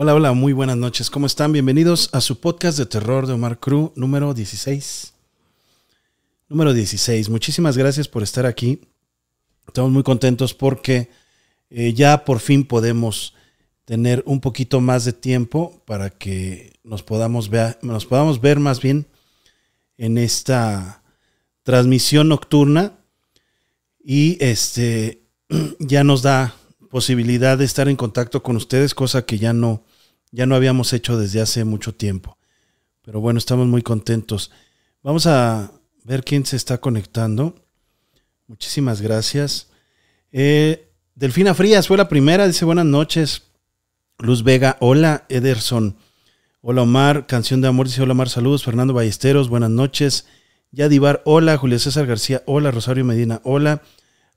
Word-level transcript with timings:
Hola, 0.00 0.14
hola, 0.14 0.32
muy 0.32 0.52
buenas 0.52 0.76
noches. 0.76 1.10
¿Cómo 1.10 1.26
están? 1.26 1.50
Bienvenidos 1.50 2.08
a 2.12 2.20
su 2.20 2.38
podcast 2.38 2.78
de 2.78 2.86
terror 2.86 3.26
de 3.26 3.32
Omar 3.32 3.58
Cruz 3.58 3.90
número 3.96 4.32
16. 4.32 5.12
Número 6.48 6.72
16. 6.72 7.28
Muchísimas 7.28 7.76
gracias 7.76 8.06
por 8.06 8.22
estar 8.22 8.46
aquí. 8.46 8.80
Estamos 9.66 9.90
muy 9.90 10.04
contentos 10.04 10.54
porque 10.54 11.10
eh, 11.68 11.94
ya 11.94 12.24
por 12.24 12.38
fin 12.38 12.64
podemos 12.64 13.34
tener 13.86 14.22
un 14.24 14.40
poquito 14.40 14.80
más 14.80 15.04
de 15.04 15.14
tiempo 15.14 15.82
para 15.84 16.10
que 16.10 16.74
nos 16.84 17.02
podamos 17.02 17.48
ver, 17.48 17.76
nos 17.82 18.06
podamos 18.06 18.40
ver 18.40 18.60
más 18.60 18.80
bien 18.80 19.04
en 19.96 20.16
esta 20.16 21.02
transmisión 21.64 22.28
nocturna 22.28 22.92
y 23.98 24.38
este 24.38 25.22
ya 25.80 26.04
nos 26.04 26.22
da 26.22 26.54
posibilidad 26.88 27.58
de 27.58 27.64
estar 27.64 27.88
en 27.88 27.96
contacto 27.96 28.44
con 28.44 28.54
ustedes, 28.54 28.94
cosa 28.94 29.26
que 29.26 29.38
ya 29.38 29.52
no, 29.52 29.82
ya 30.30 30.46
no 30.46 30.54
habíamos 30.54 30.92
hecho 30.92 31.18
desde 31.18 31.40
hace 31.40 31.64
mucho 31.64 31.94
tiempo. 31.94 32.38
Pero 33.02 33.20
bueno, 33.20 33.38
estamos 33.38 33.66
muy 33.66 33.82
contentos. 33.82 34.50
Vamos 35.02 35.26
a 35.26 35.72
ver 36.04 36.24
quién 36.24 36.44
se 36.44 36.56
está 36.56 36.78
conectando. 36.78 37.54
Muchísimas 38.46 39.00
gracias. 39.00 39.68
Eh, 40.32 40.90
Delfina 41.14 41.54
Frías 41.54 41.88
fue 41.88 41.96
la 41.96 42.08
primera, 42.08 42.46
dice 42.46 42.64
buenas 42.64 42.84
noches. 42.84 43.42
Luz 44.18 44.42
Vega, 44.42 44.76
hola. 44.80 45.24
Ederson, 45.28 45.96
hola 46.60 46.82
Omar. 46.82 47.26
Canción 47.26 47.60
de 47.60 47.68
amor, 47.68 47.86
dice 47.86 48.02
hola 48.02 48.12
Omar, 48.12 48.28
saludos. 48.28 48.64
Fernando 48.64 48.94
Ballesteros, 48.94 49.48
buenas 49.48 49.70
noches. 49.70 50.26
Yadivar, 50.70 51.22
hola. 51.24 51.56
Julio 51.56 51.78
César 51.78 52.06
García, 52.06 52.42
hola. 52.46 52.70
Rosario 52.70 53.04
Medina, 53.04 53.40
hola. 53.44 53.82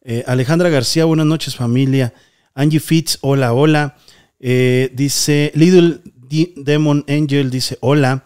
Eh, 0.04 0.24
Alejandra 0.28 0.70
García, 0.70 1.06
buenas 1.06 1.26
noches 1.26 1.56
familia. 1.56 2.14
Angie 2.54 2.80
Fitz, 2.80 3.18
hola, 3.22 3.54
hola. 3.54 3.98
Eh, 4.44 4.92
dice 4.94 5.52
Little 5.53 6.02
Demon 6.58 7.06
Angel, 7.08 7.50
dice 7.50 7.78
hola. 7.80 8.25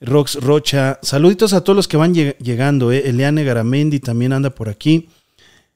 Rox 0.00 0.36
Rocha, 0.36 0.98
saluditos 1.02 1.52
a 1.52 1.62
todos 1.62 1.76
los 1.76 1.86
que 1.86 1.98
van 1.98 2.14
llegando. 2.14 2.90
Eh. 2.90 3.08
Eliane 3.10 3.44
Garamendi 3.44 4.00
también 4.00 4.32
anda 4.32 4.50
por 4.50 4.70
aquí. 4.70 5.10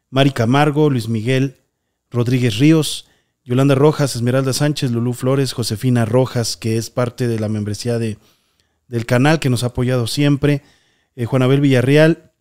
Mari 0.09 0.31
Camargo, 0.31 0.89
Luis 0.89 1.09
Miguel 1.09 1.57
Rodríguez 2.11 2.59
Ríos, 2.59 3.07
Yolanda 3.45 3.75
Rojas, 3.75 4.17
Esmeralda 4.17 4.55
Sánchez, 4.55 4.93
Lulú 4.93 5.13
Flores, 5.13 5.53
Josefina 5.53 6.07
Rojas, 6.07 6.57
que 6.57 6.79
es 6.79 6.89
parte 6.89 7.29
de 7.29 7.39
la 7.39 7.49
membresía 7.49 7.99
de, 7.99 8.17
del 8.89 9.05
canal, 9.05 9.41
que 9.41 9.51
nos 9.51 9.65
ha 9.65 9.69
apoyado 9.69 10.07
siempre. 10.07 10.63
Eh, 11.17 11.27
Juanabel 11.27 11.61
Villarreal, 11.61 12.33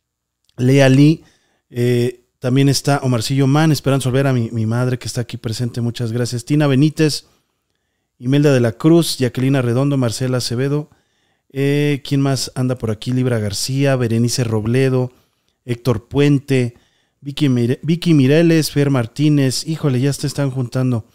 Lea 0.56 0.88
Lee, 0.88 1.24
eh, 1.70 2.22
también 2.40 2.70
está 2.70 3.00
Omarcillo 3.04 3.48
Man, 3.48 3.72
Esperanza 3.72 4.10
Olvera, 4.10 4.32
mi, 4.32 4.50
mi 4.52 4.66
madre 4.66 4.98
que 4.98 5.08
está 5.08 5.22
aquí 5.22 5.38
presente, 5.38 5.82
muchas 5.82 6.12
gracias. 6.12 6.46
Tina 6.46 6.68
Benítez, 6.68 7.26
Imelda 8.24 8.54
de 8.54 8.62
la 8.62 8.72
Cruz, 8.72 9.18
Jacquelina 9.18 9.62
Redondo, 9.62 9.98
Marcela 9.98 10.38
Acevedo. 10.38 10.90
Eh, 11.52 12.02
¿Quién 12.06 12.22
más 12.22 12.54
anda 12.56 12.78
por 12.78 12.90
aquí? 12.90 13.12
Libra 13.12 13.38
García, 13.38 13.98
Berenice 13.98 14.46
Robledo, 14.46 15.12
Héctor 15.66 16.08
Puente, 16.08 16.76
Vicky, 17.20 17.50
Vicky 17.50 18.14
Mireles, 18.14 18.72
Fer 18.72 18.92
Martínez. 18.92 19.68
Híjole, 19.68 20.00
ya 20.00 20.14
te 20.14 20.26
están 20.26 20.52
juntando 20.52 21.06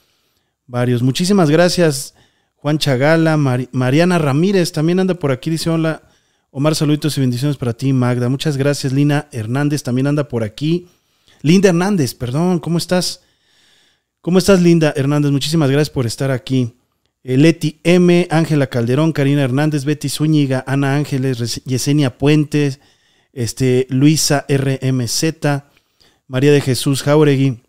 varios. 0.67 1.03
Muchísimas 1.03 1.48
gracias, 1.48 2.12
Juan 2.56 2.77
Chagala, 2.77 3.39
Mariana 3.39 4.19
Ramírez 4.19 4.73
también 4.73 5.01
anda 5.01 5.14
por 5.14 5.33
aquí. 5.33 5.48
Dice: 5.48 5.70
Hola, 5.70 6.03
Omar, 6.51 6.75
saluditos 6.75 7.17
y 7.17 7.23
bendiciones 7.23 7.56
para 7.56 7.73
ti, 7.73 7.91
Magda. 7.95 8.29
Muchas 8.29 8.59
gracias, 8.59 8.92
Lina 8.92 9.29
Hernández 9.33 9.83
también 9.83 10.09
anda 10.09 10.29
por 10.29 10.45
aquí. 10.45 10.89
Linda 11.41 11.70
Hernández, 11.70 12.13
perdón, 12.13 12.58
¿cómo 12.58 12.77
estás? 12.77 13.23
¿Cómo 14.20 14.39
estás, 14.39 14.61
Linda 14.61 14.92
Hernández? 14.95 15.33
Muchísimas 15.33 15.70
gracias 15.70 15.89
por 15.89 16.05
estar 16.05 16.30
aquí. 16.30 16.74
Eh, 17.28 17.36
Leti 17.36 17.78
M, 17.84 18.27
Ángela 18.30 18.68
Calderón, 18.68 19.12
Karina 19.12 19.42
Hernández, 19.42 19.84
Betty 19.84 20.08
Zúñiga, 20.08 20.64
Ana 20.66 20.96
Ángeles, 20.96 21.62
Yesenia 21.66 22.16
Puentes, 22.16 22.80
este, 23.34 23.86
Luisa 23.90 24.46
RMZ, 24.48 25.24
María 26.27 26.52
de 26.52 26.62
Jesús 26.62 27.02
Jauregui, 27.02 27.61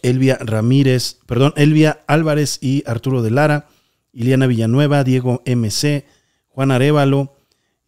Elvia 0.00 0.38
Ramírez, 0.40 1.18
perdón, 1.26 1.52
Elvia 1.56 2.00
Álvarez 2.06 2.60
y 2.62 2.82
Arturo 2.86 3.20
de 3.20 3.30
Lara, 3.30 3.68
Iliana 4.14 4.46
Villanueva, 4.46 5.04
Diego 5.04 5.42
MC, 5.44 6.06
Juan 6.48 6.70
Arevalo, 6.70 7.36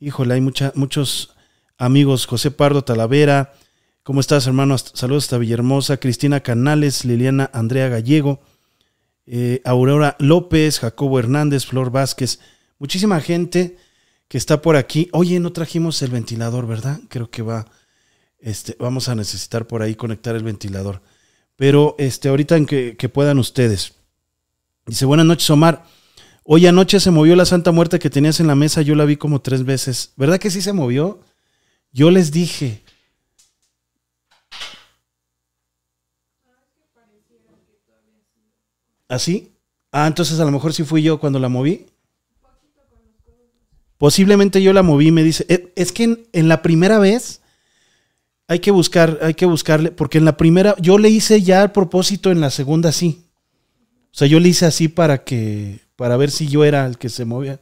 híjole, 0.01 0.35
hay 0.35 0.43
muchos 0.43 1.35
amigos, 1.79 2.27
José 2.27 2.51
Pardo 2.51 2.85
Talavera, 2.85 3.55
¿Cómo 4.03 4.21
estás, 4.21 4.47
hermano? 4.47 4.77
Saludos 4.77 5.25
hasta 5.25 5.39
Villahermosa. 5.39 5.99
Cristina 5.99 6.41
Canales, 6.41 7.05
Liliana 7.05 7.51
Andrea 7.53 7.89
Gallego, 7.89 8.41
eh, 9.27 9.61
Aurora 9.65 10.17
López, 10.19 10.81
Jacobo 10.81 11.19
Hernández, 11.19 11.67
Flor 11.67 11.91
Vázquez. 11.91 12.41
Muchísima 12.79 13.21
gente 13.21 13.77
que 14.29 14.39
está 14.39 14.63
por 14.63 14.77
aquí. 14.77 15.09
Oye, 15.13 15.41
no 15.41 15.53
trajimos 15.53 16.01
el 16.03 16.11
ventilador, 16.11 16.67
¿verdad? 16.67 17.01
Creo 17.09 17.31
que 17.31 17.43
va. 17.43 17.67
Este, 18.39 18.77
vamos 18.79 19.09
a 19.09 19.15
necesitar 19.15 19.67
por 19.67 19.83
ahí 19.83 19.95
conectar 19.95 20.35
el 20.37 20.45
ventilador. 20.45 21.03
Pero 21.57 21.95
este, 21.99 22.29
ahorita 22.29 22.57
en 22.57 22.67
que, 22.67 22.97
que 22.97 23.09
puedan 23.09 23.39
ustedes. 23.39 23.95
Dice, 24.87 25.05
buenas 25.05 25.27
noches, 25.27 25.51
Omar. 25.51 25.85
Hoy 26.45 26.67
anoche 26.67 27.01
se 27.01 27.11
movió 27.11 27.37
la 27.37 27.45
Santa 27.45 27.71
Muerte 27.71 27.99
que 27.99 28.11
tenías 28.11 28.41
en 28.41 28.47
la 28.47 28.55
mesa. 28.55 28.83
Yo 28.83 28.95
la 28.95 29.05
vi 29.05 29.17
como 29.17 29.41
tres 29.41 29.65
veces. 29.65 30.13
¿Verdad 30.17 30.39
que 30.39 30.51
sí 30.51 30.63
se 30.63 30.73
movió? 30.73 31.21
Yo 31.93 32.11
les 32.11 32.33
dije, 32.33 32.83
¿Así? 39.11 39.51
¿Ah, 39.91 40.07
entonces 40.07 40.39
a 40.39 40.45
lo 40.45 40.53
mejor 40.53 40.73
sí 40.73 40.85
fui 40.85 41.03
yo 41.03 41.19
cuando 41.19 41.41
la 41.41 41.49
moví. 41.49 41.87
Posiblemente 43.99 44.63
yo 44.63 44.73
la 44.73 44.85
moví, 44.85 45.11
me 45.11 45.25
dice. 45.25 45.45
Eh, 45.49 45.73
es 45.75 45.91
que 45.91 46.25
en, 46.33 46.49
la 46.49 46.63
primera 46.63 47.01
vez 47.01 47.41
hay 48.47 48.61
que 48.61 48.71
buscar, 48.71 49.19
hay 49.21 49.35
que 49.35 49.47
buscarle, 49.47 49.91
porque 49.91 50.19
en 50.19 50.25
la 50.25 50.37
primera, 50.37 50.77
yo 50.79 50.97
le 50.97 51.11
hice 51.11 51.43
ya 51.43 51.65
el 51.65 51.73
propósito, 51.73 52.31
en 52.31 52.41
la 52.41 52.51
segunda 52.51 52.93
sí. 52.93 53.25
O 54.13 54.17
sea, 54.17 54.29
yo 54.29 54.39
le 54.39 54.49
hice 54.49 54.65
así 54.65 54.87
para 54.87 55.25
que, 55.25 55.81
para 55.97 56.17
ver 56.17 56.31
si 56.31 56.47
yo 56.47 56.65
era 56.65 56.87
el 56.87 56.97
que 56.97 57.09
se 57.09 57.25
movía. 57.25 57.59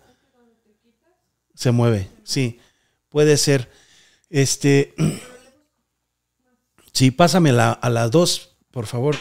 Se 1.55 1.71
mueve, 1.71 2.11
sí, 2.25 2.59
puede 3.09 3.39
ser. 3.39 3.71
Este, 4.29 4.95
sí, 6.93 7.11
pásame 7.11 7.51
a 7.51 7.91
las 7.91 8.11
dos, 8.11 8.51
por 8.71 8.87
favor. 8.87 9.17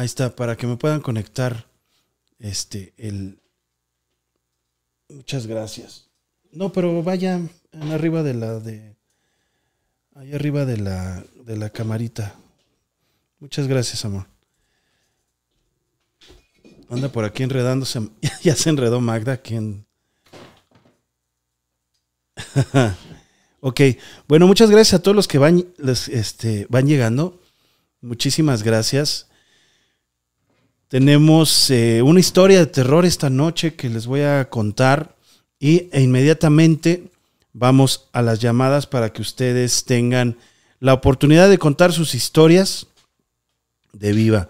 Ahí 0.00 0.06
está, 0.06 0.34
para 0.34 0.56
que 0.56 0.66
me 0.66 0.78
puedan 0.78 1.02
conectar 1.02 1.66
este 2.38 2.94
el 2.96 3.38
Muchas 5.10 5.46
gracias. 5.46 6.08
No, 6.52 6.72
pero 6.72 7.02
vaya 7.02 7.38
arriba 7.92 8.22
de 8.22 8.32
la 8.32 8.60
de 8.60 8.96
ahí 10.14 10.32
arriba 10.32 10.64
de 10.64 10.78
la 10.78 11.22
de 11.44 11.54
la 11.58 11.68
camarita. 11.68 12.34
Muchas 13.40 13.66
gracias, 13.68 14.02
amor. 14.06 14.26
Anda 16.88 17.12
por 17.12 17.26
aquí 17.26 17.42
enredándose. 17.42 18.00
ya 18.42 18.56
se 18.56 18.70
enredó 18.70 19.02
Magda, 19.02 19.36
quien. 19.36 19.84
ok, 23.60 23.80
bueno, 24.26 24.46
muchas 24.46 24.70
gracias 24.70 24.98
a 24.98 25.02
todos 25.02 25.14
los 25.14 25.28
que 25.28 25.36
van, 25.36 25.66
este, 26.10 26.66
van 26.70 26.86
llegando. 26.86 27.38
Muchísimas 28.00 28.62
gracias. 28.62 29.26
Tenemos 30.90 31.70
eh, 31.70 32.02
una 32.02 32.18
historia 32.18 32.58
de 32.58 32.66
terror 32.66 33.04
esta 33.04 33.30
noche 33.30 33.74
que 33.74 33.88
les 33.88 34.08
voy 34.08 34.22
a 34.22 34.50
contar 34.50 35.14
y 35.60 35.88
e 35.92 36.00
inmediatamente 36.02 37.12
vamos 37.52 38.08
a 38.12 38.22
las 38.22 38.40
llamadas 38.40 38.88
para 38.88 39.12
que 39.12 39.22
ustedes 39.22 39.84
tengan 39.84 40.36
la 40.80 40.92
oportunidad 40.92 41.48
de 41.48 41.58
contar 41.58 41.92
sus 41.92 42.16
historias 42.16 42.88
de 43.92 44.12
viva. 44.12 44.48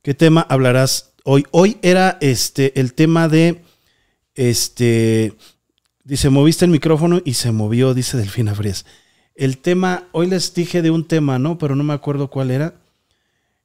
¿Qué 0.00 0.14
tema 0.14 0.46
hablarás 0.48 1.12
hoy? 1.24 1.44
Hoy 1.50 1.76
era 1.82 2.16
este 2.22 2.80
el 2.80 2.94
tema 2.94 3.28
de 3.28 3.60
este 4.34 5.34
dice, 6.04 6.30
"Moviste 6.30 6.64
el 6.64 6.70
micrófono 6.70 7.20
y 7.22 7.34
se 7.34 7.52
movió", 7.52 7.92
dice 7.92 8.16
Delfina 8.16 8.54
Frías. 8.54 8.86
El 9.34 9.58
tema, 9.58 10.08
hoy 10.12 10.26
les 10.26 10.54
dije 10.54 10.80
de 10.80 10.90
un 10.90 11.06
tema, 11.06 11.38
¿no? 11.38 11.58
Pero 11.58 11.76
no 11.76 11.84
me 11.84 11.92
acuerdo 11.92 12.28
cuál 12.28 12.50
era. 12.50 12.76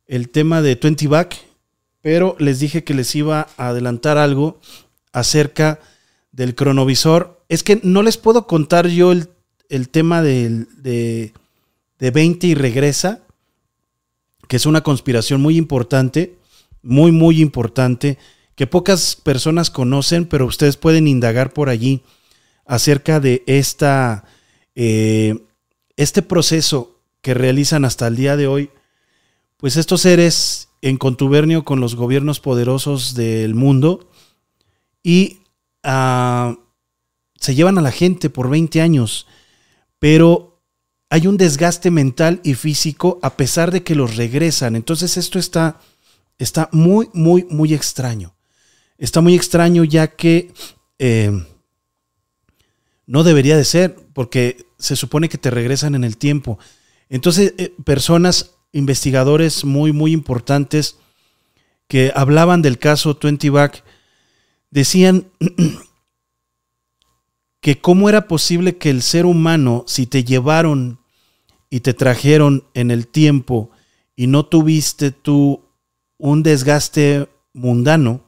El 0.07 0.28
tema 0.28 0.62
de 0.62 0.75
20 0.75 1.07
Back 1.07 1.47
pero 2.07 2.38
les 2.39 2.62
dije 2.62 2.86
que 2.86 2.94
les 2.94 3.13
iba 3.15 3.50
a 3.57 3.68
adelantar 3.68 4.18
algo 4.18 4.62
acerca 5.12 5.81
del 6.31 6.56
cronovisor. 6.56 7.44
Es 7.50 7.63
que 7.63 7.81
no 7.83 8.01
les 8.01 8.15
puedo 8.15 8.48
contar 8.48 8.88
yo 8.88 9.12
el, 9.12 9.89
tema 9.89 10.21
de, 10.21 10.68
de 12.00 12.12
20 12.12 12.48
y 12.48 12.56
regresa, 12.56 13.24
que 14.48 14.56
es 14.56 14.65
una 14.65 14.83
conspiración 14.83 15.42
muy 15.42 15.57
importante, 15.57 16.38
muy, 16.81 17.12
muy 17.12 17.42
importante, 17.42 18.18
que 18.56 18.68
pocas 18.68 19.18
personas 19.18 19.69
conocen, 19.69 20.27
pero 20.27 20.45
ustedes 20.45 20.77
pueden 20.77 21.09
indagar 21.09 21.51
por 21.51 21.68
allí 21.68 22.04
acerca 22.65 23.19
de 23.19 23.44
esta, 23.48 24.24
eh, 24.75 25.44
este 25.98 26.21
proceso 26.21 27.01
que 27.19 27.33
realizan 27.33 27.83
hasta 27.83 28.07
el 28.07 28.15
día 28.15 28.38
de 28.38 28.48
hoy, 28.48 28.69
pues 29.57 29.75
estos 29.75 30.00
seres 30.00 30.67
en 30.82 30.98
contubernio 30.98 31.64
con 31.64 31.80
los 31.80 31.96
gobiernos 31.96 32.40
poderosos 32.40 33.16
del 33.16 33.56
mundo 33.56 34.10
y 35.04 35.40
ah, 35.84 36.58
se 37.36 37.56
llevan 37.56 37.78
a 37.78 37.82
la 37.82 37.92
gente 37.92 38.30
por 38.30 38.50
20 38.50 38.82
años, 38.82 39.28
pero 40.00 40.62
hay 41.10 41.28
un 41.28 41.38
desgaste 41.38 41.92
mental 41.92 42.42
y 42.44 42.54
físico 42.56 43.20
a 43.22 43.38
pesar 43.38 43.72
de 43.72 43.84
que 43.84 43.96
los 43.96 44.18
regresan. 44.18 44.76
Entonces 44.76 45.18
esto 45.18 45.40
está, 45.40 45.80
está 46.38 46.70
muy, 46.72 47.10
muy, 47.14 47.46
muy 47.50 47.74
extraño. 47.74 48.36
Está 48.98 49.22
muy 49.22 49.36
extraño 49.36 49.84
ya 49.84 50.08
que 50.08 50.52
eh, 51.00 51.32
no 53.06 53.24
debería 53.24 53.56
de 53.56 53.64
ser, 53.64 53.96
porque 54.14 54.66
se 54.78 54.96
supone 54.96 55.30
que 55.30 55.38
te 55.38 55.50
regresan 55.50 55.96
en 55.96 56.04
el 56.04 56.18
tiempo. 56.18 56.60
Entonces, 57.10 57.54
eh, 57.58 57.74
personas, 57.86 58.56
investigadores 58.78 59.66
muy, 59.66 59.92
muy 59.92 60.12
importantes 60.12 60.98
que 61.88 62.12
hablaban 62.16 62.62
del 62.62 62.78
caso 62.78 63.18
20 63.22 63.50
Back, 63.50 63.84
decían 64.70 65.28
que 67.62 67.82
cómo 67.82 68.10
era 68.10 68.28
posible 68.28 68.78
que 68.78 68.90
el 68.90 69.02
ser 69.02 69.26
humano, 69.26 69.84
si 69.88 70.06
te 70.06 70.24
llevaron 70.24 71.00
y 71.70 71.80
te 71.80 71.94
trajeron 71.94 72.66
en 72.74 72.92
el 72.92 73.08
tiempo 73.08 73.72
y 74.16 74.28
no 74.28 74.46
tuviste 74.46 75.12
tú 75.12 75.66
un 76.18 76.44
desgaste 76.44 77.28
mundano, 77.54 78.24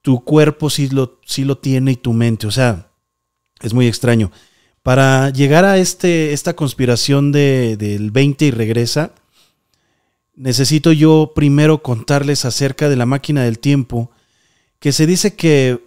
tu 0.00 0.24
cuerpo 0.24 0.70
sí 0.70 0.88
lo, 0.88 1.20
sí 1.24 1.44
lo 1.44 1.58
tiene 1.58 1.92
y 1.92 1.96
tu 1.96 2.12
mente. 2.12 2.46
O 2.46 2.50
sea, 2.50 2.90
es 3.60 3.74
muy 3.74 3.86
extraño. 3.86 4.32
Para 4.82 5.30
llegar 5.30 5.64
a 5.64 5.78
este, 5.78 6.32
esta 6.32 6.54
conspiración 6.54 7.30
de, 7.30 7.76
del 7.76 8.10
20 8.10 8.46
y 8.46 8.50
regresa, 8.50 9.14
necesito 10.34 10.92
yo 10.92 11.32
primero 11.34 11.82
contarles 11.82 12.44
acerca 12.44 12.88
de 12.88 12.96
la 12.96 13.06
máquina 13.06 13.44
del 13.44 13.58
tiempo, 13.58 14.10
que 14.78 14.92
se 14.92 15.06
dice 15.06 15.36
que 15.36 15.82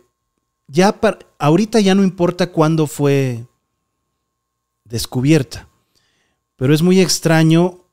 ya 0.67 0.99
ahorita 1.39 1.79
ya 1.79 1.95
no 1.95 2.03
importa 2.03 2.51
cuándo 2.51 2.87
fue 2.87 3.45
descubierta, 4.83 5.67
pero 6.55 6.73
es 6.73 6.81
muy 6.81 6.99
extraño 7.01 7.85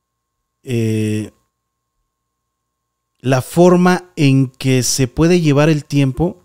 eh, 0.63 1.33
la 3.19 3.43
forma 3.43 4.13
en 4.17 4.49
que 4.49 4.83
se 4.83 5.09
puede 5.09 5.41
llevar 5.41 5.69
el 5.69 5.85
tiempo. 5.85 6.43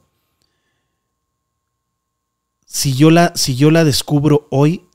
Si 2.65 2.93
yo 2.93 3.09
la, 3.09 3.33
si 3.35 3.55
yo 3.55 3.71
la 3.71 3.83
descubro 3.83 4.47
hoy, 4.51 4.85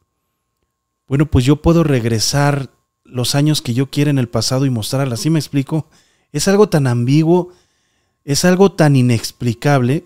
bueno, 1.07 1.27
pues 1.27 1.45
yo 1.45 1.61
puedo 1.61 1.83
regresar 1.85 2.71
los 3.13 3.35
años 3.35 3.63
que 3.63 3.75
yo 3.75 3.91
quiera 3.91 4.11
en 4.11 4.19
el 4.19 4.29
pasado 4.29 4.67
y 4.67 4.71
mostrarla. 4.71 5.17
¿Sí 5.17 5.31
me 5.31 5.39
explico? 5.39 5.87
Es 6.33 6.49
algo 6.49 6.69
tan 6.69 6.87
ambiguo, 6.87 7.53
es 8.25 8.45
algo 8.45 8.73
tan 8.73 8.97
inexplicable 8.97 10.05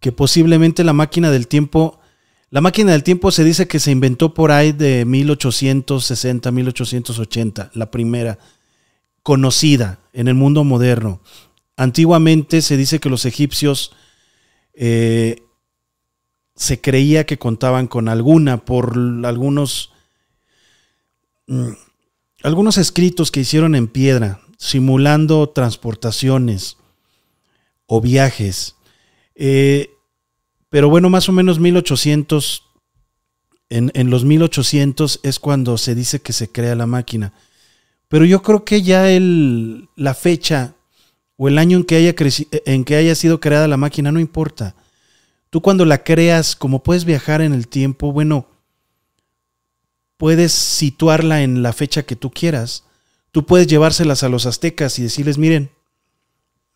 que 0.00 0.12
posiblemente 0.12 0.84
la 0.84 0.92
máquina 0.92 1.30
del 1.30 1.48
tiempo, 1.48 1.98
la 2.50 2.60
máquina 2.60 2.92
del 2.92 3.02
tiempo 3.02 3.30
se 3.30 3.44
dice 3.44 3.66
que 3.66 3.80
se 3.80 3.90
inventó 3.90 4.34
por 4.34 4.52
ahí 4.52 4.72
de 4.72 5.04
1860, 5.04 6.50
1880, 6.50 7.70
la 7.74 7.90
primera 7.90 8.38
conocida 9.22 9.98
en 10.12 10.28
el 10.28 10.34
mundo 10.34 10.64
moderno. 10.64 11.20
Antiguamente 11.76 12.62
se 12.62 12.76
dice 12.76 13.00
que 13.00 13.10
los 13.10 13.24
egipcios 13.24 13.92
eh, 14.74 15.42
se 16.54 16.80
creía 16.80 17.24
que 17.24 17.38
contaban 17.38 17.86
con 17.86 18.08
alguna 18.08 18.64
por 18.64 18.96
algunos, 19.24 19.92
algunos 22.42 22.78
escritos 22.78 23.30
que 23.30 23.40
hicieron 23.40 23.74
en 23.74 23.88
piedra, 23.88 24.40
simulando 24.58 25.48
transportaciones 25.48 26.76
o 27.86 28.00
viajes. 28.00 28.76
Eh, 29.34 29.90
pero 30.68 30.90
bueno, 30.90 31.10
más 31.10 31.28
o 31.28 31.32
menos 31.32 31.58
1800, 31.58 32.64
en, 33.70 33.90
en, 33.94 34.10
los 34.10 34.24
1800 34.24 35.20
es 35.22 35.38
cuando 35.38 35.78
se 35.78 35.94
dice 35.94 36.20
que 36.20 36.32
se 36.32 36.50
crea 36.50 36.74
la 36.74 36.86
máquina. 36.86 37.32
Pero 38.08 38.24
yo 38.24 38.42
creo 38.42 38.64
que 38.64 38.82
ya 38.82 39.10
el, 39.10 39.88
la 39.96 40.14
fecha 40.14 40.74
o 41.36 41.48
el 41.48 41.58
año 41.58 41.78
en 41.78 41.84
que, 41.84 41.96
haya 41.96 42.14
en 42.66 42.84
que 42.84 42.96
haya 42.96 43.14
sido 43.14 43.38
creada 43.38 43.68
la 43.68 43.76
máquina 43.76 44.10
no 44.10 44.20
importa. 44.20 44.74
Tú 45.50 45.62
cuando 45.62 45.84
la 45.84 46.02
creas, 46.02 46.56
como 46.56 46.82
puedes 46.82 47.04
viajar 47.04 47.40
en 47.40 47.52
el 47.52 47.68
tiempo, 47.68 48.12
bueno, 48.12 48.48
puedes 50.18 50.52
situarla 50.52 51.42
en 51.42 51.62
la 51.62 51.72
fecha 51.72 52.02
que 52.02 52.16
tú 52.16 52.30
quieras. 52.30 52.84
Tú 53.32 53.46
puedes 53.46 53.66
llevárselas 53.66 54.22
a 54.22 54.28
los 54.28 54.44
aztecas 54.44 54.98
y 54.98 55.02
decirles, 55.02 55.38
miren, 55.38 55.70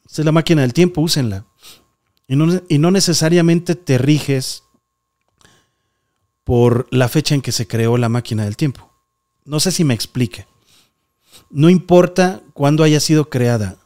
esta 0.07 0.23
es 0.23 0.27
la 0.27 0.33
máquina 0.33 0.63
del 0.63 0.73
tiempo, 0.73 1.03
úsenla. 1.03 1.45
Y 2.27 2.37
no, 2.37 2.63
y 2.69 2.79
no 2.79 2.91
necesariamente 2.91 3.75
te 3.75 3.99
riges 3.99 4.63
por 6.45 6.87
la 6.91 7.09
fecha 7.09 7.35
en 7.35 7.43
que 7.43 7.53
se 7.53 7.67
creó 7.67 7.99
la 7.99 8.09
máquina 8.09 8.45
del 8.45 8.57
tiempo. 8.57 8.91
No 9.45 9.61
sé 9.61 9.73
si 9.73 9.85
me 9.85 9.95
explique. 9.95 10.47
No 11.51 11.69
importa 11.69 12.43
cuándo 12.55 12.85
haya 12.85 13.01
sido 13.01 13.29
creada, 13.29 13.79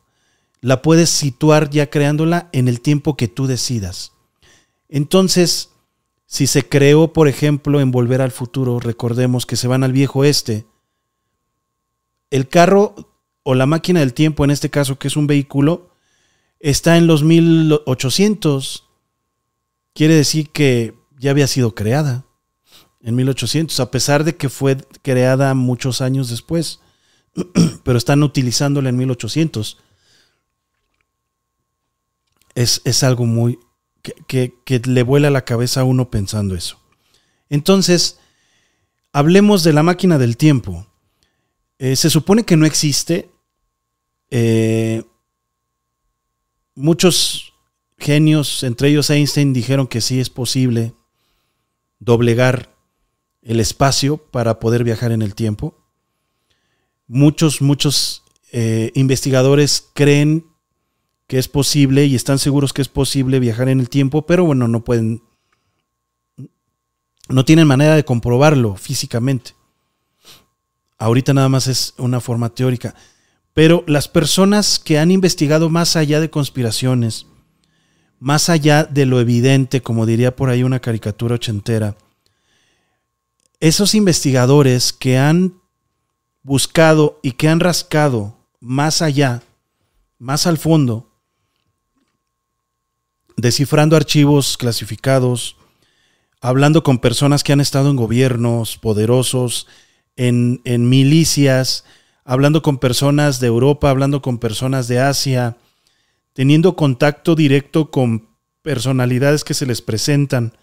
la 0.61 0.82
puedes 0.82 1.11
situar 1.11 1.70
ya 1.70 1.91
creándola 1.91 2.49
en 2.53 2.69
el 2.69 2.81
tiempo 2.81 3.17
que 3.17 3.29
tú 3.29 3.47
decidas. 3.47 4.12
Entonces, 4.88 5.70
si 6.26 6.49
se 6.49 6.69
creó, 6.69 7.12
por 7.12 7.28
ejemplo, 7.28 7.81
en 7.81 7.93
Volver 7.93 8.20
al 8.20 8.32
Futuro, 8.32 8.81
recordemos 8.81 9.46
que 9.46 9.56
se 9.56 9.69
van 9.69 9.84
al 9.84 9.93
viejo 9.93 10.25
este, 10.25 10.67
el 12.31 12.49
carro 12.49 12.94
o 13.44 13.55
la 13.55 13.67
máquina 13.67 14.00
del 14.00 14.12
tiempo, 14.12 14.44
en 14.44 14.50
este 14.50 14.70
caso, 14.70 14.99
que 14.99 15.06
es 15.06 15.17
un 15.17 15.28
vehículo, 15.28 15.90
está 16.58 16.96
en 16.96 17.06
los 17.06 17.23
1800. 17.23 18.84
Quiere 19.94 20.14
decir 20.14 20.50
que 20.50 20.94
ya 21.17 21.31
había 21.31 21.46
sido 21.46 21.75
creada 21.75 22.26
en 23.00 23.14
1800, 23.14 23.79
a 23.79 23.90
pesar 23.93 24.25
de 24.25 24.37
que 24.37 24.49
fue 24.49 24.76
creada 25.02 25.55
muchos 25.55 26.00
años 26.00 26.29
después, 26.29 26.81
pero 27.84 27.96
están 27.96 28.25
utilizándola 28.25 28.88
en 28.88 28.96
1800. 28.96 29.79
Es, 32.56 32.82
es 32.84 33.05
algo 33.05 33.26
muy, 33.26 33.61
que, 34.26 34.82
le 34.87 35.03
vuela 35.03 35.31
la 35.31 35.44
cabeza 35.44 35.81
a 35.81 35.84
uno 35.84 36.10
pensando 36.10 36.55
eso. 36.55 36.81
Entonces, 37.48 38.19
hablemos 39.13 39.63
de 39.63 39.72
la 39.72 39.82
máquina 39.82 40.19
del 40.19 40.36
tiempo. 40.36 40.86
Eh, 41.79 41.96
se 41.96 42.10
supone 42.10 42.44
que 42.44 42.56
no 42.56 42.67
existe. 42.67 43.31
Eh, 44.31 45.05
muchos 46.75 47.53
genios, 47.98 48.63
entre 48.63 48.89
ellos 48.89 49.10
Einstein, 49.10 49.53
dijeron 49.53 49.86
que 49.86 50.01
sí 50.01 50.20
es 50.20 50.31
posible 50.31 50.94
doblegar 51.98 52.75
el 53.43 53.60
espacio 53.60 54.19
para 54.19 54.58
poder 54.58 54.84
viajar 54.84 55.13
en 55.13 55.22
el 55.22 55.34
tiempo. 55.34 55.79
Muchos, 57.06 57.63
muchos 57.63 58.25
eh, 58.53 58.91
investigadores 58.94 59.89
creen 59.94 60.46
que 61.27 61.39
es 61.39 61.49
posible 61.49 62.06
y 62.06 62.15
están 62.15 62.39
seguros 62.39 62.73
que 62.73 62.83
es 62.83 62.89
posible 62.89 63.41
viajar 63.41 63.69
en 63.69 63.81
el 63.81 63.89
tiempo, 63.89 64.27
pero 64.27 64.45
bueno, 64.45 64.69
no 64.69 64.85
pueden, 64.85 65.23
no 67.29 67.45
tienen 67.45 67.67
manera 67.67 67.95
de 67.95 68.05
comprobarlo 68.05 68.77
físicamente. 68.77 69.55
Ahorita 70.99 71.35
nada 71.35 71.49
más 71.49 71.67
es 71.67 71.95
una 71.99 72.21
forma 72.21 72.51
teórica. 72.51 72.95
Pero 73.53 73.85
las 73.87 74.09
personas 74.09 74.79
que 74.79 74.99
han 74.99 75.11
investigado 75.11 75.69
más 75.71 75.97
allá 75.97 76.21
de 76.21 76.31
conspiraciones, 76.31 77.27
más 78.19 78.49
allá 78.49 78.85
de 78.85 79.06
lo 79.06 79.21
evidente, 79.21 79.83
como 79.83 80.06
diría 80.06 80.37
por 80.37 80.51
ahí 80.51 80.63
una 80.63 80.81
caricatura 80.81 81.35
ochentera, 81.35 81.97
esos 83.61 83.95
investigadores 83.95 84.93
que 84.93 85.19
han 85.19 85.61
buscado 86.43 87.19
y 87.23 87.33
que 87.33 87.49
han 87.49 87.61
rascado 87.61 88.37
más 88.61 89.03
allá, 89.03 89.43
más 90.19 90.47
al 90.47 90.59
fondo, 90.59 91.16
descifrando 93.36 93.96
archivos 93.96 94.56
clasificados, 94.56 95.56
hablando 96.40 96.82
con 96.82 96.98
personas 96.98 97.44
que 97.44 97.52
han 97.52 97.60
estado 97.60 97.90
en 97.90 97.96
gobiernos 97.96 98.78
poderosos, 98.78 99.66
en, 100.16 100.88
milicias, 100.88 101.84
hablando 102.24 102.62
con 102.62 102.78
personas 102.78 103.38
de 103.38 103.46
Europa, 103.46 103.90
hablando 103.90 104.22
con 104.22 104.38
personas 104.38 104.88
de 104.88 104.98
Asia, 104.98 105.56
teniendo 106.32 106.76
contacto 106.76 107.34
directo 107.34 107.90
con 107.90 108.28
personalidades 108.62 109.44
que 109.44 109.55
se 109.55 109.66
les 109.66 109.82
presentan, 109.82 110.56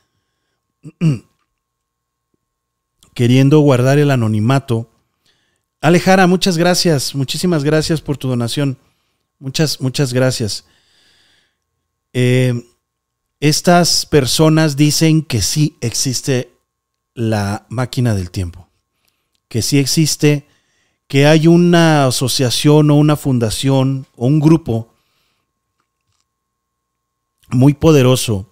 queriendo 3.14 3.60
guardar 3.60 4.00
el 4.00 4.12
anonimato. 4.12 4.90
Alejara, 5.82 6.26
muchas 6.28 6.58
gracias, 6.58 7.14
muchísimas 7.14 7.64
gracias 7.64 8.02
por 8.02 8.18
tu 8.18 8.28
donación. 8.28 8.78
Muchas, 9.38 9.80
muchas 9.82 10.14
gracias. 10.14 10.66
Eh, 12.14 12.54
estas 13.40 14.06
personas 14.06 14.78
dicen 14.78 15.24
que 15.24 15.42
sí 15.42 15.76
existe 15.82 16.54
la 17.16 17.66
máquina 17.70 18.16
del 18.16 18.32
tiempo, 18.32 18.70
que 19.50 19.62
sí 19.62 19.80
existe, 19.80 20.48
que 21.08 21.28
hay 21.28 21.48
una 21.48 22.06
asociación 22.06 22.90
o 22.90 22.96
una 22.96 23.16
fundación 23.16 24.06
o 24.16 24.28
un 24.28 24.40
grupo 24.40 24.94
muy 27.50 27.74
poderoso 27.74 28.48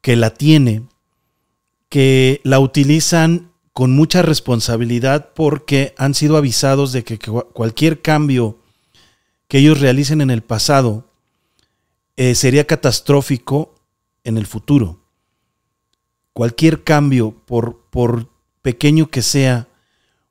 que 0.00 0.16
la 0.16 0.34
tiene, 0.34 0.82
que 1.88 2.40
la 2.44 2.58
utilizan 2.60 3.50
con 3.72 3.92
mucha 3.92 4.22
responsabilidad 4.22 5.32
porque 5.34 5.94
han 5.96 6.14
sido 6.14 6.36
avisados 6.36 6.92
de 6.92 7.04
que 7.04 7.18
cualquier 7.18 8.02
cambio 8.02 8.58
que 9.48 9.58
ellos 9.58 9.80
realicen 9.80 10.20
en 10.20 10.30
el 10.30 10.42
pasado 10.42 11.08
eh, 12.16 12.34
sería 12.34 12.66
catastrófico 12.66 13.74
en 14.22 14.38
el 14.38 14.46
futuro. 14.46 15.00
Cualquier 16.32 16.84
cambio, 16.84 17.32
por, 17.46 17.86
por 17.90 18.28
pequeño 18.62 19.08
que 19.08 19.22
sea, 19.22 19.68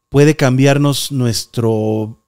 puede 0.09 0.35
cambiarnos 0.35 1.11
nuestro, 1.11 2.23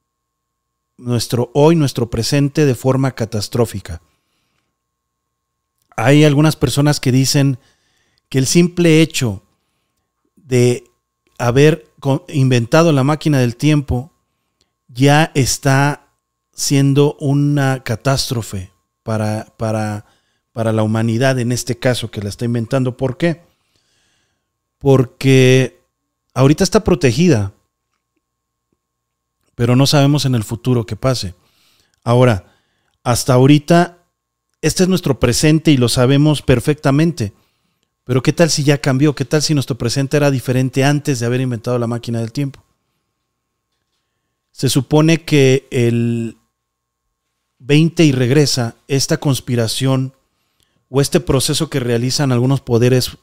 nuestro 0.98 1.52
hoy, 1.54 1.76
nuestro 1.76 2.10
presente 2.10 2.66
de 2.66 2.76
forma 2.76 3.12
catastrófica. 3.12 4.02
Hay 5.98 6.24
algunas 6.24 6.56
personas 6.56 7.00
que 7.00 7.12
dicen 7.12 7.58
que 8.28 8.38
el 8.38 8.48
simple 8.48 9.02
hecho 9.02 9.44
de 10.36 10.84
haber 11.38 11.92
inventado 12.28 12.92
la 12.92 13.04
máquina 13.04 13.40
del 13.40 13.56
tiempo 13.56 14.12
ya 14.88 15.32
está 15.34 16.08
siendo 16.54 17.16
una 17.20 17.84
catástrofe 17.84 18.75
para, 19.06 19.54
para, 19.58 20.08
para 20.52 20.74
la 20.74 20.82
humanidad 20.82 21.38
en 21.38 21.52
este 21.52 21.78
caso 21.78 22.10
que 22.10 22.24
la 22.24 22.30
está 22.30 22.46
inventando. 22.46 22.98
¿Por 22.98 23.18
qué? 23.18 23.44
Porque 24.80 25.80
ahorita 26.34 26.64
está 26.64 26.84
protegida, 26.84 27.54
pero 29.54 29.76
no 29.76 29.86
sabemos 29.86 30.26
en 30.26 30.34
el 30.34 30.44
futuro 30.44 30.88
qué 30.88 30.96
pase. 30.96 31.36
Ahora, 32.04 32.56
hasta 33.04 33.36
ahorita, 33.36 34.00
este 34.64 34.82
es 34.82 34.90
nuestro 34.90 35.20
presente 35.20 35.70
y 35.70 35.78
lo 35.78 35.88
sabemos 35.88 36.42
perfectamente. 36.42 37.34
Pero 38.06 38.24
¿qué 38.24 38.34
tal 38.34 38.50
si 38.50 38.64
ya 38.64 38.80
cambió? 38.80 39.14
¿Qué 39.14 39.26
tal 39.26 39.44
si 39.44 39.54
nuestro 39.54 39.78
presente 39.78 40.18
era 40.18 40.32
diferente 40.32 40.84
antes 40.84 41.20
de 41.20 41.28
haber 41.28 41.42
inventado 41.42 41.78
la 41.78 41.86
máquina 41.86 42.22
del 42.22 42.32
tiempo? 42.32 42.64
Se 44.50 44.68
supone 44.68 45.26
que 45.26 45.68
el 45.70 46.38
20 47.66 48.04
y 48.04 48.12
regresa 48.12 48.76
esta 48.88 49.18
conspiración 49.18 50.14
o 50.90 51.02
este 51.02 51.20
proceso 51.20 51.68
que 51.70 51.80
realizan 51.80 52.32
algunos 52.32 52.62
poderes, 52.62 53.18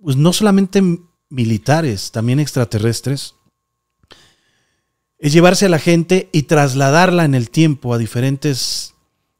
pues 0.00 0.16
no 0.16 0.32
solamente 0.32 0.80
militares, 1.28 2.12
también 2.12 2.38
extraterrestres, 2.38 3.34
es 5.18 5.32
llevarse 5.32 5.66
a 5.66 5.70
la 5.70 5.80
gente 5.80 6.28
y 6.32 6.44
trasladarla 6.44 7.24
en 7.24 7.34
el 7.34 7.50
tiempo 7.50 7.92
a 7.92 7.98
diferentes 7.98 8.94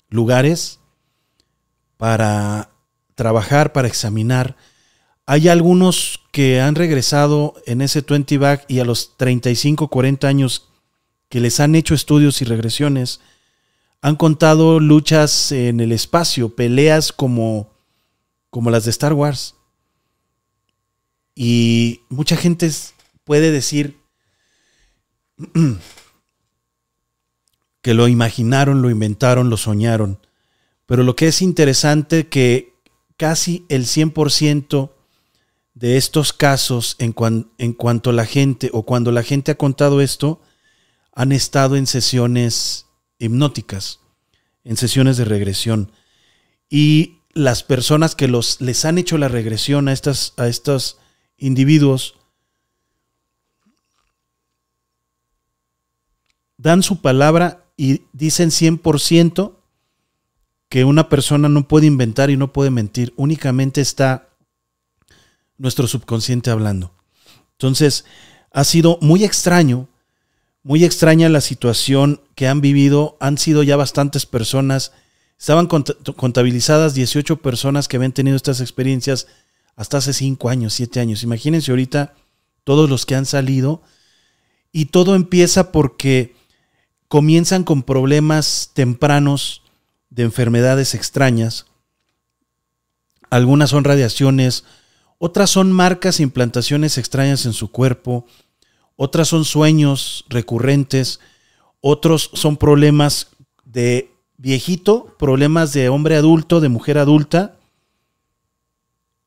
lugares 0.08 0.80
para 1.96 2.70
trabajar, 3.14 3.72
para 3.72 3.88
examinar. 3.88 4.56
Hay 5.26 5.48
algunos 5.48 6.20
que 6.32 6.60
han 6.60 6.74
regresado 6.74 7.54
en 7.66 7.82
ese 7.82 8.00
20 8.02 8.36
back 8.38 8.64
y 8.66 8.80
a 8.80 8.84
los 8.84 9.16
35, 9.16 9.88
40 9.88 10.26
años 10.26 10.69
que 11.30 11.40
les 11.40 11.60
han 11.60 11.74
hecho 11.74 11.94
estudios 11.94 12.42
y 12.42 12.44
regresiones, 12.44 13.20
han 14.02 14.16
contado 14.16 14.80
luchas 14.80 15.52
en 15.52 15.80
el 15.80 15.92
espacio, 15.92 16.54
peleas 16.54 17.12
como, 17.12 17.70
como 18.50 18.70
las 18.70 18.84
de 18.84 18.90
Star 18.90 19.14
Wars. 19.14 19.54
Y 21.34 22.00
mucha 22.08 22.36
gente 22.36 22.70
puede 23.24 23.52
decir 23.52 23.96
que 27.80 27.94
lo 27.94 28.08
imaginaron, 28.08 28.82
lo 28.82 28.90
inventaron, 28.90 29.50
lo 29.50 29.56
soñaron. 29.56 30.18
Pero 30.84 31.04
lo 31.04 31.14
que 31.14 31.28
es 31.28 31.42
interesante 31.42 32.26
que 32.26 32.74
casi 33.16 33.64
el 33.68 33.84
100% 33.84 34.90
de 35.74 35.96
estos 35.96 36.32
casos 36.32 36.96
en, 36.98 37.14
en 37.58 37.72
cuanto 37.72 38.10
la 38.10 38.26
gente 38.26 38.70
o 38.72 38.82
cuando 38.82 39.12
la 39.12 39.22
gente 39.22 39.52
ha 39.52 39.56
contado 39.56 40.00
esto, 40.00 40.40
han 41.12 41.32
estado 41.32 41.76
en 41.76 41.86
sesiones 41.86 42.86
hipnóticas, 43.18 44.00
en 44.64 44.76
sesiones 44.76 45.16
de 45.16 45.24
regresión. 45.24 45.92
Y 46.68 47.18
las 47.32 47.62
personas 47.62 48.14
que 48.14 48.28
los, 48.28 48.60
les 48.60 48.84
han 48.84 48.98
hecho 48.98 49.18
la 49.18 49.28
regresión 49.28 49.88
a, 49.88 49.92
estas, 49.92 50.34
a 50.36 50.48
estos 50.48 50.98
individuos 51.36 52.16
dan 56.56 56.82
su 56.82 57.00
palabra 57.00 57.64
y 57.76 58.02
dicen 58.12 58.50
100% 58.50 59.56
que 60.68 60.84
una 60.84 61.08
persona 61.08 61.48
no 61.48 61.66
puede 61.66 61.86
inventar 61.86 62.30
y 62.30 62.36
no 62.36 62.52
puede 62.52 62.70
mentir, 62.70 63.12
únicamente 63.16 63.80
está 63.80 64.28
nuestro 65.58 65.86
subconsciente 65.86 66.50
hablando. 66.50 66.94
Entonces, 67.52 68.04
ha 68.52 68.64
sido 68.64 68.98
muy 69.00 69.24
extraño, 69.24 69.88
muy 70.62 70.84
extraña 70.84 71.28
la 71.28 71.40
situación 71.40 72.20
que 72.34 72.46
han 72.46 72.60
vivido, 72.60 73.16
han 73.20 73.38
sido 73.38 73.62
ya 73.62 73.76
bastantes 73.76 74.26
personas, 74.26 74.92
estaban 75.38 75.66
contabilizadas 75.66 76.94
18 76.94 77.36
personas 77.38 77.88
que 77.88 77.96
habían 77.96 78.12
tenido 78.12 78.36
estas 78.36 78.60
experiencias 78.60 79.26
hasta 79.74 79.98
hace 79.98 80.12
5 80.12 80.50
años, 80.50 80.74
7 80.74 81.00
años. 81.00 81.22
Imagínense 81.22 81.70
ahorita 81.70 82.14
todos 82.64 82.90
los 82.90 83.06
que 83.06 83.14
han 83.14 83.24
salido 83.24 83.82
y 84.70 84.86
todo 84.86 85.14
empieza 85.14 85.72
porque 85.72 86.36
comienzan 87.08 87.64
con 87.64 87.82
problemas 87.82 88.70
tempranos 88.74 89.62
de 90.10 90.24
enfermedades 90.24 90.94
extrañas. 90.94 91.66
Algunas 93.30 93.70
son 93.70 93.84
radiaciones, 93.84 94.64
otras 95.18 95.50
son 95.50 95.72
marcas 95.72 96.20
e 96.20 96.22
implantaciones 96.22 96.98
extrañas 96.98 97.46
en 97.46 97.52
su 97.52 97.70
cuerpo, 97.70 98.26
otras 99.02 99.28
son 99.28 99.46
sueños 99.46 100.26
recurrentes, 100.28 101.20
otros 101.80 102.28
son 102.34 102.58
problemas 102.58 103.28
de 103.64 104.10
viejito, 104.36 105.16
problemas 105.18 105.72
de 105.72 105.88
hombre 105.88 106.16
adulto, 106.16 106.60
de 106.60 106.68
mujer 106.68 106.98
adulta, 106.98 107.56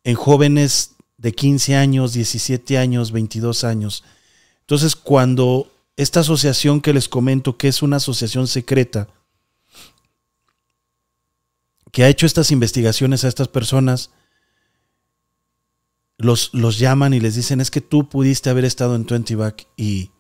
en 0.03 0.13
jóvenes 0.13 0.91
de 1.17 1.33
15 1.33 1.75
años, 1.75 2.13
17 2.13 2.77
años, 2.77 3.11
22 3.11 3.63
años. 3.63 4.03
Entonces, 4.59 4.95
cuando 4.95 5.71
esta 5.97 6.19
asociación 6.19 6.79
que 6.79 6.93
les 6.93 7.09
comento, 7.09 7.57
que 7.57 7.67
es 7.67 7.81
una 7.81 7.95
asociación 7.95 8.45
secreta, 8.45 9.07
que 11.91 12.03
ha 12.03 12.09
hecho 12.09 12.27
estas 12.27 12.51
investigaciones 12.51 13.23
a 13.23 13.27
estas 13.27 13.47
personas, 13.47 14.11
los, 16.23 16.53
los 16.53 16.79
llaman 16.79 17.13
y 17.13 17.19
les 17.19 17.35
dicen, 17.35 17.61
es 17.61 17.71
que 17.71 17.81
tú 17.81 18.09
pudiste 18.09 18.49
haber 18.49 18.65
estado 18.65 18.95
en 18.95 19.05
20 19.05 19.35
back 19.35 19.67
y 19.77 20.11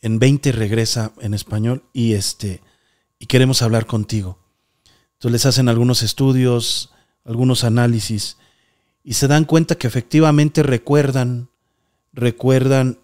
en 0.00 0.18
20 0.18 0.52
regresa 0.52 1.12
en 1.20 1.34
español 1.34 1.84
y 1.92 2.14
este 2.14 2.62
y 3.18 3.26
queremos 3.26 3.62
hablar 3.62 3.86
contigo. 3.86 4.38
Entonces 5.14 5.32
les 5.32 5.46
hacen 5.46 5.68
algunos 5.68 6.02
estudios, 6.02 6.90
algunos 7.24 7.64
análisis 7.64 8.38
y 9.04 9.14
se 9.14 9.28
dan 9.28 9.44
cuenta 9.44 9.76
que 9.76 9.86
efectivamente 9.86 10.62
recuerdan, 10.62 11.50
recuerdan 12.12 12.98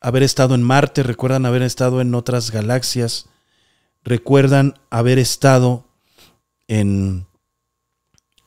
haber 0.00 0.22
estado 0.22 0.54
en 0.54 0.62
Marte, 0.62 1.02
recuerdan 1.02 1.46
haber 1.46 1.62
estado 1.62 2.00
en 2.00 2.14
otras 2.14 2.50
galaxias, 2.50 3.28
recuerdan 4.02 4.74
haber 4.90 5.18
estado 5.18 5.86
en, 6.68 7.26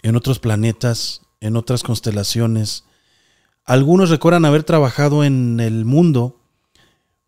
en 0.02 0.16
otros 0.16 0.40
planetas, 0.40 1.22
en 1.42 1.56
otras 1.56 1.84
constelaciones. 1.84 2.84
Algunos 3.66 4.10
recuerdan 4.10 4.46
haber 4.46 4.64
trabajado 4.64 5.24
en 5.24 5.60
el 5.60 5.86
mundo, 5.86 6.40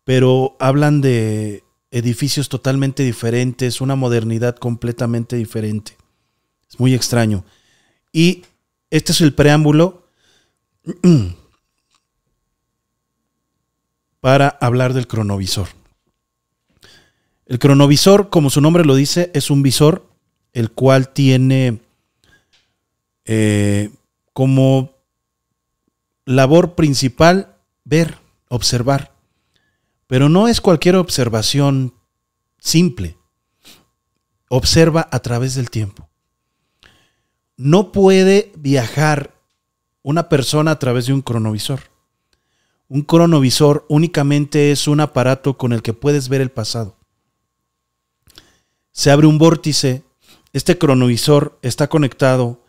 pero 0.04 0.56
hablan 0.58 1.00
de 1.00 1.64
edificios 1.90 2.48
totalmente 2.48 3.02
diferentes, 3.02 3.80
una 3.80 3.96
modernidad 3.96 4.56
completamente 4.56 5.36
diferente. 5.36 5.96
Es 6.68 6.80
muy 6.80 6.94
extraño. 6.94 7.44
Y 8.12 8.44
este 8.90 9.12
es 9.12 9.20
el 9.20 9.34
preámbulo 9.34 10.08
para 14.20 14.48
hablar 14.48 14.94
del 14.94 15.06
cronovisor. 15.06 15.68
El 17.46 17.58
cronovisor, 17.58 18.30
como 18.30 18.50
su 18.50 18.60
nombre 18.60 18.84
lo 18.84 18.94
dice, 18.94 19.30
es 19.34 19.50
un 19.50 19.62
visor 19.62 20.06
el 20.52 20.70
cual 20.70 21.08
tiene 21.08 21.80
eh, 23.24 23.90
como 24.32 24.96
labor 26.24 26.74
principal 26.74 27.56
ver, 27.84 28.18
observar. 28.48 29.14
Pero 30.06 30.28
no 30.28 30.48
es 30.48 30.60
cualquier 30.60 30.96
observación 30.96 31.94
simple. 32.58 33.16
Observa 34.48 35.08
a 35.10 35.20
través 35.20 35.54
del 35.54 35.70
tiempo. 35.70 36.08
No 37.56 37.92
puede 37.92 38.52
viajar 38.56 39.34
una 40.02 40.28
persona 40.28 40.72
a 40.72 40.78
través 40.78 41.06
de 41.06 41.12
un 41.12 41.22
cronovisor. 41.22 41.80
Un 42.88 43.02
cronovisor 43.02 43.86
únicamente 43.88 44.70
es 44.72 44.86
un 44.86 45.00
aparato 45.00 45.56
con 45.56 45.72
el 45.72 45.82
que 45.82 45.94
puedes 45.94 46.28
ver 46.28 46.40
el 46.40 46.50
pasado 46.50 46.96
se 48.92 49.10
abre 49.10 49.26
un 49.26 49.38
vórtice, 49.38 50.04
este 50.52 50.78
cronovisor 50.78 51.58
está 51.62 51.88
conectado 51.88 52.64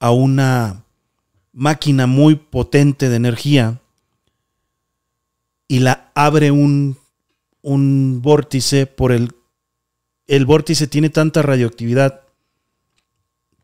a 0.00 0.10
una 0.10 0.84
máquina 1.52 2.06
muy 2.06 2.36
potente 2.36 3.08
de 3.08 3.16
energía 3.16 3.80
y 5.68 5.80
la 5.80 6.10
abre 6.14 6.50
un, 6.50 6.98
un 7.62 8.20
vórtice 8.22 8.86
por 8.86 9.12
el... 9.12 9.34
El 10.26 10.46
vórtice 10.46 10.86
tiene 10.86 11.10
tanta 11.10 11.42
radioactividad 11.42 12.22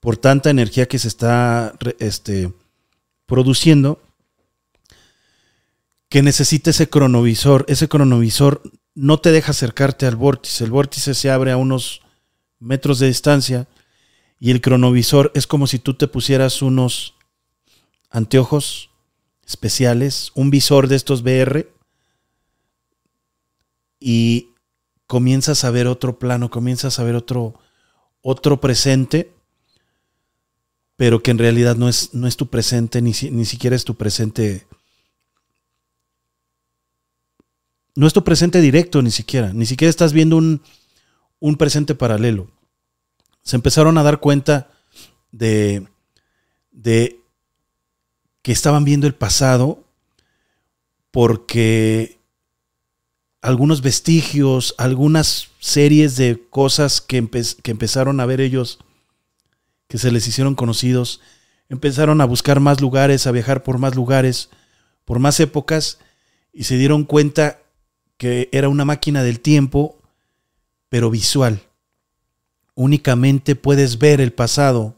por 0.01 0.17
tanta 0.17 0.51
energía 0.51 0.87
que 0.87 0.99
se 0.99 1.09
está 1.09 1.75
este, 1.99 2.53
produciendo 3.27 4.01
que 6.09 6.23
necesita 6.23 6.71
ese 6.71 6.89
cronovisor. 6.89 7.65
Ese 7.69 7.89
cronovisor 7.89 8.63
no 8.95 9.19
te 9.19 9.33
deja 9.33 9.51
acercarte 9.51 10.07
al 10.07 10.17
vórtice. 10.17 10.65
El 10.65 10.71
vórtice 10.71 11.15
se 11.15 11.31
abre 11.31 11.51
a 11.53 11.57
unos 11.57 12.03
metros 12.61 12.99
de 12.99 13.09
distancia 13.09 13.67
y 14.39 14.53
el 14.53 14.61
cronovisor 14.61 15.33
es 15.35 15.47
como 15.47 15.67
si 15.67 15.79
tú 15.79 15.95
te 15.95 16.07
pusieras 16.07 16.63
unos 16.63 17.16
anteojos 18.17 18.89
especiales, 19.47 20.33
un 20.35 20.49
visor 20.49 20.89
de 20.89 20.97
estos 20.97 21.21
VR 21.21 21.71
y 24.01 24.55
comienzas 25.07 25.65
a 25.65 25.71
ver 25.71 25.87
otro 25.87 26.19
plano, 26.19 26.49
comienzas 26.51 26.99
a 26.99 27.05
ver 27.05 27.15
otro, 27.15 27.61
otro 28.23 28.59
presente, 28.59 29.35
pero 30.97 31.23
que 31.23 31.31
en 31.31 31.37
realidad 31.37 31.77
no 31.77 31.91
es, 31.91 32.15
no 32.15 32.27
es 32.27 32.39
tu 32.39 32.47
presente, 32.47 33.03
ni, 33.03 33.13
ni 33.31 33.45
siquiera 33.45 33.77
es 33.77 33.85
tu 33.85 33.97
presente 33.97 34.67
no 37.97 38.07
es 38.07 38.15
tu 38.15 38.25
presente 38.25 38.63
directo 38.63 39.03
ni 39.03 39.11
siquiera, 39.11 39.53
ni 39.53 39.67
siquiera 39.67 39.91
estás 39.91 40.15
viendo 40.15 40.39
un, 40.39 41.57
presente 41.59 41.95
paralelo. 41.95 42.51
Se 43.43 43.57
empezaron 43.57 43.99
a 43.99 44.03
dar 44.03 44.21
cuenta 44.21 44.71
de, 45.33 45.87
de 46.73 47.21
que 48.47 48.53
estaban 48.53 48.85
viendo 48.85 49.09
el 49.09 49.15
pasado 49.17 49.83
porque 51.11 52.21
algunos 53.43 53.83
vestigios, 53.83 54.77
algunas 54.79 55.49
series 55.59 56.15
de 56.15 56.47
cosas 56.49 57.01
que, 57.01 57.29
que, 57.61 57.71
empezaron 57.73 58.21
a 58.21 58.27
ver 58.27 58.41
ellos, 58.41 58.79
que 59.89 59.99
se 59.99 60.13
les 60.13 60.29
hicieron 60.29 60.55
conocidos, 60.55 61.21
empezaron 61.69 62.21
a 62.21 62.25
buscar 62.25 62.61
más 62.61 62.81
lugares, 62.81 63.27
a 63.27 63.33
viajar 63.33 63.65
por 63.65 63.79
más 63.79 63.97
lugares, 63.97 64.51
por 65.05 65.19
más 65.19 65.41
épocas, 65.41 65.99
y 66.53 66.63
se 66.63 66.77
dieron 66.77 67.03
cuenta 67.03 67.59
que 68.17 68.49
era 68.53 68.69
una 68.69 68.85
máquina 68.85 69.25
del 69.25 69.41
tiempo, 69.41 70.01
pero 70.89 71.11
visual. 71.11 71.63
Únicamente 72.77 73.57
puedes 73.57 73.99
ver 73.99 74.21
el 74.21 74.33
pasado, 74.33 74.95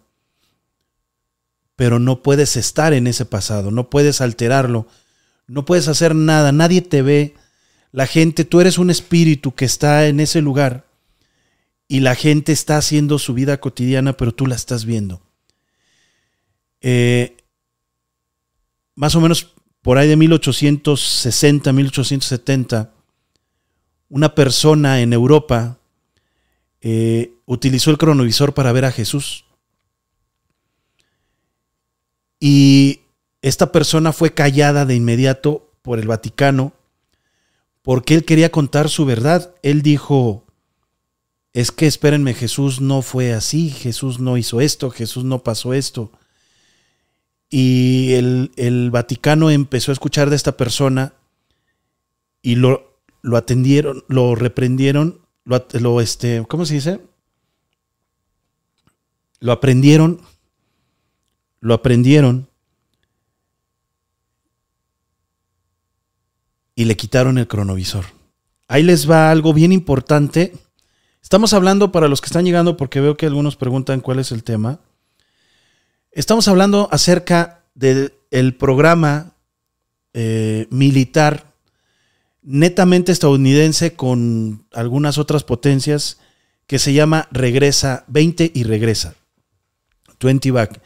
pero 1.79 2.01
no 2.01 2.25
puedes 2.25 2.57
estar 2.57 2.93
en 2.93 3.07
ese 3.07 3.25
pasado, 3.25 3.71
no 3.71 3.89
puedes 3.89 4.21
alterarlo, 4.21 4.89
no 5.47 5.65
puedes 5.65 5.87
hacer 5.87 6.13
nada, 6.13 6.51
nadie 6.51 6.83
te 6.83 7.03
ve. 7.03 7.37
La 7.93 8.09
gente, 8.09 8.45
tú 8.45 8.61
eres 8.61 8.79
un 8.79 8.91
espíritu 8.91 9.55
que 9.55 9.65
está 9.65 10.09
en 10.09 10.19
ese 10.19 10.43
lugar 10.43 10.89
y 11.87 12.01
la 12.01 12.17
gente 12.17 12.51
está 12.51 12.79
haciendo 12.79 13.21
su 13.21 13.33
vida 13.33 13.61
cotidiana, 13.61 14.17
pero 14.17 14.35
tú 14.35 14.49
la 14.49 14.57
estás 14.57 14.87
viendo. 14.87 15.23
Eh, 16.81 17.37
más 18.97 19.15
o 19.15 19.21
menos 19.21 19.55
por 19.81 19.99
ahí 19.99 20.09
de 20.09 20.17
1860, 20.17 21.73
1870, 21.73 22.93
una 24.09 24.35
persona 24.35 25.01
en 25.01 25.13
Europa 25.13 25.79
eh, 26.81 27.35
utilizó 27.47 27.93
el 27.93 27.99
cronovisor 27.99 28.53
para 28.53 28.73
ver 28.73 28.85
a 28.85 28.91
Jesús. 28.91 29.45
Y 32.41 33.01
esta 33.43 33.73
persona 33.73 34.13
fue 34.13 34.35
callada 34.35 34.85
de 34.85 34.95
inmediato 34.95 35.71
por 35.83 35.99
el 35.99 36.07
Vaticano 36.07 36.73
porque 37.83 38.15
él 38.15 38.25
quería 38.25 38.51
contar 38.51 38.89
su 38.89 39.07
verdad. 39.07 39.55
Él 39.63 39.83
dijo, 39.83 40.45
es 41.53 41.73
que 41.73 41.87
espérenme, 41.87 42.35
Jesús 42.35 42.81
no 42.81 43.03
fue 43.03 43.33
así, 43.33 43.71
Jesús 43.71 44.21
no 44.21 44.37
hizo 44.37 44.61
esto, 44.61 44.91
Jesús 44.91 45.25
no 45.25 45.43
pasó 45.43 45.73
esto. 45.73 46.13
Y 47.49 48.13
el, 48.13 48.53
el 48.57 48.91
Vaticano 48.91 49.51
empezó 49.51 49.91
a 49.91 49.95
escuchar 49.95 50.29
de 50.29 50.37
esta 50.37 50.57
persona 50.57 51.15
y 52.43 52.57
lo, 52.57 53.01
lo 53.23 53.37
atendieron, 53.37 54.05
lo 54.09 54.35
reprendieron, 54.35 55.21
lo, 55.45 56.01
este, 56.01 56.45
¿cómo 56.47 56.67
se 56.67 56.75
dice? 56.75 57.01
Lo 59.41 59.53
aprendieron, 59.53 60.21
lo 61.61 61.75
aprendieron 61.75 62.49
y 66.75 66.85
le 66.85 66.97
quitaron 66.97 67.39
el 67.39 67.49
cronovisor. 67.49 68.05
Ahí 68.69 68.83
les 68.83 69.11
va 69.11 69.31
algo 69.31 69.53
bien 69.53 69.73
importante. 69.73 70.53
Estamos 71.23 71.53
hablando 71.53 71.91
para 71.91 72.09
los 72.09 72.21
que 72.21 72.27
están 72.27 72.45
llegando, 72.45 72.77
porque 72.77 73.01
veo 73.01 73.17
que 73.17 73.27
algunos 73.27 73.57
preguntan 73.57 74.01
cuál 74.01 74.19
es 74.19 74.31
el 74.31 74.45
tema. 74.45 74.81
Estamos 76.13 76.49
hablando 76.49 76.89
acerca 76.93 77.65
del 77.75 78.55
programa 78.57 79.33
eh, 80.15 80.67
militar 80.71 81.49
netamente 82.43 83.13
estadounidense 83.13 83.95
con 83.95 84.67
algunas 84.73 85.19
otras 85.19 85.45
potencias 85.45 86.19
que 86.67 86.79
se 86.79 86.93
llama 86.93 87.29
Regresa 87.31 88.05
20 88.09 88.53
y 88.55 88.63
regresa. 88.65 89.15
20 90.21 90.51
back. 90.51 90.81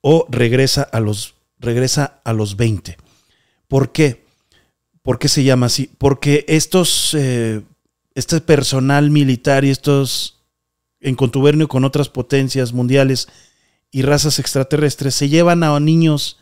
O 0.00 0.26
regresa 0.30 0.82
a 0.82 1.00
los, 1.00 1.34
regresa 1.58 2.20
a 2.24 2.32
los 2.32 2.56
20. 2.56 2.96
¿Por 3.68 3.92
qué? 3.92 4.24
¿Por 5.02 5.18
qué 5.18 5.28
se 5.28 5.44
llama 5.44 5.66
así? 5.66 5.90
Porque 5.98 6.44
estos, 6.48 7.14
eh, 7.14 7.62
este 8.14 8.40
personal 8.40 9.10
militar 9.10 9.64
y 9.64 9.70
estos 9.70 10.38
en 11.00 11.14
contubernio 11.14 11.68
con 11.68 11.84
otras 11.84 12.08
potencias 12.08 12.72
mundiales 12.72 13.28
y 13.90 14.02
razas 14.02 14.38
extraterrestres 14.38 15.14
se 15.14 15.28
llevan 15.28 15.62
a 15.62 15.78
niños 15.80 16.38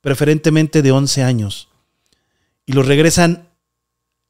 preferentemente 0.00 0.82
de 0.82 0.90
11 0.90 1.22
años 1.22 1.68
y 2.66 2.72
los 2.72 2.86
regresan 2.86 3.48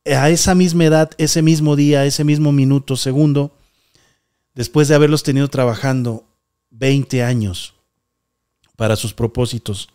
a 0.05 0.31
esa 0.31 0.55
misma 0.55 0.85
edad, 0.85 1.11
ese 1.19 1.43
mismo 1.43 1.77
día, 1.77 2.05
ese 2.05 2.25
mismo 2.25 2.53
minuto, 2.53 2.97
segundo, 2.97 3.57
después 4.55 4.89
de 4.89 4.95
haberlos 4.95 5.23
tenido 5.23 5.49
trabajando 5.49 6.25
20 6.71 7.23
años 7.23 7.75
para 8.77 8.97
sus 8.97 9.15
propósitos. 9.15 9.89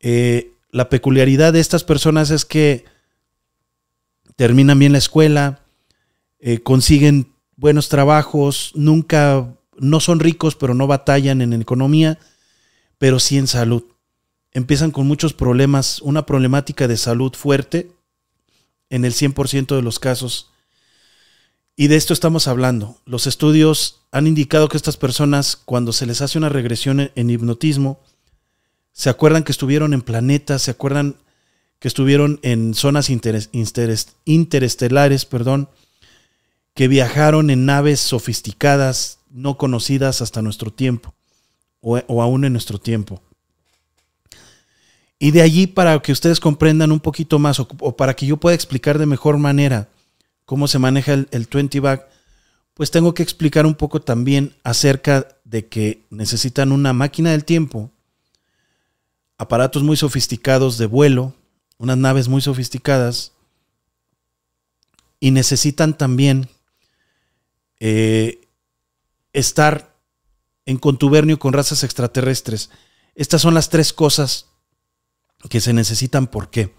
Eh, 0.00 0.52
la 0.70 0.88
peculiaridad 0.88 1.52
de 1.52 1.60
estas 1.60 1.84
personas 1.84 2.30
es 2.30 2.44
que 2.44 2.84
terminan 4.36 4.78
bien 4.78 4.92
la 4.92 4.98
escuela, 4.98 5.60
eh, 6.38 6.60
consiguen 6.60 7.32
buenos 7.56 7.88
trabajos, 7.88 8.72
nunca, 8.74 9.54
no 9.78 10.00
son 10.00 10.20
ricos, 10.20 10.54
pero 10.54 10.74
no 10.74 10.86
batallan 10.86 11.40
en 11.40 11.52
economía, 11.54 12.18
pero 12.98 13.18
sí 13.18 13.38
en 13.38 13.46
salud 13.46 13.84
empiezan 14.56 14.90
con 14.90 15.06
muchos 15.06 15.34
problemas, 15.34 16.00
una 16.00 16.24
problemática 16.24 16.88
de 16.88 16.96
salud 16.96 17.34
fuerte 17.34 17.90
en 18.88 19.04
el 19.04 19.12
100% 19.12 19.76
de 19.76 19.82
los 19.82 19.98
casos. 19.98 20.50
Y 21.76 21.88
de 21.88 21.96
esto 21.96 22.14
estamos 22.14 22.48
hablando. 22.48 22.96
Los 23.04 23.26
estudios 23.26 24.00
han 24.10 24.26
indicado 24.26 24.68
que 24.68 24.78
estas 24.78 24.96
personas, 24.96 25.56
cuando 25.56 25.92
se 25.92 26.06
les 26.06 26.22
hace 26.22 26.38
una 26.38 26.48
regresión 26.48 27.10
en 27.14 27.30
hipnotismo, 27.30 28.00
se 28.92 29.10
acuerdan 29.10 29.44
que 29.44 29.52
estuvieron 29.52 29.92
en 29.92 30.00
planetas, 30.00 30.62
se 30.62 30.70
acuerdan 30.70 31.16
que 31.78 31.88
estuvieron 31.88 32.40
en 32.42 32.72
zonas 32.72 33.10
interestelares, 33.10 35.26
perdón, 35.26 35.68
que 36.72 36.88
viajaron 36.88 37.50
en 37.50 37.66
naves 37.66 38.00
sofisticadas, 38.00 39.18
no 39.30 39.58
conocidas 39.58 40.22
hasta 40.22 40.40
nuestro 40.40 40.72
tiempo, 40.72 41.12
o, 41.82 41.98
o 42.06 42.22
aún 42.22 42.46
en 42.46 42.52
nuestro 42.52 42.78
tiempo. 42.78 43.20
Y 45.18 45.30
de 45.30 45.42
allí 45.42 45.66
para 45.66 46.00
que 46.00 46.12
ustedes 46.12 46.40
comprendan 46.40 46.90
un 46.90 47.00
poquito 47.00 47.38
más 47.38 47.60
o, 47.60 47.66
para 47.96 48.14
que 48.14 48.24
yo 48.24 48.38
pueda 48.38 48.54
explicar 48.54 48.98
de 48.98 49.04
mejor 49.04 49.36
manera 49.36 49.90
cómo 50.46 50.68
se 50.68 50.78
maneja 50.78 51.12
el, 51.12 51.48
20 51.52 51.80
bag, 51.80 52.08
pues 52.72 52.90
tengo 52.90 53.12
que 53.12 53.22
explicar 53.22 53.66
un 53.66 53.74
poco 53.74 54.00
también 54.00 54.54
acerca 54.62 55.28
de 55.44 55.66
que 55.66 56.06
necesitan 56.08 56.72
una 56.72 56.92
máquina 56.92 57.32
del 57.32 57.44
tiempo, 57.44 57.90
aparatos 59.36 59.82
muy 59.82 59.96
sofisticados 59.96 60.78
de 60.78 60.86
vuelo, 60.86 61.34
unas 61.78 61.98
naves 61.98 62.28
muy 62.28 62.40
sofisticadas, 62.40 63.32
y 65.18 65.32
necesitan 65.32 65.98
también 65.98 66.48
eh, 67.80 68.40
estar 69.32 69.94
en 70.64 70.78
contubernio 70.78 71.38
con 71.38 71.52
razas 71.52 71.82
extraterrestres. 71.82 72.70
Estas 73.14 73.42
son 73.42 73.54
las 73.54 73.68
tres 73.68 73.92
cosas 73.92 74.46
que 75.48 75.60
se 75.60 75.72
necesitan. 75.72 76.26
¿Por 76.26 76.50
qué? 76.50 76.74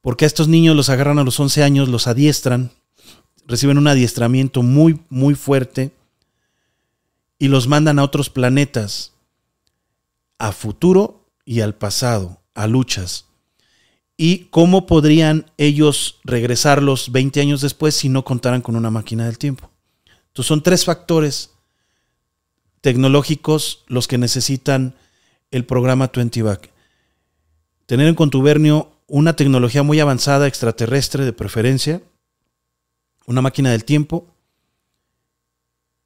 Porque 0.00 0.24
a 0.24 0.26
estos 0.26 0.48
niños 0.48 0.74
los 0.74 0.88
agarran 0.88 1.18
a 1.18 1.24
los 1.24 1.38
11 1.38 1.62
años, 1.62 1.88
los 1.88 2.06
adiestran, 2.06 2.72
reciben 3.46 3.78
un 3.78 3.88
adiestramiento 3.88 4.62
muy, 4.62 5.00
muy 5.08 5.34
fuerte 5.34 5.92
y 7.38 7.48
los 7.48 7.68
mandan 7.68 7.98
a 7.98 8.04
otros 8.04 8.30
planetas, 8.30 9.12
a 10.38 10.52
futuro 10.52 11.26
y 11.44 11.60
al 11.60 11.74
pasado, 11.74 12.40
a 12.54 12.66
luchas. 12.66 13.26
¿Y 14.16 14.46
cómo 14.50 14.86
podrían 14.86 15.50
ellos 15.58 16.20
regresarlos 16.24 17.10
20 17.10 17.40
años 17.40 17.60
después 17.60 17.94
si 17.94 18.08
no 18.08 18.24
contaran 18.24 18.62
con 18.62 18.76
una 18.76 18.90
máquina 18.90 19.26
del 19.26 19.38
tiempo? 19.38 19.70
Entonces 20.28 20.46
son 20.46 20.62
tres 20.62 20.84
factores 20.84 21.50
tecnológicos 22.80 23.84
los 23.86 24.06
que 24.06 24.18
necesitan 24.18 24.94
el 25.50 25.64
programa 25.64 26.10
20 26.14 26.42
Back. 26.42 26.70
Tener 27.86 28.08
en 28.08 28.14
contubernio 28.14 28.92
una 29.06 29.34
tecnología 29.36 29.82
muy 29.82 30.00
avanzada, 30.00 30.46
extraterrestre 30.46 31.24
de 31.24 31.32
preferencia, 31.32 32.02
una 33.26 33.42
máquina 33.42 33.70
del 33.70 33.84
tiempo 33.84 34.26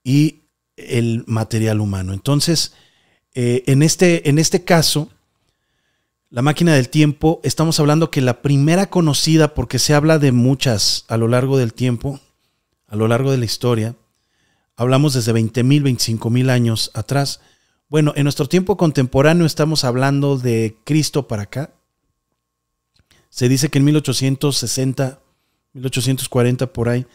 y 0.05 0.43
el 0.77 1.25
material 1.27 1.81
humano. 1.81 2.13
Entonces, 2.13 2.75
eh, 3.35 3.65
en, 3.67 3.83
este, 3.83 4.29
en 4.29 4.39
este 4.39 4.65
caso, 4.65 5.11
la 6.31 6.43
máquina 6.43 6.75
del 6.75 6.89
tiempo, 6.89 7.41
estamos 7.45 7.81
hablando 7.81 8.11
que 8.11 8.21
la 8.21 8.43
primera 8.43 8.91
conocida, 8.91 9.55
porque 9.55 9.79
se 9.79 9.95
habla 9.95 10.19
de 10.19 10.33
muchas 10.33 11.05
a 11.09 11.17
lo 11.17 11.29
largo 11.29 11.57
del 11.57 11.73
tiempo, 11.73 12.21
a 12.89 12.97
lo 12.97 13.09
largo 13.09 13.31
de 13.31 13.39
la 13.39 13.45
historia, 13.45 13.95
hablamos 14.77 15.15
desde 15.15 15.33
20.000, 15.33 15.83
25.000 15.83 16.51
años 16.51 16.91
atrás. 16.95 17.41
Bueno, 17.89 18.13
en 18.17 18.25
nuestro 18.25 18.49
tiempo 18.49 18.77
contemporáneo 18.77 19.47
estamos 19.47 19.85
hablando 19.85 20.39
de 20.39 20.77
Cristo 20.85 21.27
para 21.27 21.43
acá. 21.43 21.71
Se 23.31 23.49
dice 23.49 23.69
que 23.69 23.79
en 23.79 23.85
1860, 23.85 25.21
1840 25.77 26.73
por 26.73 26.89
ahí, 26.89 27.07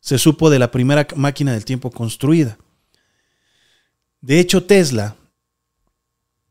se 0.00 0.18
supo 0.18 0.50
de 0.50 0.58
la 0.58 0.70
primera 0.70 1.06
máquina 1.16 1.52
del 1.52 1.64
tiempo 1.64 1.90
construida. 1.90 2.58
De 4.20 4.40
hecho, 4.40 4.64
Tesla, 4.64 5.16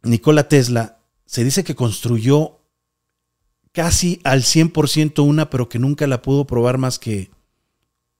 Nikola 0.04 0.48
Tesla, 0.48 1.00
se 1.26 1.44
dice 1.44 1.64
que 1.64 1.76
construyó 1.76 2.60
casi 3.72 4.20
al 4.24 4.42
100% 4.42 5.24
una, 5.24 5.50
pero 5.50 5.70
que 5.70 5.80
nunca 5.80 6.08
la 6.08 6.22
pudo 6.22 6.46
probar 6.46 6.78
más 6.78 6.98
que 6.98 7.30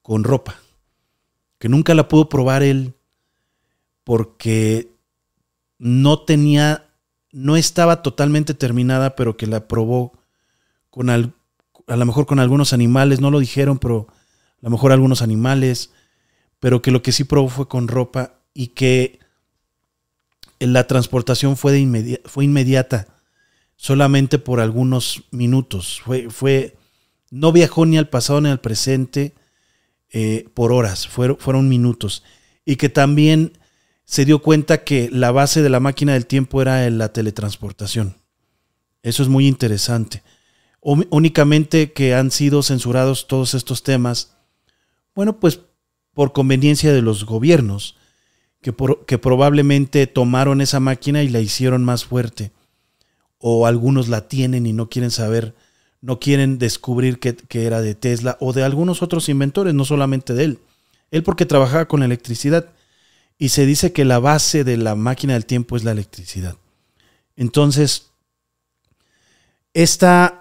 con 0.02 0.24
ropa. 0.24 0.56
Que 1.58 1.70
nunca 1.70 1.94
la 1.94 2.08
pudo 2.08 2.30
probar 2.30 2.64
él 2.64 2.94
porque 4.04 4.92
no 5.78 6.20
tenía, 6.24 6.90
no 7.32 7.56
estaba 7.56 8.02
totalmente 8.02 8.54
terminada, 8.54 9.16
pero 9.16 9.38
que 9.38 9.48
la 9.48 9.68
probó 9.68 10.14
con 10.90 11.10
al, 11.10 11.34
a 11.90 11.96
lo 11.96 12.06
mejor 12.06 12.26
con 12.26 12.40
algunos 12.40 12.72
animales, 12.72 13.20
no 13.20 13.32
lo 13.32 13.40
dijeron, 13.40 13.80
pero 13.80 14.08
a 14.10 14.58
lo 14.62 14.70
mejor 14.70 14.92
algunos 14.92 15.22
animales, 15.22 15.92
pero 16.60 16.82
que 16.82 16.92
lo 16.92 17.02
que 17.02 17.12
sí 17.12 17.24
probó 17.24 17.50
fue 17.50 17.68
con 17.68 17.88
ropa 17.88 18.40
y 18.54 18.68
que 18.68 19.20
la 20.60 20.88
transportación 20.88 21.58
fue, 21.58 21.72
de 21.72 22.22
fue 22.26 22.46
inmediata, 22.46 23.08
solamente 23.76 24.38
por 24.38 24.60
algunos 24.60 25.24
minutos. 25.32 26.02
Fue, 26.04 26.30
fue, 26.30 26.76
no 27.32 27.52
viajó 27.52 27.86
ni 27.86 27.98
al 27.98 28.10
pasado 28.10 28.42
ni 28.42 28.50
al 28.50 28.60
presente 28.60 29.34
eh, 30.12 30.48
por 30.54 30.72
horas, 30.72 31.08
fueron, 31.08 31.38
fueron 31.38 31.70
minutos. 31.70 32.24
Y 32.66 32.76
que 32.76 32.90
también 32.90 33.58
se 34.06 34.26
dio 34.26 34.40
cuenta 34.42 34.84
que 34.84 35.10
la 35.12 35.32
base 35.32 35.62
de 35.62 35.70
la 35.70 35.80
máquina 35.80 36.14
del 36.14 36.26
tiempo 36.26 36.62
era 36.62 36.88
la 36.90 37.14
teletransportación. 37.14 38.18
Eso 39.02 39.24
es 39.24 39.30
muy 39.30 39.48
interesante. 39.48 40.24
Únicamente 40.82 41.92
que 41.92 42.14
han 42.14 42.32
sido 42.32 42.64
censurados 42.64 43.28
todos 43.28 43.54
estos 43.54 43.84
temas, 43.84 44.36
bueno, 45.16 45.40
pues 45.40 45.60
por 46.14 46.32
conveniencia 46.34 46.94
de 46.94 47.02
los 47.02 47.26
gobiernos 47.26 47.96
que, 48.62 48.74
probablemente 49.18 50.08
tomaron 50.08 50.62
esa 50.62 50.80
máquina 50.80 51.24
y 51.24 51.30
la 51.30 51.40
hicieron 51.40 51.84
más 51.84 52.06
fuerte. 52.06 52.52
O 53.38 53.66
algunos 53.66 54.10
la 54.10 54.28
tienen 54.28 54.66
y 54.66 54.74
no 54.74 54.90
quieren 54.90 55.12
saber, 55.12 55.56
no 56.02 56.20
quieren 56.20 56.58
descubrir 56.58 57.20
que, 57.20 57.36
que 57.36 57.66
era 57.66 57.82
de 57.82 57.96
Tesla 57.96 58.38
o 58.42 58.52
de 58.52 58.64
algunos 58.64 59.02
otros 59.02 59.30
inventores, 59.30 59.74
no 59.74 59.86
solamente 59.86 60.34
de 60.34 60.44
él. 60.44 60.60
Él 61.12 61.24
porque 61.24 61.46
trabajaba 61.46 61.88
con 61.88 62.04
electricidad 62.04 62.70
y 63.38 63.50
se 63.50 63.66
dice 63.66 63.94
que 63.94 64.04
la 64.04 64.20
base 64.20 64.66
de 64.66 64.76
la 64.76 64.96
máquina 64.96 65.34
del 65.34 65.46
tiempo 65.46 65.78
es 65.78 65.86
la 65.86 65.92
electricidad. 65.92 66.58
Entonces, 67.38 68.12
esta, 69.74 70.39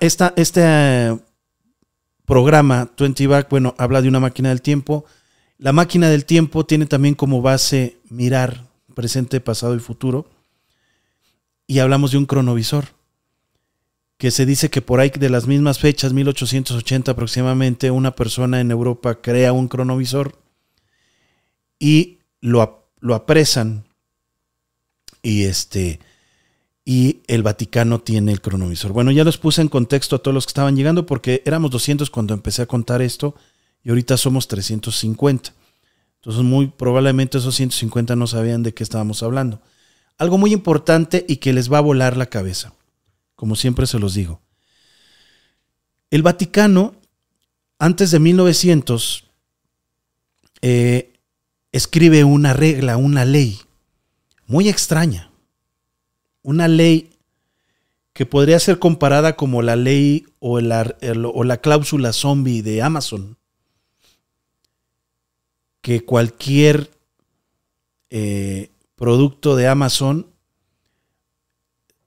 esta, 0.00 0.32
este 0.36 1.18
programa 2.24 2.90
20 2.98 3.26
Back, 3.26 3.48
bueno, 3.50 3.74
habla 3.78 4.02
de 4.02 4.08
una 4.08 4.20
máquina 4.20 4.48
del 4.50 4.62
tiempo 4.62 5.04
la 5.60 5.74
máquina 5.74 6.08
del 6.08 6.24
tiempo 6.24 6.64
tiene 6.64 6.86
también 6.86 7.14
como 7.14 7.42
base 7.42 7.98
mirar 8.08 8.64
presente, 8.94 9.42
pasado 9.42 9.76
y 9.76 9.78
futuro. 9.78 10.26
Y 11.66 11.80
hablamos 11.80 12.12
de 12.12 12.16
un 12.16 12.24
cronovisor, 12.24 12.86
que 14.16 14.30
se 14.30 14.46
dice 14.46 14.70
que 14.70 14.80
por 14.80 15.00
ahí 15.00 15.10
de 15.10 15.28
las 15.28 15.46
mismas 15.46 15.78
fechas, 15.78 16.14
1880 16.14 17.12
aproximadamente, 17.12 17.90
una 17.90 18.16
persona 18.16 18.58
en 18.58 18.70
Europa 18.70 19.20
crea 19.20 19.52
un 19.52 19.68
cronovisor 19.68 20.34
y 21.78 22.20
lo, 22.40 22.88
lo 23.00 23.14
apresan 23.14 23.84
y 25.22 25.44
este 25.44 26.00
y 26.90 27.22
el 27.28 27.44
Vaticano 27.44 28.00
tiene 28.00 28.32
el 28.32 28.40
cronovisor. 28.40 28.92
Bueno, 28.92 29.12
ya 29.12 29.22
los 29.22 29.38
puse 29.38 29.62
en 29.62 29.68
contexto 29.68 30.16
a 30.16 30.18
todos 30.18 30.34
los 30.34 30.44
que 30.44 30.50
estaban 30.50 30.74
llegando 30.74 31.06
porque 31.06 31.40
éramos 31.46 31.70
200 31.70 32.10
cuando 32.10 32.34
empecé 32.34 32.62
a 32.62 32.66
contar 32.66 33.00
esto 33.00 33.36
y 33.84 33.90
ahorita 33.90 34.16
somos 34.16 34.48
350. 34.48 35.54
Entonces 36.16 36.42
muy 36.42 36.66
probablemente 36.66 37.38
esos 37.38 37.54
150 37.54 38.16
no 38.16 38.26
sabían 38.26 38.64
de 38.64 38.74
qué 38.74 38.82
estábamos 38.82 39.22
hablando. 39.22 39.62
Algo 40.18 40.36
muy 40.36 40.52
importante 40.52 41.24
y 41.28 41.36
que 41.36 41.52
les 41.52 41.72
va 41.72 41.78
a 41.78 41.82
volar 41.82 42.16
la 42.16 42.26
cabeza, 42.26 42.74
como 43.36 43.54
siempre 43.54 43.86
se 43.86 44.00
los 44.00 44.14
digo. 44.14 44.40
El 46.10 46.24
Vaticano, 46.24 46.96
antes 47.78 48.10
de 48.10 48.18
1900, 48.18 49.30
eh, 50.62 51.12
escribe 51.70 52.24
una 52.24 52.52
regla, 52.52 52.96
una 52.96 53.24
ley 53.24 53.60
muy 54.48 54.68
extraña. 54.68 55.29
Una 56.42 56.68
ley 56.68 57.10
que 58.12 58.26
podría 58.26 58.58
ser 58.58 58.78
comparada 58.78 59.36
como 59.36 59.62
la 59.62 59.76
ley 59.76 60.26
o 60.40 60.60
la, 60.60 60.84
cláusula 61.62 62.12
zombie 62.12 62.62
de 62.62 62.82
Amazon 62.82 63.36
que 65.80 66.04
cualquier 66.04 66.90
eh, 68.10 68.70
producto 68.96 69.56
de 69.56 69.68
Amazon 69.68 70.26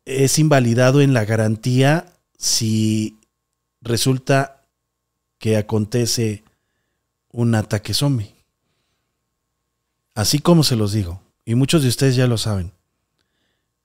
es 0.06 0.38
invalidado 0.38 1.02
en 1.02 1.14
la 1.14 1.26
garantía 1.26 2.14
si 2.38 3.18
resulta 3.82 4.66
que 5.40 5.58
acontece 5.58 6.44
un 7.32 7.56
ataque 7.56 7.94
zombie. 7.94 8.36
Así 10.16 10.40
como 10.40 10.64
se 10.64 10.76
los 10.76 10.94
digo, 10.94 11.22
y 11.46 11.56
muchos 11.56 11.82
de 11.82 11.90
ustedes 11.90 12.16
ya 12.16 12.28
lo 12.28 12.38
saben. 12.38 12.72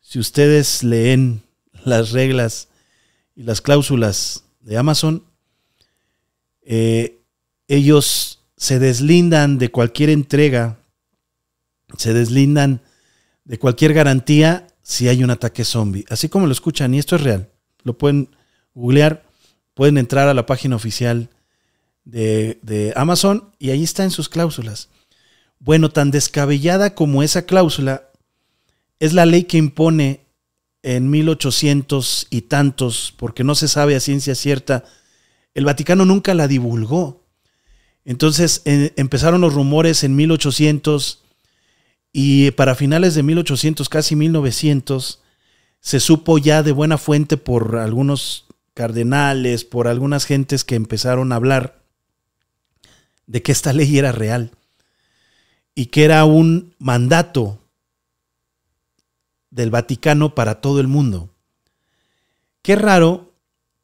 Si 0.08 0.18
ustedes 0.18 0.82
leen 0.84 1.42
las 1.84 2.12
reglas 2.12 2.68
y 3.36 3.42
las 3.42 3.60
cláusulas 3.60 4.44
de 4.60 4.78
Amazon, 4.78 5.22
eh, 6.62 7.18
ellos 7.66 8.42
se 8.56 8.78
deslindan 8.78 9.58
de 9.58 9.70
cualquier 9.70 10.08
entrega, 10.08 10.78
se 11.98 12.14
deslindan 12.14 12.80
de 13.44 13.58
cualquier 13.58 13.92
garantía 13.92 14.68
si 14.80 15.08
hay 15.08 15.22
un 15.22 15.28
ataque 15.28 15.62
zombie. 15.62 16.06
Así 16.08 16.30
como 16.30 16.46
lo 16.46 16.52
escuchan, 16.52 16.94
y 16.94 16.98
esto 16.98 17.16
es 17.16 17.22
real. 17.22 17.50
Lo 17.82 17.98
pueden 17.98 18.34
googlear, 18.72 19.26
pueden 19.74 19.98
entrar 19.98 20.26
a 20.26 20.32
la 20.32 20.46
página 20.46 20.74
oficial 20.76 21.28
de, 22.06 22.94
Amazon 22.96 23.52
y 23.58 23.72
ahí 23.72 23.84
está 23.84 24.04
en 24.04 24.10
sus 24.10 24.30
cláusulas. 24.30 24.88
Bueno, 25.58 25.90
tan 25.90 26.10
descabellada 26.10 26.94
como 26.94 27.22
esa 27.22 27.42
cláusula 27.42 28.07
es 29.00 29.12
la 29.12 29.26
ley 29.26 29.44
que 29.44 29.58
impone 29.58 30.26
en 30.82 31.10
1800 31.10 32.26
y 32.30 32.42
tantos, 32.42 33.12
porque 33.16 33.44
no 33.44 33.54
se 33.54 33.68
sabe 33.68 33.96
a 33.96 34.00
ciencia 34.00 34.34
cierta, 34.34 34.84
el 35.54 35.64
Vaticano 35.64 36.04
nunca 36.04 36.34
la 36.34 36.48
divulgó. 36.48 37.24
Entonces 38.04 38.62
empezaron 38.64 39.40
los 39.40 39.54
rumores 39.54 40.02
en 40.02 40.16
1800 40.16 41.24
y 42.12 42.50
para 42.52 42.74
finales 42.74 43.14
de 43.14 43.22
1800, 43.22 43.88
casi 43.88 44.16
1900, 44.16 45.20
se 45.80 46.00
supo 46.00 46.38
ya 46.38 46.62
de 46.62 46.72
buena 46.72 46.96
fuente 46.96 47.36
por 47.36 47.76
algunos 47.76 48.46
cardenales, 48.72 49.64
por 49.64 49.88
algunas 49.88 50.24
gentes 50.24 50.64
que 50.64 50.74
empezaron 50.74 51.32
a 51.32 51.36
hablar 51.36 51.82
de 53.26 53.42
que 53.42 53.52
esta 53.52 53.72
ley 53.72 53.98
era 53.98 54.12
real 54.12 54.52
y 55.74 55.86
que 55.86 56.04
era 56.04 56.24
un 56.24 56.74
mandato 56.78 57.60
del 59.50 59.70
Vaticano 59.70 60.34
para 60.34 60.60
todo 60.60 60.80
el 60.80 60.88
mundo. 60.88 61.30
Qué 62.62 62.76
raro 62.76 63.32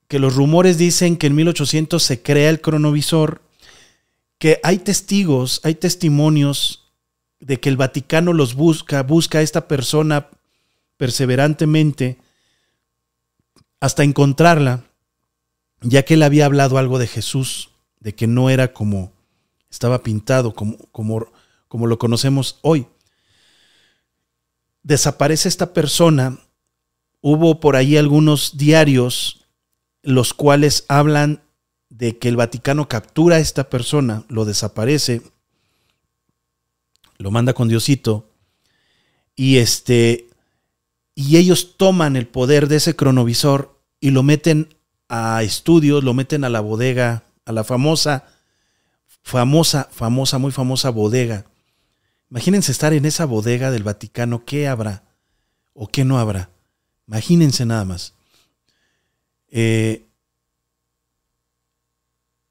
que 0.09 0.18
los 0.18 0.35
rumores 0.35 0.79
dicen 0.79 1.16
que 1.16 1.27
en 1.27 1.35
1800 1.35 2.03
se 2.03 2.22
crea 2.22 2.50
el 2.50 2.61
cronovisor 2.61 3.42
que 4.38 4.61
hay 4.62 4.79
testigos, 4.79 5.61
hay 5.64 5.74
testimonios 5.74 6.92
de 7.40 7.61
que 7.61 7.68
el 7.68 7.77
Vaticano 7.77 8.33
los 8.33 8.55
busca, 8.55 9.03
busca 9.03 9.38
a 9.38 9.42
esta 9.42 9.68
persona 9.68 10.29
perseverantemente 10.96 12.18
hasta 13.81 14.03
encontrarla, 14.03 14.85
ya 15.81 16.05
que 16.05 16.14
él 16.14 16.22
había 16.22 16.46
hablado 16.46 16.79
algo 16.79 16.98
de 16.98 17.07
Jesús, 17.07 17.70
de 18.00 18.14
que 18.14 18.27
no 18.27 18.50
era 18.50 18.72
como 18.72 19.12
estaba 19.70 20.03
pintado, 20.03 20.55
como, 20.55 20.79
como, 20.92 21.27
como 21.68 21.87
lo 21.87 21.98
conocemos 21.98 22.59
hoy. 22.62 22.87
Desaparece 24.85 25.49
esta 25.49 25.73
persona, 25.73 26.38
hubo 27.20 27.59
por 27.59 27.75
ahí 27.75 27.97
algunos 27.97 28.57
diarios 28.57 29.40
los 30.03 30.35
cuales 30.35 30.85
hablan 30.88 31.42
de 31.88 32.18
que 32.18 32.29
el 32.29 32.37
Vaticano 32.37 32.88
captura 32.88 33.37
a 33.37 33.40
esta 33.40 33.70
persona, 33.70 34.25
lo 34.29 34.44
desaparece, 34.44 35.23
lo 37.18 37.31
manda 37.31 37.55
con 37.55 37.68
Diosito, 37.68 38.29
y 39.35 39.57
este, 39.57 40.29
y 41.14 41.38
ellos 41.38 41.77
toman 41.77 42.16
el 42.16 42.27
poder 42.27 42.68
de 42.68 42.77
ese 42.77 42.94
cronovisor 42.94 43.81
y 44.01 44.11
lo 44.11 44.23
meten 44.23 44.77
a 45.09 45.42
estudios, 45.42 46.05
lo 46.05 46.14
meten 46.14 46.44
a 46.44 46.51
la 46.51 46.61
bodega, 46.61 47.25
a 47.47 47.53
la 47.53 47.64
famosa, 47.64 48.27
famosa, 49.23 49.88
famosa, 49.90 50.38
muy 50.38 50.53
famosa 50.53 50.90
bodega. 50.90 51.47
Imagínense 52.35 52.73
estar 52.73 52.92
en 52.92 53.05
esa 53.05 53.27
bodega 53.27 53.70
del 53.70 53.85
Vaticano, 53.85 54.44
¿qué 54.44 54.66
habrá 54.66 55.05
o 55.73 55.87
qué 55.87 56.05
no 56.05 56.18
habrá? 56.18 56.51
Imagínense 57.07 57.64
nada 57.64 57.85
más. 57.85 58.12
Eh, 59.53 60.05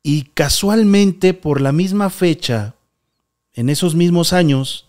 y 0.01 0.21
casualmente, 0.35 1.33
por 1.33 1.59
la 1.59 1.73
misma 1.73 2.09
fecha, 2.09 2.75
en 3.51 3.69
esos 3.69 3.93
mismos 3.93 4.31
años, 4.31 4.87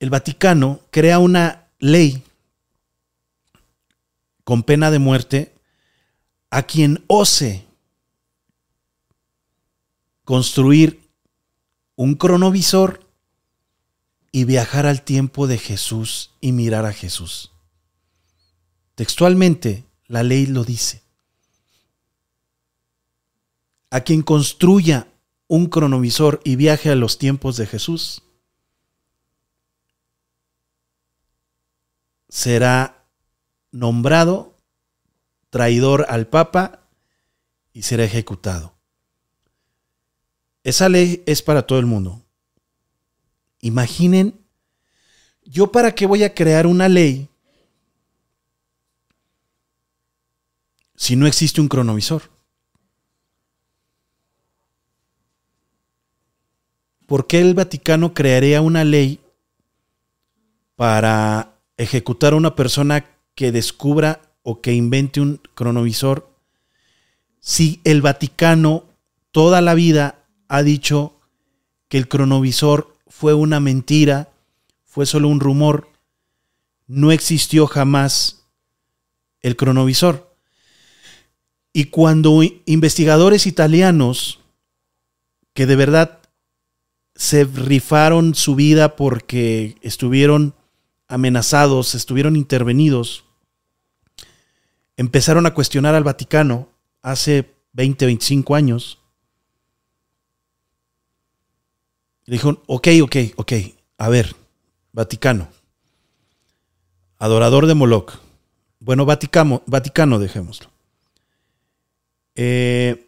el 0.00 0.10
Vaticano 0.10 0.80
crea 0.90 1.20
una 1.20 1.68
ley 1.78 2.24
con 4.42 4.64
pena 4.64 4.90
de 4.90 4.98
muerte 4.98 5.54
a 6.50 6.64
quien 6.64 7.04
ose 7.06 7.64
construir 10.24 11.08
un 11.94 12.16
cronovisor 12.16 13.05
y 14.36 14.44
viajar 14.44 14.84
al 14.84 15.00
tiempo 15.00 15.46
de 15.46 15.56
Jesús 15.56 16.34
y 16.42 16.52
mirar 16.52 16.84
a 16.84 16.92
Jesús. 16.92 17.52
Textualmente, 18.94 19.86
la 20.08 20.22
ley 20.22 20.44
lo 20.44 20.62
dice 20.62 21.02
a 23.88 24.02
quien 24.02 24.20
construya 24.20 25.08
un 25.48 25.68
cronovisor 25.68 26.42
y 26.44 26.56
viaje 26.56 26.90
a 26.90 26.94
los 26.96 27.16
tiempos 27.16 27.56
de 27.56 27.66
Jesús, 27.66 28.24
será 32.28 33.06
nombrado 33.72 34.58
traidor 35.48 36.04
al 36.10 36.26
Papa 36.26 36.86
y 37.72 37.84
será 37.84 38.04
ejecutado. 38.04 38.74
Esa 40.62 40.90
ley 40.90 41.22
es 41.24 41.40
para 41.40 41.66
todo 41.66 41.78
el 41.78 41.86
mundo. 41.86 42.25
Imaginen, 43.66 44.40
yo 45.44 45.72
para 45.72 45.94
qué 45.94 46.06
voy 46.06 46.22
a 46.24 46.34
crear 46.34 46.66
una 46.66 46.88
ley 46.88 47.28
si 50.94 51.16
no 51.16 51.26
existe 51.26 51.60
un 51.60 51.68
cronovisor. 51.68 52.36
¿por 57.06 57.26
qué 57.26 57.40
el 57.40 57.54
Vaticano 57.54 58.12
crearía 58.12 58.60
una 58.60 58.84
ley 58.84 59.20
para 60.74 61.54
ejecutar 61.76 62.32
a 62.32 62.36
una 62.36 62.54
persona 62.54 63.06
que 63.34 63.52
descubra 63.52 64.20
o 64.42 64.60
que 64.60 64.72
invente 64.72 65.20
un 65.20 65.40
cronovisor 65.54 66.28
si 67.40 67.80
el 67.84 68.02
Vaticano 68.02 68.84
toda 69.30 69.60
la 69.60 69.74
vida 69.74 70.24
ha 70.48 70.62
dicho 70.62 71.20
que 71.88 71.98
el 71.98 72.08
cronovisor 72.08 72.95
fue 73.18 73.32
una 73.32 73.60
mentira, 73.60 74.28
fue 74.84 75.06
solo 75.06 75.28
un 75.28 75.40
rumor, 75.40 75.88
no 76.86 77.12
existió 77.12 77.66
jamás 77.66 78.46
el 79.40 79.56
cronovisor? 79.56 80.36
Y 81.72 81.86
cuando 81.86 82.42
investigadores 82.66 83.46
italianos 83.46 84.40
que 85.54 85.64
de 85.64 85.76
verdad 85.76 86.18
se 87.14 87.44
rifaron 87.44 88.34
su 88.34 88.54
vida 88.54 88.96
porque 88.96 89.76
estuvieron 89.80 90.54
amenazados, 91.08 91.94
estuvieron 91.94 92.36
intervenidos, 92.36 93.24
empezaron 94.98 95.46
a 95.46 95.54
cuestionar 95.54 95.94
al 95.94 96.04
Vaticano 96.04 96.68
hace 97.00 97.54
20, 97.72 98.04
25 98.04 98.54
años. 98.54 98.98
Dijeron, 102.32 102.60
ok, 102.66 102.88
ok, 103.02 103.16
ok, 103.36 103.52
a 103.98 104.08
ver, 104.08 104.34
Vaticano, 104.92 105.48
adorador 107.18 107.66
de 107.66 107.74
Moloch. 107.74 108.14
Bueno, 108.80 109.04
Vaticano, 109.04 109.62
Vaticano 109.66 110.18
dejémoslo. 110.18 110.70
Eh, 112.34 113.06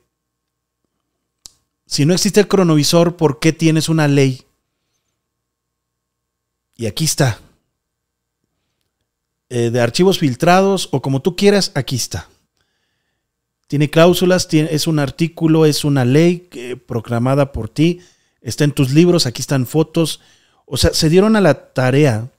si 1.86 2.04
no 2.04 2.14
existe 2.14 2.40
el 2.40 2.48
cronovisor, 2.48 3.16
¿por 3.16 3.38
qué 3.38 3.52
tienes 3.52 3.88
una 3.88 4.08
ley? 4.08 4.42
Y 6.76 6.86
aquí 6.86 7.04
está. 7.04 7.40
Eh, 9.50 9.70
de 9.70 9.80
archivos 9.80 10.18
filtrados 10.18 10.88
o 10.92 11.00
como 11.00 11.22
tú 11.22 11.34
quieras, 11.34 11.72
aquí 11.74 11.96
está. 11.96 12.28
Tiene 13.66 13.90
cláusulas, 13.90 14.48
tiene, 14.48 14.68
es 14.72 14.86
un 14.86 14.98
artículo, 14.98 15.64
es 15.64 15.84
una 15.84 16.04
ley 16.04 16.48
eh, 16.52 16.76
proclamada 16.76 17.52
por 17.52 17.68
ti, 17.68 18.00
está 18.40 18.64
en 18.64 18.72
tus 18.72 18.90
libros, 18.90 19.26
aquí 19.26 19.42
están 19.42 19.66
fotos. 19.66 20.20
O 20.64 20.76
sea, 20.76 20.92
se 20.92 21.08
dieron 21.08 21.36
a 21.36 21.40
la 21.40 21.72
tarea 21.72 22.30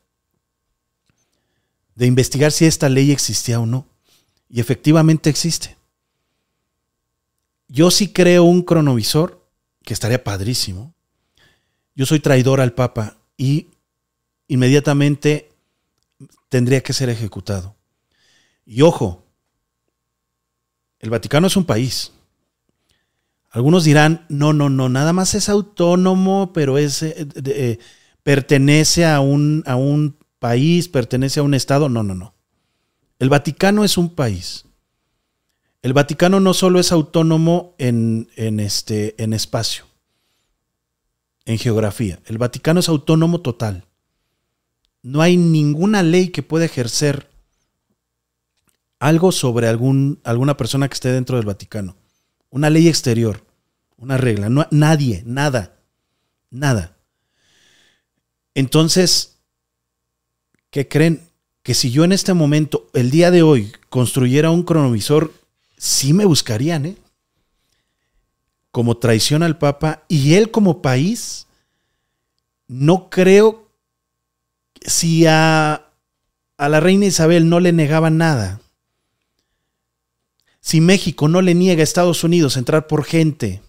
de 1.95 2.05
investigar 2.05 2.51
si 2.51 2.65
esta 2.65 2.89
ley 2.89 3.11
existía 3.11 3.59
o 3.59 3.65
no. 3.65 3.85
Y 4.49 4.59
efectivamente 4.59 5.29
existe. 5.29 5.77
Yo 7.67 7.91
sí 7.91 8.11
creo 8.11 8.43
un 8.43 8.63
cronovisor 8.63 9.45
que 9.83 9.93
estaría 9.93 10.23
padrísimo. 10.23 10.93
Yo 11.95 12.05
soy 12.05 12.19
traidor 12.19 12.61
al 12.61 12.73
Papa 12.73 13.17
y 13.37 13.67
inmediatamente 14.47 15.51
tendría 16.49 16.81
que 16.81 16.93
ser 16.93 17.09
ejecutado. 17.09 17.75
Y 18.65 18.81
ojo, 18.81 19.23
el 20.99 21.09
Vaticano 21.09 21.47
es 21.47 21.55
un 21.55 21.65
país. 21.65 22.11
Algunos 23.51 23.83
dirán, 23.83 24.25
no, 24.29 24.53
no, 24.53 24.69
no, 24.69 24.89
nada 24.89 25.11
más 25.13 25.33
es 25.33 25.49
autónomo, 25.49 26.53
pero 26.53 26.77
es, 26.77 27.01
eh, 27.01 27.27
eh, 27.45 27.79
pertenece 28.23 29.05
a 29.05 29.21
un, 29.21 29.63
a 29.65 29.75
un 29.75 30.17
país, 30.37 30.87
pertenece 30.87 31.39
a 31.39 31.43
un 31.43 31.53
Estado. 31.53 31.89
No, 31.89 32.03
no, 32.03 32.13
no. 32.15 32.35
El 33.17 33.29
Vaticano 33.29 33.83
es 33.83 33.97
un 33.97 34.15
país. 34.15 34.65
El 35.81 35.93
Vaticano 35.93 36.39
no 36.39 36.53
solo 36.53 36.79
es 36.79 36.91
autónomo 36.91 37.73
en, 37.77 38.27
este, 38.35 39.21
en 39.21 39.33
espacio, 39.33 39.85
en 41.45 41.57
geografía. 41.57 42.19
El 42.25 42.37
Vaticano 42.37 42.81
es 42.81 42.89
autónomo 42.89 43.39
total. 43.41 43.85
No 45.01 45.21
hay 45.21 45.37
ninguna 45.37 46.03
ley 46.03 46.29
que 46.29 46.43
pueda 46.43 46.65
ejercer 46.65 47.29
algo 48.99 49.31
sobre 49.31 49.69
algún, 49.69 50.19
alguna 50.25 50.57
persona 50.57 50.89
que 50.89 50.95
esté 50.95 51.13
dentro 51.13 51.37
del 51.37 51.45
Vaticano. 51.45 51.95
Una 52.49 52.69
ley 52.69 52.87
exterior, 52.87 53.45
una 53.97 54.17
regla. 54.17 54.49
No, 54.49 54.67
nadie, 54.71 55.23
nada, 55.25 55.77
nada. 56.49 56.97
Entonces, 58.55 59.37
¿qué 60.69 60.87
creen? 60.87 61.27
Que 61.63 61.73
si 61.73 61.91
yo 61.91 62.03
en 62.03 62.11
este 62.11 62.33
momento, 62.33 62.89
el 62.93 63.11
día 63.11 63.31
de 63.31 63.43
hoy, 63.43 63.71
construyera 63.89 64.49
un 64.49 64.63
cronovisor 64.63 65.33
sí 65.77 66.13
me 66.13 66.25
buscarían, 66.25 66.85
¿eh? 66.85 66.97
Como 68.71 68.97
traición 68.97 69.41
al 69.41 69.57
Papa 69.57 70.03
y 70.07 70.35
él 70.35 70.51
como 70.51 70.81
país, 70.81 71.47
no 72.67 73.09
creo 73.09 73.67
si 74.81 75.25
a, 75.25 75.89
a 76.57 76.69
la 76.69 76.79
reina 76.79 77.05
Isabel 77.05 77.49
no 77.49 77.59
le 77.59 77.71
negaban 77.73 78.17
nada. 78.17 78.61
Si 80.61 80.81
México 80.81 81.27
no 81.27 81.41
le 81.41 81.55
niega 81.55 81.81
a 81.81 81.83
Estados 81.83 82.23
Unidos 82.23 82.57
entrar 82.57 82.87
por 82.87 83.03
gente, 83.03 83.61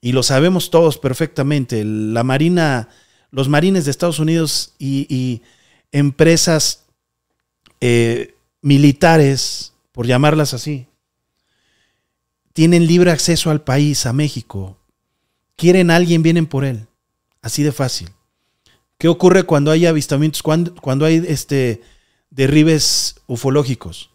y 0.00 0.12
lo 0.12 0.22
sabemos 0.22 0.70
todos 0.70 0.98
perfectamente, 0.98 1.84
la 1.84 2.22
Marina, 2.22 2.88
los 3.30 3.48
marines 3.48 3.84
de 3.84 3.90
Estados 3.90 4.18
Unidos 4.18 4.74
y, 4.78 5.42
empresas 5.92 6.84
eh, 7.80 8.34
militares 8.60 9.72
por 9.92 10.06
llamarlas 10.06 10.52
así, 10.52 10.86
tienen 12.52 12.86
libre 12.86 13.10
acceso 13.10 13.50
al 13.50 13.62
país, 13.62 14.06
a 14.06 14.12
México. 14.12 14.78
quieren 15.56 15.90
a 15.90 15.96
alguien, 15.96 16.22
vienen 16.22 16.46
por 16.46 16.64
él. 16.64 16.86
Así 17.42 17.62
de 17.62 17.72
fácil. 17.72 18.08
¿Qué 18.98 19.08
ocurre 19.08 19.44
cuando 19.44 19.70
hay 19.70 19.86
avistamientos, 19.86 20.42
cuando, 20.42 20.74
cuando 20.74 21.04
hay 21.04 21.24
este, 21.28 21.82
derribes 22.30 23.16
ufológicos? 23.26 24.10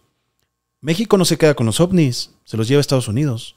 México 0.81 1.15
no 1.17 1.25
se 1.25 1.37
queda 1.37 1.53
con 1.53 1.67
los 1.67 1.79
ovnis, 1.79 2.31
se 2.43 2.57
los 2.57 2.67
lleva 2.67 2.79
a 2.79 2.81
Estados 2.81 3.07
Unidos. 3.07 3.55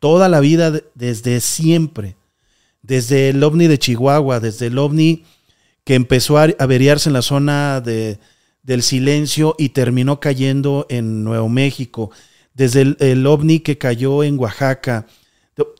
Toda 0.00 0.28
la 0.28 0.40
vida, 0.40 0.72
desde 0.94 1.40
siempre. 1.40 2.16
Desde 2.82 3.30
el 3.30 3.42
ovni 3.42 3.68
de 3.68 3.78
Chihuahua, 3.78 4.40
desde 4.40 4.66
el 4.66 4.78
ovni 4.78 5.24
que 5.84 5.94
empezó 5.94 6.36
a 6.36 6.48
averiarse 6.58 7.08
en 7.08 7.12
la 7.14 7.22
zona 7.22 7.80
de, 7.80 8.18
del 8.62 8.82
silencio 8.82 9.54
y 9.56 9.70
terminó 9.70 10.20
cayendo 10.20 10.86
en 10.88 11.24
Nuevo 11.24 11.48
México, 11.48 12.10
desde 12.54 12.82
el, 12.82 12.96
el, 13.00 13.26
ovni 13.26 13.60
que 13.60 13.78
cayó 13.78 14.22
en 14.24 14.38
Oaxaca, 14.38 15.06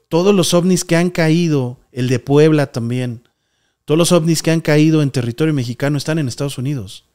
todos 0.09 0.35
los 0.35 0.55
ovnis 0.55 0.85
que 0.85 0.97
han 0.97 1.11
caído, 1.11 1.81
el 1.93 2.09
de 2.09 2.21
Puebla 2.21 2.73
también, 2.73 3.29
todos 3.85 3.99
los 3.99 4.13
ovnis 4.13 4.43
que 4.43 4.51
han 4.51 4.61
caído 4.61 5.03
en 5.03 5.11
territorio 5.11 5.53
mexicano 5.55 5.99
están 5.99 6.19
en 6.19 6.29
Estados 6.29 6.59
Unidos. 6.59 7.08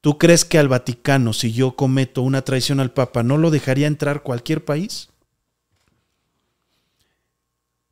¿Tú 0.00 0.18
crees 0.18 0.44
que 0.44 0.58
al 0.58 0.68
Vaticano, 0.68 1.32
si 1.32 1.52
yo 1.52 1.74
cometo 1.74 2.22
una 2.22 2.42
traición 2.42 2.80
al 2.80 2.92
Papa, 2.92 3.22
no 3.22 3.38
lo 3.38 3.50
dejaría 3.50 3.86
entrar 3.86 4.22
cualquier 4.22 4.64
país? 4.64 5.08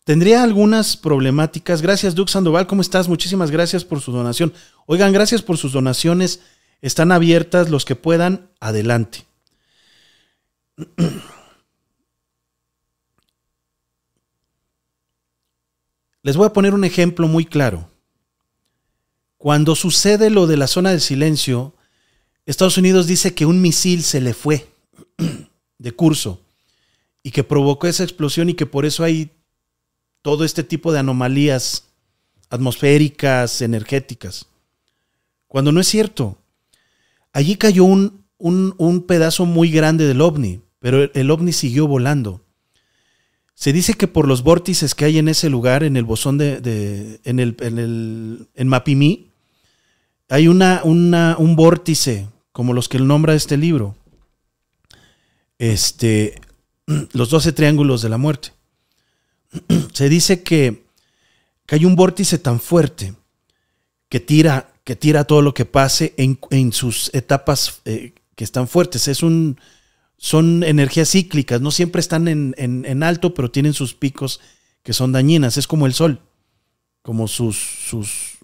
Tendría 0.04 0.42
algunas 0.42 0.96
problemáticas. 0.98 1.80
Gracias, 1.80 2.14
Duke 2.14 2.30
Sandoval. 2.30 2.66
¿Cómo 2.66 2.82
estás? 2.82 3.08
Muchísimas 3.08 3.50
gracias 3.50 3.84
por 3.84 4.00
su 4.02 4.12
donación. 4.12 4.52
Oigan, 4.86 5.12
gracias 5.12 5.40
por 5.40 5.56
sus 5.56 5.72
donaciones. 5.72 6.40
Están 6.82 7.10
abiertas 7.10 7.70
los 7.70 7.86
que 7.86 7.96
puedan. 7.96 8.50
Adelante. 8.60 9.24
Les 16.22 16.36
voy 16.36 16.46
a 16.46 16.52
poner 16.52 16.74
un 16.74 16.84
ejemplo 16.84 17.26
muy 17.26 17.46
claro. 17.46 17.88
Cuando 19.38 19.74
sucede 19.74 20.28
lo 20.30 20.46
de 20.46 20.56
la 20.56 20.66
zona 20.66 20.90
del 20.90 21.00
silencio, 21.02 21.74
Estados 22.46 22.76
Unidos 22.76 23.06
dice 23.06 23.34
que 23.34 23.46
un 23.46 23.60
misil 23.60 24.02
se 24.02 24.20
le 24.20 24.34
fue 24.34 24.66
de 25.78 25.92
curso 25.92 26.40
y 27.22 27.30
que 27.30 27.44
provocó 27.44 27.86
esa 27.86 28.04
explosión 28.04 28.50
y 28.50 28.54
que 28.54 28.66
por 28.66 28.84
eso 28.84 29.02
hay 29.02 29.30
todo 30.22 30.44
este 30.44 30.62
tipo 30.62 30.92
de 30.92 30.98
anomalías 30.98 31.84
atmosféricas, 32.50 33.62
energéticas. 33.62 34.46
Cuando 35.48 35.72
no 35.72 35.80
es 35.80 35.88
cierto. 35.88 36.38
Allí 37.32 37.56
cayó 37.56 37.84
un, 37.84 38.24
un, 38.38 39.02
pedazo 39.02 39.44
muy 39.44 39.70
grande 39.70 40.06
del 40.06 40.20
ovni, 40.20 40.60
pero 40.78 41.10
el 41.12 41.30
ovni 41.30 41.52
siguió 41.52 41.88
volando. 41.88 42.42
Se 43.54 43.72
dice 43.72 43.94
que 43.94 44.06
por 44.06 44.28
los 44.28 44.42
vórtices 44.42 44.94
que 44.94 45.04
hay 45.04 45.18
en 45.18 45.28
ese 45.28 45.50
lugar, 45.50 45.82
en 45.82 45.96
el 45.96 46.04
bosón 46.04 46.38
de, 46.38 47.20
en 47.24 47.40
el, 47.40 47.56
en 47.60 47.78
el 47.78 48.48
en 48.54 48.68
Mapimí, 48.68 49.30
hay 50.28 50.48
una, 50.48 50.80
una, 50.84 51.36
un 51.38 51.56
vórtice, 51.56 52.28
como 52.54 52.72
los 52.72 52.88
que 52.88 53.00
nombra 53.00 53.34
este 53.34 53.56
libro. 53.56 53.96
Este, 55.58 56.40
los 57.12 57.28
12 57.28 57.52
triángulos 57.52 58.00
de 58.00 58.08
la 58.08 58.16
muerte. 58.16 58.52
Se 59.92 60.08
dice 60.08 60.44
que, 60.44 60.84
que 61.66 61.74
hay 61.74 61.84
un 61.84 61.96
vórtice 61.96 62.38
tan 62.38 62.60
fuerte 62.60 63.12
que 64.08 64.20
tira, 64.20 64.72
que 64.84 64.94
tira 64.94 65.24
todo 65.24 65.42
lo 65.42 65.52
que 65.52 65.64
pase 65.64 66.14
en, 66.16 66.38
en 66.50 66.72
sus 66.72 67.12
etapas 67.12 67.80
eh, 67.86 68.14
que 68.36 68.44
están 68.44 68.68
fuertes. 68.68 69.08
Es 69.08 69.24
un, 69.24 69.58
son 70.16 70.62
energías 70.62 71.10
cíclicas, 71.10 71.60
no 71.60 71.72
siempre 71.72 71.98
están 71.98 72.28
en, 72.28 72.54
en, 72.56 73.02
alto, 73.02 73.34
pero 73.34 73.50
tienen 73.50 73.74
sus 73.74 73.94
picos 73.94 74.40
que 74.84 74.92
son 74.92 75.10
dañinas. 75.10 75.56
Es 75.56 75.66
como 75.66 75.86
el 75.86 75.92
sol, 75.92 76.20
como 77.02 77.26
sus, 77.26 77.56
sus 77.56 78.38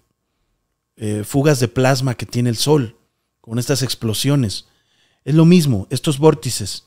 eh, 0.97 1.23
fugas 1.25 1.61
de 1.61 1.69
plasma 1.69 2.15
que 2.15 2.25
tiene 2.25 2.49
el 2.49 2.57
sol, 2.57 2.97
con 3.41 3.59
estas 3.59 3.81
explosiones. 3.81 4.65
Es 5.25 5.35
lo 5.35 5.45
mismo, 5.45 5.87
estos 5.89 6.19
vórtices. 6.19 6.85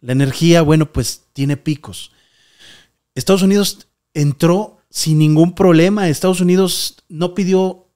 La 0.00 0.12
energía, 0.12 0.62
bueno, 0.62 0.92
pues 0.92 1.22
tiene 1.32 1.56
picos. 1.56 2.10
Estados 3.14 3.42
Unidos 3.42 3.86
entró 4.12 4.78
sin 4.90 5.18
ningún 5.18 5.54
problema. 5.54 6.08
Estados 6.08 6.40
Unidos 6.40 6.96
no 7.08 7.34
pidió, 7.34 7.86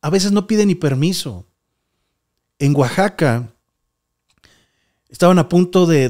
a 0.00 0.10
veces 0.10 0.32
no 0.32 0.46
pide 0.46 0.66
ni 0.66 0.74
permiso. 0.74 1.46
En 2.58 2.74
Oaxaca 2.74 3.52
estaban 5.08 5.38
a 5.38 5.48
punto 5.48 5.86
de, 5.86 6.08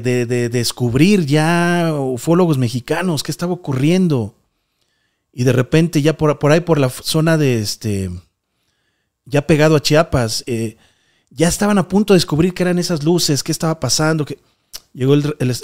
descubrir 0.49 1.25
ya 1.25 1.93
ufólogos 1.93 2.57
mexicanos 2.57 3.23
qué 3.23 3.31
estaba 3.31 3.53
ocurriendo. 3.53 4.35
Y 5.31 5.43
de 5.43 5.53
repente 5.53 6.01
ya 6.01 6.17
por, 6.17 6.39
por 6.39 6.51
ahí, 6.51 6.61
por 6.61 6.79
la 6.79 6.89
zona 6.89 7.37
de 7.37 7.59
este, 7.59 8.09
ya 9.25 9.45
pegado 9.45 9.75
a 9.75 9.81
Chiapas, 9.81 10.43
eh, 10.47 10.77
ya 11.37 11.47
estaban 11.47 11.77
a 11.77 11.87
punto 11.87 12.13
de 12.13 12.17
descubrir 12.17 12.55
qué 12.55 12.63
eran 12.63 12.79
esas 12.79 13.03
luces, 13.03 13.43
qué 13.43 13.51
estaba 13.51 13.79
pasando. 13.79 14.25
Que... 14.25 14.39
Llegó 14.91 15.13
el, 15.13 15.21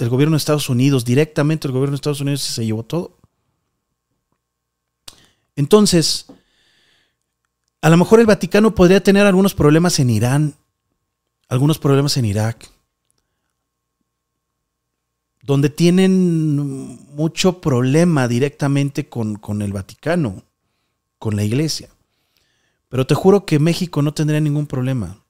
gobierno 0.08 0.36
de 0.36 0.38
Estados 0.38 0.70
Unidos, 0.70 1.04
directamente 1.04 1.66
el 1.66 1.72
gobierno 1.72 1.90
de 1.90 1.96
Estados 1.96 2.20
Unidos 2.20 2.42
se 2.42 2.64
llevó 2.64 2.84
todo. 2.84 3.18
Entonces, 5.56 6.26
a 7.82 7.90
lo 7.90 7.96
mejor 7.96 8.20
el 8.20 8.26
Vaticano 8.26 8.72
podría 8.72 9.02
tener 9.02 9.26
algunos 9.26 9.54
problemas 9.54 9.98
en 9.98 10.10
Irán, 10.10 10.54
algunos 11.48 11.80
problemas 11.80 12.16
en 12.16 12.26
Irak, 12.26 12.70
donde 15.42 15.70
tienen 15.70 17.00
mucho 17.16 17.60
problema 17.60 18.28
directamente 18.28 19.08
con, 19.08 19.34
con 19.34 19.60
el 19.60 19.72
Vaticano, 19.72 20.44
con 21.18 21.34
la 21.34 21.42
iglesia. 21.42 21.88
Pero 22.88 23.08
te 23.08 23.16
juro 23.16 23.44
que 23.44 23.58
México 23.58 24.02
no 24.02 24.14
tendría 24.14 24.40
ningún 24.40 24.68
problema. 24.68 25.23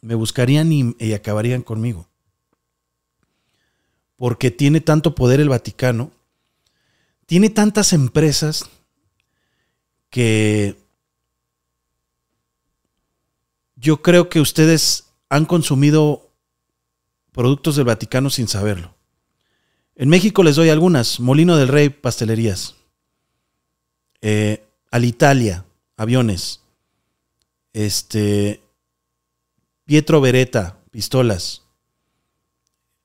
Me 0.00 0.14
buscarían 0.14 0.72
y, 0.72 1.12
acabarían 1.12 1.62
conmigo 1.62 2.08
porque 4.16 4.50
tiene 4.50 4.80
tanto 4.80 5.14
poder 5.14 5.38
el 5.38 5.48
Vaticano, 5.48 6.10
tiene 7.26 7.50
tantas 7.50 7.92
empresas 7.92 8.68
que 10.10 10.76
yo 13.76 14.02
creo 14.02 14.28
que 14.28 14.40
ustedes 14.40 15.04
han 15.28 15.46
consumido 15.46 16.32
productos 17.30 17.76
del 17.76 17.84
Vaticano 17.84 18.28
sin 18.28 18.48
saberlo. 18.48 18.94
En 19.94 20.08
México 20.08 20.42
les 20.42 20.56
doy 20.56 20.68
algunas. 20.68 21.20
Molino 21.20 21.56
del 21.56 21.68
Rey, 21.68 21.88
pastelerías. 21.88 22.74
Eh, 24.20 24.64
Alitalia, 24.90 25.64
aviones. 25.96 26.60
Este. 27.72 28.60
Pietro 29.88 30.20
Beretta, 30.20 30.76
pistolas. 30.90 31.62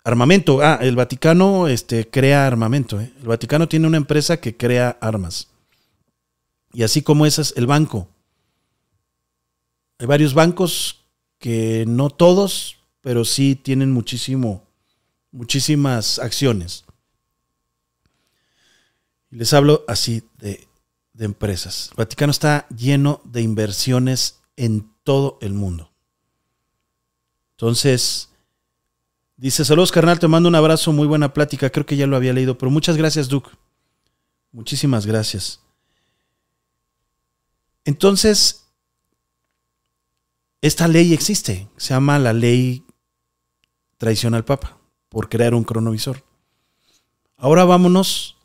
Armamento. 0.03 0.59
Ah, 0.61 0.79
el 0.81 0.97
Vaticano 0.97 1.69
este, 1.69 2.09
crea 2.09 2.45
armamento. 2.45 2.99
¿eh? 2.99 3.13
El 3.21 3.27
Vaticano 3.29 3.69
tiene 3.69 3.87
una 3.87 3.95
empresa 3.95 4.41
que 4.41 4.57
crea 4.57 4.97
armas. 4.99 5.47
Y 6.73 6.83
así 6.83 7.01
como 7.01 7.25
esas, 7.25 7.53
el 7.55 7.67
banco. 7.67 8.09
Hay 9.97 10.07
varios 10.07 10.33
bancos 10.33 11.05
que 11.39 11.85
no 11.87 12.09
todos, 12.09 12.79
pero 12.99 13.23
sí 13.23 13.55
tienen 13.55 13.93
muchísimo, 13.93 14.67
muchísimas 15.31 16.19
acciones. 16.19 16.83
Les 19.29 19.53
hablo 19.53 19.85
así 19.87 20.23
de, 20.37 20.67
de 21.13 21.23
empresas. 21.23 21.91
El 21.91 21.95
Vaticano 21.99 22.31
está 22.31 22.67
lleno 22.67 23.21
de 23.23 23.41
inversiones 23.41 24.41
en 24.57 24.91
todo 25.05 25.37
el 25.39 25.53
mundo. 25.53 25.92
Entonces, 27.63 28.27
Dice, 29.37 29.65
saludos 29.65 29.91
carnal, 29.91 30.19
te 30.19 30.27
mando 30.27 30.47
un 30.49 30.55
abrazo, 30.55 30.91
muy 30.91 31.07
buena 31.07 31.33
plática, 31.33 31.69
creo 31.69 31.85
que 31.85 31.97
ya 31.97 32.05
lo 32.05 32.15
había 32.15 32.33
leído, 32.33 32.57
pero 32.57 32.69
muchas 32.69 32.97
gracias 32.97 33.29
Duke. 33.29 33.49
Muchísimas 34.51 35.05
gracias. 35.05 35.59
Entonces, 37.83 38.65
esta 40.61 40.87
ley 40.87 41.13
existe, 41.13 41.67
se 41.77 41.93
llama 41.93 42.19
la 42.19 42.31
ley 42.31 42.85
traición 43.97 44.35
al 44.35 44.45
Papa, 44.45 44.77
por 45.09 45.29
crear 45.29 45.55
un 45.55 45.63
cronovisor. 45.63 46.23
Ahora 47.37 47.65
vámonos 47.65 48.37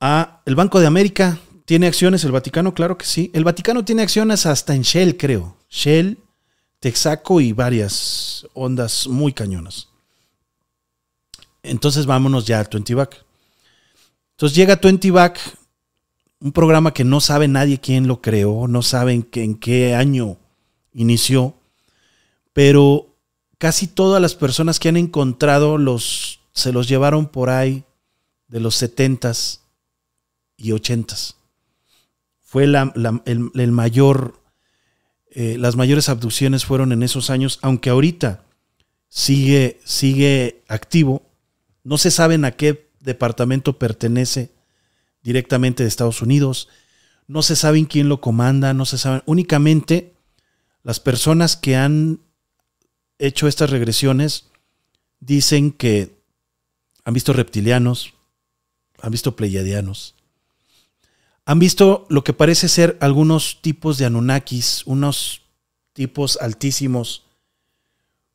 a 0.00 0.42
el 0.46 0.54
Banco 0.54 0.80
de 0.80 0.86
América. 0.86 1.38
¿Tiene 1.64 1.86
acciones 1.86 2.24
el 2.24 2.32
Vaticano? 2.32 2.72
Claro 2.74 2.96
que 2.96 3.04
sí. 3.04 3.30
El 3.34 3.44
Vaticano 3.44 3.84
tiene 3.84 4.02
acciones 4.02 4.46
hasta 4.46 4.74
en 4.74 4.82
Shell, 4.82 5.16
creo. 5.16 5.56
Shell, 5.68 6.21
Texaco 6.82 7.40
y 7.40 7.52
varias 7.52 8.44
ondas 8.54 9.06
muy 9.06 9.32
cañonas. 9.32 9.86
Entonces 11.62 12.06
vámonos 12.06 12.44
ya 12.44 12.58
a 12.58 12.64
20 12.64 12.96
Back. 12.96 13.24
Entonces 14.32 14.56
llega 14.56 14.80
20 14.82 15.12
Back, 15.12 15.38
un 16.40 16.50
programa 16.50 16.92
que 16.92 17.04
no 17.04 17.20
sabe 17.20 17.46
nadie 17.46 17.78
quién 17.78 18.08
lo 18.08 18.20
creó, 18.20 18.66
no 18.66 18.82
saben 18.82 19.28
en 19.34 19.54
qué 19.54 19.94
año 19.94 20.38
inició, 20.92 21.54
pero 22.52 23.14
casi 23.58 23.86
todas 23.86 24.20
las 24.20 24.34
personas 24.34 24.80
que 24.80 24.88
han 24.88 24.96
encontrado 24.96 25.78
los 25.78 26.40
se 26.52 26.72
los 26.72 26.88
llevaron 26.88 27.28
por 27.28 27.48
ahí 27.48 27.84
de 28.48 28.58
los 28.58 28.82
70s 28.82 29.60
y 30.56 30.70
80s. 30.70 31.36
Fue 32.40 32.66
la, 32.66 32.92
el, 33.24 33.70
mayor, 33.70 34.41
eh, 35.34 35.56
las 35.58 35.76
mayores 35.76 36.08
abducciones 36.08 36.66
fueron 36.66 36.92
en 36.92 37.02
esos 37.02 37.30
años, 37.30 37.58
aunque 37.62 37.88
ahorita 37.90 38.44
sigue, 39.08 39.80
sigue 39.84 40.62
activo. 40.68 41.22
No 41.84 41.96
se 41.96 42.10
sabe 42.10 42.38
a 42.46 42.50
qué 42.52 42.90
departamento 43.00 43.78
pertenece 43.78 44.52
directamente 45.22 45.82
de 45.82 45.88
Estados 45.88 46.20
Unidos. 46.20 46.68
No 47.26 47.42
se 47.42 47.56
sabe 47.56 47.86
quién 47.86 48.10
lo 48.10 48.20
comanda, 48.20 48.74
no 48.74 48.84
se 48.84 48.98
sabe. 48.98 49.22
Únicamente 49.24 50.12
las 50.82 51.00
personas 51.00 51.56
que 51.56 51.76
han 51.76 52.20
hecho 53.18 53.48
estas 53.48 53.70
regresiones 53.70 54.50
dicen 55.20 55.72
que 55.72 56.14
han 57.04 57.14
visto 57.14 57.32
reptilianos, 57.32 58.12
han 59.00 59.12
visto 59.12 59.34
pleiadianos, 59.34 60.14
han 61.44 61.58
visto 61.58 62.06
lo 62.08 62.22
que 62.24 62.32
parece 62.32 62.68
ser 62.68 62.96
algunos 63.00 63.60
tipos 63.62 63.98
de 63.98 64.06
Anunnakis, 64.06 64.82
unos 64.86 65.42
tipos 65.92 66.38
altísimos, 66.40 67.24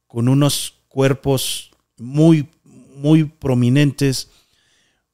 con 0.07 0.27
unos 0.27 0.75
cuerpos 0.87 1.71
muy, 1.97 2.49
muy 2.63 3.25
prominentes, 3.25 4.29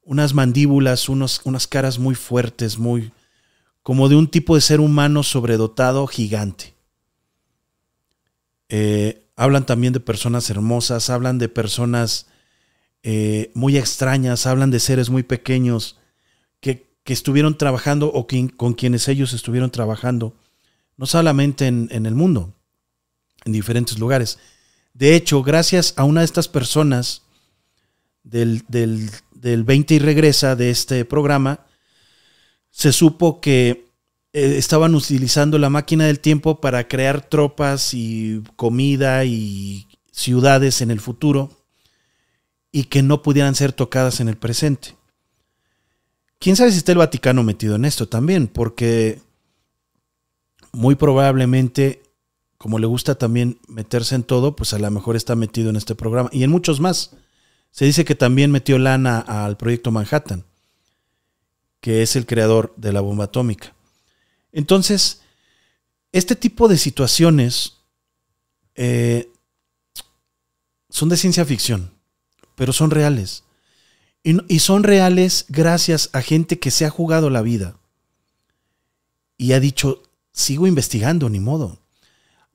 unas 0.03 0.33
mandíbulas, 0.33 1.07
unos, 1.07 1.41
unas 1.45 1.67
caras 1.67 1.99
muy 1.99 2.15
fuertes, 2.15 2.77
muy 2.77 3.11
como 3.83 4.07
de 4.07 4.15
un 4.15 4.27
tipo 4.27 4.55
de 4.55 4.61
ser 4.61 4.79
humano 4.79 5.23
sobredotado 5.23 6.07
gigante. 6.07 6.73
Eh, 8.69 9.25
hablan 9.35 9.65
también 9.65 9.93
de 9.93 9.99
personas 9.99 10.49
hermosas, 10.49 11.09
hablan 11.09 11.37
de 11.37 11.49
personas 11.49 12.27
eh, 13.03 13.51
muy 13.53 13.77
extrañas, 13.77 14.47
hablan 14.47 14.71
de 14.71 14.79
seres 14.79 15.09
muy 15.09 15.23
pequeños 15.23 15.97
que, 17.03 17.13
estuvieron 17.13 17.57
trabajando 17.57 18.07
o 18.07 18.27
con 18.57 18.73
quienes 18.73 19.07
ellos 19.07 19.33
estuvieron 19.33 19.71
trabajando, 19.71 20.35
no 20.97 21.05
solamente 21.05 21.67
en, 21.67 21.89
el 21.91 22.15
mundo, 22.15 22.53
en 23.45 23.51
diferentes 23.51 23.99
lugares. 23.99 24.39
De 24.93 25.15
hecho, 25.15 25.43
gracias 25.43 25.93
a 25.97 26.03
una 26.03 26.21
de 26.21 26.25
estas 26.25 26.47
personas 26.47 27.23
del, 28.23 28.63
del, 28.67 29.09
del 29.33 29.63
20 29.63 29.95
y 29.95 29.99
regresa 29.99 30.55
de 30.55 30.69
este 30.69 31.03
programa, 31.05 31.65
se 32.69 32.91
supo 32.91 33.41
que 33.41 33.85
eh, 34.33 34.57
estaban 34.57 34.95
utilizando 34.95 35.59
la 35.59 35.69
máquina 35.69 36.07
del 36.07 36.19
tiempo 36.19 36.59
para 36.59 36.87
crear 36.87 37.21
tropas 37.21 37.93
y 37.93 38.41
comida 38.55 39.25
y 39.25 39.87
ciudades 40.11 40.81
en 40.81 40.89
el 40.89 40.99
futuro 40.99 41.51
y 42.71 42.85
que 42.85 43.03
no 43.03 43.21
pudieran 43.21 43.53
ser 43.53 43.73
tocadas 43.73 44.19
en 44.19 44.29
el 44.29 44.37
presente. 44.37 44.95
¿Quién 46.43 46.57
sabe 46.57 46.71
si 46.71 46.77
está 46.79 46.91
el 46.91 46.97
Vaticano 46.97 47.41
metido 47.41 47.77
en 47.77 47.85
esto 47.85 48.09
también? 48.09 48.47
Porque 48.47 49.21
muy 50.73 50.95
probablemente, 50.95 52.03
como 52.57 52.79
le 52.79 52.85
gusta 52.85 53.15
también 53.15 53.61
meterse 53.69 54.15
en 54.15 54.23
todo, 54.23 54.53
pues 54.53 54.73
a 54.73 54.79
lo 54.79 54.91
mejor 54.91 55.15
está 55.15 55.37
metido 55.37 55.69
en 55.69 55.77
este 55.77 55.95
programa 55.95 56.29
y 56.33 56.43
en 56.43 56.51
muchos 56.51 56.81
más. 56.81 57.11
Se 57.71 57.85
dice 57.85 58.03
que 58.03 58.15
también 58.15 58.51
metió 58.51 58.77
lana 58.77 59.19
al 59.19 59.55
proyecto 59.55 59.91
Manhattan, 59.91 60.43
que 61.79 62.01
es 62.01 62.17
el 62.17 62.25
creador 62.25 62.73
de 62.75 62.91
la 62.91 62.99
bomba 62.99 63.23
atómica. 63.23 63.73
Entonces, 64.51 65.21
este 66.11 66.35
tipo 66.35 66.67
de 66.67 66.77
situaciones 66.77 67.77
eh, 68.75 69.31
son 70.89 71.07
de 71.07 71.15
ciencia 71.15 71.45
ficción, 71.45 71.89
pero 72.55 72.73
son 72.73 72.91
reales. 72.91 73.42
Y, 74.23 74.59
son 74.59 74.83
reales 74.83 75.45
gracias 75.49 76.09
a 76.13 76.21
gente 76.21 76.57
que 76.57 76.71
se 76.71 76.85
ha 76.85 76.89
jugado 76.89 77.29
la 77.29 77.41
vida 77.41 77.77
y 79.37 79.51
ha 79.51 79.59
dicho, 79.59 80.01
sigo 80.31 80.65
investigando, 80.65 81.29
ni 81.29 81.41
modo. 81.41 81.79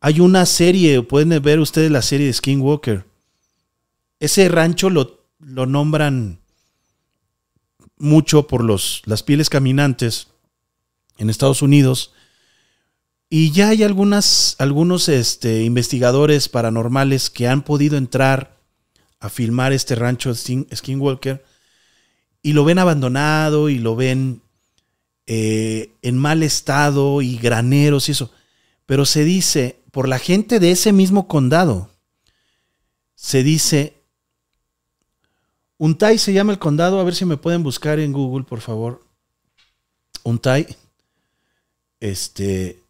Hay 0.00 0.20
una 0.20 0.46
serie, 0.46 1.02
pueden 1.02 1.42
ver 1.42 1.58
ustedes 1.60 1.90
la 1.90 2.00
serie 2.00 2.26
de 2.26 2.32
Skinwalker. 2.32 3.04
Ese 4.18 4.48
rancho 4.48 4.88
lo, 4.88 5.20
lo 5.40 5.66
nombran 5.66 6.38
mucho 7.98 8.46
por 8.46 8.64
los, 8.64 9.02
las 9.04 9.22
pieles 9.22 9.50
caminantes 9.50 10.28
en 11.18 11.28
Estados 11.28 11.60
Unidos. 11.60 12.12
Y 13.28 13.50
ya 13.50 13.68
hay 13.68 13.82
algunos 13.82 15.08
este, 15.08 15.64
investigadores 15.64 16.48
paranormales 16.48 17.28
que 17.28 17.46
han 17.46 17.62
podido 17.62 17.98
entrar 17.98 18.56
a 19.20 19.28
filmar 19.28 19.74
este 19.74 19.96
rancho 19.96 20.34
Skinwalker 20.34 21.44
y 22.42 22.52
lo 22.52 22.64
ven 22.64 22.78
abandonado 22.78 23.68
y 23.68 23.78
lo 23.78 23.96
ven 23.96 24.40
eh, 25.26 25.92
en 26.02 26.16
mal 26.16 26.42
estado 26.42 27.22
y 27.22 27.36
graneros 27.36 28.08
y 28.08 28.12
eso. 28.12 28.30
Pero 28.86 29.04
se 29.04 29.24
dice, 29.24 29.80
por 29.90 30.08
la 30.08 30.18
gente 30.18 30.60
de 30.60 30.70
ese 30.70 30.92
mismo 30.92 31.28
condado, 31.28 31.90
se 33.14 33.42
dice, 33.42 33.94
Untay 35.76 36.18
se 36.18 36.32
llama 36.32 36.52
el 36.52 36.58
condado, 36.58 37.00
a 37.00 37.04
ver 37.04 37.14
si 37.14 37.24
me 37.24 37.36
pueden 37.36 37.62
buscar 37.62 37.98
en 38.00 38.12
Google, 38.12 38.44
por 38.44 38.60
favor. 38.60 39.04
Untay 40.22 40.66
este, 42.00 42.82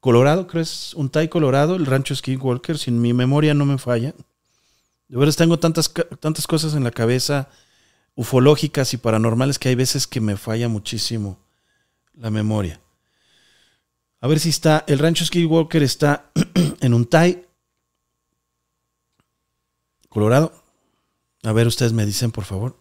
Colorado, 0.00 0.46
¿crees? 0.46 0.94
Un 0.94 1.10
Tai 1.10 1.28
Colorado, 1.28 1.76
el 1.76 1.86
rancho 1.86 2.14
Skinwalker, 2.14 2.78
si 2.78 2.90
mi 2.90 3.12
memoria 3.12 3.54
no 3.54 3.66
me 3.66 3.78
falla. 3.78 4.14
De 5.08 5.16
veras 5.16 5.36
tengo 5.36 5.58
tantas, 5.58 5.92
tantas 6.20 6.46
cosas 6.46 6.74
en 6.74 6.84
la 6.84 6.90
cabeza 6.90 7.48
ufológicas 8.16 8.92
y 8.92 8.96
paranormales 8.96 9.60
que 9.60 9.68
hay 9.68 9.76
veces 9.76 10.08
que 10.08 10.20
me 10.20 10.36
falla 10.36 10.68
muchísimo 10.68 11.38
la 12.14 12.30
memoria. 12.30 12.80
A 14.20 14.26
ver 14.26 14.40
si 14.40 14.48
está, 14.48 14.84
el 14.88 14.98
rancho 14.98 15.24
Skinwalker 15.24 15.82
está 15.84 16.32
en 16.80 16.94
un 16.94 17.06
Tai 17.06 17.46
Colorado. 20.08 20.52
A 21.44 21.52
ver, 21.52 21.68
ustedes 21.68 21.92
me 21.92 22.06
dicen, 22.06 22.32
por 22.32 22.44
favor. 22.44 22.76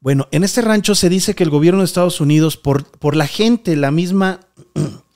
Bueno, 0.00 0.26
en 0.32 0.42
este 0.42 0.62
rancho 0.62 0.94
se 0.94 1.10
dice 1.10 1.34
que 1.34 1.44
el 1.44 1.50
gobierno 1.50 1.80
de 1.80 1.84
Estados 1.84 2.20
Unidos, 2.20 2.56
por, 2.56 2.84
por 2.98 3.14
la 3.14 3.26
gente, 3.26 3.76
la 3.76 3.90
misma 3.90 4.40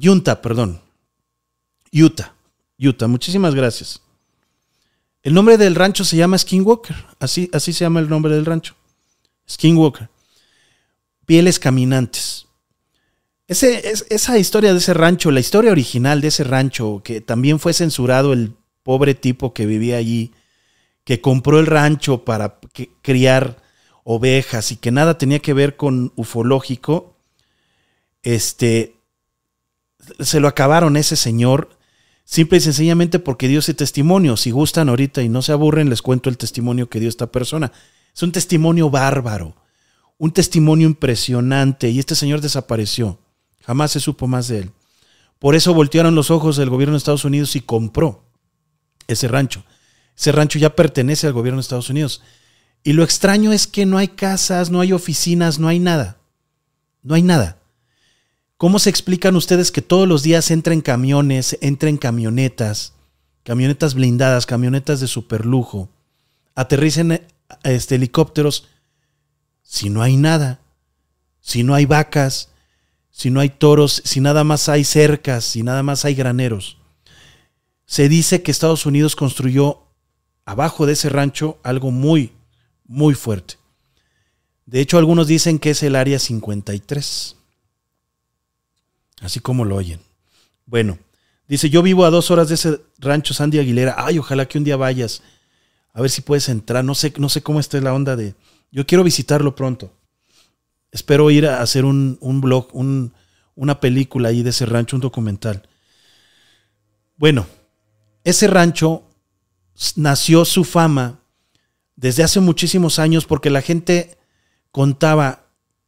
Junta, 0.00 0.40
perdón. 0.40 0.80
Utah. 1.92 2.34
Utah, 2.78 3.06
muchísimas 3.06 3.54
gracias. 3.54 4.00
El 5.22 5.34
nombre 5.34 5.56
del 5.56 5.74
rancho 5.74 6.04
se 6.04 6.16
llama 6.16 6.38
Skinwalker. 6.38 6.96
Así, 7.20 7.48
así 7.52 7.72
se 7.72 7.84
llama 7.84 8.00
el 8.00 8.08
nombre 8.08 8.34
del 8.34 8.44
rancho. 8.44 8.74
Skinwalker. 9.48 10.08
Pieles 11.26 11.58
caminantes. 11.58 12.46
Ese, 13.46 13.92
esa 14.08 14.38
historia 14.38 14.72
de 14.72 14.78
ese 14.78 14.94
rancho, 14.94 15.30
la 15.30 15.40
historia 15.40 15.72
original 15.72 16.20
de 16.20 16.28
ese 16.28 16.44
rancho, 16.44 17.02
que 17.04 17.20
también 17.20 17.58
fue 17.58 17.72
censurado 17.72 18.32
el 18.32 18.54
pobre 18.82 19.14
tipo 19.14 19.52
que 19.52 19.66
vivía 19.66 19.96
allí, 19.98 20.32
que 21.04 21.20
compró 21.20 21.58
el 21.60 21.66
rancho 21.66 22.24
para 22.24 22.58
criar 23.02 23.62
ovejas 24.04 24.72
y 24.72 24.76
que 24.76 24.90
nada 24.90 25.18
tenía 25.18 25.40
que 25.40 25.52
ver 25.52 25.76
con 25.76 26.12
ufológico, 26.16 27.16
este, 28.22 28.96
se 30.20 30.40
lo 30.40 30.48
acabaron 30.48 30.96
ese 30.96 31.16
señor, 31.16 31.76
simple 32.32 32.56
y 32.56 32.60
sencillamente 32.62 33.18
porque 33.18 33.46
dio 33.46 33.58
ese 33.58 33.74
testimonio. 33.74 34.38
Si 34.38 34.52
gustan 34.52 34.88
ahorita 34.88 35.20
y 35.20 35.28
no 35.28 35.42
se 35.42 35.52
aburren, 35.52 35.90
les 35.90 36.00
cuento 36.00 36.30
el 36.30 36.38
testimonio 36.38 36.88
que 36.88 36.98
dio 36.98 37.10
esta 37.10 37.30
persona. 37.30 37.72
Es 38.14 38.22
un 38.22 38.32
testimonio 38.32 38.88
bárbaro, 38.88 39.54
un 40.16 40.32
testimonio 40.32 40.86
impresionante 40.86 41.90
y 41.90 41.98
este 41.98 42.14
señor 42.14 42.40
desapareció. 42.40 43.18
Jamás 43.60 43.90
se 43.90 44.00
supo 44.00 44.28
más 44.28 44.48
de 44.48 44.60
él. 44.60 44.70
Por 45.38 45.54
eso 45.54 45.74
voltearon 45.74 46.14
los 46.14 46.30
ojos 46.30 46.56
del 46.56 46.70
gobierno 46.70 46.94
de 46.94 46.98
Estados 46.98 47.26
Unidos 47.26 47.54
y 47.54 47.60
compró 47.60 48.24
ese 49.08 49.28
rancho. 49.28 49.62
Ese 50.16 50.32
rancho 50.32 50.58
ya 50.58 50.74
pertenece 50.74 51.26
al 51.26 51.34
gobierno 51.34 51.58
de 51.58 51.64
Estados 51.64 51.90
Unidos. 51.90 52.22
Y 52.82 52.94
lo 52.94 53.04
extraño 53.04 53.52
es 53.52 53.66
que 53.66 53.84
no 53.84 53.98
hay 53.98 54.08
casas, 54.08 54.70
no 54.70 54.80
hay 54.80 54.94
oficinas, 54.94 55.58
no 55.58 55.68
hay 55.68 55.80
nada. 55.80 56.16
No 57.02 57.14
hay 57.14 57.22
nada. 57.22 57.58
¿Cómo 58.62 58.78
se 58.78 58.90
explican 58.90 59.34
ustedes 59.34 59.72
que 59.72 59.82
todos 59.82 60.06
los 60.06 60.22
días 60.22 60.52
entren 60.52 60.82
camiones, 60.82 61.58
entren 61.62 61.96
camionetas, 61.96 62.92
camionetas 63.42 63.94
blindadas, 63.94 64.46
camionetas 64.46 65.00
de 65.00 65.08
superlujo, 65.08 65.88
aterricen 66.54 67.26
este, 67.64 67.96
helicópteros 67.96 68.68
si 69.62 69.90
no 69.90 70.00
hay 70.00 70.16
nada? 70.16 70.60
Si 71.40 71.64
no 71.64 71.74
hay 71.74 71.86
vacas, 71.86 72.50
si 73.10 73.30
no 73.30 73.40
hay 73.40 73.48
toros, 73.48 74.00
si 74.04 74.20
nada 74.20 74.44
más 74.44 74.68
hay 74.68 74.84
cercas, 74.84 75.42
si 75.42 75.64
nada 75.64 75.82
más 75.82 76.04
hay 76.04 76.14
graneros. 76.14 76.78
Se 77.84 78.08
dice 78.08 78.42
que 78.42 78.52
Estados 78.52 78.86
Unidos 78.86 79.16
construyó 79.16 79.88
abajo 80.44 80.86
de 80.86 80.92
ese 80.92 81.08
rancho 81.08 81.58
algo 81.64 81.90
muy, 81.90 82.30
muy 82.86 83.14
fuerte. 83.14 83.56
De 84.66 84.78
hecho, 84.80 84.98
algunos 84.98 85.26
dicen 85.26 85.58
que 85.58 85.70
es 85.70 85.82
el 85.82 85.96
área 85.96 86.20
53. 86.20 87.41
Así 89.22 89.40
como 89.40 89.64
lo 89.64 89.76
oyen. 89.76 90.00
Bueno, 90.66 90.98
dice, 91.48 91.70
yo 91.70 91.82
vivo 91.82 92.04
a 92.04 92.10
dos 92.10 92.30
horas 92.30 92.48
de 92.48 92.56
ese 92.56 92.80
rancho 92.98 93.34
Sandy 93.34 93.58
Aguilera. 93.58 93.94
Ay, 93.96 94.18
ojalá 94.18 94.46
que 94.46 94.58
un 94.58 94.64
día 94.64 94.76
vayas. 94.76 95.22
A 95.92 96.00
ver 96.00 96.10
si 96.10 96.22
puedes 96.22 96.48
entrar. 96.48 96.84
No 96.84 96.94
sé, 96.94 97.12
no 97.16 97.28
sé 97.28 97.42
cómo 97.42 97.60
está 97.60 97.80
la 97.80 97.94
onda 97.94 98.16
de. 98.16 98.34
Yo 98.70 98.86
quiero 98.86 99.04
visitarlo 99.04 99.54
pronto. 99.54 99.92
Espero 100.90 101.30
ir 101.30 101.46
a 101.46 101.62
hacer 101.62 101.84
un, 101.84 102.18
un 102.20 102.40
blog, 102.40 102.68
un, 102.72 103.12
una 103.54 103.80
película 103.80 104.28
ahí 104.28 104.42
de 104.42 104.50
ese 104.50 104.66
rancho, 104.66 104.96
un 104.96 105.02
documental. 105.02 105.68
Bueno, 107.16 107.46
ese 108.24 108.46
rancho 108.46 109.04
nació 109.96 110.44
su 110.44 110.64
fama 110.64 111.20
desde 111.96 112.22
hace 112.22 112.40
muchísimos 112.40 112.98
años 112.98 113.26
porque 113.26 113.50
la 113.50 113.62
gente 113.62 114.18
contaba 114.70 115.46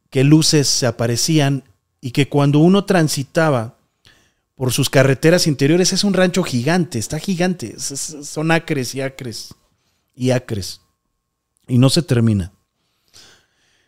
que 0.09 0.23
luces 0.23 0.67
se 0.67 0.85
aparecían 0.85 1.63
y 2.01 2.11
que 2.11 2.29
cuando 2.29 2.59
uno 2.59 2.85
transitaba 2.85 3.77
por 4.55 4.71
sus 4.71 4.89
carreteras 4.89 5.47
interiores 5.47 5.91
es 5.93 6.03
un 6.03 6.13
rancho 6.13 6.43
gigante, 6.43 6.97
está 6.97 7.19
gigante, 7.19 7.75
son 7.79 8.51
acres 8.51 8.95
y 8.95 9.01
acres 9.01 9.53
y 10.15 10.31
acres 10.31 10.81
y 11.67 11.77
no 11.77 11.89
se 11.89 12.01
termina. 12.01 12.51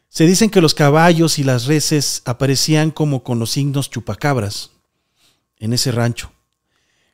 Se 0.10 0.26
dicen 0.26 0.50
que 0.50 0.62
los 0.62 0.74
caballos 0.74 1.38
y 1.38 1.44
las 1.44 1.66
reses 1.66 2.22
aparecían 2.26 2.92
como 2.92 3.24
con 3.24 3.40
los 3.40 3.52
signos 3.52 3.90
chupacabras 3.90 4.72
en 5.60 5.74
ese 5.74 5.92
rancho. 5.92 6.32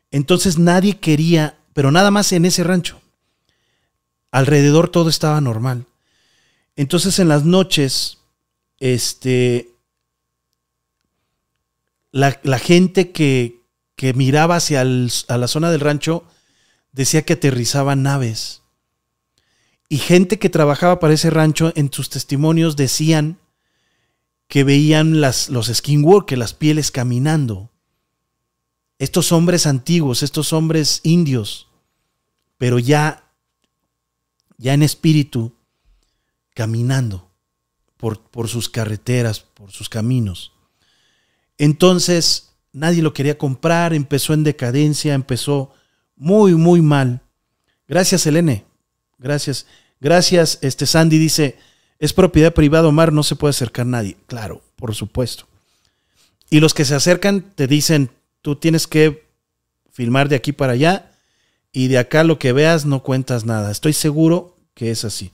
Entonces 0.10 0.58
nadie 0.58 1.00
quería, 1.00 1.58
pero 1.74 1.92
nada 1.92 2.12
más 2.12 2.32
en 2.32 2.46
ese 2.46 2.64
rancho. 2.64 3.02
Alrededor 4.32 4.90
todo 4.90 5.10
estaba 5.10 5.42
normal. 5.42 5.86
Entonces 6.76 7.20
en 7.20 7.28
las 7.28 7.44
noches, 7.44 8.20
este, 8.80 9.73
la, 12.14 12.60
gente 12.60 13.12
que, 13.12 13.66
que, 13.96 14.14
miraba 14.14 14.56
hacia 14.56 14.82
a 14.82 14.86
la 15.38 15.48
zona 15.48 15.72
del 15.72 15.82
rancho 15.82 16.24
decía 16.92 17.24
que 17.24 17.34
aterrizaban 17.34 18.04
naves. 18.04 18.62
Y 19.90 19.98
gente 19.98 20.40
que 20.40 20.50
trabajaba 20.50 21.00
para 21.00 21.16
ese 21.16 21.32
rancho 21.32 21.74
en 21.76 21.92
sus 21.92 22.10
testimonios 22.10 22.76
decían 22.76 23.40
que 24.48 24.64
veían 24.64 25.22
las, 25.22 25.50
los 25.50 25.68
skinwalkers, 25.68 26.40
las 26.40 26.54
pieles 26.54 26.92
caminando. 26.92 27.72
Estos 29.00 29.32
hombres 29.32 29.66
antiguos, 29.66 30.22
estos 30.22 30.54
hombres 30.54 31.02
indios, 31.04 31.68
pero 32.60 32.78
ya, 32.78 33.32
ya 34.58 34.76
en 34.76 34.84
espíritu, 34.84 35.56
caminando 36.54 37.32
por, 37.98 38.22
por 38.22 38.48
sus 38.48 38.70
carreteras, 38.70 39.40
por 39.40 39.72
sus 39.72 39.90
caminos. 39.90 40.53
Entonces, 41.58 42.52
nadie 42.72 43.02
lo 43.02 43.14
quería 43.14 43.38
comprar, 43.38 43.94
empezó 43.94 44.34
en 44.34 44.44
decadencia, 44.44 45.14
empezó 45.14 45.72
muy, 46.16 46.56
muy 46.56 46.82
mal. 46.82 47.22
Gracias, 47.88 48.26
Elene. 48.26 48.66
Gracias. 49.18 49.66
Gracias, 50.00 50.60
este 50.62 50.86
Sandy 50.86 51.18
dice, 51.18 51.58
es 51.98 52.12
propiedad 52.12 52.54
privada, 52.54 52.90
Omar, 52.90 53.14
no 53.14 53.24
se 53.24 53.38
puede 53.38 53.52
acercar 53.52 53.86
nadie. 53.86 54.18
Claro, 54.28 54.62
por 54.76 54.94
supuesto. 54.94 55.48
Y 56.50 56.60
los 56.60 56.74
que 56.74 56.84
se 56.84 56.94
acercan 56.94 57.54
te 57.56 57.68
dicen, 57.68 58.12
tú 58.42 58.58
tienes 58.58 58.86
que 58.86 59.26
filmar 59.92 60.28
de 60.28 60.36
aquí 60.36 60.52
para 60.52 60.74
allá 60.74 61.14
y 61.72 61.88
de 61.88 62.00
acá 62.00 62.26
lo 62.26 62.38
que 62.38 62.52
veas 62.52 62.86
no 62.86 63.02
cuentas 63.02 63.46
nada. 63.46 63.72
Estoy 63.72 63.94
seguro 63.94 64.58
que 64.74 64.92
es 64.92 65.06
así. 65.06 65.32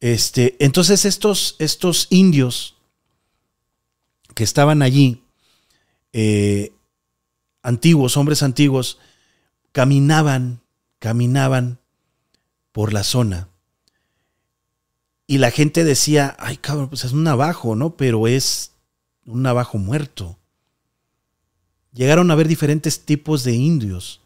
Este, 0.00 0.56
entonces 0.58 1.04
estos, 1.04 1.54
estos 1.60 2.08
indios 2.10 2.77
que 4.34 4.44
estaban 4.44 4.82
allí, 4.82 5.22
eh, 6.12 6.72
antiguos, 7.62 8.16
hombres 8.16 8.42
antiguos, 8.42 8.98
caminaban, 9.72 10.60
caminaban 10.98 11.78
por 12.72 12.92
la 12.92 13.04
zona. 13.04 13.48
Y 15.26 15.38
la 15.38 15.50
gente 15.50 15.84
decía, 15.84 16.36
ay 16.38 16.56
cabrón, 16.56 16.88
pues 16.88 17.04
es 17.04 17.12
un 17.12 17.22
navajo, 17.22 17.76
¿no? 17.76 17.96
Pero 17.96 18.26
es 18.26 18.72
un 19.26 19.42
navajo 19.42 19.76
muerto. 19.76 20.38
Llegaron 21.92 22.30
a 22.30 22.34
ver 22.34 22.48
diferentes 22.48 23.04
tipos 23.04 23.44
de 23.44 23.52
indios, 23.52 24.20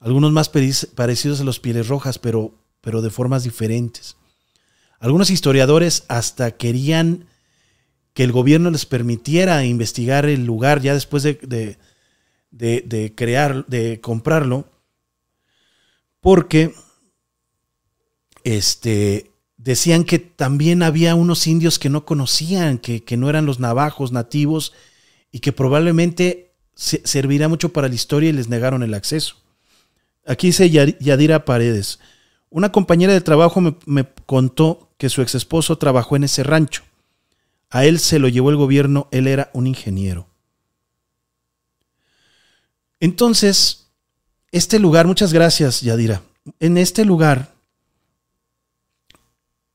algunos 0.00 0.32
más 0.32 0.48
parecidos 0.48 1.40
a 1.40 1.44
los 1.44 1.60
pieles 1.60 1.88
rojas, 1.88 2.18
pero, 2.18 2.54
pero 2.80 3.00
de 3.00 3.10
formas 3.10 3.44
diferentes. 3.44 4.16
Algunos 4.98 5.30
historiadores 5.30 6.04
hasta 6.08 6.52
querían 6.52 7.26
que 8.14 8.24
el 8.24 8.32
gobierno 8.32 8.70
les 8.70 8.86
permitiera 8.86 9.64
investigar 9.64 10.24
el 10.24 10.46
lugar 10.46 10.80
ya 10.80 10.94
después 10.94 11.22
de, 11.22 11.34
de, 12.50 12.82
de 12.86 13.12
crear, 13.14 13.66
de 13.66 14.00
comprarlo, 14.00 14.68
porque 16.20 16.72
este, 18.44 19.32
decían 19.56 20.04
que 20.04 20.18
también 20.18 20.82
había 20.82 21.14
unos 21.14 21.46
indios 21.46 21.78
que 21.78 21.88
no 21.88 22.04
conocían, 22.04 22.78
que, 22.78 23.02
no 23.16 23.28
eran 23.28 23.46
los 23.46 23.60
navajos 23.60 24.12
nativos 24.12 24.72
y 25.32 25.40
que 25.40 25.52
probablemente 25.52 26.52
servirá 26.74 27.48
mucho 27.48 27.72
para 27.72 27.88
la 27.88 27.94
historia 27.94 28.30
y 28.30 28.34
les 28.34 28.48
negaron 28.48 28.82
el 28.82 28.94
acceso. 28.94 29.36
Aquí 30.26 30.48
dice 30.48 30.70
Yadira 30.70 31.44
Paredes. 31.44 31.98
Una 32.50 32.70
compañera 32.70 33.12
de 33.12 33.20
trabajo 33.20 33.60
me 33.60 34.06
contó 34.26 34.90
que 34.96 35.08
su 35.08 35.22
ex 35.22 35.34
esposo 35.34 35.76
trabajó 35.76 36.14
en 36.14 36.24
ese 36.24 36.44
rancho. 36.44 36.84
A 37.74 37.84
él 37.84 37.98
se 37.98 38.20
lo 38.20 38.28
llevó 38.28 38.50
el 38.50 38.56
gobierno, 38.56 39.08
él 39.10 39.26
era 39.26 39.50
un 39.52 39.66
ingeniero. 39.66 40.28
Entonces, 43.00 43.88
este 44.52 44.78
lugar, 44.78 45.08
muchas 45.08 45.32
gracias 45.32 45.80
Yadira, 45.80 46.22
en 46.60 46.78
este 46.78 47.04
lugar 47.04 47.52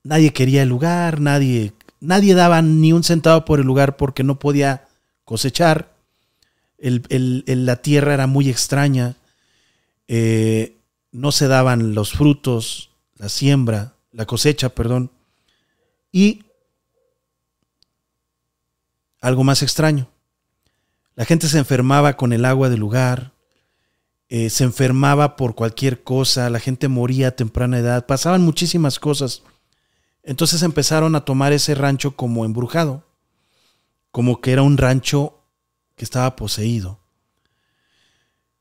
nadie 0.02 0.32
quería 0.32 0.62
el 0.62 0.70
lugar, 0.70 1.20
nadie, 1.20 1.74
nadie 2.00 2.32
daba 2.32 2.62
ni 2.62 2.94
un 2.94 3.04
centavo 3.04 3.44
por 3.44 3.60
el 3.60 3.66
lugar 3.66 3.98
porque 3.98 4.24
no 4.24 4.38
podía 4.38 4.88
cosechar. 5.26 5.92
la 6.78 7.76
tierra 7.82 8.14
era 8.14 8.26
muy 8.26 8.48
extraña, 8.48 9.16
eh, 10.08 10.78
no 11.12 11.32
se 11.32 11.48
daban 11.48 11.94
los 11.94 12.12
frutos, 12.12 12.88
la 13.18 13.28
siembra, 13.28 13.92
la 14.10 14.24
cosecha, 14.24 14.70
perdón. 14.70 15.10
Y 16.10 16.44
algo 19.20 19.44
más 19.44 19.62
extraño, 19.62 20.08
la 21.14 21.24
gente 21.24 21.48
se 21.48 21.58
enfermaba 21.58 22.16
con 22.16 22.32
el 22.32 22.44
agua 22.44 22.68
del 22.68 22.80
lugar, 22.80 23.34
eh, 24.28 24.48
se 24.48 24.64
enfermaba 24.64 25.36
por 25.36 25.54
cualquier 25.54 26.02
cosa, 26.02 26.48
la 26.50 26.60
gente 26.60 26.88
moría 26.88 27.28
a 27.28 27.36
temprana 27.36 27.78
edad, 27.78 28.06
pasaban 28.06 28.42
muchísimas 28.42 28.98
cosas. 28.98 29.42
Entonces 30.22 30.62
empezaron 30.62 31.16
a 31.16 31.24
tomar 31.24 31.52
ese 31.52 31.74
rancho 31.74 32.16
como 32.16 32.44
embrujado, 32.44 33.04
como 34.10 34.40
que 34.40 34.52
era 34.52 34.62
un 34.62 34.78
rancho 34.78 35.42
que 35.96 36.04
estaba 36.04 36.36
poseído. 36.36 37.00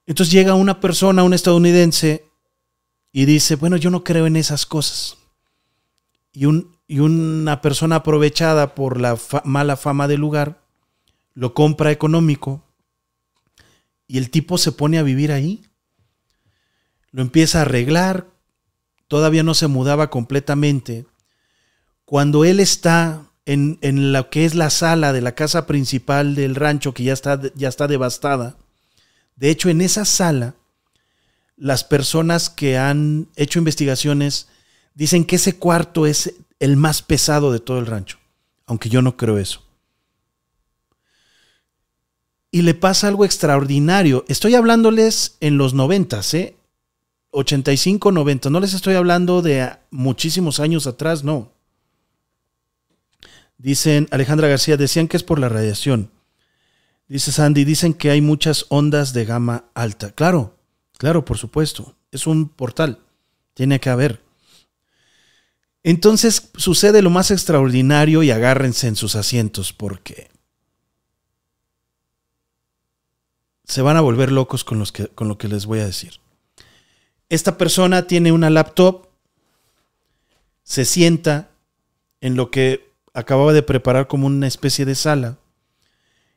Entonces 0.06 0.34
llega 0.34 0.56
una 0.56 0.80
persona, 0.80 1.24
un 1.24 1.34
estadounidense, 1.34 2.30
y 3.12 3.26
dice, 3.26 3.56
bueno, 3.56 3.78
yo 3.78 3.90
no 3.90 4.04
creo 4.04 4.28
en 4.28 4.36
esas 4.36 4.66
cosas. 4.66 5.18
Y, 6.32 6.46
un, 6.46 6.79
y 6.90 7.02
una 7.02 7.62
persona 7.62 7.98
aprovechada 7.98 8.74
por 8.74 9.00
la 9.00 9.16
mala 9.44 9.78
fama 9.78 10.08
del 10.08 10.22
lugar, 10.22 10.64
lo 11.36 11.54
compra 11.54 11.92
económico, 11.92 12.64
y 14.08 14.18
el 14.18 14.32
tipo 14.32 14.58
se 14.58 14.72
pone 14.72 14.98
a 14.98 15.04
vivir 15.04 15.32
ahí. 15.32 15.64
Lo 17.12 17.22
empieza 17.22 17.60
a 17.60 17.62
arreglar, 17.62 18.26
todavía 19.08 19.44
no 19.44 19.54
se 19.54 19.68
mudaba 19.68 20.10
completamente, 20.10 21.06
cuando 22.06 22.44
él 22.44 22.60
está 22.60 23.28
en, 23.46 23.78
lo 24.12 24.32
que 24.32 24.46
es 24.46 24.56
la 24.56 24.72
sala 24.72 25.14
de 25.14 25.22
la 25.22 25.36
casa 25.36 25.68
principal 25.68 26.34
del 26.34 26.56
rancho, 26.56 26.96
que 26.96 27.04
ya 27.04 27.14
está, 27.14 27.40
ya 27.54 27.70
está 27.70 27.86
devastada, 27.88 28.58
de 29.36 29.52
hecho 29.52 29.70
en 29.70 29.82
esa 29.82 30.06
sala, 30.06 30.56
las 31.56 31.84
personas 31.84 32.50
que 32.50 32.80
han 32.80 33.30
hecho 33.36 33.60
investigaciones 33.60 34.48
dicen 34.96 35.24
que 35.24 35.36
ese 35.36 35.60
cuarto 35.60 36.08
es 36.08 36.34
el 36.60 36.76
más 36.76 37.02
pesado 37.02 37.52
de 37.52 37.60
todo 37.60 37.80
el 37.80 37.86
rancho, 37.86 38.18
aunque 38.66 38.90
yo 38.90 39.02
no 39.02 39.18
creo 39.18 39.38
eso. 39.38 39.64
Y 42.52 42.64
le 42.64 42.74
pasa 42.74 43.08
algo 43.08 43.26
extraordinario. 43.26 44.26
Estoy 44.28 44.56
hablándoles 44.56 45.38
en 45.40 45.58
los 45.58 45.74
90, 45.74 46.22
¿eh? 46.34 46.56
85, 47.32 48.12
90. 48.12 48.50
No 48.50 48.60
les 48.60 48.74
estoy 48.74 48.96
hablando 48.96 49.42
de 49.42 49.72
muchísimos 49.92 50.60
años 50.60 50.88
atrás, 50.88 51.24
no. 51.24 51.52
Dicen, 53.58 54.08
Alejandra 54.10 54.48
García, 54.48 54.78
decían 54.78 55.08
que 55.08 55.18
es 55.18 55.24
por 55.24 55.38
la 55.38 55.50
radiación. 55.50 56.12
Dice 57.08 57.32
Sandy, 57.32 57.66
dicen 57.66 57.94
que 57.94 58.10
hay 58.10 58.22
muchas 58.22 58.66
ondas 58.70 59.14
de 59.14 59.26
gama 59.26 59.66
alta. 59.74 60.12
Claro, 60.12 60.58
claro, 60.98 61.26
por 61.26 61.38
supuesto. 61.38 61.96
Es 62.12 62.26
un 62.26 62.50
portal. 62.50 63.00
Tiene 63.54 63.80
que 63.80 63.90
haber. 63.90 64.24
Entonces 65.84 66.50
sucede 66.56 67.02
lo 67.02 67.10
más 67.10 67.32
extraordinario 67.32 68.24
y 68.24 68.32
agárrense 68.32 68.88
en 68.88 68.96
sus 68.96 69.16
asientos 69.16 69.72
porque 69.74 70.30
se 73.64 73.82
van 73.82 73.98
a 73.98 74.02
volver 74.02 74.32
locos 74.32 74.64
con, 74.64 74.80
los 74.80 74.92
que, 74.92 75.08
con 75.08 75.28
lo 75.28 75.38
que 75.38 75.48
les 75.48 75.66
voy 75.66 75.80
a 75.80 75.86
decir. 75.86 76.20
Esta 77.30 77.58
persona 77.58 78.08
tiene 78.08 78.32
una 78.32 78.50
laptop 78.50 79.10
se 80.70 80.86
sienta 80.86 81.50
en 82.22 82.36
lo 82.36 82.52
que 82.52 82.92
acababa 83.16 83.54
de 83.54 83.64
preparar 83.64 84.08
como 84.08 84.28
una 84.28 84.46
especie 84.46 84.86
de 84.86 84.94
sala 84.94 85.40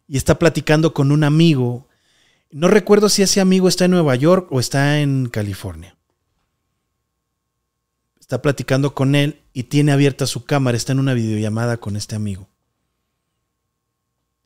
y 0.09 0.17
está 0.17 0.39
platicando 0.39 0.95
con 0.95 1.13
un 1.13 1.23
amigo. 1.23 1.87
No 2.51 2.69
recuerdo 2.69 3.11
si 3.11 3.21
ese 3.21 3.43
amigo 3.43 3.69
está 3.69 3.85
en 3.85 3.91
Nueva 3.91 4.17
York 4.17 4.49
o 4.51 4.59
está 4.59 5.01
en 5.01 5.29
California. 5.29 5.97
Está 8.33 8.41
platicando 8.41 8.95
con 8.95 9.15
él 9.15 9.43
y 9.53 9.65
tiene 9.65 9.93
abierta 9.93 10.25
su 10.25 10.47
cámara, 10.47 10.75
está 10.75 10.93
en 10.93 11.01
una 11.01 11.13
videollamada 11.13 11.77
con 11.77 11.97
este 11.97 12.17
amigo. 12.17 12.49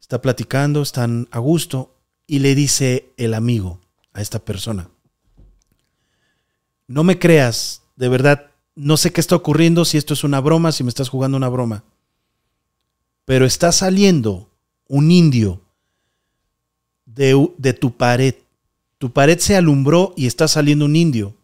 Está 0.00 0.20
platicando, 0.20 0.82
están 0.82 1.28
a 1.30 1.38
gusto 1.38 1.94
y 2.26 2.40
le 2.40 2.56
dice 2.56 3.12
el 3.16 3.32
amigo 3.32 3.80
a 4.12 4.22
esta 4.22 4.40
persona, 4.40 4.90
no 6.88 7.04
me 7.04 7.20
creas, 7.20 7.82
de 7.94 8.08
verdad, 8.08 8.50
no 8.74 8.96
sé 8.96 9.12
qué 9.12 9.20
está 9.20 9.36
ocurriendo, 9.36 9.84
si 9.84 9.98
esto 9.98 10.14
es 10.14 10.24
una 10.24 10.40
broma, 10.40 10.72
si 10.72 10.82
me 10.82 10.88
estás 10.88 11.08
jugando 11.08 11.36
una 11.36 11.48
broma, 11.48 11.84
pero 13.24 13.46
está 13.46 13.70
saliendo 13.70 14.50
un 14.88 15.12
indio 15.12 15.62
de, 17.04 17.52
de 17.56 17.72
tu 17.72 17.96
pared. 17.96 18.34
Tu 18.98 19.12
pared 19.12 19.38
se 19.38 19.54
alumbró 19.54 20.12
y 20.16 20.26
está 20.26 20.48
saliendo 20.48 20.86
un 20.86 20.96
indio. 20.96 21.35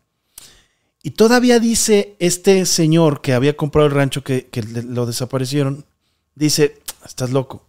Y 1.03 1.13
todavía 1.13 1.59
dice 1.59 2.17
este 2.21 2.65
señor 2.65 3.21
que 3.21 3.35
había 3.35 3.57
comprado 3.57 3.89
el 3.89 3.95
rancho 3.95 4.23
que, 4.23 4.49
lo 4.87 5.05
desaparecieron, 5.05 5.85
dice, 6.37 6.81
estás 7.05 7.31
loco. 7.31 7.67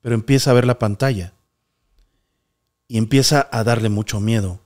Pero 0.00 0.14
empieza 0.14 0.50
a 0.50 0.54
ver 0.54 0.64
la 0.64 0.78
pantalla 0.78 1.34
y 2.88 2.96
empieza 2.96 3.48
a 3.52 3.62
darle 3.62 3.90
mucho 3.90 4.20
miedo. 4.20 4.60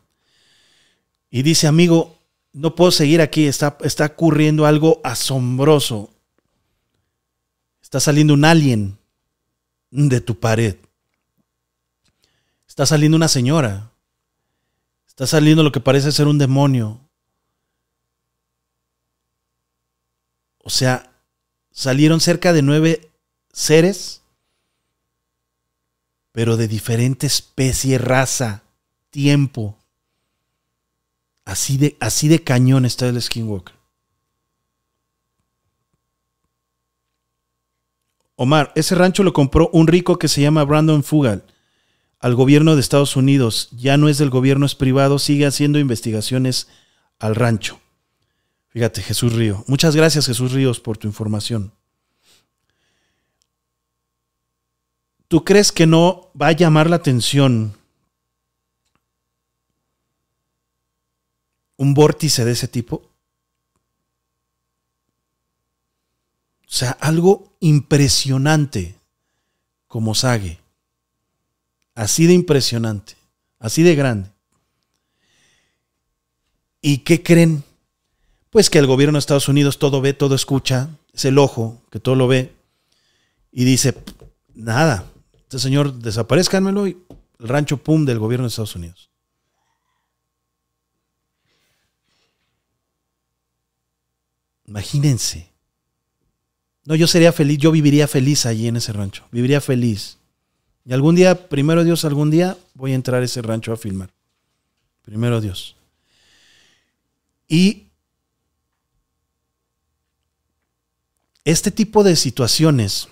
Y 1.30 1.42
dice, 1.42 1.66
amigo, 1.66 2.16
no 2.52 2.76
puedo 2.76 2.92
seguir 2.92 3.20
aquí, 3.20 3.46
está, 3.46 3.76
está 3.82 4.06
ocurriendo 4.06 4.66
algo 4.66 5.00
asombroso. 5.02 6.10
Está 7.82 7.98
saliendo 7.98 8.34
un 8.34 8.44
alien 8.44 8.96
de 9.90 10.20
tu 10.20 10.38
pared. 10.38 10.76
Está 12.68 12.86
saliendo 12.86 13.16
una 13.16 13.28
señora. 13.28 13.90
Está 15.08 15.26
saliendo 15.26 15.64
lo 15.64 15.72
que 15.72 15.80
parece 15.80 16.12
ser 16.12 16.28
un 16.28 16.38
demonio. 16.38 17.03
O 20.64 20.70
sea, 20.70 21.12
salieron 21.70 22.18
cerca 22.18 22.52
de 22.52 22.62
nueve 22.62 23.12
seres 23.52 24.24
pero 26.34 26.56
de 26.56 26.66
diferente 26.66 27.28
especie, 27.28 27.96
raza, 27.96 28.64
tiempo. 29.10 29.78
Así 31.44 31.78
de, 31.78 31.96
así 32.00 32.26
de 32.26 32.42
cañón 32.42 32.84
está 32.84 33.06
el 33.08 33.22
Skinwalker. 33.22 33.76
Omar, 38.34 38.72
ese 38.74 38.96
rancho 38.96 39.22
lo 39.22 39.32
compró 39.32 39.70
un 39.72 39.86
rico 39.86 40.18
que 40.18 40.26
se 40.26 40.40
llama 40.42 40.64
Brandon 40.64 41.04
Fugal 41.04 41.44
al 42.18 42.34
gobierno 42.34 42.74
de 42.74 42.80
Estados 42.80 43.14
Unidos. 43.14 43.68
Ya 43.70 43.96
no 43.96 44.08
es 44.08 44.18
del 44.18 44.30
gobierno, 44.30 44.66
es 44.66 44.74
privado, 44.74 45.20
sigue 45.20 45.46
haciendo 45.46 45.78
investigaciones 45.78 46.66
al 47.20 47.36
rancho. 47.36 47.80
Fíjate, 48.74 49.02
Jesús 49.02 49.32
Río. 49.32 49.62
Muchas 49.68 49.94
gracias, 49.94 50.26
Jesús 50.26 50.50
Ríos, 50.50 50.80
por 50.80 50.98
tu 50.98 51.06
información. 51.06 51.72
¿Tú 55.28 55.44
crees 55.44 55.70
que 55.70 55.86
no 55.86 56.32
va 56.40 56.48
a 56.48 56.52
llamar 56.52 56.90
la 56.90 56.96
atención 56.96 57.76
un 61.76 61.94
vórtice 61.94 62.44
de 62.44 62.50
ese 62.50 62.66
tipo? 62.66 62.96
O 66.66 66.72
sea, 66.76 66.90
algo 67.00 67.52
impresionante 67.60 68.96
como 69.86 70.16
Sage. 70.16 70.58
Así 71.94 72.26
de 72.26 72.32
impresionante, 72.32 73.14
así 73.60 73.84
de 73.84 73.94
grande. 73.94 74.32
¿Y 76.80 76.98
qué 76.98 77.22
creen? 77.22 77.62
Pues 78.54 78.70
que 78.70 78.78
el 78.78 78.86
gobierno 78.86 79.16
de 79.16 79.18
Estados 79.18 79.48
Unidos 79.48 79.80
todo 79.80 80.00
ve, 80.00 80.12
todo 80.12 80.36
escucha, 80.36 80.88
es 81.12 81.24
el 81.24 81.38
ojo 81.38 81.82
que 81.90 81.98
todo 81.98 82.14
lo 82.14 82.28
ve 82.28 82.52
y 83.50 83.64
dice, 83.64 83.96
nada, 84.54 85.10
este 85.34 85.58
señor 85.58 85.92
desaparezcanmelo 85.94 86.86
y 86.86 86.96
el 87.40 87.48
rancho 87.48 87.78
pum 87.78 88.04
del 88.04 88.20
gobierno 88.20 88.44
de 88.44 88.50
Estados 88.50 88.76
Unidos. 88.76 89.10
Imagínense. 94.66 95.50
No, 96.84 96.94
yo 96.94 97.08
sería 97.08 97.32
feliz, 97.32 97.58
yo 97.58 97.72
viviría 97.72 98.06
feliz 98.06 98.46
allí 98.46 98.68
en 98.68 98.76
ese 98.76 98.92
rancho. 98.92 99.24
Viviría 99.32 99.60
feliz. 99.60 100.18
Y 100.84 100.92
algún 100.92 101.16
día, 101.16 101.48
primero 101.48 101.82
Dios, 101.82 102.04
algún 102.04 102.30
día 102.30 102.56
voy 102.74 102.92
a 102.92 102.94
entrar 102.94 103.20
a 103.20 103.24
ese 103.24 103.42
rancho 103.42 103.72
a 103.72 103.76
filmar. 103.76 104.10
Primero 105.02 105.40
Dios. 105.40 105.74
Y 107.48 107.83
este 111.44 111.70
tipo 111.70 112.02
de 112.04 112.16
situaciones 112.16 113.08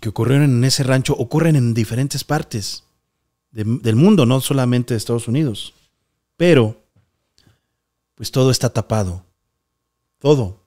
que 0.00 0.08
ocurrieron 0.08 0.44
en 0.44 0.64
ese 0.64 0.84
rancho 0.84 1.14
ocurren 1.14 1.56
en 1.56 1.74
diferentes 1.74 2.22
partes 2.22 2.84
del 3.50 3.96
mundo, 3.96 4.26
no 4.26 4.40
solamente 4.40 4.94
de 4.94 4.98
Estados 4.98 5.28
Unidos. 5.28 5.74
Pero, 6.36 6.84
pues 8.14 8.30
todo 8.30 8.50
está 8.50 8.70
tapado. 8.70 9.24
Todo. 10.18 10.60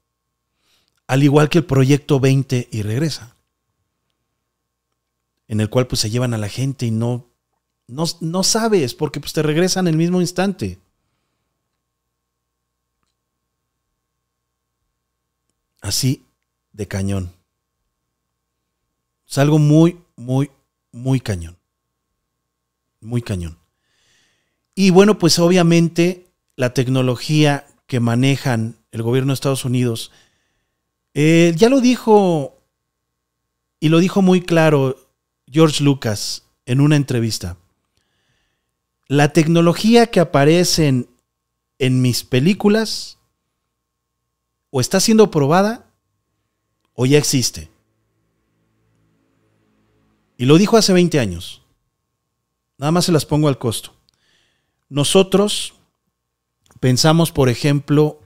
Al 1.07 1.23
igual 1.23 1.49
que 1.49 1.59
el 1.59 1.65
proyecto 1.65 2.19
20 2.19 2.67
y 2.71 2.81
regresa. 2.81 3.35
En 5.47 5.61
el 5.61 5.69
cual 5.69 5.87
pues 5.87 6.01
se 6.01 6.09
llevan 6.09 6.33
a 6.33 6.37
la 6.37 6.49
gente 6.49 6.85
y 6.85 6.91
no, 6.91 7.27
no, 7.87 8.05
no 8.21 8.43
sabes 8.43 8.93
porque 8.95 9.19
pues 9.19 9.33
te 9.33 9.43
regresan 9.43 9.87
en 9.87 9.93
el 9.93 9.97
mismo 9.97 10.21
instante. 10.21 10.79
Así 15.81 16.25
de 16.79 16.87
cañón. 16.87 17.33
Es 19.27 19.37
algo 19.37 19.59
muy, 19.59 19.99
muy, 20.15 20.49
muy 20.93 21.19
cañón. 21.19 21.57
Muy 23.01 23.21
cañón. 23.21 23.57
Y 24.75 24.89
bueno, 24.91 25.19
pues 25.19 25.39
obviamente 25.39 26.27
la 26.55 26.73
tecnología 26.73 27.67
que 27.85 27.99
manejan 27.99 28.77
el 28.91 29.03
gobierno 29.03 29.31
de 29.31 29.33
Estados 29.33 29.65
Unidos, 29.65 30.13
eh, 31.13 31.53
ya 31.57 31.67
lo 31.67 31.81
dijo 31.81 32.57
y 33.81 33.89
lo 33.89 33.99
dijo 33.99 34.21
muy 34.21 34.41
claro 34.41 34.95
George 35.51 35.83
Lucas 35.83 36.45
en 36.65 36.79
una 36.79 36.95
entrevista. 36.95 37.57
La 39.09 39.33
tecnología 39.33 40.07
que 40.07 40.21
aparece 40.21 40.87
en, 40.87 41.09
en 41.77 42.01
mis 42.01 42.23
películas 42.23 43.17
o 44.69 44.79
está 44.79 45.01
siendo 45.01 45.29
probada 45.29 45.88
o 47.01 47.05
ya 47.05 47.17
existe. 47.17 47.71
Y 50.35 50.43
lo 50.43 50.57
dijo 50.57 50.75
hace 50.75 50.91
20 50.91 51.17
años. 51.17 51.61
Nada 52.77 52.91
más 52.91 53.05
se 53.05 53.13
las 53.13 53.25
pongo 53.25 53.47
al 53.47 53.57
costo. 53.57 53.93
Nosotros 54.89 55.75
pensamos, 56.81 57.31
por 57.31 57.47
ejemplo, 57.47 58.19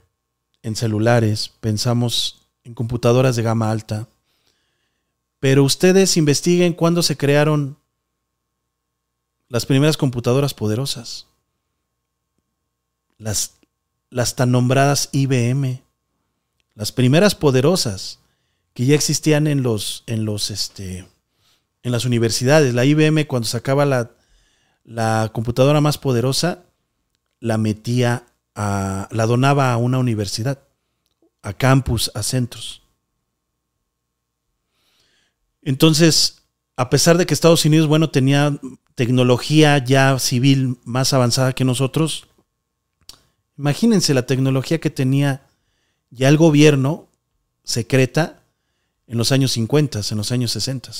en 0.64 0.74
celulares, 0.74 1.52
pensamos 1.60 2.48
en 2.64 2.74
computadoras 2.74 3.36
de 3.36 3.44
gama 3.44 3.70
alta, 3.70 4.08
pero 5.38 5.62
ustedes 5.62 6.16
investiguen 6.16 6.72
cuándo 6.72 7.04
se 7.04 7.16
crearon 7.16 7.78
las 9.48 9.66
primeras 9.66 9.96
computadoras 9.96 10.52
poderosas, 10.52 11.28
las, 13.18 13.54
las 14.10 14.34
tan 14.34 14.50
nombradas 14.50 15.10
IBM, 15.12 15.80
las 16.74 16.90
primeras 16.90 17.36
poderosas 17.36 18.18
que 18.74 18.84
ya 18.84 18.94
existían 18.94 19.46
en 19.46 19.62
los, 19.62 20.02
en 20.06 20.24
los, 20.24 20.50
este, 20.50 21.06
en 21.82 21.92
las 21.92 22.04
universidades. 22.04 22.74
La 22.74 22.84
IBM 22.84 23.26
cuando 23.26 23.48
sacaba 23.48 23.86
la, 23.86 24.10
la 24.84 25.30
computadora 25.32 25.80
más 25.80 25.96
poderosa, 25.96 26.64
la 27.40 27.56
metía 27.56 28.26
a, 28.54 29.08
la 29.12 29.26
donaba 29.26 29.72
a 29.72 29.76
una 29.76 29.98
universidad, 29.98 30.58
a 31.42 31.52
campus, 31.52 32.10
a 32.14 32.22
centros. 32.22 32.82
Entonces, 35.62 36.42
a 36.76 36.90
pesar 36.90 37.16
de 37.16 37.26
que 37.26 37.34
Estados 37.34 37.64
Unidos, 37.64 37.86
bueno, 37.86 38.10
tenía 38.10 38.58
tecnología 38.96 39.78
ya 39.78 40.18
civil 40.18 40.78
más 40.84 41.12
avanzada 41.12 41.52
que 41.52 41.64
nosotros, 41.64 42.26
imagínense 43.56 44.14
la 44.14 44.26
tecnología 44.26 44.80
que 44.80 44.90
tenía 44.90 45.46
ya 46.10 46.28
el 46.28 46.36
gobierno 46.36 47.08
secreta 47.62 48.43
en 49.06 49.18
los 49.18 49.32
años 49.32 49.52
50, 49.52 50.00
en 50.10 50.16
los 50.16 50.32
años 50.32 50.52
60. 50.52 50.90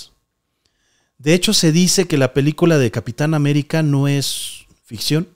De 1.18 1.34
hecho, 1.34 1.52
se 1.52 1.72
dice 1.72 2.06
que 2.06 2.18
la 2.18 2.32
película 2.32 2.78
de 2.78 2.90
Capitán 2.90 3.34
América 3.34 3.82
no 3.82 4.08
es 4.08 4.66
ficción. 4.82 5.28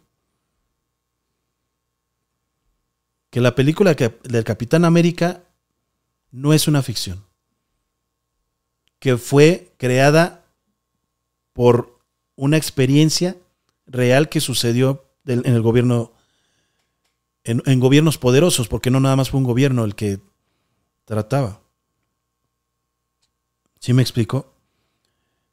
Que 3.31 3.41
la 3.41 3.55
película 3.55 3.95
del 3.95 4.45
Capitán 4.45 4.85
América 4.85 5.43
no 6.31 6.53
es 6.53 6.69
una 6.69 6.83
ficción, 6.83 7.25
que 8.99 9.17
fue 9.17 9.73
creada 9.79 10.45
por 11.53 11.99
una 12.37 12.57
experiencia 12.57 13.37
real 13.87 14.29
que 14.29 14.41
sucedió 14.41 15.05
en 15.27 15.45
el 15.47 15.63
gobierno, 15.63 16.13
en, 17.45 17.81
gobiernos 17.81 18.19
poderosos, 18.19 18.69
porque 18.69 18.91
no 18.91 19.01
nada 19.01 19.17
más 19.17 19.31
fue 19.31 19.39
un 19.39 19.45
gobierno 19.45 19.85
el 19.85 19.95
que 19.95 20.21
trataba. 21.05 21.61
¿Sí 23.79 23.93
me 23.93 24.03
explico? 24.03 24.53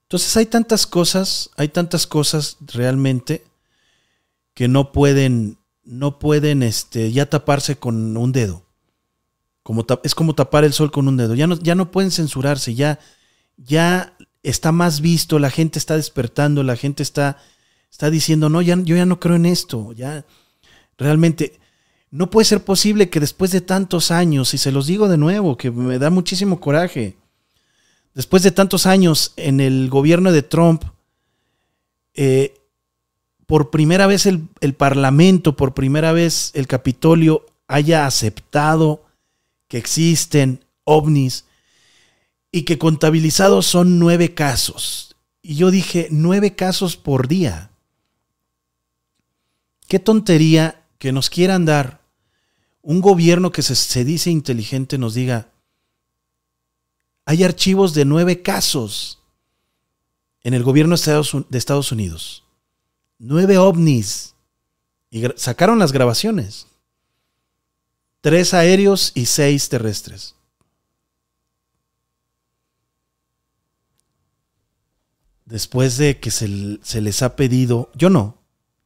Entonces 0.03 0.35
hay 0.37 0.45
tantas 0.45 0.85
cosas, 0.85 1.49
hay 1.57 1.69
tantas 1.69 2.07
cosas 2.07 2.57
realmente 2.61 3.43
que 4.53 4.67
no 4.67 4.91
pueden, 4.91 5.57
no 5.83 6.19
pueden 6.19 6.63
este, 6.63 7.11
ya 7.11 7.29
taparse 7.29 7.77
con 7.77 8.15
un 8.15 8.31
dedo. 8.31 8.63
Como 9.63 9.85
es 10.03 10.13
como 10.13 10.35
tapar 10.35 10.63
el 10.63 10.73
sol 10.73 10.91
con 10.91 11.07
un 11.07 11.17
dedo. 11.17 11.33
Ya 11.33 11.47
no, 11.47 11.55
ya 11.55 11.73
no 11.73 11.91
pueden 11.91 12.11
censurarse, 12.11 12.75
ya, 12.75 12.99
ya 13.57 14.15
está 14.43 14.71
más 14.71 15.01
visto, 15.01 15.39
la 15.39 15.49
gente 15.49 15.79
está 15.79 15.95
despertando, 15.95 16.61
la 16.61 16.75
gente 16.75 17.01
está, 17.01 17.37
está 17.91 18.11
diciendo, 18.11 18.47
no, 18.47 18.61
ya, 18.61 18.77
yo 18.77 18.95
ya 18.95 19.07
no 19.07 19.19
creo 19.19 19.35
en 19.35 19.47
esto, 19.47 19.91
ya 19.93 20.23
realmente 20.97 21.59
no 22.11 22.29
puede 22.29 22.45
ser 22.45 22.63
posible 22.63 23.09
que 23.09 23.19
después 23.19 23.51
de 23.51 23.61
tantos 23.61 24.11
años, 24.11 24.53
y 24.53 24.59
se 24.59 24.71
los 24.71 24.85
digo 24.85 25.07
de 25.07 25.17
nuevo, 25.17 25.57
que 25.57 25.71
me 25.71 25.97
da 25.97 26.11
muchísimo 26.11 26.59
coraje, 26.59 27.17
después 28.15 28.41
de 28.41 28.51
tantos 28.51 28.87
años 28.87 29.33
en 29.35 29.59
el 29.59 29.89
gobierno 29.89 30.31
de 30.31 30.41
Trump, 30.41 30.83
eh, 32.15 32.57
por 33.45 33.69
primera 33.69 34.07
vez 34.07 34.25
el, 34.25 34.47
Parlamento, 34.73 35.55
por 35.55 35.75
primera 35.75 36.11
vez 36.13 36.49
el 36.55 36.65
Capitolio 36.65 37.45
haya 37.67 38.07
aceptado 38.07 39.05
que 39.67 39.77
existen 39.77 40.63
ovnis 40.83 41.45
y 42.51 42.63
que 42.63 42.79
contabilizados 42.79 43.67
son 43.67 43.99
nueve 43.99 44.33
casos. 44.33 45.15
Y 45.43 45.55
yo 45.55 45.69
dije, 45.69 46.07
nueve 46.09 46.55
casos 46.55 46.97
por 46.97 47.27
día. 47.27 47.69
Qué 49.87 49.99
tontería 49.99 50.81
que 50.97 51.11
nos 51.11 51.29
quieran 51.29 51.65
dar 51.65 52.01
un 52.81 53.01
gobierno 53.01 53.51
que 53.51 53.61
se 53.61 54.05
dice 54.05 54.31
inteligente 54.31 54.97
nos 54.97 55.13
diga, 55.13 55.49
hay 57.25 57.43
archivos 57.43 57.93
de 57.93 58.05
nueve 58.05 58.41
casos 58.41 59.19
en 60.43 60.53
el 60.53 60.63
gobierno 60.63 60.95
de 60.95 61.57
Estados 61.57 61.91
Unidos. 61.91 62.43
Nueve 63.17 63.57
ovnis. 63.57 64.35
Y 65.09 65.23
sacaron 65.35 65.79
las 65.79 65.91
grabaciones. 65.91 66.67
Tres 68.21 68.53
aéreos 68.53 69.11
y 69.15 69.25
seis 69.25 69.69
terrestres. 69.69 70.35
Después 75.45 75.97
de 75.97 76.19
que 76.19 76.31
se, 76.31 76.79
se 76.81 77.01
les 77.01 77.21
ha 77.21 77.35
pedido, 77.35 77.91
yo 77.95 78.09
no, 78.09 78.37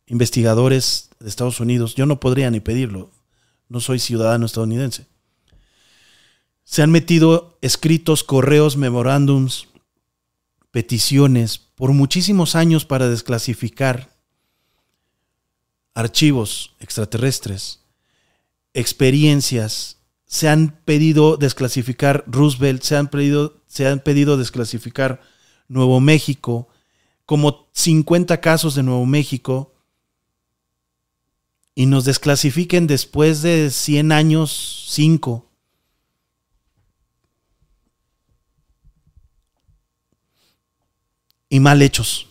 investigadores 0.07 1.09
de 1.19 1.29
Estados 1.29 1.59
Unidos, 1.59 1.95
yo 1.95 2.05
no 2.05 2.19
podría 2.19 2.51
ni 2.51 2.59
pedirlo, 2.59 3.11
no 3.69 3.79
soy 3.79 3.99
ciudadano 3.99 4.45
estadounidense 4.45 5.09
se 6.70 6.84
han 6.84 6.91
metido 6.91 7.57
escritos, 7.61 8.24
correos, 8.24 8.78
memorándums, 8.78 9.70
peticiones 10.70 11.57
por 11.57 11.93
muchísimos 11.93 12.55
años 12.55 12.86
para 12.86 13.09
desclasificar 13.09 14.15
archivos 15.95 16.76
extraterrestres, 16.80 17.80
experiencias. 18.76 19.97
Se 20.28 20.47
han 20.47 20.80
pedido 20.86 21.38
desclasificar 21.38 22.24
Roosevelt, 22.28 22.84
se 22.84 22.97
han 22.97 23.07
pedido, 23.07 23.63
se 23.65 23.88
han 23.88 23.99
pedido 24.01 24.38
desclasificar 24.38 25.22
Nuevo 25.70 25.99
México, 25.99 26.67
como 27.26 27.67
50 27.72 28.41
casos 28.41 28.76
de 28.76 28.84
Nuevo 28.84 29.07
México, 29.07 29.74
y 31.74 31.88
nos 31.88 32.05
desclasifiquen 32.05 32.86
después 32.86 33.41
de 33.41 33.72
100 33.72 34.11
años, 34.11 34.86
5 34.89 35.48
y 41.49 41.59
mal 41.59 41.81
hechos. 41.81 42.27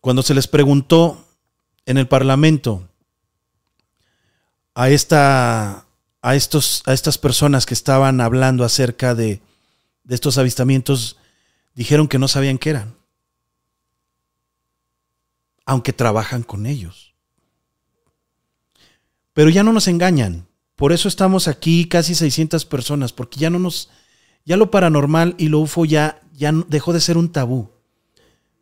Cuando 0.00 0.22
se 0.22 0.34
les 0.34 0.46
preguntó 0.46 1.26
en 1.84 1.98
el 1.98 2.06
Parlamento 2.06 2.88
a, 4.74 4.88
esta, 4.88 5.86
a, 6.22 6.34
estos, 6.36 6.82
a 6.86 6.92
estas 6.92 7.18
personas 7.18 7.66
que 7.66 7.74
estaban 7.74 8.20
hablando 8.20 8.64
acerca 8.64 9.14
de, 9.14 9.42
de 10.04 10.14
estos 10.14 10.38
avistamientos, 10.38 11.16
dijeron 11.74 12.08
que 12.08 12.18
no 12.18 12.28
sabían 12.28 12.58
qué 12.58 12.70
eran, 12.70 12.94
aunque 15.66 15.92
trabajan 15.92 16.42
con 16.44 16.66
ellos. 16.66 17.12
Pero 19.32 19.50
ya 19.50 19.62
no 19.62 19.72
nos 19.72 19.88
engañan. 19.88 20.48
Por 20.74 20.92
eso 20.92 21.08
estamos 21.08 21.48
aquí 21.48 21.86
casi 21.88 22.14
600 22.14 22.64
personas, 22.64 23.12
porque 23.12 23.38
ya 23.40 23.50
no 23.50 23.58
nos, 23.58 23.90
ya 24.48 24.56
lo 24.56 24.70
paranormal 24.70 25.34
y 25.36 25.48
lo 25.48 25.58
UFO 25.58 25.84
ya, 25.84 26.22
ya 26.32 26.52
dejó 26.68 26.94
de 26.94 27.02
ser 27.02 27.18
un 27.18 27.30
tabú 27.30 27.68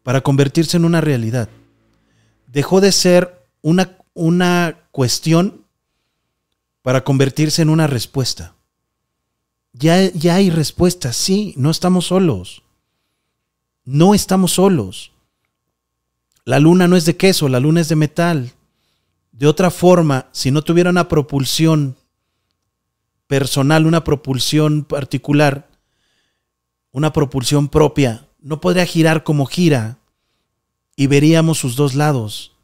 para 0.02 0.20
convertirse 0.20 0.76
en 0.76 0.84
una 0.84 1.00
realidad. 1.00 1.48
Dejó 2.48 2.80
de 2.80 2.90
ser 2.90 3.46
una, 3.62 3.96
una 4.12 4.80
cuestión 4.90 5.64
para 6.82 7.04
convertirse 7.04 7.62
en 7.62 7.70
una 7.70 7.86
respuesta. 7.86 8.56
Ya, 9.74 10.10
ya 10.10 10.34
hay 10.34 10.50
respuesta, 10.50 11.12
sí, 11.12 11.54
no 11.56 11.70
estamos 11.70 12.06
solos. 12.06 12.64
No 13.84 14.12
estamos 14.12 14.54
solos. 14.54 15.12
La 16.44 16.58
luna 16.58 16.88
no 16.88 16.96
es 16.96 17.04
de 17.04 17.16
queso, 17.16 17.48
la 17.48 17.60
luna 17.60 17.80
es 17.80 17.88
de 17.88 17.94
metal. 17.94 18.50
De 19.30 19.46
otra 19.46 19.70
forma, 19.70 20.26
si 20.32 20.50
no 20.50 20.62
tuviera 20.62 20.90
una 20.90 21.06
propulsión 21.06 21.94
personal, 23.28 23.86
una 23.86 24.02
propulsión 24.02 24.82
particular, 24.82 25.68
una 26.96 27.12
propulsión 27.12 27.68
propia, 27.68 28.26
no 28.40 28.58
podría 28.58 28.86
girar 28.86 29.22
como 29.22 29.44
gira 29.44 29.98
y 30.96 31.08
veríamos 31.08 31.58
sus 31.58 31.76
dos 31.76 31.94
lados. 31.94 32.56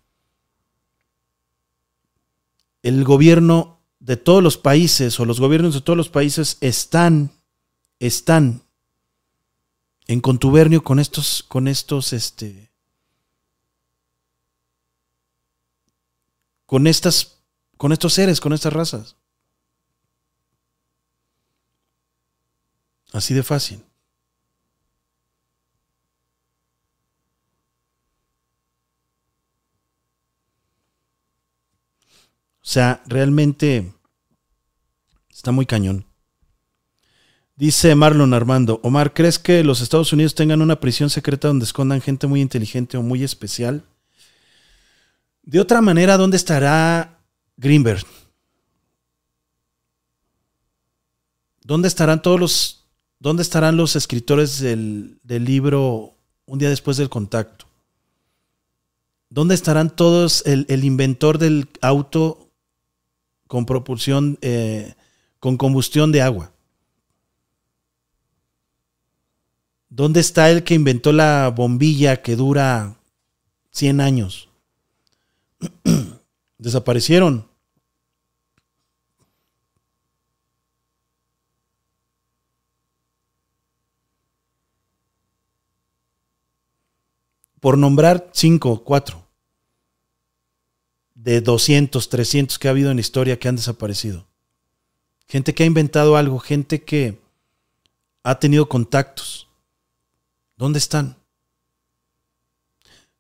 El 2.83 3.05
gobierno 3.05 3.79
de 4.01 4.17
todos 4.17 4.43
los 4.43 4.57
países 4.57 5.21
o 5.21 5.27
los 5.27 5.39
gobiernos 5.39 5.75
de 5.75 5.83
todos 5.83 5.99
los 5.99 6.09
países 6.09 6.57
están, 6.63 7.31
están 7.99 8.63
en 10.07 10.23
contubernio 10.23 10.83
con 10.83 10.99
estos, 10.99 11.43
con 11.43 11.69
estos, 11.69 12.15
este, 12.15 12.71
con 16.65 16.87
estas, 16.87 17.37
con 17.77 17.93
estos 17.93 18.15
seres, 18.15 18.41
con 18.41 18.55
estas 18.55 18.73
razas. 18.73 19.15
Así 23.13 23.35
de 23.35 23.43
fácil. 23.43 23.85
O 32.63 32.69
sea, 32.69 33.03
realmente 33.07 33.93
está 35.29 35.51
muy 35.51 35.67
cañón. 35.67 36.07
Dice 37.57 37.95
Marlon 37.95 38.35
Armando, 38.35 38.81
Omar, 38.83 39.13
¿crees 39.13 39.39
que 39.39 39.65
los 39.65 39.81
Estados 39.81 40.13
Unidos 40.13 40.35
tengan 40.35 40.63
una 40.63 40.81
prisión 40.81 41.11
secreta 41.11 41.49
donde 41.49 41.65
escondan 41.65 42.01
gente 42.01 42.27
muy 42.27 42.41
inteligente 42.41 42.97
o 42.97 43.03
muy 43.03 43.25
especial? 43.25 43.85
De 45.43 45.61
otra 45.61 45.81
manera, 45.81 46.17
¿dónde 46.17 46.37
estará 46.37 47.19
Greenberg? 47.57 48.07
¿Dónde 51.65 51.89
estarán 51.89 52.23
todos 52.23 52.41
los, 52.41 52.85
dónde 53.19 53.43
estarán 53.43 53.77
los 53.77 53.97
escritores 53.97 54.61
del, 54.61 55.19
del 55.23 55.45
libro 55.45 56.17
Un 56.47 56.59
día 56.59 56.71
después 56.71 56.97
del 56.97 57.09
contacto? 57.09 57.67
¿Dónde 59.31 59.55
estarán 59.55 59.91
todos 59.91 60.45
el, 60.47 60.67
el 60.69 60.85
inventor 60.85 61.39
del 61.39 61.69
auto 61.81 62.42
con 63.53 63.67
propulsión, 63.67 64.39
eh, 64.41 64.95
con 65.39 65.59
combustión 65.59 66.11
de 66.11 66.23
agua? 66.23 66.55
¿Dónde 69.91 70.21
está 70.21 70.51
el 70.51 70.65
que 70.65 70.73
inventó 70.73 71.13
la 71.13 71.53
bombilla 71.55 72.23
que 72.23 72.35
dura 72.35 72.97
100 73.71 74.01
años? 74.01 74.49
Desaparecieron. 76.57 77.47
Por 87.61 87.77
nombrar 87.77 88.31
cinco, 88.33 88.83
cuatro. 88.83 89.22
De 91.23 91.41
200, 91.41 92.09
300 92.09 92.59
que 92.59 92.67
ha 92.67 92.73
habido 92.73 92.91
en 92.91 92.97
la 92.97 93.01
historia 93.01 93.39
que 93.39 93.49
han 93.49 93.57
desaparecido. 93.57 94.27
Gente 95.29 95.55
que 95.55 95.63
ha 95.63 95.67
inventado 95.67 96.17
algo, 96.17 96.41
gente 96.41 96.83
que 96.83 97.21
ha 98.25 98.39
tenido 98.39 98.69
contactos. 98.69 99.49
¿Dónde 100.57 100.79
están? 100.79 101.17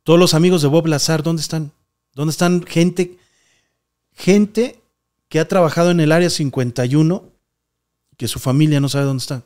Todos 0.02 0.18
los 0.18 0.34
amigos 0.34 0.62
de 0.62 0.68
Bob 0.68 0.86
Lazar, 0.86 1.22
¿dónde 1.22 1.42
están? 1.42 1.72
¿Dónde 2.12 2.32
están 2.32 2.64
gente, 2.64 3.18
gente 4.14 4.80
que 5.28 5.38
ha 5.38 5.46
trabajado 5.46 5.92
en 5.92 6.00
el 6.00 6.10
área 6.10 6.28
51, 6.28 7.30
que 8.16 8.26
su 8.28 8.40
familia 8.40 8.80
no 8.80 8.88
sabe 8.88 9.04
dónde 9.04 9.22
está? 9.22 9.44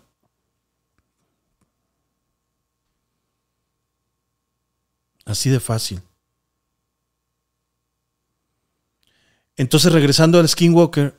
Así 5.27 5.51
de 5.51 5.61
fácil. 5.61 6.01
Entonces, 9.57 9.93
regresando 9.93 10.39
al 10.39 10.49
Skinwalker, 10.49 11.15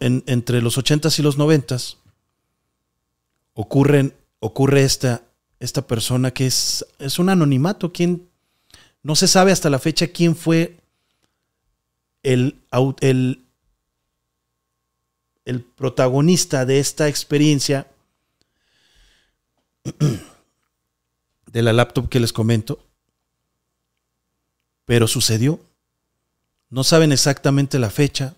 entre 0.00 0.60
los 0.60 0.78
80s 0.78 1.18
y 1.18 1.22
los 1.22 1.38
90s, 1.38 1.96
ocurren, 3.54 4.14
ocurre 4.40 4.84
esta, 4.84 5.22
esta 5.60 5.86
persona 5.86 6.32
que 6.32 6.46
es, 6.46 6.84
es 6.98 7.18
un 7.18 7.28
anonimato. 7.28 7.92
Quien, 7.92 8.28
no 9.02 9.14
se 9.14 9.28
sabe 9.28 9.52
hasta 9.52 9.70
la 9.70 9.78
fecha 9.78 10.08
quién 10.08 10.34
fue 10.36 10.76
el, 12.22 12.56
el, 13.00 13.42
el 15.44 15.60
protagonista 15.62 16.66
de 16.66 16.80
esta 16.80 17.08
experiencia 17.08 17.86
de 21.46 21.62
la 21.62 21.72
laptop 21.72 22.08
que 22.08 22.20
les 22.20 22.32
comento. 22.32 22.80
Pero 24.84 25.06
sucedió. 25.06 25.60
No 26.68 26.84
saben 26.84 27.12
exactamente 27.12 27.78
la 27.78 27.90
fecha. 27.90 28.34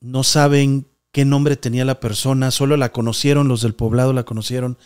No 0.00 0.24
saben 0.24 0.86
qué 1.12 1.24
nombre 1.24 1.56
tenía 1.56 1.84
la 1.84 2.00
persona. 2.00 2.50
Solo 2.50 2.76
la 2.76 2.92
conocieron, 2.92 3.48
los 3.48 3.62
del 3.62 3.74
poblado 3.74 4.12
la 4.12 4.24
conocieron. 4.24 4.78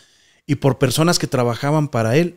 Y 0.47 0.57
por 0.57 0.78
personas 0.78 1.18
que 1.18 1.26
trabajaban 1.26 1.89
para 1.89 2.16
él. 2.16 2.37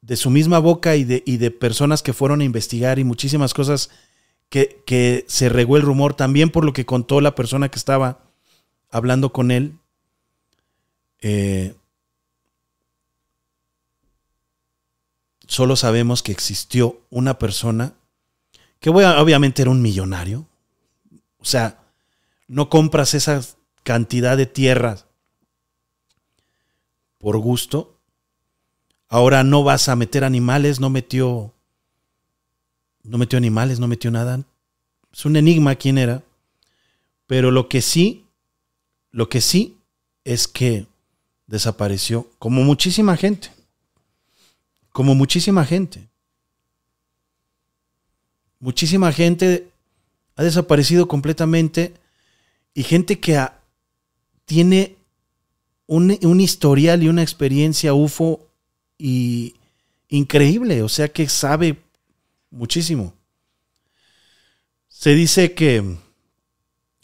De 0.00 0.16
su 0.16 0.28
misma 0.30 0.58
boca 0.58 0.96
y 0.96 1.04
de, 1.04 1.22
y 1.24 1.38
de 1.38 1.50
personas 1.50 2.02
que 2.02 2.12
fueron 2.12 2.42
a 2.42 2.44
investigar 2.44 2.98
y 2.98 3.04
muchísimas 3.04 3.54
cosas 3.54 3.90
que, 4.50 4.82
que 4.86 5.24
se 5.28 5.48
regó 5.48 5.76
el 5.76 5.82
rumor. 5.82 6.14
También 6.14 6.50
por 6.50 6.64
lo 6.64 6.74
que 6.74 6.84
contó 6.84 7.20
la 7.22 7.34
persona 7.34 7.70
que 7.70 7.78
estaba 7.78 8.20
hablando 8.90 9.32
con 9.32 9.50
él. 9.50 9.78
Eh, 11.20 11.74
solo 15.54 15.76
sabemos 15.76 16.24
que 16.24 16.32
existió 16.32 17.00
una 17.10 17.38
persona 17.38 17.94
que 18.80 18.90
obviamente 18.90 19.62
era 19.62 19.70
un 19.70 19.82
millonario. 19.82 20.48
O 21.38 21.44
sea, 21.44 21.78
no 22.48 22.68
compras 22.68 23.14
esa 23.14 23.40
cantidad 23.84 24.36
de 24.36 24.46
tierras 24.46 25.06
por 27.18 27.38
gusto. 27.38 27.96
Ahora 29.08 29.44
no 29.44 29.62
vas 29.62 29.88
a 29.88 29.94
meter 29.94 30.24
animales, 30.24 30.80
no 30.80 30.90
metió 30.90 31.54
no 33.04 33.16
metió 33.16 33.36
animales, 33.36 33.78
no 33.78 33.86
metió 33.86 34.10
nada. 34.10 34.42
Es 35.12 35.24
un 35.24 35.36
enigma 35.36 35.76
quién 35.76 35.98
era. 35.98 36.24
Pero 37.28 37.52
lo 37.52 37.68
que 37.68 37.80
sí, 37.80 38.26
lo 39.12 39.28
que 39.28 39.40
sí 39.40 39.78
es 40.24 40.48
que 40.48 40.88
desapareció, 41.46 42.28
como 42.40 42.64
muchísima 42.64 43.16
gente 43.16 43.53
como 44.94 45.16
muchísima 45.16 45.64
gente. 45.64 46.08
Muchísima 48.60 49.10
gente 49.12 49.68
ha 50.36 50.44
desaparecido 50.44 51.08
completamente 51.08 51.94
y 52.74 52.84
gente 52.84 53.18
que 53.18 53.44
tiene 54.44 54.94
un, 55.88 56.16
un, 56.22 56.40
historial 56.40 57.02
y 57.02 57.08
una 57.08 57.24
experiencia 57.24 57.92
UFO 57.92 58.48
y 58.96 59.56
increíble, 60.10 60.84
o 60.84 60.88
sea 60.88 61.08
que 61.08 61.28
sabe 61.28 61.82
muchísimo. 62.52 63.14
Se 64.86 65.16
dice 65.16 65.54
que 65.54 65.98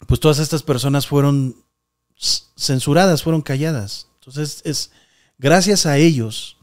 pues 0.07 0.21
todas 0.21 0.39
estas 0.39 0.63
personas 0.63 1.07
fueron 1.07 1.57
censuradas, 2.55 3.21
fueron 3.21 3.41
calladas. 3.41 4.07
Entonces 4.19 4.61
es 4.63 4.91
gracias 5.37 5.85
a 5.85 5.97
ellos 5.97 6.55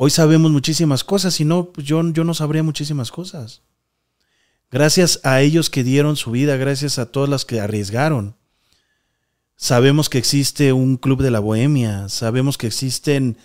Hoy 0.00 0.10
sabemos 0.10 0.52
muchísimas 0.52 1.02
cosas, 1.02 1.34
si 1.34 1.44
no, 1.44 1.72
pues 1.72 1.84
yo, 1.84 2.08
yo 2.12 2.22
no 2.22 2.32
sabría 2.32 2.62
muchísimas 2.62 3.10
cosas. 3.10 3.62
Gracias 4.70 5.18
a 5.24 5.40
ellos 5.40 5.70
que 5.70 5.82
dieron 5.82 6.14
su 6.14 6.30
vida, 6.30 6.56
gracias 6.56 7.00
a 7.00 7.10
todas 7.10 7.28
las 7.28 7.44
que 7.44 7.58
arriesgaron. 7.58 8.36
Sabemos 9.56 10.08
que 10.08 10.18
existe 10.18 10.72
un 10.72 10.98
club 10.98 11.20
de 11.20 11.32
la 11.32 11.40
bohemia, 11.40 12.08
sabemos 12.08 12.56
que 12.56 12.68
existen 12.68 13.38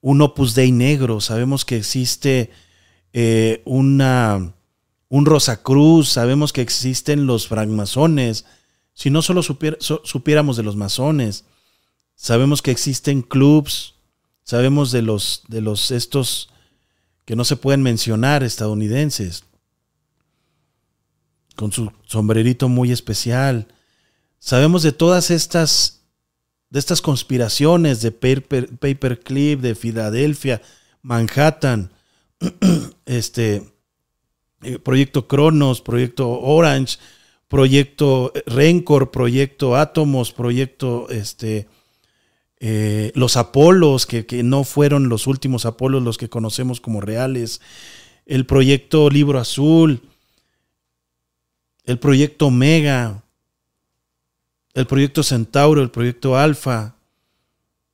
un 0.00 0.22
Opus 0.22 0.54
Dei 0.54 0.70
negro, 0.70 1.20
sabemos 1.20 1.64
que 1.64 1.76
existe 1.76 2.52
eh, 3.12 3.62
una, 3.64 4.54
un 5.08 5.26
Rosacruz, 5.26 6.08
sabemos 6.08 6.52
que 6.52 6.60
existen 6.60 7.26
los 7.26 7.48
francmasones. 7.48 8.44
Si 8.94 9.10
no 9.10 9.22
solo 9.22 9.42
supiéramos 9.42 10.56
de 10.56 10.62
los 10.62 10.76
masones, 10.76 11.46
sabemos 12.14 12.62
que 12.62 12.70
existen 12.70 13.22
clubs 13.22 13.95
Sabemos 14.46 14.92
de 14.92 15.02
los, 15.02 15.42
de 15.48 15.60
los 15.60 15.90
estos 15.90 16.50
que 17.24 17.34
no 17.34 17.44
se 17.44 17.56
pueden 17.56 17.82
mencionar 17.82 18.44
estadounidenses, 18.44 19.42
con 21.56 21.72
su 21.72 21.90
sombrerito 22.06 22.68
muy 22.68 22.92
especial. 22.92 23.66
Sabemos 24.38 24.84
de 24.84 24.92
todas 24.92 25.32
estas, 25.32 26.04
de 26.70 26.78
estas 26.78 27.02
conspiraciones 27.02 28.02
de 28.02 28.12
Paper, 28.12 28.68
Paperclip, 28.78 29.60
de 29.60 29.74
Filadelfia, 29.74 30.62
Manhattan, 31.02 31.90
este, 33.04 33.72
eh, 34.62 34.78
Proyecto 34.78 35.26
Cronos, 35.26 35.80
Proyecto 35.80 36.30
Orange, 36.30 36.98
Proyecto 37.48 38.32
Rencor, 38.46 39.10
Proyecto 39.10 39.74
Átomos, 39.74 40.32
Proyecto 40.32 41.08
este, 41.08 41.66
eh, 42.58 43.12
los 43.14 43.36
Apolos, 43.36 44.06
que, 44.06 44.24
no 44.42 44.64
fueron 44.64 45.08
los 45.08 45.26
últimos 45.26 45.66
Apolos 45.66 46.02
los 46.02 46.16
que 46.16 46.30
conocemos 46.30 46.80
como 46.80 47.00
reales, 47.00 47.60
el 48.24 48.46
proyecto 48.46 49.10
Libro 49.10 49.38
Azul, 49.38 50.02
el 51.84 51.98
proyecto 51.98 52.46
Omega, 52.46 53.22
el 54.74 54.86
proyecto 54.86 55.22
Centauro, 55.22 55.82
el 55.82 55.90
proyecto 55.90 56.36
Alfa, 56.36 56.96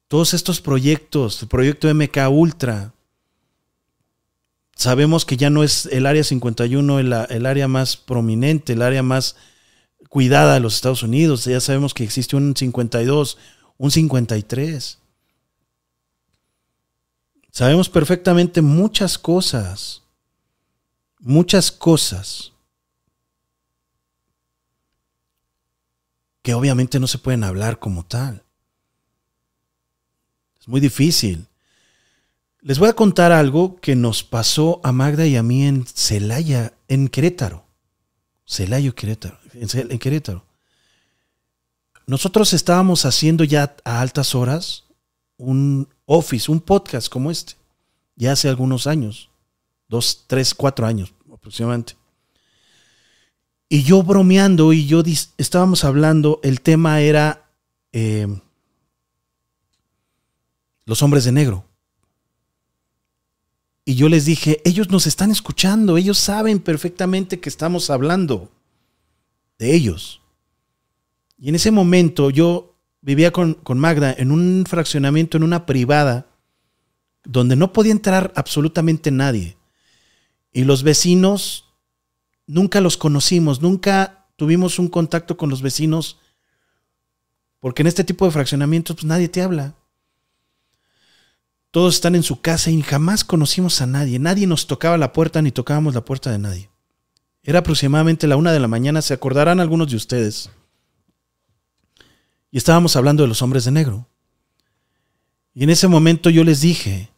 todos 0.08 0.34
estos 0.34 0.60
proyectos, 0.60 1.42
el 1.42 1.48
proyecto 1.48 1.92
MK 1.92 2.18
Ultra, 2.30 2.92
sabemos 4.76 5.24
que 5.24 5.36
ya 5.36 5.50
no 5.50 5.64
es 5.64 5.86
el 5.86 6.06
área 6.06 6.24
51 6.24 6.98
el, 7.00 7.12
el 7.12 7.46
área 7.46 7.66
más 7.66 7.96
prominente, 7.96 8.74
el 8.74 8.82
área 8.82 9.02
más 9.02 9.36
cuidada 10.08 10.54
de 10.54 10.60
los 10.60 10.74
Estados 10.74 11.02
Unidos, 11.02 11.46
ya 11.46 11.60
sabemos 11.60 11.94
que 11.94 12.04
existe 12.04 12.36
un 12.36 12.54
52, 12.56 13.38
un 13.79 13.91
53. 13.91 14.99
Sabemos 17.51 17.89
perfectamente 17.89 18.62
muchas 18.62 19.18
cosas, 19.18 20.03
muchas 21.18 21.70
cosas 21.70 22.53
que 26.43 26.55
obviamente 26.55 26.99
no 26.99 27.07
se 27.07 27.18
pueden 27.18 27.45
hablar 27.45 27.79
como 27.79 28.05
tal. 28.05 28.43
Es 30.61 30.68
muy 30.68 30.81
difícil. 30.81 31.47
Les 32.61 32.79
voy 32.79 32.89
a 32.89 32.95
contar 32.95 33.33
algo 33.33 33.81
que 33.81 33.97
nos 33.97 34.23
pasó 34.23 34.81
a 34.85 34.93
Magda 34.93 35.27
y 35.27 35.37
a 35.37 35.43
mí 35.43 35.66
en 35.66 35.87
Celaya, 35.87 36.73
en 36.89 37.09
Querétaro. 37.09 37.64
Celaya, 38.47 38.93
Querétaro, 38.93 39.39
en 39.55 39.99
Querétaro. 39.99 40.45
Nosotros 42.07 42.53
estábamos 42.53 43.05
haciendo 43.05 43.44
ya 43.44 43.76
a 43.84 44.00
altas 44.00 44.34
horas 44.34 44.84
un 45.36 45.88
office, 46.07 46.50
un 46.50 46.61
podcast 46.61 47.09
como 47.09 47.30
este, 47.30 47.55
ya 48.16 48.32
hace 48.32 48.48
algunos 48.48 48.86
años, 48.86 49.30
dos, 49.88 50.24
tres, 50.26 50.55
cuatro 50.55 50.86
años 50.86 51.12
aproximadamente. 51.32 51.96
Y 53.68 53.82
yo 53.84 54.03
bromeando 54.03 54.72
y 54.72 54.86
yo 54.86 55.03
estábamos 55.38 55.84
hablando, 55.84 56.40
el 56.42 56.61
tema 56.61 57.00
era 57.00 57.50
eh, 57.92 58.26
los 60.84 61.03
hombres 61.03 61.24
de 61.24 61.32
negro. 61.32 61.64
Y 63.84 63.94
yo 63.96 64.09
les 64.09 64.24
dije, 64.24 64.61
ellos 64.64 64.90
nos 64.90 65.07
están 65.07 65.30
escuchando, 65.30 65.96
ellos 65.96 66.18
saben 66.18 66.61
perfectamente 66.61 67.40
que 67.40 67.48
estamos 67.48 67.90
hablando 67.90 68.50
de 69.59 69.74
ellos. 69.74 70.22
Y 71.43 71.49
en 71.49 71.57
ese 71.57 71.72
momento 71.72 72.30
yo 72.30 72.76
vivía 73.01 73.32
con, 73.32 73.59
Magda 73.74 74.14
en 74.16 74.30
un 74.30 74.64
fraccionamiento, 74.64 75.36
en 75.36 75.43
una 75.43 75.66
privada, 75.66 76.28
donde 77.24 77.57
no 77.57 77.72
podía 77.72 77.90
entrar 77.90 78.32
absolutamente 78.36 79.11
nadie. 79.11 79.57
Y 80.53 80.62
los 80.62 80.84
vecinos, 80.84 81.64
nunca 82.47 82.80
los 82.80 82.97
conocimos, 82.97 83.61
nunca 83.61 84.28
tuvimos 84.36 84.78
un 84.78 84.86
contacto 84.86 85.36
con 85.36 85.51
los 85.51 85.62
vecinos, 85.62 86.20
porque 87.59 87.82
en 87.82 87.88
este 87.88 88.05
tipo 88.05 88.24
de 88.24 88.30
fraccionamientos 88.30 88.95
pues, 88.95 89.05
nadie 89.05 89.28
te 89.28 89.43
habla. 89.43 89.74
Todos 91.72 91.97
están 91.97 92.14
en 92.14 92.22
su 92.22 92.40
casa 92.40 92.70
y 92.70 92.80
jamás 92.82 93.24
conocimos 93.24 93.80
a 93.80 93.86
nadie. 93.86 94.20
Nadie 94.20 94.47
nos 94.47 94.68
tocaba 94.68 94.97
la 94.97 95.12
puerta 95.12 95.43
ni 95.43 95.51
tocábamos 95.51 95.93
la 95.93 96.05
puerta 96.05 96.30
de 96.30 96.38
nadie. 96.38 96.70
Era 97.43 97.59
aproximadamente 97.59 98.28
la 98.28 98.36
una 98.36 98.53
de 98.53 98.61
la 98.61 98.68
mañana, 98.68 99.03
se 99.03 99.12
acordarán 99.12 99.59
algunos 99.59 99.90
de 99.90 99.97
ustedes. 99.97 100.49
Y 102.53 102.59
estábamos 102.59 102.94
hablando 102.96 103.22
de 103.22 103.28
los 103.30 103.40
hombres 103.40 103.64
de 103.64 103.70
negro. 103.70 104.07
Y 105.55 105.64
en 105.64 105.70
ese 105.70 105.88
momento 105.88 106.28
yo 106.28 106.44
les 106.44 106.61
dije, 106.61 107.09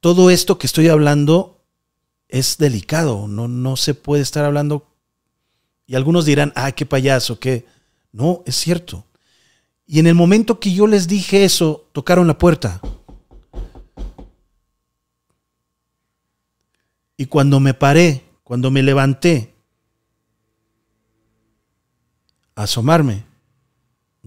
todo 0.00 0.28
esto 0.28 0.58
que 0.58 0.66
estoy 0.66 0.88
hablando 0.88 1.62
es 2.28 2.58
delicado, 2.58 3.28
no, 3.28 3.46
no 3.46 3.76
se 3.76 3.94
puede 3.94 4.22
estar 4.22 4.44
hablando. 4.44 4.88
Y 5.86 5.94
algunos 5.94 6.24
dirán, 6.24 6.52
ah, 6.56 6.72
qué 6.72 6.84
payaso, 6.84 7.38
qué. 7.38 7.64
No, 8.10 8.42
es 8.44 8.56
cierto. 8.56 9.04
Y 9.86 10.00
en 10.00 10.08
el 10.08 10.16
momento 10.16 10.58
que 10.58 10.72
yo 10.72 10.88
les 10.88 11.06
dije 11.06 11.44
eso, 11.44 11.88
tocaron 11.92 12.26
la 12.26 12.38
puerta. 12.38 12.80
Y 17.16 17.26
cuando 17.26 17.60
me 17.60 17.72
paré, 17.72 18.24
cuando 18.42 18.72
me 18.72 18.82
levanté 18.82 19.54
a 22.56 22.64
asomarme, 22.64 23.27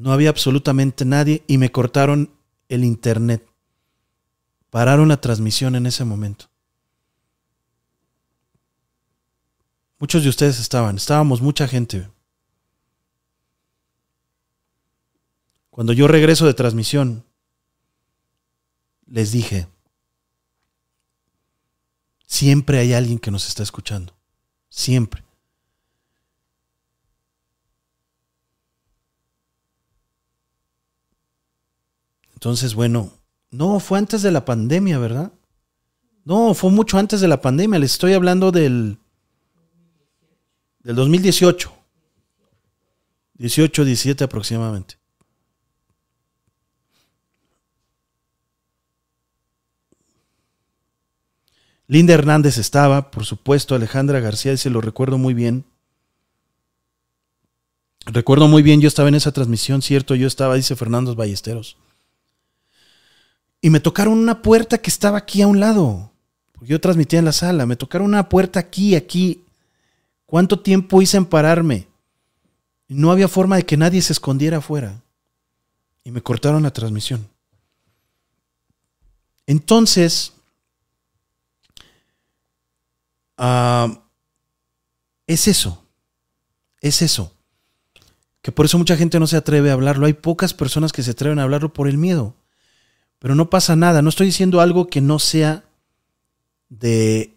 no 0.02 0.12
había 0.12 0.30
absolutamente 0.30 1.06
nadie 1.06 1.44
y 1.46 1.60
me 1.60 1.72
cortaron 1.72 2.32
el 2.70 2.84
internet. 2.84 3.48
Pararon 4.72 5.10
la 5.10 5.22
transmisión 5.22 5.76
en 5.76 5.86
ese 5.86 6.04
momento. 6.04 6.50
Muchos 10.00 10.24
de 10.24 10.30
ustedes 10.30 10.60
estaban, 10.60 10.98
estábamos 10.98 11.42
mucha 11.42 11.68
gente. 11.68 12.10
Cuando 15.70 15.94
yo 15.94 16.08
regreso 16.08 16.48
de 16.48 16.56
transmisión, 16.56 17.24
les 19.06 19.32
dije, 19.32 19.68
siempre 22.26 22.80
hay 22.80 22.94
alguien 22.94 23.20
que 23.20 23.30
nos 23.30 23.48
está 23.48 23.62
escuchando. 23.62 24.16
Siempre. 24.68 25.24
Entonces, 32.42 32.74
bueno, 32.74 33.14
no, 33.52 33.80
fue 33.80 34.00
antes 34.00 34.24
de 34.24 34.32
la 34.32 34.46
pandemia, 34.46 34.98
¿verdad? 34.98 35.32
No, 36.26 36.56
fue 36.56 36.72
mucho 36.72 36.98
antes 36.98 37.22
de 37.22 37.28
la 37.28 37.40
pandemia. 37.40 37.78
Les 37.78 37.92
estoy 37.92 38.14
hablando 38.14 38.52
del, 38.52 38.98
del 40.80 40.96
2018. 40.96 41.72
18, 43.36 43.86
17 43.86 44.24
aproximadamente. 44.24 44.96
Linda 51.86 52.16
Hernández 52.16 52.58
estaba, 52.58 53.12
por 53.12 53.26
supuesto, 53.26 53.76
Alejandra 53.76 54.20
García, 54.20 54.58
se 54.58 54.72
lo 54.72 54.82
recuerdo 54.82 55.20
muy 55.20 55.36
bien. 55.36 55.64
Recuerdo 58.08 58.48
muy 58.48 58.64
bien, 58.64 58.82
yo 58.82 58.88
estaba 58.88 59.10
en 59.10 59.16
esa 59.16 59.32
transmisión, 59.32 59.84
cierto, 59.84 60.16
yo 60.16 60.26
estaba, 60.26 60.56
dice 60.56 60.76
Fernando 60.76 61.14
Ballesteros. 61.14 61.78
Y 63.62 63.70
me 63.70 63.80
tocaron 63.80 64.18
una 64.18 64.42
puerta 64.42 64.80
que 64.80 64.90
estaba 64.90 65.20
aquí 65.20 65.44
a 65.44 65.48
un 65.48 65.60
lado. 65.60 66.12
Yo 66.62 66.82
transmitía 66.82 67.20
en 67.20 67.26
la 67.26 67.32
sala. 67.32 67.66
Me 67.66 67.76
tocaron 67.76 68.08
una 68.08 68.28
puerta 68.28 68.60
aquí, 68.60 68.96
aquí. 68.96 69.46
¿Cuánto 70.26 70.60
tiempo 70.60 71.02
hice 71.02 71.18
en 71.18 71.26
pararme? 71.26 71.88
No 72.88 73.12
había 73.12 73.28
forma 73.28 73.56
de 73.56 73.66
que 73.66 73.78
nadie 73.78 74.02
se 74.02 74.14
escondiera 74.14 74.58
afuera. 74.58 75.02
Y 76.04 76.12
me 76.12 76.22
cortaron 76.22 76.64
la 76.64 76.72
transmisión. 76.72 77.28
Entonces, 79.46 80.34
ah, 83.38 84.02
es 85.28 85.48
eso. 85.48 85.84
Es 86.80 87.02
eso. 87.02 87.32
Que 88.42 88.52
por 88.52 88.66
eso 88.66 88.78
mucha 88.80 88.98
gente 88.98 89.20
no 89.20 89.28
se 89.28 89.38
atreve 89.38 89.70
a 89.70 89.74
hablarlo. 89.74 90.08
Hay 90.08 90.14
pocas 90.14 90.54
personas 90.54 90.92
que 90.92 91.04
se 91.04 91.12
atreven 91.12 91.38
a 91.38 91.44
hablarlo 91.44 91.72
por 91.74 91.88
el 91.88 91.98
miedo. 91.98 92.34
Pero 93.22 93.36
no 93.36 93.52
pasa 93.52 93.76
nada. 93.76 94.02
No 94.02 94.10
estoy 94.10 94.26
diciendo 94.26 94.62
algo 94.62 94.88
que 94.88 95.00
no 95.00 95.20
sea 95.20 95.64
de, 96.70 97.36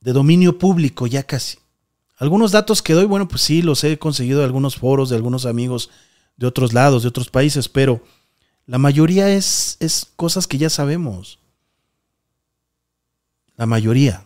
de 0.00 0.12
dominio 0.12 0.58
público 0.58 1.08
ya 1.08 1.24
casi. 1.24 1.58
Algunos 2.18 2.52
datos 2.52 2.82
que 2.82 2.92
doy, 2.92 3.06
bueno, 3.06 3.26
pues 3.26 3.42
sí, 3.42 3.62
los 3.62 3.82
he 3.82 3.98
conseguido 3.98 4.38
de 4.38 4.44
algunos 4.44 4.76
foros, 4.76 5.10
de 5.10 5.16
algunos 5.16 5.44
amigos 5.44 5.90
de 6.36 6.46
otros 6.46 6.72
lados, 6.72 7.02
de 7.02 7.08
otros 7.08 7.30
países, 7.30 7.68
pero 7.68 8.00
la 8.64 8.78
mayoría 8.78 9.28
es, 9.28 9.76
es 9.80 10.06
cosas 10.14 10.46
que 10.46 10.56
ya 10.56 10.70
sabemos. 10.70 11.40
La 13.56 13.66
mayoría. 13.66 14.24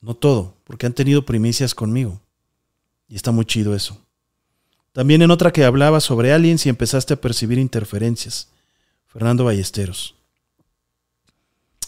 No 0.00 0.14
todo, 0.14 0.56
porque 0.64 0.86
han 0.86 0.94
tenido 0.94 1.24
primicias 1.24 1.76
conmigo. 1.76 2.20
Y 3.08 3.14
está 3.14 3.30
muy 3.30 3.44
chido 3.44 3.72
eso. 3.76 3.98
También 4.90 5.22
en 5.22 5.30
otra 5.30 5.52
que 5.52 5.64
hablaba 5.64 6.00
sobre 6.00 6.32
aliens 6.32 6.66
y 6.66 6.70
empezaste 6.70 7.14
a 7.14 7.20
percibir 7.20 7.58
interferencias. 7.60 8.48
Fernando 9.16 9.44
Ballesteros. 9.44 10.14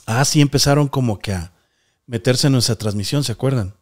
Ah, 0.07 0.25
sí, 0.25 0.41
empezaron 0.41 0.89
como 0.89 1.19
que 1.19 1.35
a 1.35 1.53
meterse 2.07 2.47
en 2.47 2.55
nuestra 2.55 2.77
transmisión, 2.77 3.23
¿se 3.23 3.33
acuerdan? 3.33 3.75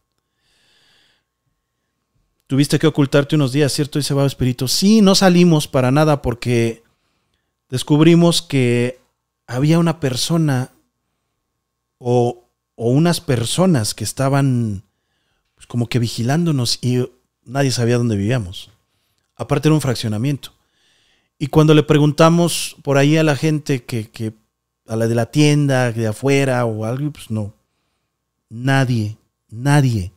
Tuviste 2.49 2.81
que 2.81 2.89
ocultarte 2.89 3.37
unos 3.37 3.53
días, 3.53 3.73
¿cierto? 3.73 4.01
Dice 4.01 4.15
Espíritu. 4.27 4.67
Sí, 4.67 5.01
no 5.01 5.15
salimos 5.15 5.69
para 5.69 5.93
nada 5.93 6.23
porque 6.23 6.83
descubrimos 7.71 8.43
que 8.43 8.99
había 9.47 9.79
una 9.79 10.01
persona 10.01 10.73
o, 11.99 12.49
o 12.75 12.91
unas 12.91 13.21
personas 13.21 13.95
que 13.95 14.03
estaban 14.03 14.83
pues, 15.55 15.69
como 15.69 15.89
que 15.89 16.01
vigilándonos 16.01 16.81
y 16.83 17.09
nadie 17.45 17.71
sabía 17.71 17.99
dónde 17.99 18.17
vivíamos. 18.17 18.73
Aparte 19.37 19.69
era 19.69 19.75
un 19.77 19.81
fraccionamiento. 19.81 20.56
Y 21.39 21.49
cuando 21.49 21.75
le 21.75 21.83
preguntamos 21.83 22.77
por 22.83 22.97
ahí 22.97 23.17
a 23.17 23.23
la 23.23 23.37
gente 23.37 23.85
que, 23.85 24.35
a 24.87 24.97
la 24.97 25.07
de 25.07 25.15
la 25.15 25.31
tienda, 25.31 25.93
de 25.93 26.07
afuera 26.07 26.65
o 26.65 26.85
algo, 26.85 27.13
pues 27.13 27.31
no. 27.31 27.55
Nadie, 28.49 29.19
nadie 29.49 30.13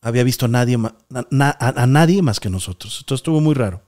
había 0.00 0.22
visto 0.22 0.46
a 0.46 0.48
nadie, 0.48 0.78
a, 0.78 1.86
nadie 1.86 2.22
más 2.22 2.38
que 2.38 2.48
nosotros. 2.48 2.98
Esto 3.00 3.14
estuvo 3.16 3.40
muy 3.40 3.54
raro, 3.54 3.82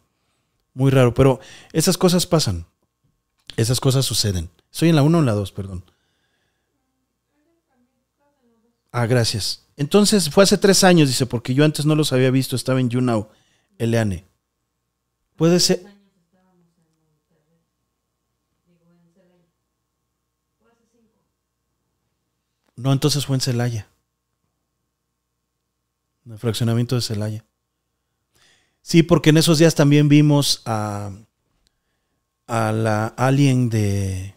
muy 0.74 0.90
raro. 0.90 1.14
Pero 1.14 1.38
esas 1.72 1.96
cosas 1.96 2.26
pasan, 2.26 2.66
esas 3.56 3.78
cosas 3.78 4.04
suceden. 4.04 4.50
Estoy 4.72 4.88
en 4.88 4.96
la 4.96 5.02
1 5.02 5.16
o 5.16 5.20
en 5.20 5.26
la 5.26 5.32
2, 5.32 5.52
perdón. 5.52 5.84
Ah, 8.90 9.06
gracias. 9.06 9.66
Entonces 9.76 10.28
fue 10.30 10.42
hace 10.42 10.58
tres 10.58 10.82
años, 10.82 11.08
dice, 11.08 11.26
porque 11.26 11.54
yo 11.54 11.64
antes 11.64 11.86
no 11.86 11.94
los 11.94 12.12
había 12.12 12.32
visto, 12.32 12.56
estaba 12.56 12.80
en 12.80 12.90
YouNow, 12.90 13.28
Eleane. 13.78 14.27
Puede 15.38 15.60
ser. 15.60 15.86
No, 22.74 22.92
entonces 22.92 23.24
fue 23.24 23.36
en 23.36 23.40
Celaya. 23.40 23.88
En 26.26 26.32
el 26.32 26.38
fraccionamiento 26.38 26.96
de 26.96 27.02
Celaya. 27.02 27.44
Sí, 28.82 29.02
porque 29.04 29.30
en 29.30 29.36
esos 29.36 29.58
días 29.58 29.74
también 29.74 30.08
vimos 30.08 30.62
a, 30.64 31.12
a 32.48 32.72
la 32.72 33.06
alien 33.06 33.70
de. 33.70 34.34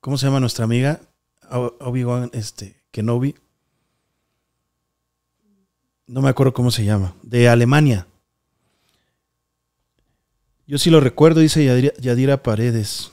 ¿Cómo 0.00 0.18
se 0.18 0.26
llama 0.26 0.40
nuestra 0.40 0.64
amiga? 0.64 1.00
Obi-Wan, 1.50 2.30
este, 2.32 2.80
Kenobi. 2.92 3.34
No 6.06 6.22
me 6.22 6.28
acuerdo 6.28 6.52
cómo 6.52 6.70
se 6.70 6.84
llama. 6.84 7.14
De 7.22 7.48
Alemania. 7.48 8.07
Yo 10.68 10.76
sí 10.76 10.90
lo 10.90 11.00
recuerdo, 11.00 11.40
dice 11.40 11.64
Yadira, 11.98 12.42
Paredes. 12.42 13.10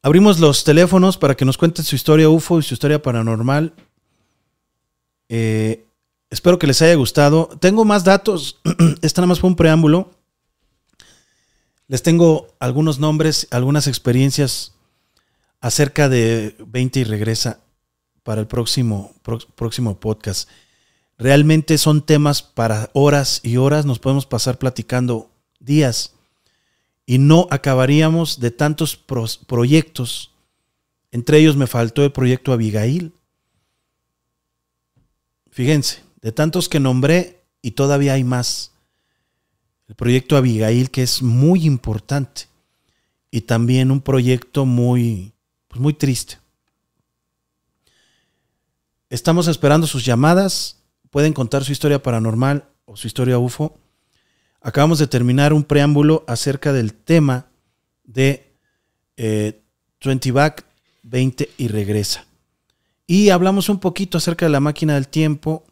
Abrimos 0.00 0.40
los 0.40 0.64
teléfonos 0.64 1.18
para 1.18 1.34
que 1.34 1.44
nos 1.44 1.58
cuenten 1.58 1.84
su 1.84 1.94
historia 1.94 2.30
UFO 2.30 2.58
y 2.58 2.62
su 2.62 2.72
historia 2.72 3.02
paranormal. 3.02 3.74
Eh, 5.28 5.84
espero 6.30 6.58
que 6.58 6.66
les 6.66 6.80
haya 6.80 6.94
gustado. 6.94 7.50
Tengo 7.60 7.84
más 7.84 8.02
datos. 8.02 8.62
Esta 9.02 9.20
nada 9.20 9.26
más 9.26 9.40
fue 9.40 9.50
un 9.50 9.56
preámbulo. 9.56 10.10
Les 11.86 12.02
tengo 12.02 12.56
algunos 12.58 12.98
nombres, 12.98 13.46
algunas 13.50 13.86
experiencias 13.86 14.72
acerca 15.60 16.08
de 16.08 16.56
20 16.66 17.00
y 17.00 17.04
regresa 17.04 17.60
para 18.22 18.40
el 18.40 18.46
próximo, 18.46 19.12
próximo 19.54 20.00
podcast. 20.00 20.48
Realmente 21.18 21.78
son 21.78 22.04
temas 22.04 22.42
para 22.42 22.90
horas 22.92 23.40
y 23.42 23.56
horas, 23.56 23.86
nos 23.86 23.98
podemos 23.98 24.26
pasar 24.26 24.58
platicando 24.58 25.30
días 25.60 26.14
y 27.06 27.18
no 27.18 27.46
acabaríamos 27.50 28.40
de 28.40 28.50
tantos 28.50 28.96
proyectos 28.96 30.30
Entre 31.12 31.38
ellos 31.38 31.56
me 31.56 31.68
faltó 31.68 32.02
el 32.02 32.10
proyecto 32.10 32.52
Abigail. 32.52 33.12
Fíjense, 35.50 36.02
de 36.20 36.32
tantos 36.32 36.68
que 36.68 36.80
nombré 36.80 37.44
y 37.62 37.72
todavía 37.72 38.14
hay 38.14 38.24
más. 38.24 38.72
El 39.86 39.94
proyecto 39.94 40.36
Abigail 40.36 40.90
que 40.90 41.04
es 41.04 41.22
muy 41.22 41.66
importante 41.66 42.48
y 43.30 43.42
también 43.42 43.92
un 43.92 44.00
proyecto 44.00 44.66
muy, 44.66 45.32
pues 45.68 45.80
muy 45.80 45.94
triste. 45.94 46.38
Estamos 49.08 49.46
esperando 49.46 49.86
sus 49.86 50.04
llamadas. 50.04 50.78
Pueden 51.14 51.32
contar 51.32 51.62
su 51.62 51.70
historia 51.70 52.02
paranormal 52.02 52.64
o 52.86 52.96
su 52.96 53.06
historia 53.06 53.38
UFO. 53.38 53.78
Acabamos 54.60 54.98
de 54.98 55.06
terminar 55.06 55.52
un 55.52 55.62
preámbulo 55.62 56.24
acerca 56.26 56.72
del 56.72 56.92
tema 56.92 57.46
de 58.02 58.52
20 59.16 60.28
eh, 60.28 60.32
Back 60.32 60.66
20 61.04 61.50
y 61.56 61.68
regresa. 61.68 62.26
Y 63.06 63.28
hablamos 63.28 63.68
un 63.68 63.78
poquito 63.78 64.18
acerca 64.18 64.46
de 64.46 64.50
la 64.50 64.58
máquina 64.58 64.94
del 64.94 65.06
tiempo 65.06 65.62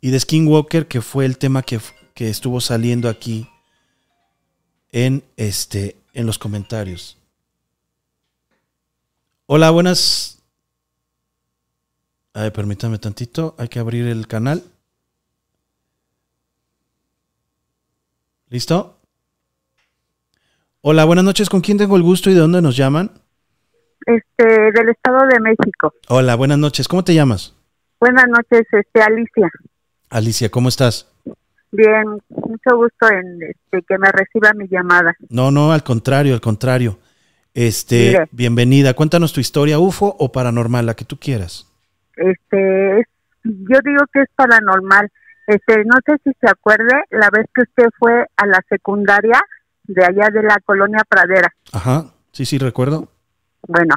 y 0.00 0.12
de 0.12 0.18
Skinwalker, 0.18 0.88
que 0.88 1.02
fue 1.02 1.26
el 1.26 1.36
tema 1.36 1.62
que, 1.62 1.78
que 2.14 2.30
estuvo 2.30 2.62
saliendo 2.62 3.10
aquí 3.10 3.46
en, 4.92 5.22
este, 5.36 5.98
en 6.14 6.24
los 6.24 6.38
comentarios. 6.38 7.18
Hola, 9.44 9.70
buenas. 9.72 10.38
A 12.32 12.44
ver, 12.44 12.52
permítame 12.54 12.98
tantito, 12.98 13.54
hay 13.58 13.68
que 13.68 13.78
abrir 13.78 14.06
el 14.06 14.26
canal. 14.26 14.64
¿Listo? 18.48 19.00
Hola, 20.80 21.04
buenas 21.04 21.24
noches. 21.24 21.48
¿Con 21.48 21.60
quién 21.60 21.78
tengo 21.78 21.96
el 21.96 22.02
gusto 22.02 22.30
y 22.30 22.34
de 22.34 22.40
dónde 22.40 22.62
nos 22.62 22.76
llaman? 22.76 23.10
Este, 24.06 24.46
del 24.72 24.90
Estado 24.90 25.26
de 25.26 25.40
México. 25.40 25.92
Hola, 26.08 26.36
buenas 26.36 26.58
noches. 26.58 26.86
¿Cómo 26.86 27.02
te 27.02 27.12
llamas? 27.12 27.56
Buenas 27.98 28.26
noches, 28.28 28.64
este, 28.70 29.02
Alicia. 29.02 29.50
Alicia, 30.10 30.48
¿cómo 30.48 30.68
estás? 30.68 31.10
Bien, 31.72 32.04
mucho 32.28 32.76
gusto 32.76 33.08
en 33.10 33.42
este, 33.42 33.82
que 33.82 33.98
me 33.98 34.12
reciba 34.12 34.52
mi 34.54 34.68
llamada. 34.68 35.16
No, 35.28 35.50
no, 35.50 35.72
al 35.72 35.82
contrario, 35.82 36.32
al 36.34 36.40
contrario. 36.40 36.98
Este, 37.52 38.28
bienvenida. 38.30 38.94
Cuéntanos 38.94 39.32
tu 39.32 39.40
historia, 39.40 39.80
UFO 39.80 40.14
o 40.18 40.30
paranormal, 40.30 40.86
la 40.86 40.94
que 40.94 41.04
tú 41.04 41.18
quieras. 41.18 41.66
Este, 42.14 43.08
yo 43.42 43.78
digo 43.82 44.04
que 44.12 44.22
es 44.22 44.28
paranormal. 44.36 45.10
Este, 45.46 45.84
no 45.84 45.96
sé 46.04 46.16
si 46.24 46.32
se 46.40 46.50
acuerde 46.50 47.04
la 47.10 47.30
vez 47.30 47.46
que 47.54 47.62
usted 47.62 47.88
fue 47.98 48.26
a 48.36 48.46
la 48.46 48.60
secundaria 48.68 49.40
de 49.84 50.04
allá 50.04 50.28
de 50.32 50.42
la 50.42 50.58
colonia 50.64 51.02
Pradera. 51.08 51.52
Ajá, 51.72 52.06
sí, 52.32 52.44
sí, 52.44 52.58
recuerdo. 52.58 53.08
Bueno, 53.68 53.94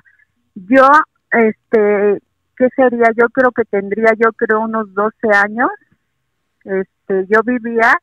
yo, 0.53 0.87
este, 1.31 2.21
¿qué 2.55 2.69
sería? 2.75 3.09
Yo 3.17 3.29
creo 3.29 3.51
que 3.51 3.65
tendría, 3.65 4.13
yo 4.17 4.31
creo, 4.33 4.61
unos 4.61 4.93
12 4.93 5.15
años. 5.33 5.69
Este, 6.63 7.25
yo 7.27 7.41
vivía, 7.43 7.95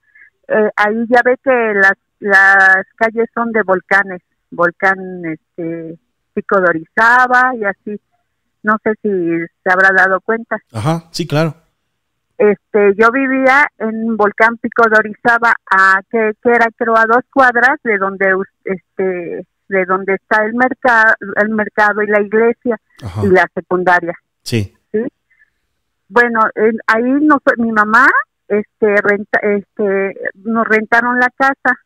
eh, 0.49 0.71
ahí 0.77 1.07
ya 1.09 1.21
ve 1.25 1.37
que 1.43 1.75
las, 1.75 1.95
las 2.19 2.85
calles 2.97 3.29
son 3.33 3.53
de 3.53 3.63
volcanes, 3.63 4.23
volcán, 4.51 5.25
este, 5.25 5.99
Pico 6.35 6.61
de 6.61 6.69
Orizaba 6.69 7.55
y 7.55 7.65
así. 7.65 8.01
No 8.65 8.77
sé 8.83 8.95
si 9.01 9.09
se 9.63 9.73
habrá 9.73 9.91
dado 9.97 10.21
cuenta. 10.21 10.57
Ajá, 10.73 11.05
sí, 11.13 11.29
claro 11.29 11.66
este 12.39 12.95
yo 12.97 13.11
vivía 13.11 13.67
en 13.79 14.17
Volcán 14.17 14.57
Pico 14.59 14.89
de 14.89 14.97
Orizaba 14.99 15.53
a 15.71 16.01
que, 16.11 16.33
era 16.45 16.67
creo 16.77 16.97
a 16.97 17.07
dos 17.07 17.25
cuadras 17.33 17.79
de 17.83 17.97
donde 17.99 18.35
este 18.65 19.47
de 19.69 19.85
donde 19.85 20.15
está 20.15 20.45
el 20.45 20.55
mercado 20.55 21.15
el 21.37 21.49
mercado 21.51 22.03
y 22.03 22.07
la 22.07 22.21
iglesia 22.21 22.79
y 23.23 23.27
la 23.29 23.47
secundaria. 23.55 24.15
Sí. 24.43 24.75
Sí. 24.93 25.05
Bueno 26.09 26.41
ahí 26.87 27.13
no 27.23 27.39
mi 27.59 27.73
mamá 27.73 28.07
este 28.49 28.97
renta 29.03 29.39
este 29.43 30.15
nos 30.35 30.67
rentaron 30.67 31.19
la 31.19 31.31
casa. 31.37 31.81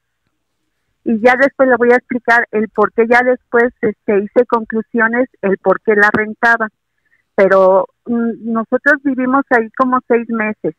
Y 1.03 1.19
ya 1.21 1.35
después 1.41 1.69
le 1.69 1.77
voy 1.77 1.93
a 1.93 1.97
explicar 1.97 2.47
el 2.51 2.69
por 2.69 2.93
qué 2.93 3.07
ya 3.09 3.23
después 3.23 3.73
este 3.81 4.19
hice 4.19 4.45
conclusiones 4.47 5.29
el 5.41 5.57
por 5.59 5.81
qué 5.81 5.95
la 5.95 6.11
rentaba. 6.13 6.69
Pero 7.35 7.89
nosotros 8.11 9.03
vivimos 9.03 9.45
ahí 9.51 9.71
como 9.71 10.01
seis 10.09 10.29
meses, 10.29 10.75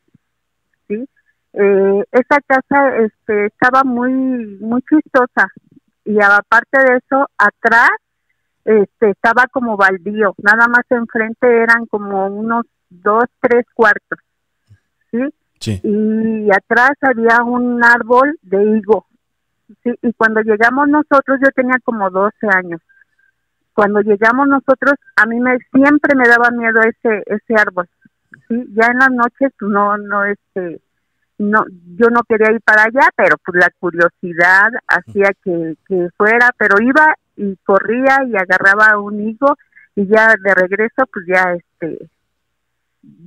¿sí? 0.87 1.07
Eh, 1.53 2.03
esa 2.11 2.39
casa 2.45 2.97
este, 2.97 3.47
estaba 3.47 3.83
muy, 3.83 4.11
muy 4.61 4.81
chistosa 4.83 5.47
y 6.05 6.17
aparte 6.21 6.79
de 6.79 6.97
eso, 6.97 7.27
atrás 7.37 7.89
este, 8.63 9.09
estaba 9.09 9.45
como 9.51 9.75
baldío, 9.75 10.33
nada 10.37 10.67
más 10.67 10.85
enfrente 10.89 11.47
eran 11.63 11.85
como 11.87 12.27
unos 12.27 12.65
dos, 12.89 13.25
tres 13.39 13.65
cuartos, 13.73 14.19
¿sí? 15.11 15.19
Sí. 15.59 15.79
Y 15.83 16.49
atrás 16.51 16.91
había 17.01 17.43
un 17.43 17.83
árbol 17.83 18.37
de 18.41 18.77
higo, 18.77 19.05
¿sí? 19.83 19.91
Y 20.01 20.13
cuando 20.13 20.41
llegamos 20.41 20.87
nosotros, 20.89 21.39
yo 21.43 21.51
tenía 21.55 21.77
como 21.83 22.09
12 22.09 22.35
años, 22.53 22.81
cuando 23.81 24.01
llegamos 24.01 24.47
nosotros 24.47 24.93
a 25.15 25.25
mí 25.25 25.39
me 25.39 25.57
siempre 25.73 26.15
me 26.15 26.29
daba 26.29 26.51
miedo 26.51 26.81
ese 26.81 27.23
ese 27.25 27.55
árbol 27.59 27.89
sí 28.47 28.63
ya 28.75 28.91
en 28.91 28.99
las 28.99 29.09
noches 29.09 29.51
pues, 29.57 29.71
no 29.71 29.97
no 29.97 30.23
este 30.23 30.81
no 31.39 31.65
yo 31.97 32.11
no 32.11 32.21
quería 32.29 32.51
ir 32.51 32.61
para 32.61 32.83
allá 32.83 33.09
pero 33.15 33.37
pues 33.43 33.59
la 33.59 33.71
curiosidad 33.79 34.69
hacía 34.87 35.31
que, 35.43 35.77
que 35.87 36.09
fuera 36.15 36.51
pero 36.59 36.75
iba 36.79 37.15
y 37.35 37.55
corría 37.65 38.19
y 38.27 38.35
agarraba 38.35 38.99
un 38.99 39.19
higo 39.19 39.57
y 39.95 40.05
ya 40.05 40.27
de 40.27 40.53
regreso 40.53 41.07
pues 41.11 41.25
ya 41.27 41.51
este 41.53 42.07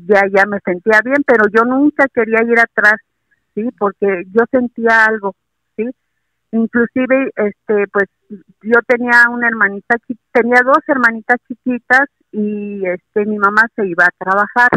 ya 0.06 0.22
ya 0.32 0.46
me 0.46 0.60
sentía 0.64 1.00
bien 1.04 1.24
pero 1.26 1.46
yo 1.52 1.64
nunca 1.64 2.06
quería 2.14 2.44
ir 2.44 2.60
atrás 2.60 3.00
sí 3.56 3.70
porque 3.76 4.22
yo 4.30 4.44
sentía 4.52 5.04
algo 5.06 5.34
inclusive 6.54 7.30
este 7.36 7.86
pues 7.92 8.08
yo 8.62 8.80
tenía 8.86 9.28
una 9.28 9.48
hermanita 9.48 9.96
tenía 10.32 10.60
dos 10.64 10.78
hermanitas 10.86 11.38
chiquitas 11.48 12.08
y 12.32 12.86
este 12.86 13.26
mi 13.26 13.38
mamá 13.38 13.62
se 13.76 13.86
iba 13.86 14.04
a 14.04 14.24
trabajar. 14.24 14.70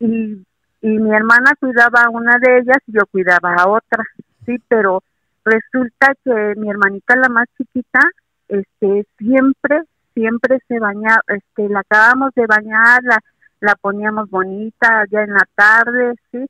Y 0.00 0.44
y 0.82 0.88
mi 0.88 1.14
hermana 1.14 1.52
cuidaba 1.60 2.02
a 2.02 2.10
una 2.10 2.38
de 2.38 2.58
ellas 2.58 2.78
y 2.86 2.92
yo 2.92 3.06
cuidaba 3.10 3.54
a 3.54 3.68
otra 3.68 4.02
sí 4.46 4.56
pero 4.68 5.02
resulta 5.44 6.14
que 6.24 6.54
mi 6.56 6.70
hermanita 6.70 7.16
la 7.16 7.28
más 7.28 7.46
chiquita 7.56 8.00
este 8.48 9.06
siempre 9.18 9.82
siempre 10.14 10.58
se 10.66 10.78
bañaba 10.78 11.22
este 11.28 11.68
la 11.68 11.80
acabamos 11.80 12.34
de 12.34 12.46
bañar 12.46 13.02
la, 13.02 13.18
la 13.60 13.74
poníamos 13.74 14.30
bonita 14.30 15.04
ya 15.10 15.22
en 15.22 15.34
la 15.34 15.46
tarde 15.54 16.14
sí 16.32 16.46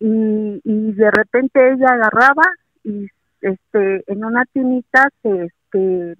y, 0.00 0.60
y 0.62 0.92
de 0.92 1.10
repente 1.10 1.72
ella 1.72 1.94
agarraba 1.94 2.44
y 2.82 3.08
este 3.44 4.04
en 4.12 4.24
una 4.24 4.44
tinita 4.46 5.08
se 5.22 5.46
este 5.46 6.16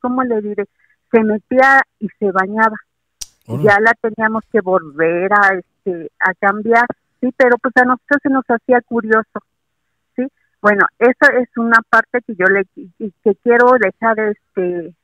cómo 0.00 0.22
le 0.24 0.40
diré 0.40 0.64
se 1.10 1.22
metía 1.22 1.82
y 2.00 2.08
se 2.18 2.30
bañaba. 2.32 2.76
Ya 3.62 3.78
la 3.78 3.92
teníamos 4.00 4.42
que 4.50 4.60
volver 4.60 5.32
a 5.32 5.54
este 5.54 6.10
a 6.18 6.34
cambiar 6.34 6.86
sí 7.20 7.32
pero 7.36 7.58
pues 7.58 7.76
a 7.76 7.84
nosotros 7.84 8.20
se 8.22 8.30
nos 8.30 8.44
hacía 8.48 8.80
curioso 8.82 9.40
sí. 10.16 10.26
Bueno 10.60 10.86
esa 10.98 11.32
es 11.38 11.48
una 11.56 11.80
parte 11.88 12.22
que 12.26 12.34
yo 12.34 12.46
le 12.46 12.64
que 12.98 13.34
quiero 13.42 13.76
dejar 13.78 14.18
este 14.18 14.94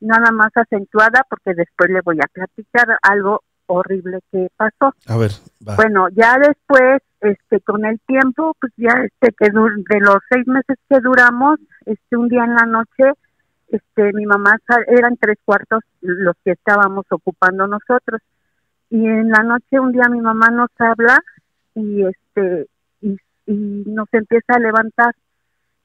nada 0.00 0.30
más 0.30 0.50
acentuada 0.54 1.24
porque 1.30 1.54
después 1.54 1.90
le 1.90 2.00
voy 2.02 2.18
a 2.18 2.28
platicar 2.32 2.98
algo 3.02 3.42
horrible 3.66 4.20
que 4.30 4.48
pasó. 4.56 4.94
A 5.06 5.16
ver, 5.16 5.32
Bueno, 5.60 6.08
ya 6.10 6.38
después, 6.38 7.02
este, 7.20 7.60
con 7.60 7.84
el 7.84 7.98
tiempo, 8.00 8.54
pues 8.60 8.72
ya 8.76 8.92
este, 9.04 9.34
que 9.38 9.50
de 9.50 10.00
los 10.00 10.18
seis 10.30 10.46
meses 10.46 10.76
que 10.88 11.00
duramos, 11.00 11.58
este, 11.84 12.16
un 12.16 12.28
día 12.28 12.44
en 12.44 12.54
la 12.54 12.66
noche, 12.66 13.18
este, 13.68 14.12
mi 14.12 14.26
mamá, 14.26 14.58
eran 14.86 15.16
tres 15.16 15.38
cuartos 15.44 15.82
los 16.00 16.36
que 16.44 16.52
estábamos 16.52 17.06
ocupando 17.10 17.66
nosotros. 17.66 18.20
Y 18.90 19.04
en 19.04 19.30
la 19.30 19.42
noche, 19.42 19.80
un 19.80 19.92
día 19.92 20.08
mi 20.08 20.20
mamá 20.20 20.48
nos 20.50 20.70
habla 20.78 21.18
y 21.74 22.04
este, 22.04 22.66
y, 23.00 23.16
nos 23.46 24.08
empieza 24.12 24.54
a 24.54 24.58
levantar 24.58 25.14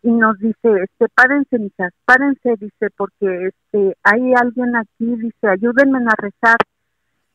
y 0.03 0.12
nos 0.12 0.38
dice, 0.40 0.84
este, 0.84 1.08
párense, 1.16 1.58
hijas, 1.58 1.94
párense, 2.06 2.56
dice, 2.60 2.90
porque 2.98 3.48
este, 3.48 3.95
hay 4.03 4.34
alguien 4.34 4.76
aquí, 4.76 5.16
dice, 5.16 5.48
ayúdenme 5.48 5.99
a 5.99 6.16
rezar 6.18 6.58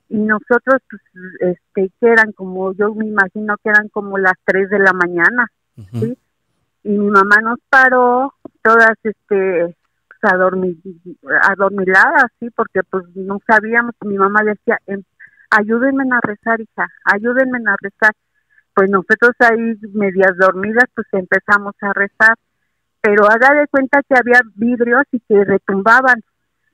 y 0.08 0.18
nosotros 0.18 0.80
pues 0.88 1.02
este 1.40 1.90
que 2.00 2.08
eran 2.08 2.32
como 2.32 2.72
yo 2.74 2.94
me 2.94 3.06
imagino 3.06 3.56
que 3.62 3.70
eran 3.70 3.88
como 3.88 4.18
las 4.18 4.34
3 4.44 4.70
de 4.70 4.78
la 4.78 4.92
mañana 4.92 5.46
sí 5.92 6.16
y 6.84 6.90
mi 6.90 7.10
mamá 7.10 7.40
nos 7.42 7.58
paró 7.68 8.32
todas 8.62 8.94
este 9.02 9.74
pues, 10.08 10.32
adormiladas 11.42 12.26
sí 12.38 12.48
porque 12.50 12.82
pues 12.88 13.04
no 13.16 13.40
sabíamos 13.46 13.94
mi 14.04 14.16
mamá 14.16 14.42
decía 14.44 14.78
em, 14.86 15.02
ayúdenme 15.50 16.04
a 16.12 16.20
rezar 16.22 16.60
hija 16.60 16.86
ayúdenme 17.04 17.58
a 17.66 17.76
rezar 17.80 18.12
pues 18.74 18.90
nosotros 18.90 19.32
ahí 19.40 19.74
medias 19.92 20.36
dormidas 20.36 20.86
pues 20.94 21.08
empezamos 21.12 21.74
a 21.80 21.92
rezar 21.92 22.36
pero 23.00 23.24
haga 23.28 23.52
de 23.54 23.66
cuenta 23.68 24.02
que 24.08 24.14
había 24.16 24.40
vidrios 24.54 25.02
y 25.10 25.20
que 25.20 25.44
retumbaban 25.44 26.22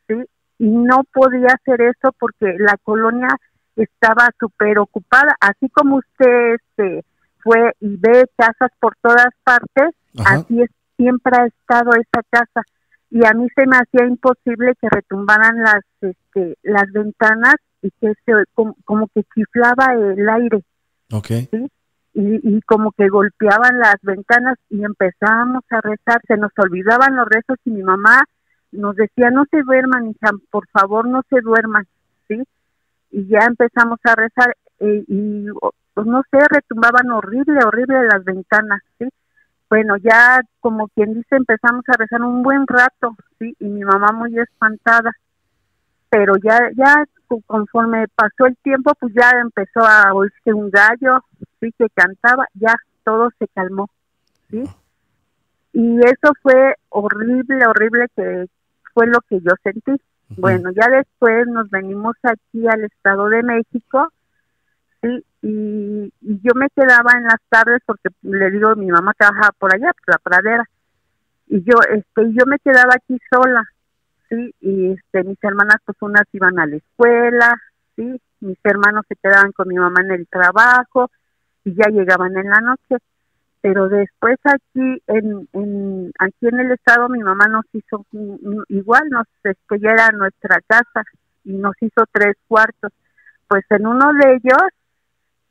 sí 0.06 0.14
y 0.62 0.68
no 0.68 1.02
podía 1.12 1.48
hacer 1.48 1.80
eso 1.80 2.14
porque 2.20 2.54
la 2.56 2.76
colonia 2.84 3.26
estaba 3.74 4.28
súper 4.38 4.78
ocupada, 4.78 5.34
así 5.40 5.68
como 5.70 5.96
usted 5.96 6.54
este, 6.54 7.04
fue 7.42 7.72
y 7.80 7.96
ve 7.96 8.26
casas 8.36 8.70
por 8.78 8.94
todas 9.02 9.26
partes, 9.42 9.90
así 10.24 10.62
es, 10.62 10.70
siempre 10.96 11.32
ha 11.36 11.46
estado 11.46 11.90
esa 11.94 12.22
casa 12.30 12.62
y 13.10 13.26
a 13.26 13.32
mí 13.32 13.48
se 13.56 13.66
me 13.66 13.76
hacía 13.76 14.06
imposible 14.06 14.74
que 14.80 14.88
retumbaran 14.88 15.64
las 15.64 15.82
este, 16.00 16.56
las 16.62 16.86
ventanas 16.92 17.56
y 17.82 17.90
que 18.00 18.12
se 18.24 18.32
como, 18.54 19.08
que 19.12 19.24
chiflaba 19.34 19.94
el 19.94 20.28
aire. 20.28 20.62
Okay. 21.10 21.48
¿sí? 21.50 21.66
Y, 22.14 22.56
y, 22.56 22.60
como 22.62 22.92
que 22.92 23.08
golpeaban 23.08 23.80
las 23.80 23.96
ventanas 24.02 24.58
y 24.70 24.84
empezábamos 24.84 25.64
a 25.70 25.80
rezar, 25.80 26.20
se 26.28 26.36
nos 26.36 26.52
olvidaban 26.56 27.16
los 27.16 27.26
rezos 27.28 27.58
y 27.64 27.70
mi 27.70 27.82
mamá 27.82 28.22
nos 28.72 28.96
decía, 28.96 29.30
no 29.30 29.44
se 29.50 29.62
duerman, 29.62 30.10
hija, 30.10 30.30
por 30.50 30.66
favor 30.68 31.06
no 31.06 31.22
se 31.28 31.40
duerman, 31.40 31.86
¿sí? 32.28 32.42
Y 33.10 33.26
ya 33.28 33.40
empezamos 33.46 34.00
a 34.04 34.14
rezar 34.14 34.56
eh, 34.80 35.04
y, 35.06 35.46
pues 35.94 36.06
no 36.06 36.22
sé, 36.30 36.38
retumbaban 36.48 37.10
horrible, 37.10 37.60
horrible 37.64 38.06
las 38.06 38.24
ventanas, 38.24 38.80
¿sí? 38.98 39.08
Bueno, 39.68 39.96
ya 39.98 40.40
como 40.60 40.88
quien 40.88 41.14
dice, 41.14 41.36
empezamos 41.36 41.84
a 41.88 41.96
rezar 41.98 42.22
un 42.22 42.42
buen 42.42 42.66
rato, 42.66 43.14
¿sí? 43.38 43.54
Y 43.60 43.66
mi 43.66 43.84
mamá 43.84 44.12
muy 44.12 44.36
espantada, 44.38 45.12
pero 46.08 46.34
ya, 46.42 46.58
ya 46.76 47.04
conforme 47.46 48.06
pasó 48.14 48.46
el 48.46 48.56
tiempo, 48.58 48.92
pues 48.98 49.14
ya 49.14 49.30
empezó 49.40 49.80
a 49.80 50.12
oírse 50.12 50.52
un 50.52 50.70
gallo, 50.70 51.24
sí, 51.60 51.72
que 51.78 51.88
cantaba, 51.94 52.46
ya 52.54 52.74
todo 53.04 53.30
se 53.38 53.48
calmó, 53.48 53.88
¿sí? 54.50 54.64
Y 55.74 55.98
eso 56.00 56.32
fue 56.42 56.74
horrible, 56.90 57.66
horrible 57.66 58.06
que, 58.14 58.46
fue 58.94 59.06
lo 59.06 59.20
que 59.28 59.40
yo 59.40 59.52
sentí. 59.62 60.00
Bueno, 60.36 60.70
ya 60.72 60.88
después 60.88 61.46
nos 61.46 61.68
venimos 61.70 62.16
aquí 62.22 62.66
al 62.66 62.84
Estado 62.84 63.28
de 63.28 63.42
México, 63.42 64.08
sí, 65.02 65.24
y, 65.42 66.12
yo 66.20 66.54
me 66.54 66.68
quedaba 66.74 67.12
en 67.16 67.24
las 67.24 67.40
tardes 67.50 67.82
porque 67.84 68.08
le 68.22 68.50
digo, 68.50 68.74
mi 68.76 68.86
mamá 68.86 69.12
trabajaba 69.18 69.50
por 69.58 69.74
allá, 69.74 69.90
por 69.92 70.14
la 70.14 70.18
pradera, 70.18 70.64
y 71.48 71.62
yo, 71.62 71.74
este, 71.90 72.32
yo 72.32 72.46
me 72.46 72.58
quedaba 72.60 72.94
aquí 72.94 73.18
sola, 73.30 73.62
sí, 74.30 74.54
y 74.60 74.92
este, 74.92 75.24
mis 75.24 75.42
hermanas 75.42 75.76
pues 75.84 75.98
unas 76.00 76.24
iban 76.32 76.58
a 76.58 76.66
la 76.66 76.76
escuela, 76.76 77.54
sí, 77.96 78.18
mis 78.40 78.58
hermanos 78.64 79.04
se 79.08 79.16
quedaban 79.16 79.52
con 79.52 79.68
mi 79.68 79.74
mamá 79.74 80.00
en 80.00 80.12
el 80.12 80.26
trabajo 80.28 81.10
y 81.64 81.74
ya 81.74 81.90
llegaban 81.90 82.36
en 82.38 82.48
la 82.48 82.60
noche 82.60 82.96
pero 83.62 83.88
después 83.88 84.38
aquí 84.42 85.02
en, 85.06 85.48
en 85.52 86.12
aquí 86.18 86.48
en 86.48 86.58
el 86.58 86.72
estado 86.72 87.08
mi 87.08 87.20
mamá 87.20 87.46
nos 87.46 87.64
hizo 87.72 88.04
igual 88.68 89.08
nos 89.08 89.26
este 89.44 89.78
ya 89.78 89.92
era 89.92 90.10
nuestra 90.10 90.60
casa 90.66 91.04
y 91.44 91.52
nos 91.52 91.74
hizo 91.80 92.04
tres 92.10 92.34
cuartos. 92.48 92.92
Pues 93.46 93.64
en 93.70 93.86
uno 93.86 94.12
de 94.14 94.34
ellos 94.34 94.62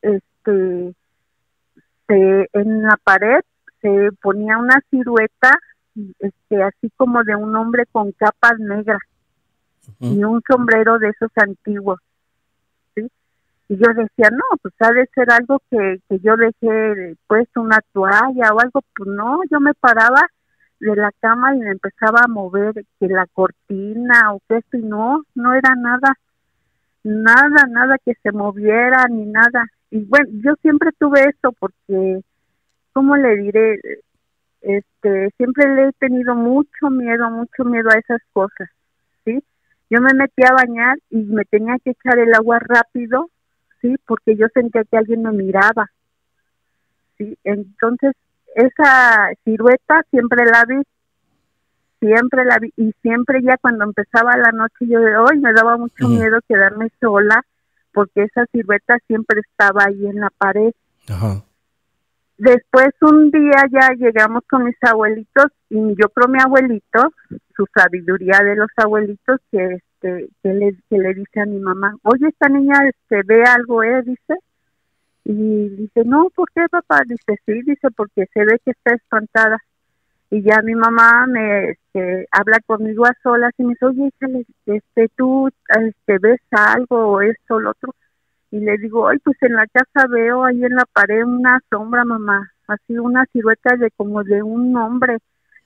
este 0.01 0.93
se 2.07 2.49
en 2.51 2.83
la 2.83 2.97
pared 3.01 3.41
se 3.81 4.09
ponía 4.21 4.57
una 4.57 4.81
silueta 4.89 5.57
este 6.19 6.63
así 6.63 6.91
como 6.97 7.23
de 7.23 7.35
un 7.37 7.55
hombre 7.55 7.85
con 7.93 8.11
capas 8.11 8.59
negras 8.59 9.01
y 10.01 10.21
un 10.23 10.41
sombrero 10.45 10.99
de 10.99 11.09
esos 11.09 11.31
antiguos 11.37 11.99
y 13.71 13.77
yo 13.77 13.87
decía, 13.95 14.29
no, 14.31 14.43
pues 14.61 14.73
ha 14.81 14.91
de 14.91 15.07
ser 15.15 15.31
algo 15.31 15.61
que, 15.71 16.01
que 16.09 16.19
yo 16.19 16.35
dejé 16.35 17.15
puesto 17.25 17.61
una 17.61 17.79
toalla 17.93 18.53
o 18.53 18.59
algo, 18.59 18.81
pues 18.93 19.07
no, 19.07 19.39
yo 19.49 19.61
me 19.61 19.73
paraba 19.75 20.27
de 20.81 20.93
la 20.93 21.09
cama 21.21 21.55
y 21.55 21.59
me 21.59 21.69
empezaba 21.69 22.19
a 22.25 22.27
mover 22.27 22.73
que 22.99 23.07
la 23.07 23.25
cortina 23.27 24.33
o 24.33 24.41
que 24.49 24.57
esto 24.57 24.75
y 24.75 24.81
no, 24.81 25.23
no 25.35 25.53
era 25.53 25.73
nada, 25.75 26.15
nada, 27.05 27.65
nada 27.69 27.95
que 28.03 28.13
se 28.21 28.33
moviera 28.33 29.05
ni 29.09 29.25
nada. 29.27 29.65
Y 29.89 30.03
bueno, 30.03 30.27
yo 30.43 30.55
siempre 30.61 30.89
tuve 30.99 31.29
esto 31.29 31.53
porque, 31.57 32.19
¿cómo 32.91 33.15
le 33.15 33.37
diré? 33.37 33.79
Este, 34.59 35.29
siempre 35.37 35.73
le 35.73 35.87
he 35.87 35.91
tenido 35.93 36.35
mucho 36.35 36.89
miedo, 36.89 37.29
mucho 37.29 37.63
miedo 37.63 37.89
a 37.89 37.99
esas 37.99 38.21
cosas, 38.33 38.69
¿sí? 39.23 39.41
Yo 39.89 40.01
me 40.01 40.13
metía 40.13 40.49
a 40.49 40.65
bañar 40.65 40.97
y 41.09 41.23
me 41.23 41.45
tenía 41.45 41.77
que 41.81 41.91
echar 41.91 42.19
el 42.19 42.33
agua 42.33 42.59
rápido 42.59 43.29
sí, 43.81 43.95
porque 44.05 44.35
yo 44.35 44.47
sentía 44.53 44.83
que 44.83 44.97
alguien 44.97 45.23
me 45.23 45.31
miraba, 45.31 45.89
sí, 47.17 47.37
entonces 47.43 48.13
esa 48.55 49.29
silueta 49.43 50.03
siempre 50.09 50.45
la 50.45 50.65
vi, 50.67 50.81
siempre 51.99 52.45
la 52.45 52.57
vi, 52.59 52.73
y 52.77 52.91
siempre 53.01 53.41
ya 53.43 53.57
cuando 53.57 53.85
empezaba 53.85 54.35
la 54.37 54.51
noche 54.51 54.87
yo 54.87 54.99
de 54.99 55.17
hoy 55.17 55.39
me 55.39 55.53
daba 55.53 55.77
mucho 55.77 56.07
miedo 56.07 56.39
quedarme 56.47 56.91
sola, 56.99 57.43
porque 57.93 58.23
esa 58.23 58.45
silueta 58.51 58.97
siempre 59.07 59.41
estaba 59.41 59.85
ahí 59.85 60.07
en 60.07 60.19
la 60.19 60.29
pared. 60.29 60.71
Después 62.41 62.89
un 63.01 63.29
día 63.29 63.65
ya 63.71 63.93
llegamos 63.95 64.41
con 64.49 64.63
mis 64.63 64.75
abuelitos 64.81 65.45
y 65.69 65.77
yo 65.89 66.09
creo 66.09 66.27
mi 66.27 66.39
abuelito, 66.41 67.13
su 67.55 67.67
sabiduría 67.71 68.39
de 68.43 68.55
los 68.55 68.69
abuelitos, 68.77 69.39
que 69.51 69.77
que, 70.01 70.27
le, 70.43 70.75
que 70.89 70.97
le 70.97 71.13
dice 71.13 71.39
a 71.39 71.45
mi 71.45 71.59
mamá, 71.59 71.95
oye, 72.03 72.27
esta 72.27 72.49
niña 72.49 72.75
este, 72.89 73.21
ve 73.23 73.43
algo, 73.43 73.83
¿eh? 73.83 74.01
Dice. 74.03 74.35
Y 75.23 75.69
dice, 75.69 76.03
no, 76.03 76.29
¿por 76.35 76.49
qué, 76.51 76.61
papá? 76.69 77.01
Dice, 77.07 77.39
sí, 77.45 77.61
dice, 77.61 77.89
porque 77.95 78.25
se 78.33 78.43
ve 78.43 78.59
que 78.65 78.71
está 78.71 78.95
espantada. 78.95 79.57
Y 80.31 80.41
ya 80.41 80.61
mi 80.63 80.73
mamá 80.73 81.27
me 81.27 81.71
este, 81.71 82.27
habla 82.31 82.57
conmigo 82.65 83.05
a 83.05 83.13
solas 83.21 83.53
y 83.57 83.63
me 83.63 83.73
dice, 83.73 83.85
oye, 83.85 84.09
este, 84.65 85.09
tú 85.15 85.49
este, 85.69 86.17
ves 86.19 86.39
algo 86.49 87.11
o 87.11 87.21
esto 87.21 87.55
o 87.55 87.59
lo 87.59 87.71
otro. 87.71 87.93
Y 88.51 88.59
le 88.59 88.77
digo, 88.77 89.07
ay, 89.07 89.17
pues 89.19 89.37
en 89.41 89.53
la 89.53 89.65
casa 89.67 90.07
veo 90.09 90.43
ahí 90.43 90.63
en 90.63 90.75
la 90.75 90.85
pared 90.91 91.23
una 91.23 91.59
sombra, 91.69 92.03
mamá, 92.03 92.51
así 92.67 92.97
una 92.97 93.25
silueta 93.31 93.75
de 93.77 93.89
como 93.91 94.23
de 94.23 94.43
un 94.43 94.75
hombre 94.75 95.17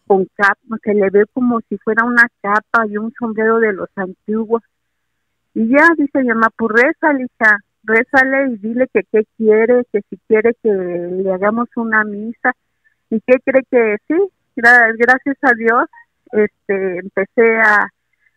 con 0.08 0.28
capa, 0.36 0.78
se 0.84 0.94
le 0.94 1.10
ve 1.10 1.26
como 1.34 1.60
si 1.68 1.78
fuera 1.80 2.06
una 2.06 2.28
capa 2.42 2.86
y 2.88 2.98
un 2.98 3.12
sombrero 3.18 3.60
de 3.60 3.74
los 3.74 3.90
antiguos. 3.96 4.62
Y 5.56 5.68
ya 5.70 5.90
dice 5.98 6.20
mi 6.20 6.28
mamá, 6.28 6.50
pues 6.56 6.84
rézale, 6.84 7.26
hija, 7.26 7.58
rézale 7.84 8.52
y 8.52 8.58
dile 8.58 8.88
que 8.94 9.02
qué 9.12 9.26
quiere, 9.36 9.84
que 9.92 10.02
si 10.10 10.18
quiere 10.28 10.54
que 10.62 10.70
le 10.72 11.34
hagamos 11.34 11.70
una 11.76 12.04
misa. 12.04 12.54
¿Y 13.10 13.20
qué 13.22 13.40
cree 13.44 13.64
que 13.70 13.98
sí? 14.08 14.16
gracias 14.56 15.38
a 15.42 15.54
Dios, 15.54 15.90
este, 16.32 17.00
empecé 17.00 17.58
a, 17.58 17.88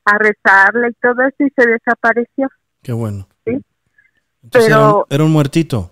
a 0.04 0.18
rezarle 0.18 0.88
y 0.88 0.92
todo 0.94 1.22
eso 1.22 1.44
y 1.44 1.50
se 1.50 1.68
desapareció. 1.68 2.48
Qué 2.82 2.92
bueno. 2.92 3.27
Sí. 4.42 4.48
Pero 4.52 5.06
era 5.10 5.24
un 5.24 5.32
muertito. 5.32 5.90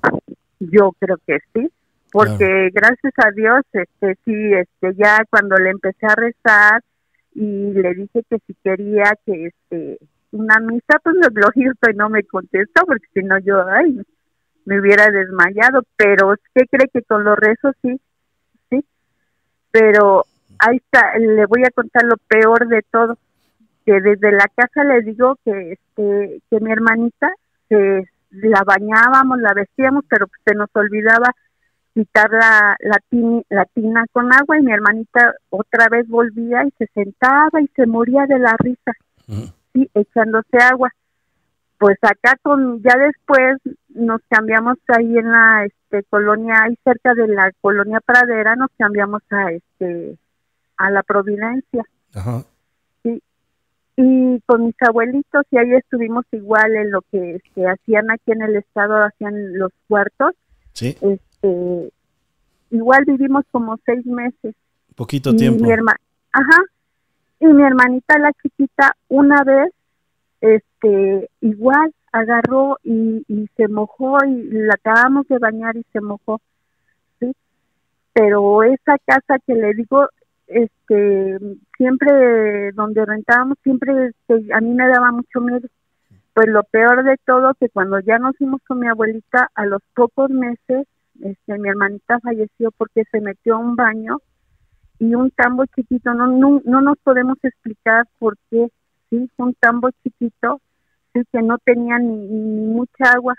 Yo 0.58 0.92
creo 0.98 1.18
que 1.26 1.38
sí 1.52 1.70
porque 2.16 2.70
gracias 2.72 3.12
a 3.18 3.30
Dios, 3.30 3.60
este, 3.74 4.16
sí, 4.24 4.54
este, 4.54 4.94
ya 4.94 5.22
cuando 5.28 5.54
le 5.56 5.68
empecé 5.68 6.06
a 6.06 6.14
rezar 6.14 6.82
y 7.34 7.72
le 7.74 7.92
dije 7.92 8.22
que 8.30 8.38
si 8.46 8.54
quería 8.64 9.12
que, 9.26 9.48
este, 9.48 9.98
una 10.30 10.58
misa, 10.60 10.98
pues 11.02 11.16
lógico 11.34 11.72
no 11.94 12.08
me 12.08 12.22
contestó, 12.24 12.86
porque 12.86 13.06
si 13.12 13.20
no 13.20 13.38
yo, 13.40 13.62
ay, 13.68 14.00
me 14.64 14.80
hubiera 14.80 15.10
desmayado, 15.10 15.82
pero 15.96 16.34
¿qué 16.54 16.64
cree 16.70 16.88
que 16.88 17.02
con 17.02 17.22
los 17.22 17.36
rezos 17.36 17.74
sí? 17.82 18.00
Sí, 18.70 18.82
pero 19.70 20.24
ahí 20.58 20.78
está, 20.78 21.18
le 21.18 21.44
voy 21.44 21.64
a 21.66 21.70
contar 21.70 22.04
lo 22.04 22.16
peor 22.28 22.66
de 22.66 22.82
todo, 22.90 23.18
que 23.84 24.00
desde 24.00 24.32
la 24.32 24.48
casa 24.56 24.84
le 24.84 25.02
digo 25.02 25.36
que, 25.44 25.72
este, 25.72 26.40
que 26.48 26.60
mi 26.60 26.72
hermanita, 26.72 27.30
se 27.68 28.08
la 28.42 28.62
bañábamos, 28.64 29.38
la 29.40 29.52
vestíamos, 29.54 30.04
pero 30.08 30.26
se 30.44 30.54
nos 30.54 30.68
olvidaba 30.74 31.30
quitar 31.94 32.30
la, 32.30 32.76
la, 32.80 33.64
tina 33.72 34.04
con 34.12 34.32
agua 34.32 34.58
y 34.58 34.62
mi 34.62 34.72
hermanita 34.72 35.34
otra 35.48 35.88
vez 35.88 36.06
volvía 36.08 36.64
y 36.66 36.70
se 36.78 36.86
sentaba 36.92 37.60
y 37.62 37.68
se 37.74 37.86
moría 37.86 38.26
de 38.26 38.38
la 38.38 38.54
risa, 38.58 38.92
sí, 39.72 39.90
echándose 39.94 40.58
agua. 40.58 40.90
Pues 41.78 41.96
acá 42.02 42.36
con 42.42 42.82
ya 42.82 42.96
después 42.98 43.56
nos 43.88 44.20
cambiamos 44.28 44.76
ahí 44.88 45.18
en 45.18 45.30
la 45.30 45.64
este 45.64 46.04
colonia 46.10 46.64
ahí 46.64 46.78
cerca 46.84 47.14
de 47.14 47.28
la 47.28 47.50
colonia 47.60 48.00
Pradera 48.00 48.56
nos 48.56 48.70
cambiamos 48.78 49.22
a 49.30 49.52
este 49.52 50.18
a 50.76 50.90
la 50.90 51.02
Providencia. 51.02 51.82
Y 53.96 54.40
con 54.46 54.66
mis 54.66 54.74
abuelitos 54.80 55.46
y 55.50 55.58
ahí 55.58 55.72
estuvimos 55.72 56.26
igual 56.32 56.76
en 56.76 56.90
lo 56.90 57.00
que, 57.10 57.40
que 57.54 57.66
hacían 57.66 58.10
aquí 58.10 58.32
en 58.32 58.42
el 58.42 58.56
estado 58.56 59.02
hacían 59.04 59.58
los 59.58 59.72
cuartos. 59.88 60.32
Sí. 60.74 60.96
Este, 61.00 61.92
igual 62.70 63.04
vivimos 63.06 63.44
como 63.50 63.78
seis 63.86 64.04
meses. 64.04 64.54
Poquito 64.94 65.34
tiempo. 65.34 65.64
Mi 65.64 65.72
Ajá. 65.72 66.62
Y 67.40 67.46
mi 67.46 67.62
hermanita, 67.62 68.18
la 68.18 68.32
chiquita, 68.42 68.92
una 69.08 69.42
vez, 69.44 69.72
este, 70.40 71.30
igual 71.40 71.92
agarró 72.12 72.78
y, 72.82 73.24
y 73.28 73.46
se 73.56 73.68
mojó 73.68 74.18
y 74.26 74.50
la 74.50 74.74
acabamos 74.74 75.26
de 75.28 75.38
bañar 75.38 75.76
y 75.76 75.84
se 75.92 76.00
mojó. 76.00 76.40
¿sí? 77.20 77.32
Pero 78.12 78.62
esa 78.62 78.96
casa 79.04 79.38
que 79.46 79.54
le 79.54 79.74
digo, 79.74 80.08
este, 80.46 81.38
siempre 81.76 82.72
donde 82.72 83.04
rentábamos, 83.04 83.58
siempre 83.62 84.08
este, 84.08 84.52
a 84.52 84.60
mí 84.60 84.74
me 84.74 84.88
daba 84.88 85.12
mucho 85.12 85.40
miedo. 85.40 85.68
Pues 86.34 86.48
lo 86.48 86.62
peor 86.64 87.02
de 87.04 87.16
todo, 87.24 87.54
que 87.54 87.68
cuando 87.68 87.98
ya 88.00 88.18
nos 88.18 88.36
fuimos 88.36 88.60
con 88.66 88.80
mi 88.80 88.88
abuelita, 88.88 89.50
a 89.54 89.66
los 89.66 89.80
pocos 89.94 90.30
meses, 90.30 90.86
este, 91.22 91.58
mi 91.58 91.68
hermanita 91.68 92.20
falleció 92.20 92.70
porque 92.72 93.04
se 93.10 93.20
metió 93.20 93.54
a 93.56 93.58
un 93.58 93.74
baño 93.74 94.18
y 94.98 95.14
un 95.14 95.30
tambo 95.30 95.64
chiquito, 95.66 96.12
no, 96.14 96.26
no, 96.26 96.60
no 96.64 96.80
nos 96.80 96.98
podemos 96.98 97.38
explicar 97.42 98.06
por 98.18 98.36
qué, 98.50 98.68
sí, 99.10 99.30
un 99.36 99.54
tambo 99.54 99.90
chiquito, 100.02 100.60
sí, 101.12 101.22
que 101.32 101.42
no 101.42 101.58
tenía 101.58 101.98
ni, 101.98 102.16
ni 102.16 102.66
mucha 102.66 103.12
agua, 103.14 103.34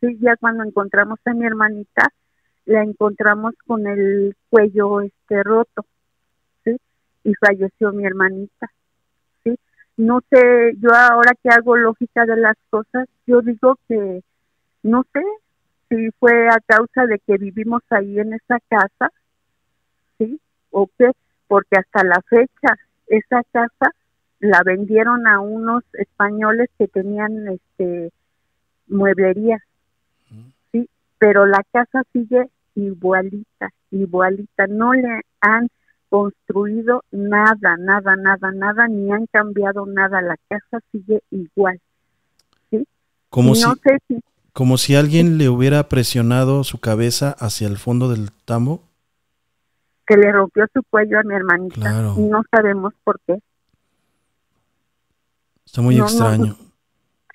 sí, 0.00 0.18
ya 0.20 0.36
cuando 0.36 0.64
encontramos 0.64 1.18
a 1.24 1.34
mi 1.34 1.46
hermanita, 1.46 2.12
la 2.64 2.82
encontramos 2.82 3.54
con 3.66 3.86
el 3.86 4.36
cuello 4.48 5.00
este 5.00 5.42
roto, 5.42 5.84
y 7.24 7.34
falleció 7.34 7.92
mi 7.92 8.04
hermanita, 8.04 8.70
sí. 9.44 9.58
No 9.96 10.20
sé, 10.30 10.74
yo 10.78 10.90
ahora 10.94 11.32
que 11.42 11.48
hago 11.50 11.76
lógica 11.76 12.24
de 12.26 12.36
las 12.36 12.56
cosas, 12.70 13.08
yo 13.26 13.42
digo 13.42 13.78
que 13.88 14.22
no 14.82 15.04
sé 15.12 15.22
si 15.88 16.10
fue 16.18 16.48
a 16.48 16.58
causa 16.66 17.06
de 17.06 17.18
que 17.20 17.36
vivimos 17.38 17.82
ahí 17.90 18.18
en 18.18 18.32
esa 18.32 18.58
casa, 18.68 19.12
sí, 20.18 20.40
o 20.70 20.88
qué, 20.98 21.10
porque 21.46 21.78
hasta 21.78 22.04
la 22.04 22.20
fecha 22.22 22.76
esa 23.06 23.42
casa 23.52 23.94
la 24.40 24.62
vendieron 24.64 25.26
a 25.26 25.40
unos 25.40 25.84
españoles 25.92 26.68
que 26.78 26.88
tenían 26.88 27.46
este 27.48 28.10
mueblería, 28.88 29.62
sí, 30.72 30.88
pero 31.18 31.46
la 31.46 31.62
casa 31.72 32.02
sigue 32.12 32.48
igualita, 32.74 33.70
igualita, 33.90 34.66
no 34.66 34.94
le 34.94 35.20
han 35.40 35.68
construido 36.12 37.04
nada, 37.10 37.78
nada, 37.78 38.16
nada, 38.16 38.52
nada, 38.52 38.86
ni 38.86 39.10
han 39.10 39.24
cambiado 39.28 39.86
nada, 39.86 40.20
la 40.20 40.36
casa 40.46 40.84
sigue 40.92 41.22
igual, 41.30 41.80
sí. 42.68 42.86
Como 43.30 43.54
si, 43.54 43.64
como 44.52 44.76
si 44.76 44.94
alguien 44.94 45.38
le 45.38 45.48
hubiera 45.48 45.88
presionado 45.88 46.64
su 46.64 46.80
cabeza 46.80 47.34
hacia 47.38 47.66
el 47.66 47.78
fondo 47.78 48.10
del 48.10 48.30
tambo 48.44 48.82
que 50.06 50.18
le 50.18 50.30
rompió 50.32 50.66
su 50.74 50.82
cuello 50.90 51.18
a 51.18 51.22
mi 51.22 51.34
hermanita 51.34 52.14
y 52.18 52.20
no 52.24 52.42
sabemos 52.50 52.92
por 53.04 53.18
qué. 53.26 53.38
Está 55.64 55.80
muy 55.80 55.98
extraño. 55.98 56.56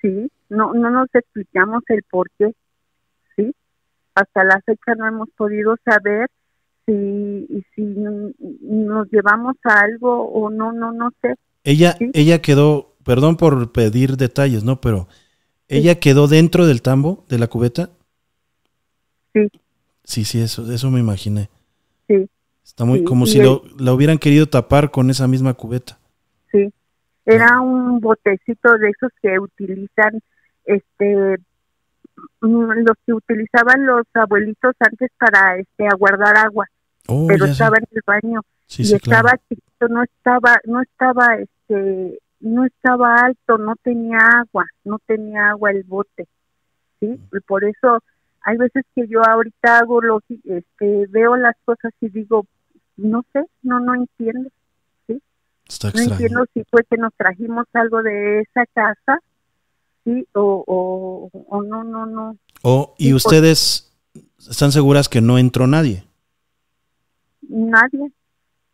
sí, 0.00 0.30
no, 0.50 0.72
no 0.72 0.90
nos 0.90 1.08
explicamos 1.14 1.82
el 1.88 2.04
por 2.08 2.30
qué, 2.38 2.52
sí. 3.34 3.52
Hasta 4.14 4.44
la 4.44 4.60
fecha 4.64 4.94
no 4.96 5.08
hemos 5.08 5.30
podido 5.30 5.74
saber 5.84 6.30
si, 6.88 7.64
si 7.74 7.82
nos 7.82 9.10
llevamos 9.10 9.56
a 9.64 9.80
algo 9.80 10.22
o 10.30 10.48
no, 10.48 10.72
no, 10.72 10.90
no 10.92 11.10
sé. 11.20 11.34
Ella, 11.64 11.96
ella 12.14 12.40
quedó, 12.40 12.94
perdón 13.04 13.36
por 13.36 13.72
pedir 13.72 14.16
detalles, 14.16 14.64
¿no? 14.64 14.80
Pero 14.80 15.06
ella 15.68 16.00
quedó 16.00 16.28
dentro 16.28 16.66
del 16.66 16.80
tambo 16.80 17.26
de 17.28 17.38
la 17.38 17.48
cubeta. 17.48 17.90
Sí. 19.34 19.48
Sí, 20.02 20.24
sí, 20.24 20.40
eso, 20.40 20.70
eso 20.72 20.90
me 20.90 21.00
imaginé. 21.00 21.50
Sí. 22.06 22.26
Está 22.64 22.86
muy 22.86 23.04
como 23.04 23.26
si 23.26 23.42
lo, 23.42 23.64
la 23.78 23.92
hubieran 23.92 24.18
querido 24.18 24.46
tapar 24.46 24.90
con 24.90 25.10
esa 25.10 25.28
misma 25.28 25.52
cubeta. 25.52 25.98
Sí, 26.50 26.72
era 27.26 27.60
un 27.60 28.00
botecito 28.00 28.78
de 28.78 28.88
esos 28.88 29.10
que 29.20 29.38
utilizan, 29.38 30.20
este, 30.64 31.36
mm, 32.40 32.70
los 32.86 32.96
que 33.04 33.12
utilizaban 33.12 33.84
los 33.84 34.06
abuelitos 34.14 34.74
antes 34.80 35.10
para, 35.18 35.58
este, 35.58 35.86
aguardar 35.86 36.38
agua. 36.38 36.66
Oh, 37.08 37.26
pero 37.26 37.46
estaba 37.46 37.76
en 37.78 37.86
el 37.90 38.02
baño 38.06 38.42
y 38.76 38.94
estaba 38.94 39.32
chiquito, 39.48 39.88
no 39.88 40.02
estaba, 40.02 40.58
no 40.64 40.82
estaba, 40.82 41.36
este, 41.36 42.18
no 42.40 42.66
estaba 42.66 43.16
alto, 43.16 43.56
no 43.56 43.74
tenía 43.82 44.18
agua, 44.18 44.66
no 44.84 44.98
tenía 45.06 45.50
agua 45.50 45.70
el 45.70 45.84
bote, 45.84 46.28
sí, 47.00 47.06
mm. 47.06 47.36
y 47.36 47.40
por 47.40 47.64
eso 47.64 48.02
hay 48.42 48.56
veces 48.56 48.84
que 48.94 49.06
yo 49.08 49.22
ahorita 49.26 49.78
hago 49.78 50.00
lo, 50.02 50.20
este, 50.28 51.06
veo 51.08 51.36
las 51.36 51.56
cosas 51.64 51.92
y 52.00 52.08
digo, 52.10 52.46
no 52.96 53.24
sé, 53.32 53.44
no, 53.62 53.80
no 53.80 53.94
entiendo. 53.94 54.50
¿sí? 55.06 55.22
no 55.94 56.02
entiendo 56.02 56.44
si 56.52 56.64
fue 56.70 56.82
que 56.90 56.96
nos 56.96 57.12
trajimos 57.14 57.66
algo 57.72 58.02
de 58.02 58.40
esa 58.40 58.66
casa, 58.66 59.18
sí, 60.04 60.26
o, 60.34 61.30
o, 61.48 61.62
no, 61.62 61.84
no, 61.84 62.06
no. 62.06 62.36
O, 62.62 62.94
¿Y 62.98 63.14
ustedes 63.14 63.92
están 64.38 64.72
seguras 64.72 65.08
que 65.08 65.20
no 65.20 65.38
entró 65.38 65.66
nadie? 65.66 66.07
Nadie. 67.48 68.12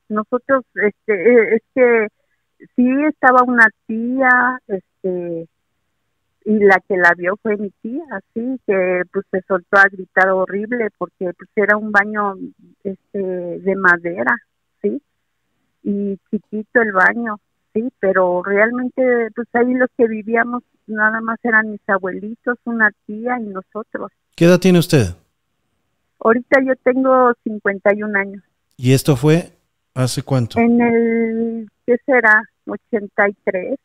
Nosotros, 0.08 0.64
este, 0.74 1.12
eh, 1.12 1.56
es 1.56 1.62
que 1.74 2.08
sí 2.76 2.88
estaba 3.08 3.42
una 3.42 3.68
tía, 3.86 4.60
este, 4.66 5.48
y 6.44 6.58
la 6.58 6.78
que 6.86 6.96
la 6.96 7.14
vio 7.16 7.36
fue 7.42 7.56
mi 7.56 7.70
tía, 7.82 8.04
así 8.10 8.60
que 8.66 9.02
pues 9.12 9.24
se 9.30 9.40
soltó 9.48 9.78
a 9.78 9.88
gritar 9.88 10.28
horrible 10.28 10.88
porque 10.98 11.32
pues 11.36 11.50
era 11.56 11.76
un 11.76 11.90
baño 11.90 12.34
este 12.82 13.18
de 13.18 13.76
madera, 13.76 14.36
sí, 14.82 15.00
y 15.82 16.18
chiquito 16.30 16.82
el 16.82 16.92
baño, 16.92 17.38
sí, 17.72 17.90
pero 17.98 18.42
realmente 18.42 19.30
pues 19.34 19.48
ahí 19.54 19.72
los 19.72 19.88
que 19.96 20.06
vivíamos 20.06 20.62
nada 20.86 21.22
más 21.22 21.38
eran 21.44 21.70
mis 21.70 21.88
abuelitos, 21.88 22.58
una 22.64 22.90
tía 23.06 23.38
y 23.40 23.44
nosotros. 23.44 24.12
¿Qué 24.36 24.44
edad 24.44 24.58
tiene 24.58 24.80
usted? 24.80 25.14
Ahorita 26.20 26.60
yo 26.62 26.74
tengo 26.82 27.32
51 27.44 28.18
años. 28.18 28.42
¿Y 28.76 28.92
esto 28.92 29.16
fue 29.16 29.52
hace 29.94 30.22
cuánto? 30.22 30.58
En 30.58 30.80
el, 30.80 31.70
¿qué 31.86 31.96
será? 32.06 32.42
83. 32.66 33.78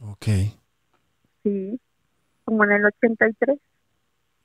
Ok. 0.00 0.26
Sí 1.42 1.80
como 2.48 2.64
en 2.64 2.72
el 2.72 2.86
83. 2.86 3.58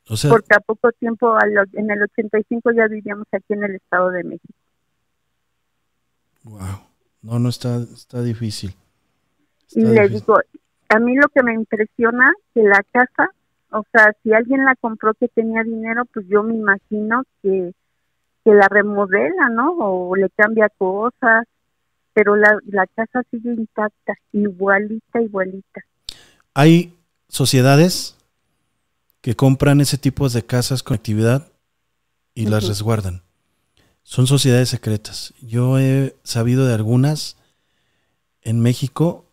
O 0.10 0.18
sea, 0.18 0.32
porque 0.32 0.54
a 0.54 0.60
poco 0.60 0.92
tiempo, 0.92 1.38
en 1.74 1.90
el 1.90 2.04
85 2.04 2.72
ya 2.74 2.88
vivíamos 2.88 3.26
aquí 3.32 3.54
en 3.54 3.64
el 3.64 3.76
Estado 3.76 4.12
de 4.12 4.24
México. 4.26 4.54
Wow. 6.44 6.60
No, 7.22 7.40
no 7.40 7.48
está, 7.48 7.78
está 7.78 8.22
difícil. 8.22 8.76
y 9.72 9.86
le 9.86 10.10
digo, 10.10 10.38
a 10.90 11.00
mí 11.00 11.16
lo 11.16 11.30
que 11.30 11.42
me 11.42 11.54
impresiona 11.54 12.34
que 12.54 12.64
la 12.64 12.84
casa, 12.92 13.30
o 13.72 13.86
sea, 13.94 14.14
si 14.22 14.34
alguien 14.34 14.66
la 14.66 14.76
compró 14.76 15.14
que 15.14 15.30
tenía 15.30 15.64
dinero, 15.64 16.04
pues 16.14 16.28
yo 16.28 16.44
me 16.44 16.56
imagino 16.56 17.24
que, 17.42 17.74
que 18.44 18.54
la 18.54 18.68
remodela, 18.70 19.50
¿no? 19.50 19.76
O 19.78 20.16
le 20.16 20.30
cambia 20.32 20.70
cosas, 20.78 21.46
pero 22.14 22.36
la, 22.36 22.58
la 22.66 22.86
casa 22.88 23.24
sigue 23.32 23.54
intacta, 23.54 24.14
igualita, 24.32 25.22
igualita. 25.22 25.82
Hay 26.54 26.94
sociedades 27.28 28.18
que 29.22 29.36
compran 29.36 29.82
ese 29.82 29.98
tipo 29.98 30.28
de 30.30 30.46
casas 30.46 30.84
con 30.84 30.96
actividad 30.96 31.48
y 32.36 32.48
las 32.48 32.68
resguardan. 32.68 33.22
Son 34.04 34.28
sociedades 34.28 34.70
secretas. 34.70 35.34
Yo 35.42 35.80
he 35.80 36.16
sabido 36.24 36.68
de 36.68 36.74
algunas 36.74 37.38
en 38.42 38.60
México 38.60 39.26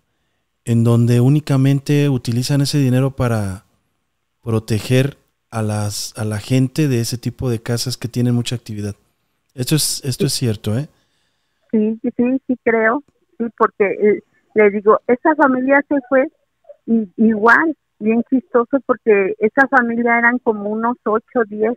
en 0.65 0.85
donde 0.85 1.21
únicamente 1.21 2.09
utilizan 2.09 2.61
ese 2.61 2.79
dinero 2.79 3.17
para 3.17 3.65
proteger 4.43 5.19
a 5.51 5.63
las 5.63 6.17
a 6.17 6.25
la 6.25 6.39
gente 6.39 6.89
de 6.89 7.01
ese 7.01 7.19
tipo 7.19 7.51
de 7.51 7.61
casas 7.61 7.97
que 7.97 8.09
tienen 8.09 8.35
mucha 8.35 8.57
actividad. 8.57 8.95
Esto 9.55 9.75
es 9.75 10.03
esto 10.05 10.27
es 10.27 10.33
cierto, 10.33 10.79
¿eh? 10.79 10.89
Sí, 11.71 12.01
sí, 12.03 12.43
sí 12.47 12.59
creo, 12.65 13.03
sí, 13.39 13.45
porque 13.57 13.85
eh, 13.85 14.23
le 14.55 14.71
digo, 14.71 15.01
esa 15.07 15.35
familia 15.35 15.85
se 15.89 15.97
fue 16.09 16.27
igual 17.17 17.77
bien 17.99 18.23
chistoso 18.29 18.79
porque 18.87 19.35
esa 19.39 19.69
familia 19.69 20.19
eran 20.19 20.39
como 20.39 20.71
unos 20.71 20.97
ocho, 21.05 21.45
diez 21.47 21.77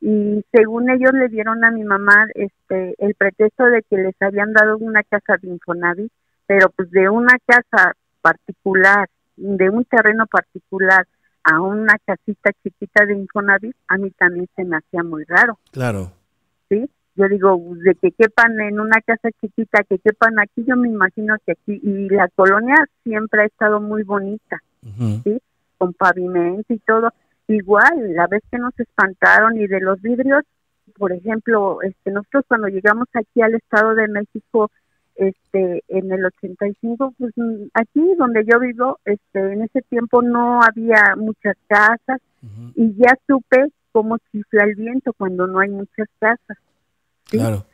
y 0.00 0.44
según 0.52 0.88
ellos 0.90 1.12
le 1.12 1.28
dieron 1.28 1.64
a 1.64 1.70
mi 1.70 1.82
mamá 1.82 2.26
este 2.34 2.94
el 2.98 3.14
pretexto 3.14 3.64
de 3.64 3.82
que 3.82 3.96
les 3.96 4.14
habían 4.20 4.52
dado 4.52 4.78
una 4.78 5.02
casa 5.02 5.36
de 5.42 5.48
Infonavit, 5.48 6.12
pero 6.46 6.70
pues 6.70 6.90
de 6.90 7.08
una 7.08 7.36
casa 7.44 7.94
particular, 8.22 9.08
de 9.36 9.70
un 9.70 9.84
terreno 9.84 10.26
particular 10.26 11.06
a 11.50 11.60
una 11.60 11.98
casita 12.04 12.50
chiquita 12.62 13.06
de 13.06 13.14
Infonavit, 13.14 13.74
a 13.88 13.96
mí 13.96 14.10
también 14.10 14.48
se 14.54 14.64
me 14.64 14.76
hacía 14.76 15.02
muy 15.02 15.24
raro. 15.24 15.58
Claro. 15.72 16.12
¿Sí? 16.68 16.88
Yo 17.14 17.26
digo, 17.28 17.58
de 17.82 17.94
que 17.94 18.12
quepan 18.12 18.60
en 18.60 18.78
una 18.78 19.00
casa 19.00 19.30
chiquita, 19.40 19.82
que 19.84 19.98
quepan 19.98 20.38
aquí, 20.38 20.64
yo 20.66 20.76
me 20.76 20.88
imagino 20.88 21.36
que 21.44 21.52
aquí, 21.52 21.80
y 21.82 22.08
la 22.10 22.28
colonia 22.28 22.76
siempre 23.02 23.42
ha 23.42 23.46
estado 23.46 23.80
muy 23.80 24.02
bonita, 24.04 24.62
¿sí? 25.24 25.40
con 25.78 25.94
pavimento 25.94 26.72
y 26.72 26.78
todo. 26.80 27.12
Igual, 27.48 28.14
la 28.14 28.26
vez 28.26 28.42
que 28.50 28.58
nos 28.58 28.78
espantaron 28.78 29.56
y 29.56 29.66
de 29.66 29.80
los 29.80 30.00
vidrios, 30.02 30.44
por 30.96 31.12
ejemplo, 31.12 31.80
este 31.82 32.10
nosotros 32.10 32.44
cuando 32.46 32.68
llegamos 32.68 33.08
aquí 33.14 33.40
al 33.40 33.54
Estado 33.54 33.94
de 33.94 34.06
México, 34.08 34.70
este 35.18 35.82
en 35.88 36.12
el 36.12 36.24
85 36.24 37.14
pues 37.18 37.34
aquí 37.74 38.00
donde 38.16 38.44
yo 38.44 38.58
vivo 38.60 38.98
este 39.04 39.52
en 39.52 39.62
ese 39.62 39.82
tiempo 39.82 40.22
no 40.22 40.60
había 40.62 41.16
muchas 41.16 41.56
casas 41.66 42.20
y 42.74 42.94
ya 42.94 43.14
supe 43.26 43.66
cómo 43.92 44.16
chifla 44.30 44.64
el 44.64 44.76
viento 44.76 45.12
cuando 45.12 45.46
no 45.46 45.58
hay 45.58 45.68
muchas 45.68 46.08
casas 46.18 46.56
claro. 47.24 47.64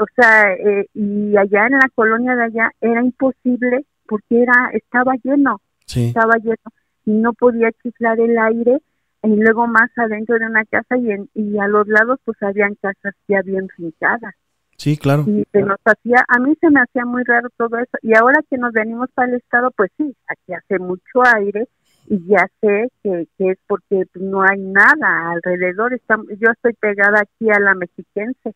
O 0.00 0.06
sea, 0.14 0.52
eh, 0.52 0.86
y 0.94 1.36
allá 1.36 1.66
en 1.66 1.72
la 1.72 1.88
colonia 1.94 2.36
de 2.36 2.44
allá 2.44 2.70
era 2.80 3.02
imposible 3.02 3.84
porque 4.06 4.42
era 4.42 4.70
estaba 4.72 5.14
lleno, 5.22 5.60
estaba 5.86 6.36
lleno 6.36 6.56
y 7.04 7.10
no 7.10 7.32
podía 7.32 7.70
chiflar 7.82 8.20
el 8.20 8.38
aire 8.38 8.78
y 9.22 9.36
luego 9.36 9.66
más 9.66 9.90
adentro 9.96 10.38
de 10.38 10.46
una 10.46 10.64
casa 10.64 10.96
y, 10.96 11.10
en, 11.10 11.28
y 11.34 11.58
a 11.58 11.66
los 11.66 11.88
lados 11.88 12.20
pues 12.24 12.40
habían 12.42 12.74
casas 12.76 13.14
ya 13.28 13.42
bien 13.42 13.68
fincadas. 13.76 14.34
Sí, 14.76 14.96
claro. 14.96 15.24
Y 15.26 15.44
se 15.52 15.62
nos 15.62 15.78
hacía, 15.84 16.24
a 16.28 16.38
mí 16.38 16.54
se 16.60 16.70
me 16.70 16.80
hacía 16.80 17.04
muy 17.04 17.24
raro 17.24 17.48
todo 17.56 17.78
eso. 17.78 17.96
Y 18.02 18.14
ahora 18.14 18.40
que 18.48 18.58
nos 18.58 18.72
venimos 18.72 19.08
para 19.14 19.28
el 19.28 19.36
estado, 19.36 19.70
pues 19.70 19.90
sí, 19.96 20.14
aquí 20.28 20.52
hace 20.52 20.78
mucho 20.78 21.22
aire 21.34 21.66
y 22.08 22.24
ya 22.28 22.46
sé 22.60 22.88
que, 23.02 23.26
que 23.36 23.50
es 23.50 23.58
porque 23.66 24.04
no 24.14 24.42
hay 24.42 24.60
nada 24.60 25.30
alrededor. 25.30 25.94
Está, 25.94 26.16
yo 26.38 26.50
estoy 26.52 26.74
pegada 26.74 27.20
aquí 27.20 27.50
a 27.50 27.58
la 27.58 27.74
mexiquense. 27.74 28.54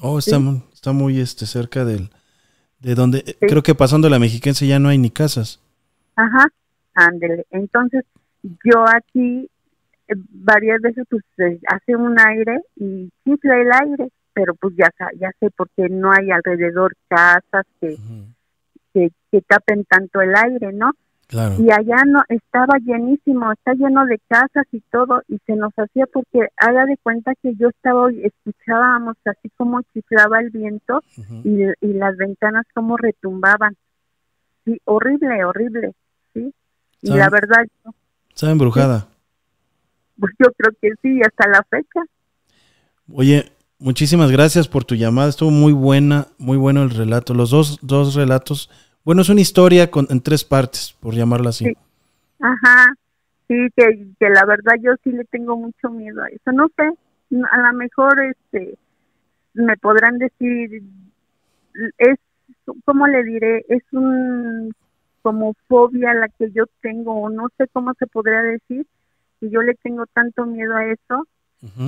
Oh, 0.00 0.18
está, 0.18 0.38
muy, 0.38 0.62
está 0.72 0.92
muy 0.92 1.20
este, 1.20 1.46
cerca 1.46 1.84
del, 1.84 2.10
de 2.80 2.94
donde, 2.94 3.36
creo 3.40 3.62
que 3.62 3.74
pasando 3.74 4.08
la 4.08 4.18
mexiquense 4.18 4.66
ya 4.66 4.78
no 4.78 4.88
hay 4.88 4.98
ni 4.98 5.10
casas. 5.10 5.60
Ajá, 6.16 6.46
ándele. 6.94 7.46
Entonces, 7.50 8.04
yo 8.42 8.84
aquí 8.88 9.50
eh, 10.08 10.14
varias 10.30 10.80
veces 10.80 11.04
pues 11.08 11.22
hace 11.68 11.96
un 11.96 12.18
aire 12.18 12.60
y 12.76 13.10
chifla 13.24 13.60
el 13.60 13.72
aire, 13.72 14.10
pero 14.40 14.54
pues 14.54 14.74
ya, 14.74 14.90
ya 15.18 15.30
sé 15.38 15.50
porque 15.54 15.90
no 15.90 16.10
hay 16.10 16.30
alrededor 16.30 16.96
casas 17.08 17.66
que, 17.78 17.98
que, 18.94 19.12
que 19.30 19.42
tapen 19.42 19.84
tanto 19.84 20.22
el 20.22 20.34
aire, 20.34 20.72
¿no? 20.72 20.92
Y 21.58 21.70
allá 21.70 22.02
no 22.06 22.22
estaba 22.28 22.78
llenísimo, 22.78 23.52
está 23.52 23.74
lleno 23.74 24.06
de 24.06 24.18
casas 24.28 24.66
y 24.72 24.80
todo, 24.90 25.20
y 25.28 25.38
se 25.44 25.56
nos 25.56 25.74
hacía 25.76 26.06
porque 26.10 26.48
haga 26.56 26.86
de 26.86 26.96
cuenta 26.96 27.34
que 27.42 27.54
yo 27.54 27.68
estaba, 27.68 28.10
escuchábamos 28.10 29.16
así 29.26 29.50
como 29.58 29.82
chiflaba 29.92 30.40
el 30.40 30.48
viento 30.48 31.02
y, 31.44 31.92
las 31.92 32.16
ventanas 32.16 32.64
como 32.72 32.96
retumbaban. 32.96 33.76
Sí, 34.64 34.80
horrible, 34.86 35.44
horrible, 35.44 35.92
sí. 36.32 36.52
Y 37.02 37.10
la 37.10 37.28
verdad. 37.28 37.66
Está 38.30 38.50
embrujada. 38.50 39.06
Pues 40.18 40.34
yo 40.38 40.52
creo 40.52 40.72
que 40.82 40.90
sí, 41.00 41.18
hasta 41.22 41.48
la 41.48 41.62
fecha. 41.62 42.00
Oye, 43.10 43.50
muchísimas 43.80 44.30
gracias 44.30 44.68
por 44.68 44.84
tu 44.84 44.94
llamada, 44.94 45.30
estuvo 45.30 45.50
muy 45.50 45.72
buena, 45.72 46.28
muy 46.38 46.56
bueno 46.56 46.82
el 46.82 46.90
relato, 46.90 47.34
los 47.34 47.50
dos, 47.50 47.78
dos 47.82 48.14
relatos 48.14 48.70
bueno, 49.04 49.22
es 49.22 49.28
una 49.30 49.40
historia 49.40 49.90
con, 49.90 50.06
en 50.10 50.20
tres 50.20 50.44
partes, 50.44 50.96
por 51.00 51.14
llamarla 51.14 51.50
así. 51.50 51.66
Ajá, 52.38 52.94
sí, 53.48 53.68
que, 53.74 54.06
que 54.18 54.28
la 54.28 54.44
verdad 54.44 54.74
yo 54.80 54.92
sí 55.02 55.10
le 55.10 55.24
tengo 55.24 55.56
mucho 55.56 55.90
miedo 55.90 56.22
a 56.22 56.28
eso. 56.28 56.52
No 56.52 56.68
sé, 56.76 56.82
a 57.50 57.58
lo 57.58 57.72
mejor 57.78 58.20
este 58.20 58.76
me 59.54 59.76
podrán 59.78 60.18
decir, 60.18 60.82
es, 61.98 62.18
¿cómo 62.84 63.06
le 63.06 63.24
diré? 63.24 63.64
Es 63.68 63.82
un 63.92 64.72
como 65.22 65.54
fobia 65.68 66.14
la 66.14 66.28
que 66.28 66.50
yo 66.52 66.64
tengo, 66.80 67.14
o 67.14 67.28
no 67.30 67.48
sé 67.58 67.68
cómo 67.72 67.92
se 67.94 68.06
podría 68.06 68.42
decir, 68.42 68.86
y 69.40 69.50
yo 69.50 69.60
le 69.62 69.74
tengo 69.74 70.06
tanto 70.06 70.46
miedo 70.46 70.74
a 70.76 70.86
eso, 70.86 71.26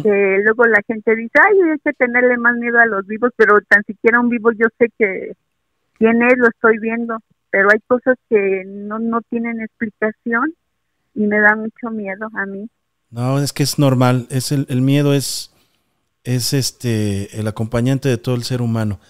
que 0.02 0.38
luego 0.44 0.64
la 0.66 0.82
gente 0.86 1.16
dice, 1.16 1.32
ay, 1.40 1.70
hay 1.70 1.78
que 1.78 1.92
tenerle 1.94 2.36
más 2.36 2.56
miedo 2.56 2.78
a 2.78 2.86
los 2.86 3.06
vivos, 3.06 3.30
pero 3.36 3.58
tan 3.62 3.82
siquiera 3.84 4.20
un 4.20 4.28
vivo 4.28 4.52
yo 4.52 4.66
sé 4.78 4.90
que 4.98 5.32
quién 5.94 6.22
es, 6.22 6.36
lo 6.36 6.48
estoy 6.48 6.78
viendo, 6.78 7.18
pero 7.50 7.70
hay 7.70 7.80
cosas 7.86 8.16
que 8.28 8.64
no, 8.66 8.98
no 8.98 9.20
tienen 9.22 9.60
explicación 9.60 10.54
y 11.14 11.26
me 11.26 11.38
da 11.40 11.56
mucho 11.56 11.90
miedo 11.90 12.28
a 12.34 12.46
mí. 12.46 12.68
No, 13.10 13.38
es 13.38 13.52
que 13.52 13.62
es 13.62 13.78
normal, 13.78 14.26
es 14.30 14.52
el, 14.52 14.66
el 14.68 14.82
miedo 14.82 15.14
es, 15.14 15.54
es 16.24 16.52
este 16.52 17.38
el 17.38 17.46
acompañante 17.48 18.08
de 18.08 18.18
todo 18.18 18.34
el 18.34 18.44
ser 18.44 18.62
humano. 18.62 19.00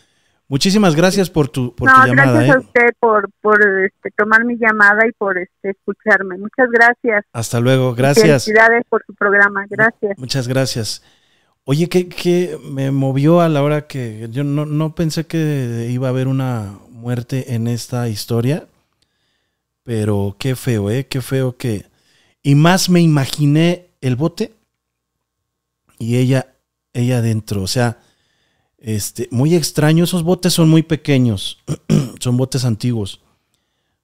Muchísimas 0.52 0.94
gracias 0.94 1.30
por 1.30 1.48
tu, 1.48 1.74
por 1.74 1.90
tu 1.90 1.98
llamada. 2.08 2.44
Gracias 2.44 2.56
a 2.56 2.58
¿eh? 2.58 2.62
usted 2.62 2.96
por, 3.00 3.30
por 3.40 3.58
este, 3.86 4.10
tomar 4.10 4.44
mi 4.44 4.58
llamada 4.58 5.06
y 5.08 5.12
por 5.12 5.38
este, 5.38 5.70
escucharme. 5.70 6.36
Muchas 6.36 6.68
gracias. 6.70 7.24
Hasta 7.32 7.58
luego, 7.58 7.94
gracias. 7.94 8.44
Felicidades 8.44 8.84
por 8.86 9.02
su 9.06 9.14
programa, 9.14 9.64
gracias. 9.70 10.18
Muchas 10.18 10.48
gracias. 10.48 11.02
Oye, 11.64 11.88
¿qué, 11.88 12.58
me 12.70 12.90
movió 12.90 13.40
a 13.40 13.48
la 13.48 13.62
hora 13.62 13.86
que 13.86 14.28
yo 14.30 14.44
no, 14.44 14.66
no, 14.66 14.94
pensé 14.94 15.26
que 15.26 15.88
iba 15.90 16.08
a 16.08 16.10
haber 16.10 16.28
una 16.28 16.74
muerte 16.90 17.54
en 17.54 17.66
esta 17.66 18.10
historia? 18.10 18.66
Pero 19.84 20.36
qué 20.38 20.54
feo, 20.54 20.90
¿eh? 20.90 21.06
Qué 21.06 21.22
feo 21.22 21.56
que... 21.56 21.86
Y 22.42 22.56
más 22.56 22.90
me 22.90 23.00
imaginé 23.00 23.86
el 24.02 24.16
bote 24.16 24.52
y 25.98 26.18
ella, 26.18 26.48
ella 26.92 27.18
adentro. 27.20 27.62
O 27.62 27.66
sea, 27.66 27.96
este, 28.82 29.28
muy 29.30 29.54
extraño. 29.54 30.04
Esos 30.04 30.24
botes 30.24 30.52
son 30.52 30.68
muy 30.68 30.82
pequeños. 30.82 31.62
son 32.20 32.36
botes 32.36 32.64
antiguos. 32.64 33.22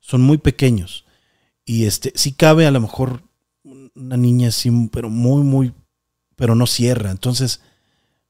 Son 0.00 0.22
muy 0.22 0.38
pequeños. 0.38 1.04
Y 1.64 1.84
este, 1.84 2.12
sí 2.14 2.32
cabe 2.32 2.66
a 2.66 2.70
lo 2.70 2.80
mejor 2.80 3.22
una 3.94 4.16
niña 4.16 4.48
así, 4.48 4.70
pero 4.90 5.10
muy, 5.10 5.42
muy 5.42 5.74
pero 6.36 6.54
no 6.54 6.66
cierra. 6.66 7.10
Entonces, 7.10 7.62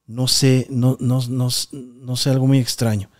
no 0.06 0.26
sé, 0.26 0.66
no, 0.70 0.96
no, 0.98 1.20
no, 1.28 1.48
no 1.72 2.16
sé, 2.16 2.30
algo 2.30 2.46
muy 2.46 2.58
extraño. 2.58 3.10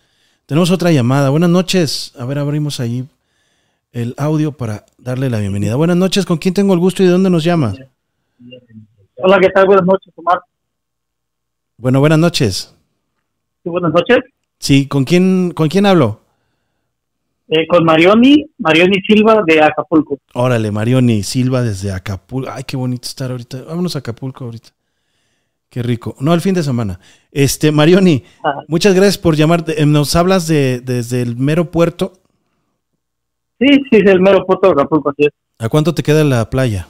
Tenemos 0.47 0.71
otra 0.71 0.91
llamada. 0.91 1.29
Buenas 1.29 1.51
noches. 1.51 2.13
A 2.17 2.25
ver, 2.25 2.39
abrimos 2.39 2.79
ahí 2.79 3.07
el 3.91 4.15
audio 4.17 4.51
para 4.51 4.85
darle 4.97 5.29
la 5.29 5.39
bienvenida. 5.39 5.75
Buenas 5.75 5.97
noches. 5.97 6.25
¿Con 6.25 6.39
quién 6.39 6.55
tengo 6.55 6.73
el 6.73 6.79
gusto 6.79 7.03
y 7.03 7.05
de 7.05 7.11
dónde 7.11 7.29
nos 7.29 7.43
llama? 7.43 7.75
Hola, 9.17 9.39
¿qué 9.39 9.49
tal? 9.49 9.67
Buenas 9.67 9.85
noches, 9.85 10.11
Omar. 10.15 10.41
Bueno, 11.77 11.99
buenas 11.99 12.19
noches. 12.19 12.73
Sí, 13.63 13.69
buenas 13.69 13.93
noches. 13.93 14.19
Sí, 14.59 14.87
¿con 14.87 15.03
quién, 15.03 15.51
con 15.51 15.67
quién 15.69 15.85
hablo? 15.85 16.21
Eh, 17.47 17.67
con 17.67 17.83
Marioni, 17.83 18.45
Marioni 18.59 19.01
Silva 19.01 19.41
de 19.45 19.61
Acapulco. 19.61 20.19
Órale, 20.33 20.71
Marioni 20.71 21.23
Silva 21.23 21.63
desde 21.63 21.91
Acapulco. 21.91 22.49
Ay, 22.51 22.63
qué 22.63 22.77
bonito 22.77 23.07
estar 23.07 23.31
ahorita. 23.31 23.63
Vámonos 23.63 23.95
a 23.95 23.99
Acapulco 23.99 24.45
ahorita. 24.45 24.69
Qué 25.69 25.83
rico. 25.83 26.15
No, 26.19 26.33
el 26.33 26.41
fin 26.41 26.53
de 26.53 26.63
semana. 26.63 26.99
Este, 27.31 27.71
Marioni, 27.71 28.23
muchas 28.67 28.93
gracias 28.93 29.17
por 29.17 29.35
llamarte. 29.35 29.81
Eh, 29.81 29.85
¿Nos 29.85 30.15
hablas 30.15 30.47
de 30.47 30.79
desde 30.81 31.21
el 31.21 31.37
mero 31.37 31.71
puerto? 31.71 32.13
Sí, 33.59 33.67
sí, 33.89 33.97
es 33.97 34.11
el 34.11 34.21
mero 34.21 34.45
puerto 34.45 34.67
de 34.67 34.73
Acapulco, 34.73 35.09
así 35.09 35.23
es. 35.23 35.33
¿A 35.57 35.69
cuánto 35.69 35.93
te 35.93 36.03
queda 36.03 36.23
la 36.23 36.49
playa? 36.49 36.87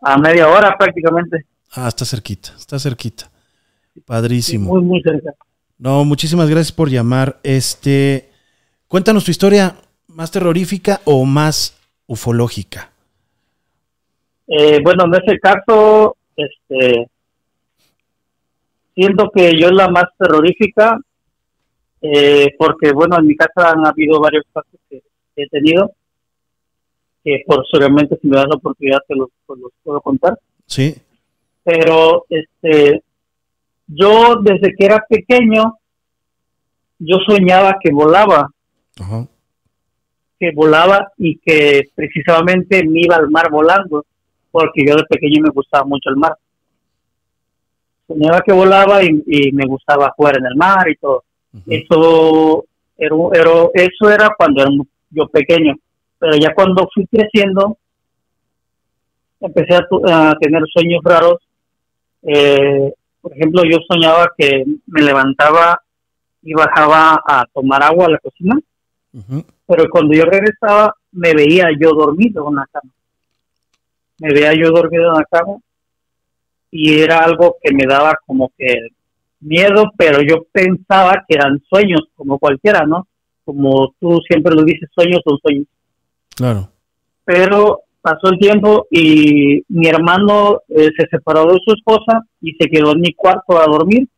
A 0.00 0.18
media 0.18 0.48
hora 0.48 0.76
prácticamente. 0.78 1.44
Ah, 1.72 1.88
está 1.88 2.04
cerquita, 2.04 2.52
está 2.56 2.78
cerquita. 2.78 3.30
Padrísimo. 4.06 4.74
muy, 4.74 4.82
muy 4.82 5.02
cerca. 5.02 5.34
No, 5.78 6.04
muchísimas 6.04 6.50
gracias 6.50 6.72
por 6.72 6.90
llamar. 6.90 7.38
Este, 7.42 8.30
cuéntanos 8.88 9.24
tu 9.24 9.30
historia 9.30 9.76
más 10.08 10.32
terrorífica 10.32 11.00
o 11.04 11.24
más 11.24 11.78
ufológica. 12.06 12.90
Eh, 14.48 14.80
bueno, 14.82 15.04
en 15.04 15.14
ese 15.14 15.38
caso, 15.38 16.16
este, 16.34 17.08
siento 18.94 19.30
que 19.32 19.52
yo 19.60 19.68
es 19.68 19.74
la 19.74 19.88
más 19.88 20.06
terrorífica, 20.18 20.98
eh, 22.00 22.48
porque 22.58 22.92
bueno, 22.92 23.16
en 23.18 23.26
mi 23.26 23.36
casa 23.36 23.70
han 23.70 23.86
habido 23.86 24.18
varios 24.20 24.44
casos 24.52 24.80
que, 24.88 25.02
he 25.36 25.48
tenido, 25.48 25.92
que 27.22 27.44
por 27.46 27.64
seguramente 27.70 28.18
si 28.20 28.26
me 28.26 28.36
das 28.36 28.48
la 28.48 28.56
oportunidad 28.56 28.98
te 29.06 29.14
los, 29.14 29.28
los 29.48 29.70
puedo 29.84 30.00
contar. 30.00 30.36
Sí. 30.66 30.96
Pero 31.62 32.24
este, 32.28 33.02
yo 33.88 34.36
desde 34.42 34.74
que 34.76 34.84
era 34.84 35.04
pequeño, 35.08 35.78
yo 36.98 37.16
soñaba 37.26 37.76
que 37.82 37.92
volaba. 37.92 38.50
Que 40.38 40.52
volaba 40.54 41.10
y 41.16 41.38
que 41.38 41.88
precisamente 41.94 42.86
me 42.86 43.00
iba 43.00 43.16
al 43.16 43.30
mar 43.30 43.50
volando 43.50 44.04
porque 44.50 44.84
yo 44.86 44.94
de 44.94 45.04
pequeño 45.04 45.42
me 45.42 45.50
gustaba 45.50 45.84
mucho 45.84 46.10
el 46.10 46.16
mar. 46.16 46.36
Soñaba 48.06 48.40
que 48.40 48.52
volaba 48.52 49.02
y, 49.02 49.52
me 49.52 49.66
gustaba 49.66 50.12
jugar 50.16 50.38
en 50.38 50.46
el 50.46 50.56
mar 50.56 50.88
y 50.88 50.96
todo. 50.96 51.24
Eso 51.66 52.64
era, 52.96 53.14
eso 53.74 54.10
era 54.10 54.34
cuando 54.36 54.62
era 54.62 54.70
yo 55.10 55.26
pequeño, 55.28 55.74
pero 56.18 56.36
ya 56.36 56.54
cuando 56.54 56.88
fui 56.92 57.06
creciendo 57.06 57.78
empecé 59.40 59.76
a, 59.76 60.34
tener 60.40 60.62
sueños 60.72 61.00
raros. 61.04 61.38
Eh, 62.22 62.92
por 63.28 63.36
ejemplo, 63.36 63.62
yo 63.64 63.78
soñaba 63.86 64.32
que 64.36 64.64
me 64.86 65.02
levantaba 65.02 65.82
y 66.42 66.54
bajaba 66.54 67.20
a 67.26 67.44
tomar 67.52 67.82
agua 67.82 68.06
a 68.06 68.10
la 68.10 68.18
cocina, 68.18 68.58
pero 69.66 69.84
cuando 69.90 70.14
yo 70.14 70.24
regresaba 70.24 70.94
me 71.12 71.34
veía 71.34 71.68
yo 71.78 71.90
dormido 71.92 72.48
en 72.48 72.54
la 72.56 72.66
cama 72.72 72.90
me 74.18 74.32
veía 74.32 74.52
yo 74.54 74.70
dormido 74.70 75.08
en 75.08 75.14
la 75.14 75.24
cama 75.24 75.58
y 76.70 76.98
era 77.00 77.20
algo 77.20 77.56
que 77.62 77.74
me 77.74 77.84
daba 77.86 78.14
como 78.26 78.52
que 78.58 78.88
miedo, 79.40 79.90
pero 79.96 80.20
yo 80.20 80.44
pensaba 80.52 81.24
que 81.26 81.36
eran 81.36 81.62
sueños, 81.68 82.02
como 82.16 82.38
cualquiera, 82.38 82.84
¿no? 82.84 83.06
Como 83.44 83.94
tú 83.98 84.18
siempre 84.28 84.54
lo 84.54 84.64
dices, 84.64 84.90
sueños 84.92 85.20
son 85.24 85.38
sueños. 85.38 85.66
Claro. 86.34 86.68
Pero 87.24 87.80
pasó 88.10 88.32
el 88.32 88.38
tiempo 88.38 88.86
y 88.90 89.62
mi 89.68 89.86
hermano 89.88 90.60
eh, 90.68 90.88
se 90.96 91.06
separó 91.10 91.46
de 91.52 91.58
su 91.64 91.72
esposa 91.74 92.22
y 92.40 92.52
se 92.54 92.68
quedó 92.68 92.92
en 92.92 93.00
mi 93.00 93.12
cuarto 93.14 93.58
a 93.58 93.66
dormir. 93.66 94.08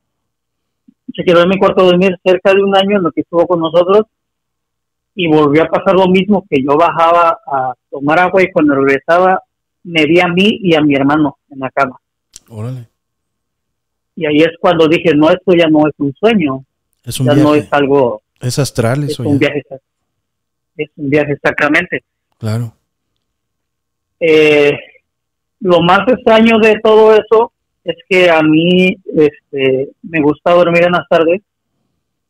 se 1.15 1.25
quedó 1.25 1.43
en 1.43 1.49
mi 1.49 1.59
cuarto 1.59 1.83
de 1.83 1.91
dormir 1.91 2.17
cerca 2.25 2.55
de 2.55 2.63
un 2.63 2.77
año 2.77 2.99
en 2.99 3.03
lo 3.03 3.11
que 3.13 3.23
estuvo 3.23 3.47
con 3.47 3.61
nosotros 3.61 4.03
y 5.15 5.27
volvió 5.29 5.65
a 5.65 5.67
pasar 5.69 5.95
lo 5.97 6.07
mismo 6.07 6.45
que 6.49 6.63
yo 6.63 6.77
bajaba 6.77 7.39
a 7.47 7.75
tomar 7.91 8.21
agua 8.21 8.43
y 8.43 8.51
cuando 8.53 8.75
regresaba 8.77 9.43
me 9.83 10.05
vi 10.07 10.21
a 10.21 10.29
mí 10.29 10.59
y 10.63 10.75
a 10.75 10.81
mi 10.81 10.95
hermano 10.95 11.39
en 11.51 11.59
la 11.59 11.71
cama. 11.71 11.97
Órale. 12.49 12.87
Y 14.15 14.27
ahí 14.27 14.39
es 14.39 14.51
cuando 14.61 14.87
dije, 14.87 15.15
no, 15.17 15.31
esto 15.31 15.53
ya 15.57 15.67
no 15.69 15.87
es 15.89 15.95
un 15.99 16.13
sueño, 16.15 16.65
Es 17.05 17.19
un 17.19 17.27
ya 17.27 17.33
viaje. 17.35 17.49
no 17.49 17.55
es 17.57 17.69
algo, 17.73 18.23
Es 18.41 18.59
astral 18.59 19.05
es 19.05 19.11
eso 19.11 19.23
un 19.25 19.39
ya. 19.41 19.49
viaje, 19.49 19.63
es 20.77 20.91
un 20.97 21.11
viaje 21.11 21.33
exactamente. 21.33 22.05
Claro. 22.39 22.73
Eh, 24.21 24.79
lo 25.61 25.81
más 25.81 26.01
extraño 26.09 26.59
de 26.59 26.79
todo 26.83 27.15
eso 27.15 27.53
es 27.85 27.97
que 28.09 28.31
a 28.31 28.43
mí 28.43 28.97
este, 29.07 29.91
me 30.03 30.21
gusta 30.21 30.53
dormir 30.53 30.85
en 30.85 30.93
las 30.93 31.09
tardes 31.09 31.41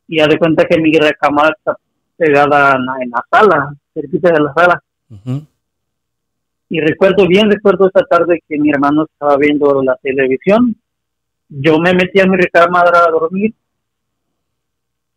y 0.09 0.21
haz 0.21 0.29
de 0.29 0.39
cuenta 0.39 0.65
que 0.65 0.81
mi 0.81 0.93
recámara 0.93 1.55
está 1.57 1.77
pegada 2.17 2.77
en 3.01 3.11
la, 3.11 3.25
sala, 3.31 3.73
cerquita 3.95 4.33
de 4.33 4.41
la 4.41 4.53
sala. 4.53 4.83
Y 6.69 6.81
recuerdo 6.81 7.27
bien, 7.27 7.51
recuerdo 7.51 7.89
esa 7.89 8.05
tarde 8.05 8.43
que 8.49 8.59
mi 8.59 8.71
hermano 8.71 9.05
estaba 9.05 9.37
viendo 9.37 9.83
la 9.83 9.97
televisión. 9.97 10.77
Yo 11.49 11.79
me 11.79 11.95
metí 11.95 12.21
a 12.21 12.27
mi 12.27 12.37
recámara 12.37 13.07
a 13.07 13.11
dormir 13.11 13.53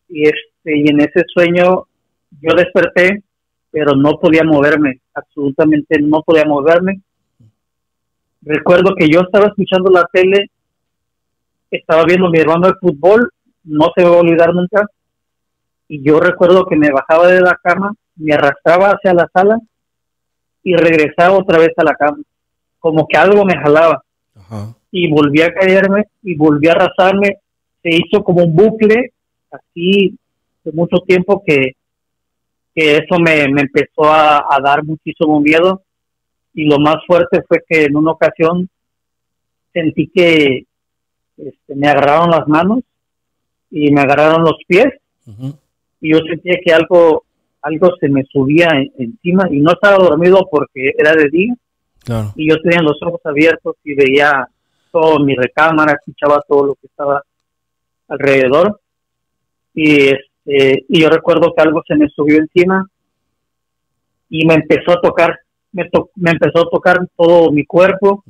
y, 0.10 0.24
este, 0.24 0.78
y 0.78 0.90
en 0.90 1.02
ese 1.02 1.24
sueño 1.28 1.86
yo 2.42 2.56
desperté, 2.56 3.22
pero 3.74 3.96
no 3.96 4.20
podía 4.20 4.44
moverme, 4.44 5.00
absolutamente 5.16 6.00
no 6.00 6.22
podía 6.22 6.46
moverme. 6.46 7.02
Recuerdo 8.44 8.94
que 8.96 9.10
yo 9.10 9.22
estaba 9.22 9.48
escuchando 9.48 9.90
la 9.90 10.08
tele, 10.14 10.52
estaba 11.72 12.04
viendo 12.06 12.28
a 12.28 12.30
mi 12.30 12.38
hermano 12.38 12.68
el 12.68 12.76
fútbol, 12.80 13.32
no 13.64 13.88
se 13.96 14.04
me 14.04 14.10
va 14.10 14.18
a 14.18 14.20
olvidar 14.20 14.54
nunca. 14.54 14.86
Y 15.88 16.04
yo 16.04 16.20
recuerdo 16.20 16.68
que 16.68 16.76
me 16.76 16.92
bajaba 16.92 17.28
de 17.30 17.42
la 17.42 17.60
cama, 17.64 17.96
me 18.16 18.36
arrastraba 18.36 18.92
hacia 18.92 19.12
la 19.16 19.28
sala 19.34 19.58
y 20.62 20.76
regresaba 20.76 21.36
otra 21.36 21.58
vez 21.58 21.72
a 21.76 21.84
la 21.84 21.96
cama, 21.96 22.20
como 22.78 23.08
que 23.08 23.18
algo 23.18 23.44
me 23.44 23.58
jalaba 23.58 24.04
Ajá. 24.36 24.76
y 24.92 25.10
volví 25.10 25.42
a 25.42 25.52
caerme 25.52 26.06
y 26.22 26.36
volví 26.36 26.68
a 26.68 26.74
arrastrarme. 26.74 27.38
Se 27.82 27.90
hizo 27.90 28.24
como 28.24 28.44
un 28.44 28.56
bucle 28.56 29.14
así 29.50 30.16
de 30.64 30.72
mucho 30.74 30.98
tiempo 31.08 31.42
que, 31.44 31.72
que 32.76 32.98
eso 32.98 33.20
me, 33.20 33.48
me 33.50 33.62
empezó 33.62 34.06
a, 34.06 34.38
a 34.50 34.60
dar 34.64 34.84
muchísimo 34.84 35.40
miedo 35.40 35.82
y 36.54 36.66
lo 36.66 36.80
más 36.80 36.98
fuerte 37.08 37.42
fue 37.48 37.60
que 37.68 37.86
en 37.86 37.96
una 37.96 38.12
ocasión 38.12 38.70
sentí 39.72 40.08
que 40.14 40.66
este, 41.38 41.76
me 41.76 41.88
agarraron 41.88 42.30
las 42.30 42.48
manos 42.48 42.80
y 43.72 43.92
me 43.92 44.02
agarraron 44.02 44.44
los 44.44 44.58
pies 44.68 44.88
Ujú. 45.26 45.58
y 46.02 46.14
yo 46.14 46.20
sentía 46.28 46.58
que 46.64 46.74
algo 46.74 47.24
algo 47.62 47.96
se 48.00 48.10
me 48.10 48.24
subía 48.26 48.68
en- 48.74 48.92
encima 48.98 49.48
y 49.50 49.60
no 49.62 49.72
estaba 49.72 49.98
dormido 50.04 50.48
porque 50.52 50.92
era 50.98 51.14
de 51.14 51.30
día 51.30 51.54
Claro. 52.04 52.34
y 52.36 52.50
yo 52.50 52.60
tenía 52.62 52.82
los 52.82 52.98
ojos 53.02 53.22
abiertos 53.24 53.78
y 53.86 53.96
veía 53.96 54.46
todo 54.92 55.20
mi 55.24 55.36
recámara, 55.36 55.94
escuchaba 55.94 56.44
todo 56.48 56.66
lo 56.68 56.76
que 56.76 56.88
estaba 56.88 57.24
alrededor 58.10 58.80
y 59.74 60.08
este 60.10 60.26
y 60.46 61.02
yo 61.02 61.10
recuerdo 61.10 61.54
que 61.56 61.62
algo 61.64 61.82
se 61.88 61.96
me 61.96 62.10
subió 62.10 62.38
encima 62.38 62.86
y 64.30 64.46
me 64.46 64.56
empezó 64.56 64.92
a 64.92 65.02
tocar, 65.02 65.40
me, 65.72 65.90
to- 65.90 66.10
me 66.16 66.32
empezó 66.32 66.60
a 66.68 66.70
tocar 66.70 66.98
todo 67.16 67.52
mi 67.52 67.66
cuerpo 67.66 68.24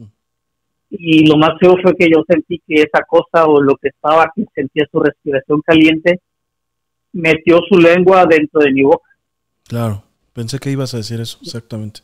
y 0.89 1.25
lo 1.27 1.37
más 1.37 1.51
feo 1.59 1.75
fue 1.81 1.95
que 1.95 2.07
yo 2.09 2.23
sentí 2.27 2.59
que 2.67 2.75
esa 2.83 3.03
cosa 3.07 3.45
o 3.47 3.59
lo 3.61 3.75
que 3.77 3.87
estaba 3.89 4.31
que 4.35 4.45
sentía 4.53 4.85
su 4.91 4.99
respiración 4.99 5.61
caliente 5.61 6.19
metió 7.13 7.59
su 7.69 7.79
lengua 7.79 8.25
dentro 8.25 8.61
de 8.61 8.71
mi 8.71 8.83
boca 8.83 9.09
Claro. 9.67 10.03
Pensé 10.33 10.59
que 10.59 10.71
ibas 10.71 10.93
a 10.93 10.97
decir 10.97 11.19
eso, 11.21 11.37
exactamente. 11.41 12.01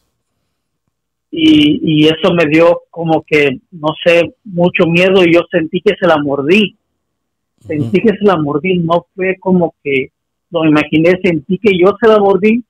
y, 1.31 1.79
y 2.03 2.07
eso 2.07 2.33
me 2.33 2.45
dio 2.45 2.81
como 2.89 3.23
que, 3.25 3.59
no 3.71 3.89
sé, 4.03 4.35
mucho 4.43 4.85
miedo 4.87 5.23
y 5.23 5.33
yo 5.33 5.41
sentí 5.51 5.81
que 5.81 5.95
se 5.99 6.07
la 6.07 6.17
mordí. 6.17 6.75
Sentí 7.59 8.01
que 8.01 8.09
se 8.09 8.25
la 8.25 8.37
mordí, 8.37 8.77
no 8.79 9.05
fue 9.15 9.37
como 9.39 9.75
que 9.83 10.11
lo 10.51 10.65
imaginé, 10.65 11.19
sentí 11.23 11.57
que 11.59 11.77
yo 11.77 11.95
se 12.01 12.07
la 12.07 12.19
mordí 12.19 12.63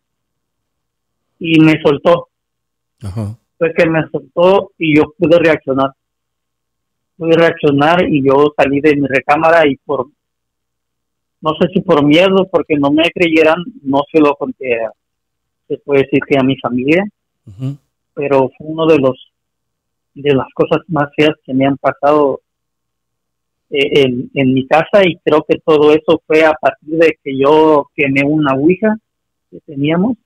y 1.40 1.60
me 1.60 1.82
soltó. 1.82 2.28
Ajá. 3.02 3.38
Fue 3.57 3.74
que 3.74 3.90
me 3.90 4.02
soltó 4.10 4.72
y 4.78 4.98
yo 4.98 5.14
pude 5.18 5.38
reaccionar. 5.40 5.91
Pude 7.18 7.36
reaccionar 7.38 8.10
y 8.10 8.26
yo 8.26 8.53
salí 8.57 8.82
de 8.82 8.95
mi 8.95 9.07
recámara 9.07 9.68
y 9.68 9.76
por, 9.78 10.07
no 11.41 11.52
sé 11.60 11.68
si 11.74 11.82
por 11.82 12.03
miedo, 12.06 12.48
porque 12.52 12.76
no 12.78 12.91
me 12.91 13.03
creyeran, 13.14 13.64
no 13.84 14.02
se 14.11 14.20
lo 14.20 14.36
conté, 14.36 14.80
se 15.68 15.78
puede 15.78 16.03
decir 16.03 16.20
que 16.28 16.38
a 16.38 16.44
mi 16.44 16.57
familia 16.57 17.06
pero 18.20 18.52
fue 18.57 18.68
uno 18.68 18.86
de 18.86 18.99
los 18.99 19.32
de 20.14 20.34
las 20.34 20.48
cosas 20.53 20.80
más 20.90 21.10
feas 21.16 21.36
que 21.45 21.53
me 21.53 21.66
han 21.66 21.78
pasado 21.78 22.41
en, 23.70 24.32
en 24.34 24.54
mi 24.54 24.68
casa 24.68 25.06
y 25.06 25.18
creo 25.24 25.46
que 25.48 25.60
todo 25.64 25.91
eso 25.91 26.22
fue 26.26 26.44
a 26.44 26.54
partir 26.54 26.98
de 26.98 27.18
que 27.24 27.38
yo 27.38 27.90
quemé 27.96 28.24
una 28.24 28.56
ouija 28.56 28.98
que 29.52 29.60
teníamos. 29.62 30.18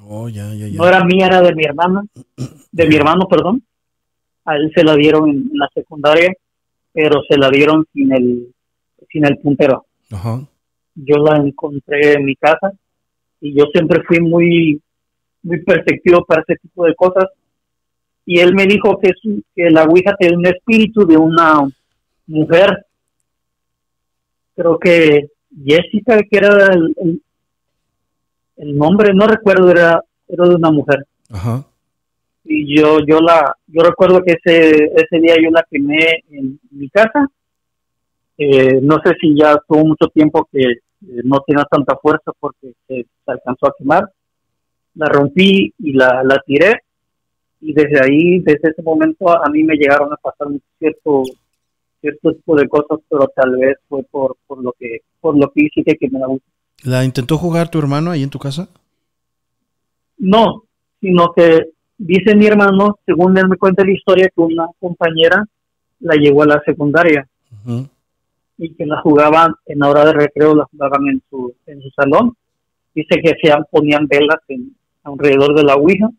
Oh, 0.00 0.28
ya, 0.28 0.52
ya, 0.54 0.66
ya. 0.66 0.78
no 0.78 0.88
era 0.88 1.04
mía 1.04 1.26
era 1.26 1.40
de 1.40 1.54
mi 1.54 1.64
hermana 1.64 2.02
de 2.72 2.86
mi 2.86 2.96
hermano 2.96 3.26
perdón. 3.28 3.62
A 4.44 4.56
él 4.56 4.70
se 4.74 4.84
la 4.84 4.96
dieron 4.96 5.28
en, 5.30 5.50
la 5.54 5.68
secundaria 5.74 6.32
pero 6.92 7.22
se 7.28 7.36
la 7.36 7.50
dieron 7.50 7.86
sin 7.92 8.12
el 8.12 8.48
sin 9.10 9.26
el 9.26 9.38
puntero. 9.38 9.84
Ajá. 10.10 10.46
yo 10.94 11.16
la 11.16 11.36
encontré 11.36 12.12
en 12.12 12.24
mi 12.24 12.36
casa 12.36 12.72
y 13.40 13.54
yo 13.54 13.64
siempre 13.72 14.02
fui 14.06 14.20
muy 14.20 14.80
muy 15.42 15.62
perceptivo 15.62 16.24
para 16.24 16.42
ese 16.42 16.56
tipo 16.56 16.84
de 16.84 16.94
cosas. 16.94 17.26
Y 18.26 18.40
él 18.40 18.54
me 18.54 18.64
dijo 18.64 18.98
que, 18.98 19.10
que 19.54 19.70
la 19.70 19.84
ouija 19.84 20.16
tiene 20.18 20.38
un 20.38 20.46
espíritu 20.46 21.06
de 21.06 21.18
una 21.18 21.60
mujer. 22.26 22.86
Creo 24.56 24.78
que 24.78 25.28
Jessica 25.64 26.18
que 26.18 26.36
era 26.38 26.66
el, 26.72 26.94
el- 27.02 27.22
el 28.56 28.76
nombre 28.76 29.12
no 29.12 29.26
recuerdo 29.26 29.70
era 29.70 30.00
era 30.28 30.48
de 30.48 30.54
una 30.54 30.70
mujer. 30.70 31.04
Ajá. 31.30 31.64
y 32.44 32.76
yo 32.78 32.98
yo 33.06 33.18
la 33.20 33.56
yo 33.66 33.82
recuerdo 33.82 34.22
que 34.22 34.34
ese 34.42 34.90
ese 34.94 35.18
día 35.20 35.34
yo 35.42 35.50
la 35.50 35.64
quemé 35.70 36.22
en 36.30 36.58
mi 36.70 36.88
casa. 36.88 37.28
Eh, 38.36 38.80
no 38.82 38.96
sé 39.04 39.12
si 39.20 39.36
ya 39.38 39.56
tuvo 39.68 39.84
mucho 39.84 40.08
tiempo 40.08 40.48
que 40.50 40.60
eh, 40.60 40.76
no 41.24 41.40
tenía 41.46 41.64
tanta 41.70 41.96
fuerza 41.96 42.32
porque 42.40 42.72
se, 42.88 43.02
se 43.04 43.30
alcanzó 43.30 43.66
a 43.66 43.74
quemar. 43.78 44.10
La 44.96 45.06
rompí 45.06 45.72
y 45.78 45.92
la, 45.92 46.22
la 46.24 46.40
tiré. 46.46 46.72
Y 47.60 47.72
desde 47.72 48.00
ahí 48.04 48.38
desde 48.40 48.70
ese 48.70 48.82
momento 48.82 49.28
a 49.30 49.48
mí 49.50 49.62
me 49.64 49.74
llegaron 49.76 50.12
a 50.12 50.16
pasar 50.16 50.48
un 50.48 50.60
cierto 52.04 52.34
tipo 52.34 52.56
de 52.56 52.68
cosas 52.68 52.98
pero 53.08 53.26
tal 53.34 53.56
vez 53.56 53.76
fue 53.88 54.02
por 54.04 54.36
por 54.46 54.62
lo 54.62 54.72
que 54.78 54.98
por 55.20 55.36
lo 55.38 55.50
que 55.50 55.62
hice 55.64 55.82
que 55.82 55.96
quemé 55.96 56.18
la 56.18 56.28
última 56.28 56.54
¿La 56.84 57.02
intentó 57.02 57.38
jugar 57.38 57.70
tu 57.70 57.78
hermano 57.78 58.10
ahí 58.10 58.22
en 58.22 58.30
tu 58.30 58.38
casa? 58.38 58.68
No, 60.18 60.64
sino 61.00 61.32
que 61.32 61.70
dice 61.96 62.36
mi 62.36 62.46
hermano, 62.46 62.98
según 63.06 63.36
él 63.38 63.48
me 63.48 63.56
cuenta 63.56 63.84
la 63.84 63.92
historia, 63.92 64.28
que 64.28 64.42
una 64.42 64.66
compañera 64.78 65.44
la 66.00 66.14
llevó 66.16 66.42
a 66.42 66.46
la 66.46 66.62
secundaria 66.64 67.26
y 68.58 68.74
que 68.74 68.84
la 68.84 69.00
jugaban 69.00 69.54
en 69.64 69.78
la 69.78 69.88
hora 69.88 70.04
de 70.04 70.12
recreo, 70.12 70.54
la 70.54 70.66
jugaban 70.66 71.08
en 71.08 71.22
su, 71.30 71.54
en 71.66 71.80
su 71.80 71.88
salón. 71.90 72.36
Dice 72.94 73.20
que 73.22 73.32
se 73.42 73.54
ponían 73.70 74.06
velas 74.06 74.40
en, 74.48 74.76
alrededor 75.04 75.56
de 75.56 75.64
la 75.64 75.76
Ouija 75.76 76.10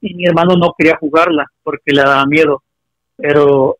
y 0.00 0.14
mi 0.14 0.26
hermano 0.26 0.56
no 0.56 0.74
quería 0.76 0.96
jugarla 0.98 1.46
porque 1.62 1.92
le 1.92 2.02
daba 2.02 2.26
miedo. 2.26 2.62
Pero 3.16 3.76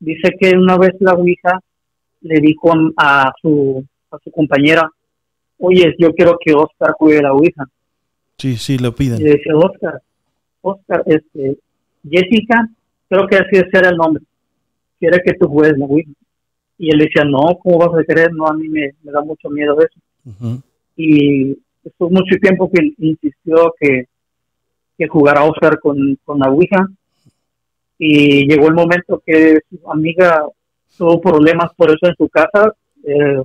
dice 0.00 0.30
que 0.38 0.56
una 0.56 0.76
vez 0.78 0.92
la 1.00 1.12
Ouija 1.14 1.60
le 2.20 2.40
dijo 2.40 2.72
a 2.96 3.32
su, 3.40 3.84
a 4.10 4.18
su 4.18 4.30
compañera, 4.30 4.90
oye, 5.58 5.94
yo 5.98 6.12
quiero 6.14 6.36
que 6.44 6.52
Oscar 6.54 6.92
juegue 6.98 7.22
la 7.22 7.32
Ouija. 7.32 7.64
Sí, 8.38 8.56
sí, 8.56 8.78
lo 8.78 8.88
Y 8.88 8.92
piden. 8.92 9.22
le 9.22 9.30
decía, 9.30 9.56
Oscar, 9.56 10.00
Oscar, 10.62 11.02
este, 11.06 11.58
Jessica, 12.08 12.68
creo 13.08 13.26
que 13.26 13.36
así 13.36 13.56
era 13.72 13.90
el 13.90 13.96
nombre, 13.96 14.22
quiere 14.98 15.20
que 15.24 15.34
tú 15.34 15.48
juegues 15.48 15.78
la 15.78 15.86
Ouija. 15.86 16.10
Y 16.80 16.90
él 16.92 16.98
decía, 17.00 17.24
no, 17.24 17.58
¿cómo 17.60 17.78
vas 17.78 18.00
a 18.00 18.04
querer? 18.04 18.32
No, 18.32 18.46
a 18.46 18.54
mí 18.54 18.68
me, 18.68 18.92
me 19.02 19.10
da 19.10 19.20
mucho 19.20 19.50
miedo 19.50 19.76
eso. 19.80 20.62
Y 20.96 21.58
estuvo 21.82 22.10
mucho 22.10 22.36
tiempo 22.40 22.70
que 22.72 22.92
insistió 22.98 23.74
que, 23.80 24.04
que 24.96 25.08
jugara 25.08 25.42
Oscar 25.42 25.80
con, 25.80 26.16
con 26.24 26.38
la 26.38 26.48
Ouija. 26.50 26.86
Y 27.98 28.46
llegó 28.46 28.68
el 28.68 28.74
momento 28.74 29.20
que 29.24 29.58
su 29.68 29.90
amiga 29.90 30.44
tuvo 30.96 31.20
problemas 31.20 31.72
por 31.74 31.90
eso 31.90 32.06
en 32.06 32.14
su 32.16 32.28
casa. 32.28 32.72
Eh, 33.04 33.42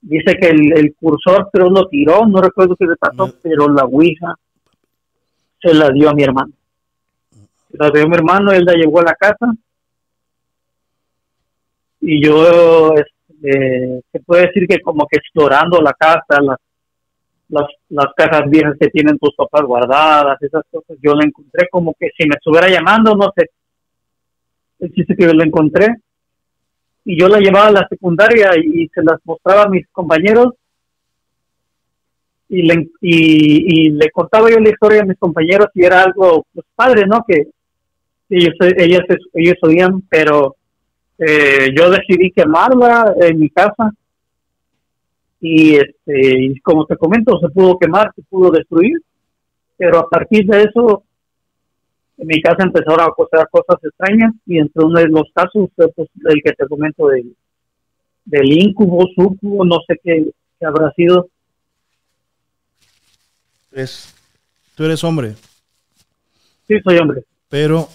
dice 0.00 0.34
que 0.40 0.48
el, 0.48 0.72
el 0.78 0.94
cursor 0.94 1.48
pero 1.52 1.70
lo 1.70 1.86
tiró, 1.88 2.26
no 2.26 2.40
recuerdo 2.40 2.76
qué 2.76 2.86
le 2.86 2.96
pasó, 2.96 3.26
No. 3.26 3.32
pero 3.42 3.68
la 3.68 3.84
Ouija 3.84 4.34
se 5.60 5.74
la 5.74 5.90
dio 5.90 6.10
a 6.10 6.14
mi 6.14 6.24
hermano. 6.24 6.52
Se 7.70 7.76
la 7.78 7.90
dio 7.90 8.02
a 8.04 8.08
mi 8.08 8.16
hermano, 8.16 8.52
él 8.52 8.64
la 8.64 8.74
llevó 8.74 9.00
a 9.00 9.04
la 9.04 9.14
casa. 9.14 9.52
Y 12.00 12.24
yo, 12.24 12.94
eh, 13.44 14.00
se 14.10 14.20
puede 14.20 14.46
decir 14.46 14.66
que 14.66 14.80
como 14.80 15.06
que 15.06 15.18
explorando 15.18 15.80
la 15.80 15.92
casa, 15.92 16.40
las, 16.40 16.58
las, 17.52 17.66
las 17.90 18.06
cajas 18.16 18.48
viejas 18.48 18.74
que 18.80 18.88
tienen 18.88 19.18
tus 19.18 19.34
papás 19.36 19.62
guardadas, 19.62 20.40
esas 20.40 20.64
cosas, 20.70 20.96
yo 21.02 21.14
la 21.14 21.24
encontré 21.24 21.68
como 21.70 21.94
que 21.98 22.08
si 22.16 22.26
me 22.26 22.34
estuviera 22.36 22.68
llamando, 22.68 23.14
no 23.14 23.30
sé, 23.36 23.50
el 24.80 24.92
chiste 24.92 25.14
que 25.14 25.24
yo 25.24 25.34
la 25.34 25.44
encontré, 25.44 25.86
y 27.04 27.20
yo 27.20 27.28
la 27.28 27.38
llevaba 27.38 27.66
a 27.66 27.72
la 27.72 27.88
secundaria 27.88 28.52
y, 28.56 28.88
se 28.88 29.02
las 29.02 29.18
mostraba 29.24 29.64
a 29.64 29.68
mis 29.68 29.86
compañeros. 29.88 30.54
Y 32.48 32.62
le, 32.62 32.90
y, 33.00 33.90
le 33.90 34.10
contaba 34.10 34.50
yo 34.50 34.58
la 34.58 34.70
historia 34.70 35.02
a 35.02 35.06
mis 35.06 35.18
compañeros 35.18 35.68
y 35.74 35.84
era 35.84 36.02
algo 36.02 36.46
pues, 36.52 36.66
padre, 36.74 37.06
¿no? 37.06 37.24
Que 37.26 37.48
ellos, 38.28 38.54
ellas, 38.76 39.02
ellos 39.34 39.56
oían, 39.62 40.02
pero 40.08 40.56
eh, 41.18 41.70
yo 41.76 41.90
decidí 41.90 42.30
quemarla 42.30 43.14
en 43.20 43.38
mi 43.38 43.50
casa 43.50 43.92
y 45.42 45.74
este 45.74 46.44
y 46.44 46.60
como 46.60 46.86
te 46.86 46.96
comento 46.96 47.38
se 47.40 47.48
pudo 47.50 47.78
quemar 47.78 48.10
se 48.16 48.22
pudo 48.22 48.50
destruir 48.50 48.96
pero 49.76 49.98
a 49.98 50.08
partir 50.08 50.46
de 50.46 50.62
eso 50.62 51.04
en 52.16 52.26
mi 52.28 52.40
casa 52.40 52.62
empezaron 52.62 53.00
a 53.00 53.08
pasar 53.08 53.48
cosas 53.50 53.82
extrañas 53.82 54.32
y 54.46 54.58
entre 54.58 54.84
uno 54.84 55.00
de 55.00 55.08
los 55.08 55.24
casos 55.34 55.68
pues, 55.74 55.90
el 55.96 56.42
que 56.42 56.52
te 56.52 56.68
comento 56.68 57.08
del, 57.08 57.34
del 58.24 58.52
incubo, 58.52 59.06
sucubo, 59.14 59.64
no 59.64 59.78
sé 59.86 59.98
qué, 60.02 60.32
habrá 60.64 60.92
sido. 60.92 61.28
Es, 63.72 64.14
tú 64.74 64.84
eres 64.84 65.02
hombre. 65.02 65.34
Sí, 66.68 66.78
soy 66.84 66.98
hombre. 66.98 67.24
Pero, 67.48 67.88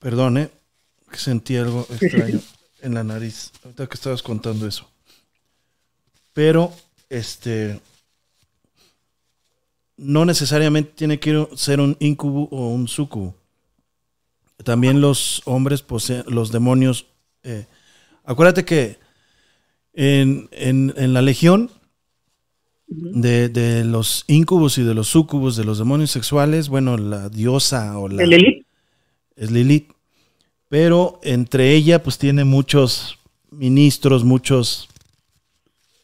perdone, 0.00 0.42
¿eh? 0.42 0.50
sentí 1.12 1.56
algo 1.56 1.80
extraño 1.90 2.40
en 2.82 2.94
la 2.94 3.04
nariz, 3.04 3.52
ahorita 3.64 3.86
que 3.86 3.94
estabas 3.94 4.22
contando 4.22 4.66
eso. 4.66 4.88
Pero, 6.32 6.72
este, 7.08 7.80
no 9.96 10.24
necesariamente 10.24 10.92
tiene 10.94 11.20
que 11.20 11.46
ser 11.54 11.80
un 11.80 11.96
incubo 12.00 12.48
o 12.50 12.68
un 12.68 12.88
sucubo. 12.88 13.34
También 14.64 15.00
los 15.00 15.42
hombres 15.44 15.82
poseen, 15.82 16.24
los 16.26 16.52
demonios. 16.52 17.06
Eh, 17.42 17.66
acuérdate 18.24 18.64
que 18.64 18.98
en, 19.92 20.48
la 21.12 21.22
legión 21.22 21.70
de, 22.86 23.84
los 23.84 24.24
incubos 24.26 24.78
y 24.78 24.82
de 24.82 24.94
los 24.94 25.08
sucubos, 25.08 25.56
de 25.56 25.64
los 25.64 25.78
demonios 25.78 26.10
sexuales, 26.10 26.68
bueno, 26.68 26.96
la 26.96 27.28
diosa 27.28 27.98
o 27.98 28.08
la. 28.08 28.24
Lilith? 28.24 28.66
Es 29.36 29.50
Lilith. 29.50 29.92
Pero 30.68 31.20
entre 31.22 31.74
ella, 31.74 32.02
pues 32.02 32.18
tiene 32.18 32.44
muchos 32.44 33.18
ministros, 33.50 34.24
muchos 34.24 34.88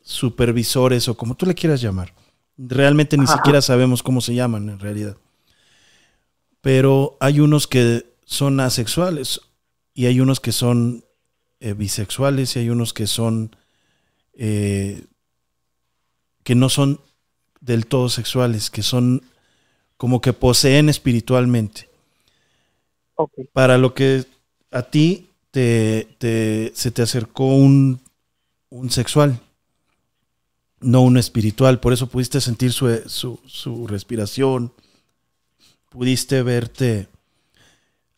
supervisores 0.07 1.09
o 1.09 1.17
como 1.17 1.35
tú 1.35 1.47
le 1.47 1.55
quieras 1.57 1.81
llamar. 1.81 2.15
Realmente 2.57 3.19
ni 3.19 3.27
siquiera 3.27 3.61
sabemos 3.61 4.05
cómo 4.05 4.21
se 4.21 4.37
llaman 4.37 4.71
en 4.71 4.79
realidad. 4.79 5.17
Pero 6.61 7.17
hay 7.19 7.41
unos 7.41 7.67
que 7.67 8.07
son 8.25 8.61
asexuales 8.61 9.41
y 9.95 10.07
hay 10.07 10.21
unos 10.21 10.39
que 10.39 10.53
son 10.53 11.05
eh, 11.59 11.73
bisexuales 11.73 12.55
y 12.55 12.61
hay 12.61 12.71
unos 12.71 12.93
que 12.93 13.09
son 13.09 13.57
eh, 14.35 15.05
que 16.45 16.55
no 16.55 16.69
son 16.69 17.01
del 17.61 17.87
todo 17.87 18.09
sexuales, 18.09 18.71
que 18.71 18.85
son 18.85 19.23
como 19.97 20.21
que 20.21 20.33
poseen 20.33 20.89
espiritualmente. 20.89 21.91
Para 23.53 23.77
lo 23.77 23.93
que 23.93 24.25
a 24.71 24.83
ti 24.83 25.31
te, 25.51 26.07
se 26.75 26.91
te 26.93 27.03
acercó 27.03 27.47
un, 27.47 28.01
un 28.71 28.91
sexual 28.91 29.41
no 30.81 31.03
uno 31.03 31.19
espiritual. 31.19 31.81
Por 31.81 31.93
eso 31.93 32.09
pudiste 32.09 32.41
sentir 32.41 32.73
su, 32.73 33.01
su, 33.47 33.87
respiración, 33.87 34.73
pudiste 35.91 36.43
verte 36.43 37.09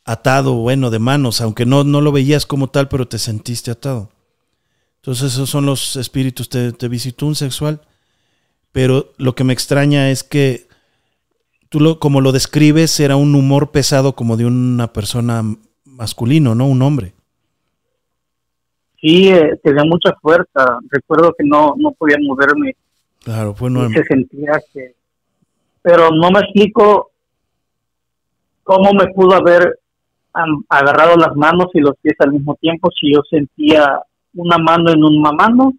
atado, 0.05 0.55
bueno, 0.55 0.91
de 0.91 0.99
manos, 0.99 1.41
aunque 1.41 1.67
no, 1.67 1.85
no 1.85 2.01
lo 2.01 2.13
veías 2.13 2.47
como 2.47 2.69
tal, 2.69 2.89
pero 2.89 3.09
te 3.09 3.19
sentiste 3.19 3.71
atado. 3.71 4.11
Entonces 4.97 5.33
esos 5.35 5.51
son 5.51 5.67
los 5.67 5.97
espíritus, 5.97 6.49
te, 6.49 6.89
visitó 6.89 7.27
un 7.27 7.35
sexual, 7.35 7.83
pero 8.73 9.13
lo 9.17 9.35
que 9.35 9.45
me 9.45 9.53
extraña 9.53 10.11
es 10.11 10.25
que 10.25 10.69
tú 11.69 11.81
lo, 11.81 12.01
como 12.01 12.21
lo 12.21 12.33
describes 12.33 12.99
era 13.01 13.17
un 13.17 13.35
humor 13.35 13.71
pesado 13.71 14.15
como 14.15 14.37
de 14.37 14.47
una 14.47 14.93
persona 14.93 15.43
masculino, 15.85 16.55
¿no? 16.55 16.67
Un 16.67 16.83
hombre 16.83 17.15
sí 19.01 19.29
eh, 19.29 19.59
tenía 19.63 19.85
mucha 19.85 20.13
fuerza. 20.21 20.79
Recuerdo 20.91 21.35
que 21.37 21.45
no, 21.45 21.75
no 21.77 21.93
podía 21.93 22.17
moverme. 22.21 22.77
Claro, 23.23 23.55
pues 23.55 23.73
no. 23.73 23.89
se 23.91 24.05
sentía 24.05 24.53
que. 24.73 24.95
Pero 25.83 26.11
no 26.11 26.31
me 26.31 26.41
explico 26.41 27.11
cómo 28.63 28.93
me 28.93 29.07
pudo 29.13 29.35
haber 29.35 29.79
agarrado 30.69 31.17
las 31.17 31.35
manos 31.35 31.67
y 31.75 31.81
los 31.81 31.95
pies 32.01 32.15
al 32.21 32.33
mismo 32.33 32.55
tiempo 32.57 32.91
si 32.91 33.13
yo 33.13 33.23
sentía 33.29 34.01
una 34.35 34.59
mano 34.59 34.93
en 34.93 35.03
un 35.03 35.21
mano 35.21 35.73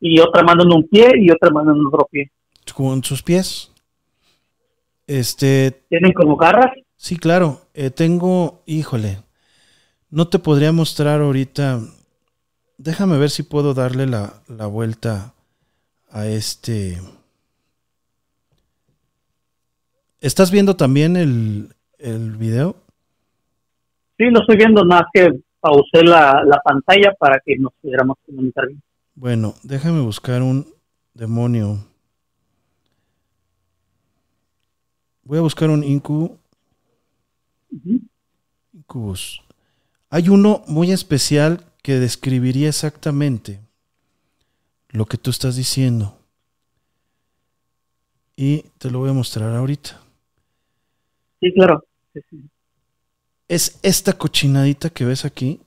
y 0.00 0.18
otra 0.20 0.42
mano 0.42 0.64
en 0.64 0.72
un 0.72 0.88
pie 0.88 1.12
y 1.16 1.30
otra 1.30 1.50
mano 1.50 1.74
en 1.74 1.86
otro 1.86 2.06
pie. 2.10 2.30
¿Con 2.74 3.02
sus 3.02 3.22
pies? 3.22 3.72
Este. 5.06 5.82
¿Tienen 5.88 6.12
como 6.12 6.36
garras? 6.36 6.72
Sí, 6.96 7.16
claro. 7.16 7.60
Eh, 7.74 7.90
tengo, 7.90 8.62
híjole, 8.66 9.18
no 10.10 10.28
te 10.28 10.38
podría 10.38 10.72
mostrar 10.72 11.20
ahorita. 11.20 11.80
Déjame 12.76 13.18
ver 13.18 13.30
si 13.30 13.42
puedo 13.42 13.74
darle 13.74 14.06
la, 14.06 14.66
vuelta 14.66 15.34
a 16.10 16.26
este. 16.26 16.98
¿Estás 20.20 20.50
viendo 20.50 20.76
también 20.76 21.16
el, 21.16 21.74
el 21.98 22.36
video? 22.36 22.76
Sí, 24.16 24.24
lo 24.30 24.40
estoy 24.40 24.56
viendo, 24.56 24.84
más 24.84 25.02
que 25.12 25.30
pausé 25.60 26.02
la, 26.02 26.42
la 26.44 26.60
pantalla 26.64 27.14
para 27.18 27.40
que 27.44 27.56
nos 27.56 27.72
pudiéramos 27.80 28.16
comunicar 28.24 28.66
bien. 28.66 28.82
Bueno, 29.14 29.54
déjame 29.62 30.00
buscar 30.00 30.42
un 30.42 30.66
demonio. 31.14 31.78
Voy 35.24 35.38
a 35.38 35.42
buscar 35.42 35.68
un 35.68 35.84
incu. 35.84 36.38
Incubus. 38.72 39.42
Hay 40.10 40.28
uno 40.28 40.64
muy 40.66 40.90
especial 40.90 41.64
que 41.82 41.98
describiría 41.98 42.68
exactamente 42.68 43.60
lo 44.88 45.06
que 45.06 45.18
tú 45.18 45.30
estás 45.30 45.56
diciendo. 45.56 46.18
Y 48.36 48.62
te 48.78 48.90
lo 48.90 49.00
voy 49.00 49.10
a 49.10 49.14
mostrar 49.14 49.54
ahorita. 49.54 50.00
Sí, 51.40 51.52
claro. 51.52 51.84
Es 53.48 53.78
esta 53.82 54.12
cochinadita 54.14 54.90
que 54.90 55.04
ves 55.04 55.24
aquí. 55.24 55.60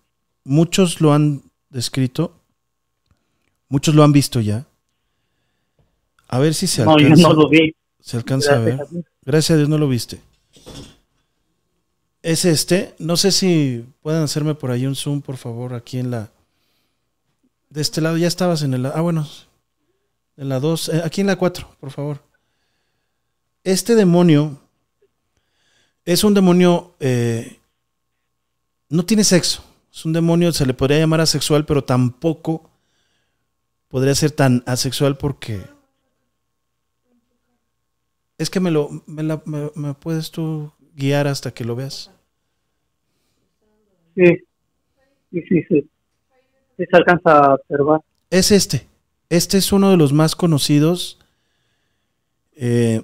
Muchos 0.44 1.02
lo 1.02 1.14
han 1.14 1.44
descrito. 1.70 2.34
Muchos 3.68 3.94
lo 3.94 4.04
han 4.04 4.12
visto 4.12 4.40
ya. 4.40 4.66
A 6.28 6.40
ver 6.40 6.54
si 6.54 6.66
se 6.68 6.82
alcanza. 6.82 7.10
No, 7.10 7.16
yo 7.16 7.28
no 7.28 7.34
lo 7.34 7.50
vi. 7.50 7.76
Se 8.00 8.18
alcanza 8.18 8.56
a 8.56 8.60
ver. 8.60 8.80
Gracias 9.24 9.52
a 9.52 9.58
Dios 9.58 9.70
no 9.70 9.78
lo 9.78 9.88
viste 9.88 10.20
es 12.24 12.46
este. 12.46 12.96
No 13.00 13.18
sé 13.18 13.32
si 13.32 13.86
pueden 14.02 14.24
hacerme 14.24 14.56
por 14.56 14.72
ahí 14.72 14.86
un 14.86 14.96
zoom, 14.96 15.22
por 15.22 15.38
favor, 15.38 15.74
aquí 15.74 15.98
en 15.98 16.12
la... 16.12 16.32
De 17.70 17.82
este 17.82 18.02
lado 18.02 18.18
ya 18.18 18.28
estabas 18.28 18.62
en 18.64 18.74
el... 18.74 18.86
Ah, 18.86 19.02
bueno. 19.02 19.28
En 20.38 20.50
la 20.50 20.60
2. 20.60 20.90
Eh, 20.90 21.02
aquí 21.04 21.22
en 21.22 21.28
la 21.28 21.38
4, 21.38 21.78
por 21.80 21.92
favor. 21.92 22.22
Este 23.64 23.96
demonio 23.96 24.60
es 26.06 26.24
un 26.24 26.34
demonio... 26.34 26.96
Eh, 27.00 27.60
no 28.90 29.06
tiene 29.06 29.24
sexo. 29.24 29.64
Es 29.92 30.06
un 30.06 30.14
demonio, 30.14 30.52
se 30.52 30.66
le 30.66 30.74
podría 30.74 31.00
llamar 31.00 31.22
asexual, 31.22 31.66
pero 31.66 31.84
tampoco 31.84 32.70
podría 33.88 34.16
ser 34.16 34.32
tan 34.32 34.64
asexual 34.66 35.18
porque... 35.18 35.66
Es 38.38 38.50
que 38.50 38.60
me 38.60 38.72
lo... 38.72 39.04
me 39.06 39.94
puedes 39.94 40.32
tú 40.32 40.72
guiar 40.96 41.28
hasta 41.28 41.54
que 41.54 41.66
lo 41.66 41.76
veas. 41.76 42.12
Sí, 44.16 44.26
sí, 45.32 45.42
sí, 45.48 45.64
sí. 45.70 45.90
se 46.78 46.98
alcanza 46.98 47.40
a 47.40 47.54
observar. 47.56 48.02
Es 48.30 48.52
este. 48.52 48.88
Este 49.30 49.58
es 49.58 49.72
uno 49.72 49.92
de 49.92 49.98
los 49.98 50.12
más 50.12 50.36
conocidos 50.36 51.18
eh, 52.54 53.02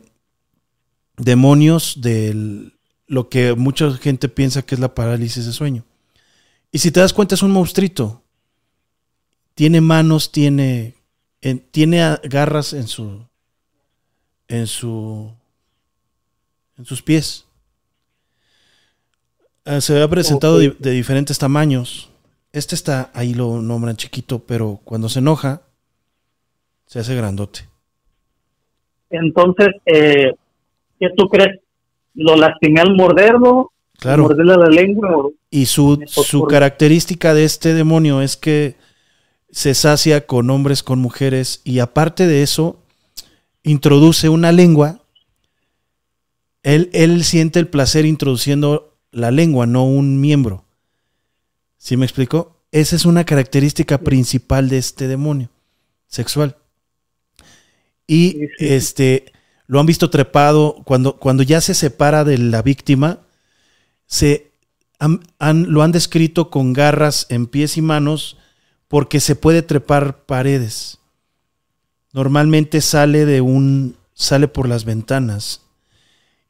demonios 1.18 2.00
de 2.02 2.72
lo 3.08 3.30
que 3.30 3.56
mucha 3.56 3.92
gente 3.94 4.30
piensa 4.30 4.62
que 4.62 4.76
es 4.76 4.80
la 4.80 4.94
parálisis 4.94 5.46
de 5.46 5.52
sueño. 5.52 5.84
Y 6.72 6.80
si 6.80 6.92
te 6.92 7.00
das 7.00 7.14
cuenta 7.14 7.36
es 7.36 7.42
un 7.42 7.52
monstruito. 7.52 8.22
Tiene 9.56 9.82
manos, 9.82 10.32
tiene, 10.32 10.94
tiene 11.72 12.20
garras 12.24 12.74
en 12.74 12.88
su, 12.88 13.26
en 14.48 14.68
su, 14.68 15.32
en 16.78 16.86
sus 16.86 17.02
pies. 17.02 17.47
Ah, 19.68 19.82
se 19.82 20.02
ha 20.02 20.08
presentado 20.08 20.60
de, 20.60 20.92
diferentes 20.92 21.38
tamaños. 21.38 22.10
Este 22.54 22.74
está, 22.74 23.12
ahí 23.14 23.34
lo 23.34 23.62
nombran 23.62 23.98
chiquito, 23.98 24.40
pero 24.40 24.80
cuando 24.86 25.10
se 25.10 25.20
enoja, 25.20 25.62
se 26.86 27.00
hace 27.00 27.14
grandote. 27.16 27.68
Entonces, 29.10 29.68
eh, 29.86 30.32
¿qué 31.00 31.08
tú 31.18 31.28
crees? 31.28 31.60
¿Lo 32.14 32.38
lastimé 32.38 32.80
al 32.80 32.96
morderlo? 32.96 33.74
Claro. 34.00 34.24
¿Morderle 34.24 34.56
la 34.56 34.68
lengua? 34.70 35.10
o- 35.18 35.34
Y 35.50 35.66
su, 35.66 36.02
su 36.08 36.44
característica 36.46 37.34
de 37.34 37.44
este 37.44 37.74
demonio 37.74 38.22
es 38.22 38.38
que 38.38 38.76
se 39.52 39.74
sacia 39.74 40.26
con 40.26 40.50
hombres, 40.50 40.82
con 40.82 41.00
mujeres, 41.00 41.62
y 41.66 41.80
aparte 41.80 42.26
de 42.26 42.42
eso, 42.42 42.80
introduce 43.64 44.30
una 44.30 44.54
lengua. 44.54 45.02
Él, 46.64 46.90
él 46.94 47.24
siente 47.26 47.60
el 47.60 47.68
placer 47.68 48.06
introduciendo 48.06 48.97
la 49.12 49.32
lengua, 49.32 49.66
no 49.66 49.86
un 49.86 50.20
miembro. 50.20 50.66
¿Sí 51.78 51.98
me 51.98 52.06
explico? 52.06 52.58
Esa 52.72 52.96
es 52.96 53.06
una 53.06 53.24
característica 53.26 54.00
principal 54.00 54.70
de 54.70 54.78
este 54.78 55.08
demonio 55.08 55.50
sexual. 56.08 56.58
Y 58.08 58.40
este 58.60 59.32
lo 59.68 59.80
han 59.80 59.86
visto 59.86 60.10
trepado 60.10 60.82
cuando, 60.86 61.18
cuando 61.18 61.44
ya 61.44 61.60
se 61.60 61.74
separa 61.74 62.24
de 62.24 62.38
la 62.38 62.62
víctima, 62.62 63.20
se 64.06 64.52
han- 65.00 65.22
han- 65.40 65.72
lo 65.72 65.84
han 65.84 65.92
descrito 65.92 66.50
con 66.50 66.74
garras 66.74 67.26
en 67.30 67.48
pies 67.48 67.78
y 67.78 67.82
manos 67.82 68.38
porque 68.88 69.20
se 69.20 69.36
puede 69.36 69.62
trepar 69.62 70.26
paredes. 70.26 71.00
Normalmente 72.14 72.80
sale 72.82 73.26
de 73.26 73.42
un 73.42 73.98
sale 74.14 74.48
por 74.48 74.68
las 74.68 74.86
ventanas 74.86 75.62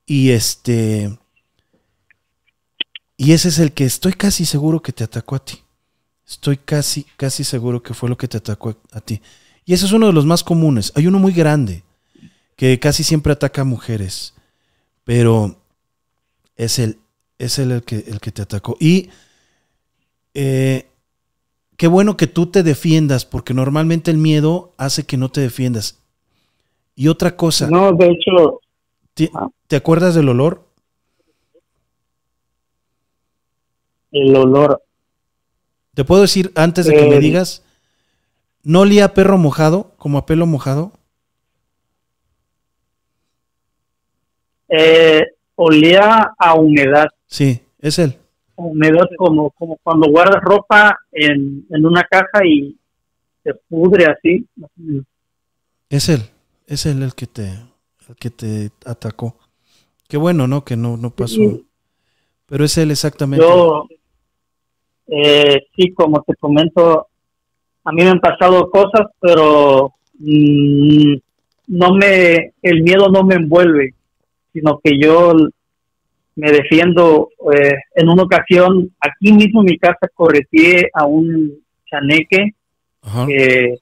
y 0.05 0.29
este 0.29 1.17
y 3.18 3.31
ese 3.34 3.49
es 3.49 3.60
el 3.60 3.72
que 3.73 3.84
estoy 3.85 4.14
casi 4.14 4.45
seguro 4.45 4.81
que 4.81 4.94
te 4.94 5.03
atacó 5.03 5.35
a 5.35 5.44
ti. 5.44 5.61
Estoy 6.27 6.57
casi 6.57 7.06
casi 7.18 7.44
seguro 7.44 7.81
que 7.81 7.94
fue 7.94 8.10
lo 8.10 8.18
que 8.18 8.27
te 8.27 8.38
atacó 8.38 8.76
a 8.91 9.02
ti. 9.02 9.22
Y 9.65 9.73
ese 9.73 9.85
es 9.85 9.91
uno 9.91 10.07
de 10.07 10.14
los 10.14 10.26
más 10.26 10.44
comunes. 10.44 10.91
Hay 10.95 11.07
uno 11.07 11.19
muy 11.19 11.34
grande 11.34 11.84
que 12.56 12.80
casi 12.80 13.03
siempre 13.03 13.34
ataca 13.34 13.61
a 13.61 13.65
mujeres, 13.65 14.34
pero 15.03 15.56
es 16.56 16.80
el 16.80 16.98
es 17.39 17.60
el, 17.60 17.72
el 17.72 17.84
que, 17.84 17.98
el 18.07 18.19
que 18.19 18.31
te 18.31 18.41
atacó. 18.41 18.77
Y 18.80 19.10
eh, 20.34 20.88
qué 21.77 21.88
bueno 21.88 22.18
que 22.18 22.27
tú 22.27 22.48
te 22.48 22.64
defiendas, 22.64 23.26
porque 23.26 23.53
normalmente 23.53 24.11
el 24.11 24.18
miedo 24.18 24.73
hace 24.77 25.03
que 25.03 25.18
no 25.18 25.30
te 25.30 25.41
defiendas. 25.41 25.99
Y 26.95 27.07
otra 27.10 27.35
cosa, 27.35 27.69
No, 27.69 27.91
de 27.94 28.07
hecho, 28.07 28.60
¿te, 29.14 29.30
Ah. 29.34 29.48
te 29.68 29.76
acuerdas 29.76 30.15
del 30.15 30.30
olor? 30.30 30.66
El 34.11 34.35
olor, 34.35 34.81
Te 35.95 36.05
puedo 36.05 36.21
decir 36.21 36.51
antes 36.55 36.85
de 36.85 36.93
que 36.93 37.05
me 37.05 37.17
Eh, 37.17 37.19
digas, 37.19 37.63
¿no 38.63 38.81
olía 38.81 39.05
a 39.05 39.13
perro 39.15 39.38
mojado, 39.39 39.93
como 39.97 40.19
a 40.19 40.25
pelo 40.27 40.45
mojado? 40.45 40.93
eh, 44.69 45.23
olía 45.55 46.34
a 46.38 46.55
humedad, 46.55 47.07
Sí, 47.27 47.61
es 47.79 47.99
él. 47.99 48.17
humedad 48.55 49.07
como, 49.17 49.51
como 49.51 49.77
cuando 49.84 50.09
guardas 50.09 50.41
ropa 50.43 50.97
en, 51.11 51.65
en 51.69 51.85
una 51.85 52.03
caja 52.03 52.45
y 52.45 52.77
se 53.43 53.53
pudre 53.69 54.05
así. 54.07 54.47
Es 55.89 56.09
él, 56.09 56.21
es 56.65 56.85
él 56.85 57.01
el 57.03 57.13
que 57.15 57.27
te, 57.27 57.49
el 58.09 58.15
que 58.19 58.29
te 58.29 58.71
atacó. 58.85 59.38
Qué 60.07 60.17
bueno, 60.17 60.47
¿no? 60.47 60.65
Que 60.65 60.77
no, 60.77 60.97
no 60.97 61.11
pasó. 61.15 61.35
Sí. 61.35 61.67
Pero 62.47 62.65
es 62.65 62.77
él 62.77 62.91
exactamente. 62.91 63.45
Yo, 63.45 63.88
eh, 65.07 65.67
sí, 65.75 65.93
como 65.93 66.21
te 66.23 66.35
comento, 66.35 67.07
a 67.84 67.91
mí 67.91 68.03
me 68.03 68.09
han 68.09 68.19
pasado 68.19 68.69
cosas, 68.69 69.07
pero 69.19 69.93
mm, 70.19 71.13
no 71.67 71.93
me, 71.93 72.53
el 72.61 72.84
miedo 72.84 73.09
no 73.09 73.23
me 73.23 73.35
envuelve, 73.35 73.93
sino 74.53 74.79
que 74.84 74.99
yo 74.99 75.34
me 76.35 76.51
defiendo. 76.51 77.29
eh, 77.53 77.75
en 77.95 78.09
una 78.09 78.23
ocasión, 78.23 78.93
aquí 78.99 79.31
mismo 79.31 79.61
en 79.61 79.65
mi 79.71 79.77
casa, 79.77 80.07
correteé 80.13 80.89
a 80.93 81.05
un 81.05 81.53
chaneque 81.89 82.53
Ajá. 83.01 83.25
que 83.25 83.79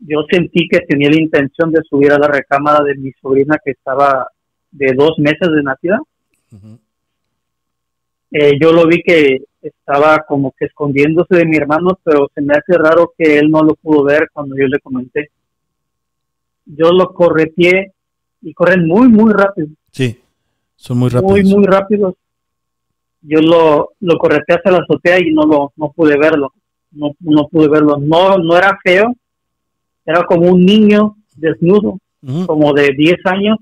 yo 0.00 0.24
sentí 0.30 0.66
que 0.68 0.80
tenía 0.80 1.10
la 1.10 1.20
intención 1.20 1.70
de 1.70 1.82
subir 1.88 2.12
a 2.12 2.18
la 2.18 2.28
recámara 2.28 2.82
de 2.82 2.94
mi 2.94 3.12
sobrina 3.20 3.58
que 3.62 3.72
estaba 3.72 4.26
de 4.70 4.94
dos 4.94 5.18
meses 5.18 5.48
de 5.50 5.62
nacida. 5.62 6.00
Eh, 8.32 8.58
yo 8.60 8.72
lo 8.72 8.86
vi 8.86 9.02
que 9.02 9.42
estaba 9.60 10.20
como 10.26 10.52
que 10.52 10.66
escondiéndose 10.66 11.36
de 11.36 11.44
mi 11.46 11.56
hermano, 11.56 11.98
pero 12.02 12.30
se 12.34 12.40
me 12.40 12.54
hace 12.54 12.78
raro 12.78 13.12
que 13.18 13.38
él 13.38 13.50
no 13.50 13.62
lo 13.62 13.74
pudo 13.74 14.04
ver 14.04 14.28
cuando 14.32 14.56
yo 14.56 14.66
le 14.66 14.78
comenté. 14.80 15.30
Yo 16.64 16.92
lo 16.92 17.12
correteé 17.12 17.92
y 18.42 18.54
corren 18.54 18.86
muy, 18.86 19.08
muy 19.08 19.32
rápido, 19.32 19.68
Sí, 19.90 20.18
son 20.76 20.98
muy 20.98 21.08
rápidos. 21.10 21.30
muy, 21.32 21.44
muy 21.44 21.64
rápidos. 21.64 22.14
Yo 23.22 23.40
lo, 23.40 23.90
lo 24.00 24.18
correteé 24.18 24.56
hacia 24.56 24.70
la 24.70 24.78
azotea 24.78 25.18
y 25.20 25.32
no 25.32 25.42
lo 25.42 25.72
no 25.76 25.90
pude 25.92 26.16
verlo, 26.16 26.54
no, 26.92 27.10
no 27.20 27.48
pude 27.48 27.68
verlo. 27.68 27.98
No, 27.98 28.38
no 28.38 28.56
era 28.56 28.78
feo, 28.82 29.12
era 30.06 30.24
como 30.24 30.50
un 30.52 30.64
niño 30.64 31.16
desnudo, 31.36 31.98
como 32.46 32.72
de 32.72 32.92
10 32.96 33.16
años, 33.26 33.58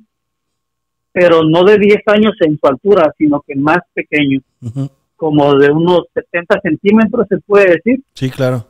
pero 1.20 1.42
no 1.42 1.64
de 1.64 1.78
10 1.78 1.96
años 2.06 2.32
en 2.40 2.56
su 2.60 2.66
altura, 2.68 3.12
sino 3.18 3.40
que 3.44 3.56
más 3.56 3.78
pequeño. 3.92 4.40
Como 5.16 5.52
de 5.54 5.68
unos 5.72 6.02
70 6.14 6.60
centímetros, 6.62 7.26
se 7.28 7.38
puede 7.38 7.72
decir, 7.74 8.00
Sí, 8.14 8.30
claro. 8.30 8.66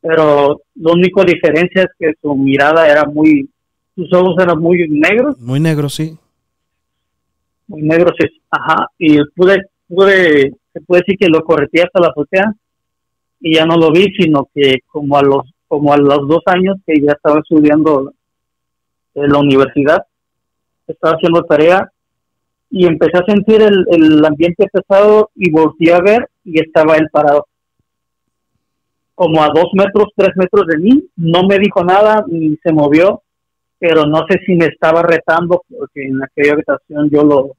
pero 0.00 0.60
la 0.74 0.92
única 0.92 1.22
diferencia 1.24 1.82
es 1.82 1.88
que 1.98 2.12
su 2.20 2.34
mirada 2.34 2.88
era 2.88 3.04
muy, 3.04 3.48
sus 3.94 4.12
ojos 4.12 4.34
eran 4.42 4.58
muy 4.58 4.88
negros, 4.88 5.38
Muy 5.38 5.60
negro, 5.60 5.88
sí. 5.88 6.16
muy 7.68 7.82
negros, 7.82 8.12
es- 8.18 8.40
ajá, 8.50 8.88
y 8.98 9.18
pude, 9.36 9.58
pude, 9.88 10.52
se 10.72 10.80
puede 10.80 11.02
decir 11.06 11.18
que 11.18 11.28
lo 11.28 11.42
correteé 11.42 11.82
hasta 11.84 12.00
la 12.00 12.08
azotea 12.08 12.52
y 13.40 13.54
ya 13.56 13.64
no 13.64 13.76
lo 13.76 13.90
vi, 13.92 14.06
sino 14.18 14.48
que 14.54 14.78
como 14.86 15.16
a 15.18 15.22
los, 15.22 15.42
como 15.68 15.92
a 15.92 15.98
los 15.98 16.26
dos 16.28 16.42
años 16.46 16.76
que 16.86 16.94
ya 17.00 17.12
estaba 17.12 17.38
estudiando 17.40 18.12
en 19.14 19.28
la 19.32 19.38
universidad, 19.38 20.02
estaba 20.92 21.14
haciendo 21.14 21.44
tarea 21.44 21.90
y 22.70 22.86
empecé 22.86 23.18
a 23.18 23.24
sentir 23.24 23.62
el, 23.62 23.86
el 23.90 24.24
ambiente 24.24 24.68
pesado 24.72 25.30
y 25.34 25.50
volteé 25.50 25.94
a 25.94 26.00
ver 26.00 26.28
y 26.44 26.60
estaba 26.60 26.96
él 26.96 27.08
parado. 27.10 27.46
Como 29.14 29.42
a 29.42 29.48
dos 29.48 29.70
metros, 29.72 30.08
tres 30.14 30.36
metros 30.36 30.66
de 30.66 30.78
mí, 30.78 31.04
no 31.16 31.46
me 31.46 31.58
dijo 31.58 31.82
nada 31.84 32.24
ni 32.28 32.56
se 32.56 32.72
movió, 32.72 33.22
pero 33.78 34.06
no 34.06 34.26
sé 34.28 34.38
si 34.44 34.54
me 34.54 34.66
estaba 34.66 35.02
retando 35.02 35.62
porque 35.68 36.06
en 36.06 36.22
aquella 36.22 36.52
habitación 36.54 37.08
yo 37.10 37.22
lo, 37.22 37.56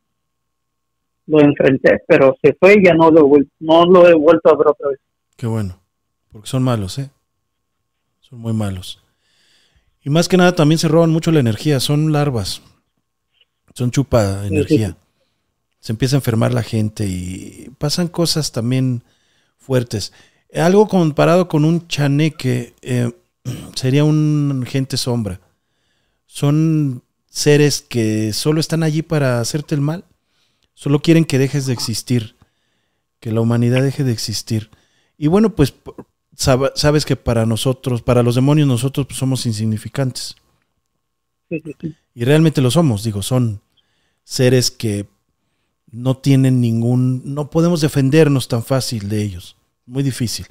lo 1.27 1.41
enfrenté, 1.41 2.01
pero 2.07 2.35
se 2.41 2.53
fue 2.53 2.75
y 2.77 2.85
ya 2.85 2.93
no 2.93 3.11
lo, 3.11 3.29
no 3.59 3.85
lo 3.85 4.07
he 4.07 4.13
vuelto 4.13 4.49
a 4.49 4.57
ver 4.57 4.67
otra 4.67 4.89
vez. 4.89 4.99
Qué 5.35 5.47
bueno. 5.47 5.79
Porque 6.31 6.47
son 6.47 6.63
malos, 6.63 6.99
¿eh? 6.99 7.09
Son 8.21 8.39
muy 8.39 8.53
malos. 8.53 9.01
Y 10.03 10.09
más 10.09 10.27
que 10.27 10.37
nada 10.37 10.55
también 10.55 10.79
se 10.79 10.87
roban 10.87 11.09
mucho 11.09 11.31
la 11.31 11.39
energía. 11.39 11.79
Son 11.79 12.11
larvas. 12.11 12.61
Son 13.77 13.91
chupa 13.91 14.47
energía. 14.47 14.97
Se 15.79 15.91
empieza 15.91 16.15
a 16.15 16.17
enfermar 16.17 16.51
la 16.51 16.63
gente 16.63 17.05
y 17.05 17.69
pasan 17.77 18.07
cosas 18.07 18.51
también 18.51 19.03
fuertes. 19.59 20.13
Algo 20.51 20.87
comparado 20.87 21.47
con 21.47 21.63
un 21.63 21.87
chaneque 21.87 22.73
eh, 22.81 23.11
sería 23.75 24.03
un 24.03 24.65
gente 24.67 24.97
sombra. 24.97 25.41
Son 26.25 27.03
seres 27.29 27.83
que 27.83 28.33
solo 28.33 28.59
están 28.59 28.81
allí 28.81 29.03
para 29.03 29.39
hacerte 29.39 29.75
el 29.75 29.81
mal. 29.81 30.05
Solo 30.73 30.99
quieren 31.03 31.23
que 31.23 31.37
dejes 31.37 31.67
de 31.67 31.73
existir. 31.73 32.35
Que 33.19 33.31
la 33.31 33.41
humanidad 33.41 33.83
deje 33.83 34.03
de 34.03 34.11
existir. 34.11 34.71
Y 35.19 35.27
bueno, 35.27 35.55
pues 35.55 35.75
sabes 36.35 37.05
que 37.05 37.15
para 37.15 37.45
nosotros, 37.45 38.01
para 38.01 38.23
los 38.23 38.33
demonios, 38.33 38.67
nosotros 38.67 39.05
pues, 39.05 39.19
somos 39.19 39.45
insignificantes. 39.45 40.35
Y 42.15 42.25
realmente 42.25 42.59
lo 42.59 42.71
somos, 42.71 43.03
digo, 43.03 43.21
son 43.21 43.61
seres 44.27 44.71
que 44.71 45.07
no 45.89 46.17
tienen 46.17 46.59
ningún, 46.59 47.21
no 47.33 47.49
podemos 47.49 47.79
defendernos 47.79 48.49
tan 48.49 48.61
fácil 48.61 49.07
de 49.07 49.21
ellos. 49.23 49.55
Muy 49.85 50.03
difícil. 50.03 50.47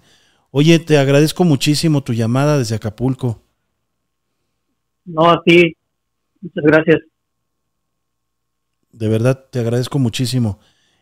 Oye, 0.50 0.78
te 0.78 0.96
agradezco 0.96 1.44
muchísimo 1.44 2.02
tu 2.02 2.14
llamada 2.14 2.56
desde 2.56 2.76
Acapulco. 2.76 3.42
No, 5.04 5.30
a 5.30 5.42
ti, 5.44 5.74
muchas 6.40 6.64
gracias. 6.64 7.00
De 8.92 9.08
verdad, 9.08 9.44
te 9.50 9.58
agradezco 9.60 9.98
muchísimo. 9.98 10.58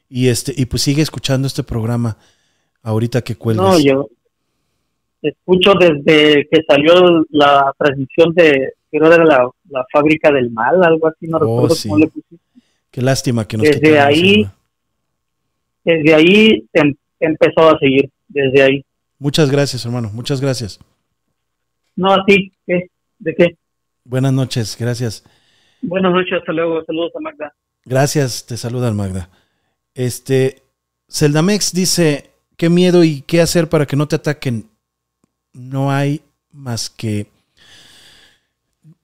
Y 0.09 0.29
este, 0.29 0.53
y 0.57 0.67
pues 0.67 0.83
sigue 0.83 1.01
escuchando 1.03 1.47
este 1.47 1.63
programa 1.63 2.19
ahorita 2.83 3.23
que 3.23 3.37
cuelgues. 3.37 3.65
No, 3.65 3.79
yo 3.79 4.09
escucho 5.23 5.75
desde 5.79 6.47
que 6.51 6.63
salió 6.69 7.25
la 7.31 7.73
transmisión 7.79 8.35
de, 8.35 8.73
creo 8.91 9.13
era 9.13 9.25
la, 9.25 9.49
la 9.71 9.85
fábrica 9.93 10.31
del 10.33 10.51
mal, 10.51 10.83
algo 10.85 11.07
así, 11.09 11.27
no 11.29 11.39
Oh, 11.39 11.41
recuerdo 11.41 11.75
sí. 11.75 11.89
cómo 11.89 11.99
le 12.01 12.09
pusiste. 12.09 12.44
Qué 12.95 13.03
lástima 13.03 13.45
que 13.49 13.57
nos 13.57 13.67
Desde 13.69 13.99
ahí- 13.99 14.49
Desde 15.85 16.15
ahí 16.15 16.65
em- 16.73 16.95
he 17.19 17.27
empezado 17.27 17.75
a 17.75 17.79
seguir 17.81 18.09
desde 18.29 18.63
ahí. 18.63 18.85
Muchas 19.19 19.51
gracias, 19.51 19.85
hermano. 19.85 20.11
Muchas 20.15 20.41
gracias. 20.41 20.79
No, 21.97 22.13
así, 22.13 22.53
¿qué? 22.65 22.87
¿De 23.19 23.35
qué? 23.35 23.57
Buenas 24.05 24.33
noches, 24.33 24.77
gracias. 24.79 25.25
Buenas 25.83 26.13
noches, 26.13 26.35
hasta 26.39 26.53
luego. 26.53 26.85
Saludos 26.85 27.11
a 27.17 27.21
Magda. 27.21 27.53
Gracias, 27.85 28.47
te 28.47 28.57
saluda 28.57 28.93
Magda. 28.93 29.29
Este, 29.97 30.63
Celdamex 31.09 31.73
dice, 31.73 32.31
qué 32.57 32.71
miedo 32.71 33.03
y 33.03 33.23
qué 33.23 33.41
hacer 33.41 33.69
para 33.69 33.87
que 33.87 33.97
no 33.97 34.07
te 34.07 34.15
ataquen. 34.17 34.67
No 35.53 35.91
hay 35.91 36.21
más 36.53 36.91
que... 36.91 37.27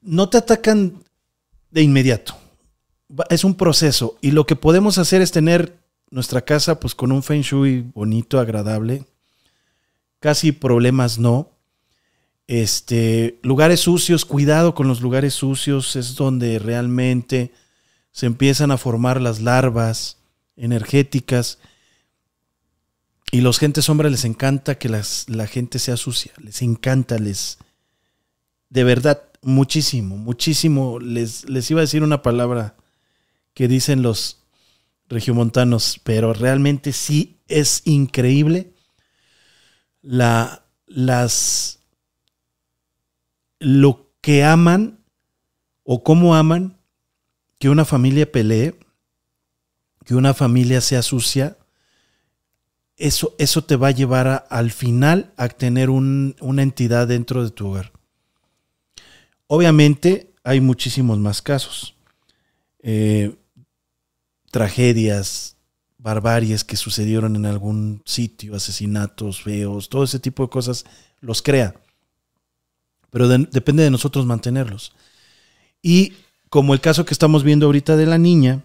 No 0.01 0.29
te 0.29 0.39
atacan 0.39 0.95
de 1.73 1.83
inmediato. 1.83 2.35
Es 3.29 3.45
un 3.45 3.55
proceso 3.55 4.17
y 4.21 4.31
lo 4.31 4.47
que 4.47 4.57
podemos 4.57 4.99
hacer 4.99 5.23
es 5.23 5.33
tener 5.33 5.77
nuestra 6.11 6.43
casa 6.43 6.81
pues 6.81 6.95
con 6.95 7.13
un 7.13 7.23
feng 7.23 7.43
shui 7.43 7.91
bonito, 7.95 8.39
agradable. 8.39 9.07
Casi 10.19 10.53
problemas 10.53 11.19
no. 11.19 11.51
Este, 12.47 13.39
lugares 13.43 13.81
sucios, 13.81 14.25
cuidado 14.25 14.75
con 14.75 14.89
los 14.89 15.01
lugares 15.01 15.35
sucios, 15.35 15.95
es 15.95 16.17
donde 16.17 16.59
realmente 16.59 17.53
se 18.11 18.27
empiezan 18.27 18.73
a 18.73 18.77
formar 18.77 19.21
las 19.21 19.41
larvas 19.41 20.19
energéticas. 20.57 21.59
Y 23.31 23.41
los 23.41 23.61
gentes 23.61 23.85
sombra 23.85 24.11
les 24.11 24.25
encanta 24.25 24.79
que 24.79 24.89
la 24.89 25.47
gente 25.47 25.79
sea 25.79 25.97
sucia, 25.97 26.33
les 26.39 26.63
encanta, 26.63 27.19
les... 27.19 27.59
De 28.69 28.85
verdad, 28.85 29.23
muchísimo, 29.43 30.17
muchísimo. 30.17 30.99
Les, 31.01 31.49
les 31.49 31.71
iba 31.71 31.81
a 31.81 31.83
decir 31.83 32.03
una 32.03 32.23
palabra 32.23 32.77
que 33.55 33.69
dicen 33.69 34.03
los 34.03 34.43
regiomontanos, 35.09 36.01
pero 36.05 36.33
realmente 36.33 36.93
sí 36.93 37.41
es 37.49 37.83
increíble 37.85 38.73
la, 40.03 40.65
las, 40.87 41.81
lo 43.59 44.13
que 44.21 44.45
aman 44.45 45.05
o 45.83 46.03
cómo 46.03 46.35
aman 46.35 46.79
que 47.59 47.69
una 47.69 47.85
familia 47.85 48.31
pelee, 48.31 48.79
que 50.05 50.15
una 50.15 50.33
familia 50.33 50.81
sea 50.81 51.03
sucia, 51.03 51.59
eso, 52.97 53.35
eso 53.39 53.65
te 53.65 53.77
va 53.77 53.89
a 53.89 53.93
llevar 53.93 54.47
al 54.51 54.71
final 54.71 55.33
a 55.37 55.49
tener 55.49 55.91
una 55.91 56.63
entidad 56.63 57.09
dentro 57.09 57.43
de 57.43 57.51
tu 57.51 57.69
hogar. 57.69 57.93
Obviamente 59.47 60.33
hay 60.45 60.61
muchísimos 60.61 61.19
más 61.19 61.43
casos. 61.43 61.97
Eh, 62.83 63.35
tragedias, 64.51 65.57
barbaries 65.99 66.65
que 66.65 66.77
sucedieron 66.77 67.37
en 67.37 67.47
algún 67.47 68.03
sitio, 68.05 68.57
asesinatos 68.57 69.43
feos, 69.43 69.89
todo 69.89 70.05
ese 70.05 70.19
tipo 70.19 70.43
de 70.43 70.51
cosas 70.51 70.85
los 71.21 71.43
crea. 71.43 71.75
Pero 73.11 73.29
depende 73.29 73.83
de 73.83 73.91
nosotros 73.91 74.25
mantenerlos. 74.27 74.93
Y 75.83 76.15
como 76.49 76.75
el 76.75 76.81
caso 76.81 77.05
que 77.05 77.15
estamos 77.15 77.45
viendo 77.45 77.67
ahorita 77.67 77.97
de 77.97 78.07
la 78.07 78.19
niña, 78.19 78.65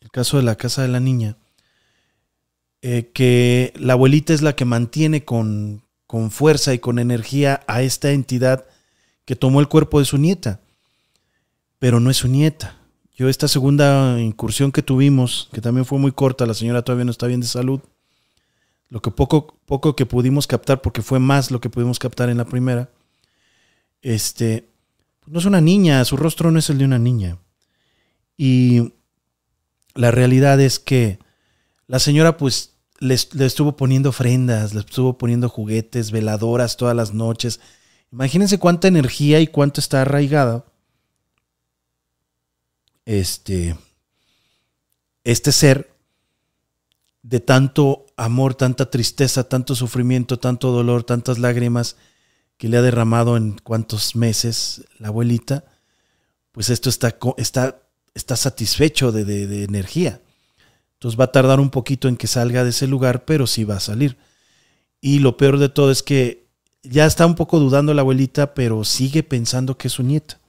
el 0.00 0.10
caso 0.10 0.36
de 0.36 0.42
la 0.42 0.56
casa 0.56 0.82
de 0.82 0.88
la 0.88 1.00
niña, 1.00 1.36
eh, 2.82 3.10
que 3.12 3.74
la 3.76 3.92
abuelita 3.92 4.32
es 4.32 4.42
la 4.42 4.56
que 4.56 4.64
mantiene 4.64 5.24
con, 5.24 5.82
con 6.06 6.30
fuerza 6.30 6.72
y 6.72 6.78
con 6.78 6.98
energía 6.98 7.62
a 7.66 7.82
esta 7.82 8.10
entidad 8.12 8.64
que 9.26 9.36
tomó 9.36 9.60
el 9.60 9.68
cuerpo 9.68 9.98
de 9.98 10.06
su 10.06 10.18
nieta, 10.18 10.60
pero 11.78 12.00
no 12.00 12.10
es 12.10 12.16
su 12.16 12.28
nieta. 12.28 12.79
Yo 13.20 13.28
esta 13.28 13.48
segunda 13.48 14.18
incursión 14.18 14.72
que 14.72 14.80
tuvimos, 14.80 15.50
que 15.52 15.60
también 15.60 15.84
fue 15.84 15.98
muy 15.98 16.10
corta, 16.10 16.46
la 16.46 16.54
señora 16.54 16.80
todavía 16.80 17.04
no 17.04 17.10
está 17.10 17.26
bien 17.26 17.40
de 17.40 17.46
salud, 17.46 17.82
lo 18.88 19.02
que 19.02 19.10
poco, 19.10 19.58
poco 19.66 19.94
que 19.94 20.06
pudimos 20.06 20.46
captar, 20.46 20.80
porque 20.80 21.02
fue 21.02 21.18
más 21.18 21.50
lo 21.50 21.60
que 21.60 21.68
pudimos 21.68 21.98
captar 21.98 22.30
en 22.30 22.38
la 22.38 22.46
primera, 22.46 22.88
este, 24.00 24.70
no 25.26 25.38
es 25.38 25.44
una 25.44 25.60
niña, 25.60 26.02
su 26.06 26.16
rostro 26.16 26.50
no 26.50 26.58
es 26.58 26.70
el 26.70 26.78
de 26.78 26.86
una 26.86 26.98
niña. 26.98 27.36
Y 28.38 28.94
la 29.94 30.10
realidad 30.10 30.58
es 30.58 30.78
que 30.78 31.18
la 31.88 31.98
señora 31.98 32.38
pues 32.38 32.76
le, 33.00 33.12
estuvo 33.12 33.76
poniendo 33.76 34.08
ofrendas, 34.08 34.72
le 34.72 34.80
estuvo 34.80 35.18
poniendo 35.18 35.50
juguetes, 35.50 36.10
veladoras 36.10 36.78
todas 36.78 36.96
las 36.96 37.12
noches. 37.12 37.60
Imagínense 38.12 38.58
cuánta 38.58 38.88
energía 38.88 39.40
y 39.40 39.46
cuánto 39.46 39.78
está 39.78 40.00
arraigada 40.00 40.64
este, 43.10 43.76
este 45.24 45.50
ser 45.50 45.90
de 47.22 47.40
tanto 47.40 48.06
amor, 48.16 48.54
tanta 48.54 48.88
tristeza, 48.88 49.48
tanto 49.48 49.74
sufrimiento, 49.74 50.38
tanto 50.38 50.70
dolor, 50.70 51.02
tantas 51.02 51.38
lágrimas 51.38 51.96
que 52.56 52.68
le 52.68 52.76
ha 52.76 52.82
derramado 52.82 53.36
en 53.36 53.58
cuántos 53.58 54.14
meses 54.14 54.84
la 54.98 55.08
abuelita, 55.08 55.64
pues 56.52 56.70
esto 56.70 56.88
está, 56.88 57.18
está, 57.36 57.82
está 58.14 58.36
satisfecho 58.36 59.10
de, 59.10 59.24
de, 59.24 59.64
energía. 59.64 60.20
Entonces 60.94 61.18
va 61.18 61.24
a 61.24 61.32
tardar 61.32 61.58
un 61.58 61.70
poquito 61.70 62.06
en 62.06 62.16
que 62.16 62.28
salga 62.28 62.62
de 62.62 62.70
ese 62.70 62.86
lugar, 62.86 63.24
pero 63.24 63.48
sí 63.48 63.64
va 63.64 63.76
a 63.76 63.80
salir. 63.80 64.18
Y 65.00 65.18
lo 65.18 65.36
peor 65.36 65.58
de 65.58 65.68
todo 65.68 65.90
es 65.90 66.04
que 66.04 66.46
ya 66.84 67.06
está 67.06 67.26
un 67.26 67.34
poco 67.34 67.58
dudando 67.58 67.92
la 67.92 68.02
abuelita, 68.02 68.54
pero 68.54 68.84
sigue 68.84 69.24
pensando 69.24 69.76
que 69.76 69.88
es 69.88 69.94
su 69.94 70.04
nieta. 70.04 70.39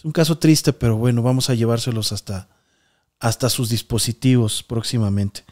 Es 0.00 0.04
un 0.06 0.12
caso 0.12 0.38
triste, 0.38 0.72
pero 0.72 0.96
bueno, 0.96 1.20
vamos 1.20 1.50
a 1.50 1.54
llevárselos 1.54 2.10
hasta, 2.12 2.48
hasta 3.18 3.50
sus 3.50 3.68
dispositivos 3.68 4.62
próximamente. 4.62 5.44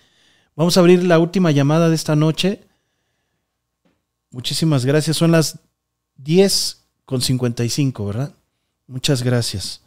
Vamos 0.56 0.74
a 0.74 0.80
abrir 0.80 1.04
la 1.04 1.18
última 1.18 1.50
llamada 1.50 1.90
de 1.90 1.94
esta 1.94 2.16
noche. 2.16 2.62
Muchísimas 4.30 4.86
gracias. 4.86 5.18
Son 5.18 5.32
las 5.32 5.58
10 6.16 6.82
con 7.04 7.20
55, 7.20 8.06
¿verdad? 8.06 8.34
Muchas 8.86 9.22
gracias. 9.22 9.82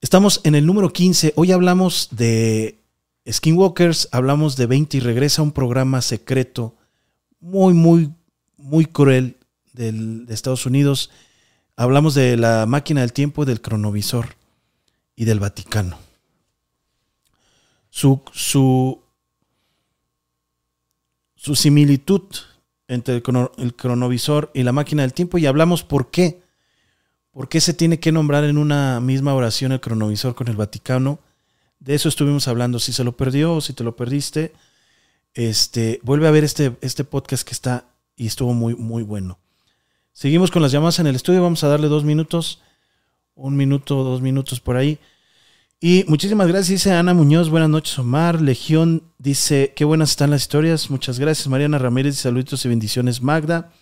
Estamos 0.00 0.40
en 0.42 0.56
el 0.56 0.66
número 0.66 0.92
15. 0.92 1.34
Hoy 1.36 1.52
hablamos 1.52 2.08
de 2.10 2.80
Skinwalkers, 3.30 4.08
hablamos 4.10 4.56
de 4.56 4.66
20 4.66 4.96
y 4.96 5.00
regresa 5.00 5.42
un 5.42 5.52
programa 5.52 6.02
secreto 6.02 6.74
muy, 7.38 7.72
muy, 7.72 8.12
muy 8.56 8.84
cruel 8.84 9.36
de 9.74 10.34
Estados 10.34 10.66
Unidos. 10.66 11.10
Hablamos 11.80 12.14
de 12.14 12.36
la 12.36 12.66
máquina 12.66 13.02
del 13.02 13.12
tiempo, 13.12 13.44
del 13.44 13.60
cronovisor 13.60 14.34
y 15.14 15.26
del 15.26 15.38
Vaticano. 15.38 15.96
Su, 17.88 18.20
su, 18.32 19.00
su 21.36 21.54
similitud 21.54 22.22
entre 22.88 23.22
el, 23.58 23.74
cronovisor 23.76 24.50
y 24.54 24.64
la 24.64 24.72
máquina 24.72 25.02
del 25.02 25.12
tiempo 25.12 25.38
y 25.38 25.46
hablamos 25.46 25.84
por 25.84 26.10
qué. 26.10 26.42
¿Por 27.30 27.48
qué 27.48 27.60
se 27.60 27.74
tiene 27.74 28.00
que 28.00 28.10
nombrar 28.10 28.42
en 28.42 28.58
una 28.58 28.98
misma 28.98 29.32
oración 29.34 29.70
el 29.70 29.80
cronovisor 29.80 30.34
con 30.34 30.48
el 30.48 30.56
Vaticano? 30.56 31.20
De 31.78 31.94
eso 31.94 32.08
estuvimos 32.08 32.48
hablando. 32.48 32.80
Si 32.80 32.92
se 32.92 33.04
lo 33.04 33.16
perdió 33.16 33.54
o 33.54 33.60
si 33.60 33.72
te 33.72 33.84
lo 33.84 33.94
perdiste, 33.94 34.52
este, 35.32 36.00
vuelve 36.02 36.26
a 36.26 36.32
ver 36.32 36.42
este, 36.42 36.76
este 36.80 37.04
podcast 37.04 37.46
que 37.46 37.52
está 37.52 37.84
y 38.16 38.26
estuvo 38.26 38.52
muy, 38.52 38.74
muy 38.74 39.04
bueno. 39.04 39.38
Seguimos 40.18 40.50
con 40.50 40.62
las 40.62 40.72
llamadas 40.72 40.98
en 40.98 41.06
el 41.06 41.14
estudio. 41.14 41.44
Vamos 41.44 41.62
a 41.62 41.68
darle 41.68 41.86
dos 41.86 42.02
minutos. 42.02 42.60
Un 43.36 43.56
minuto, 43.56 44.02
dos 44.02 44.20
minutos 44.20 44.58
por 44.58 44.76
ahí. 44.76 44.98
Y 45.78 46.04
muchísimas 46.08 46.48
gracias, 46.48 46.70
dice 46.70 46.92
Ana 46.92 47.14
Muñoz. 47.14 47.50
Buenas 47.50 47.68
noches, 47.68 47.96
Omar. 48.00 48.42
Legión 48.42 49.04
dice: 49.18 49.74
Qué 49.76 49.84
buenas 49.84 50.10
están 50.10 50.30
las 50.30 50.42
historias. 50.42 50.90
Muchas 50.90 51.20
gracias, 51.20 51.46
Mariana 51.46 51.78
Ramírez. 51.78 52.16
Saluditos 52.16 52.64
y 52.64 52.68
bendiciones, 52.68 53.22
Magda. 53.22 53.72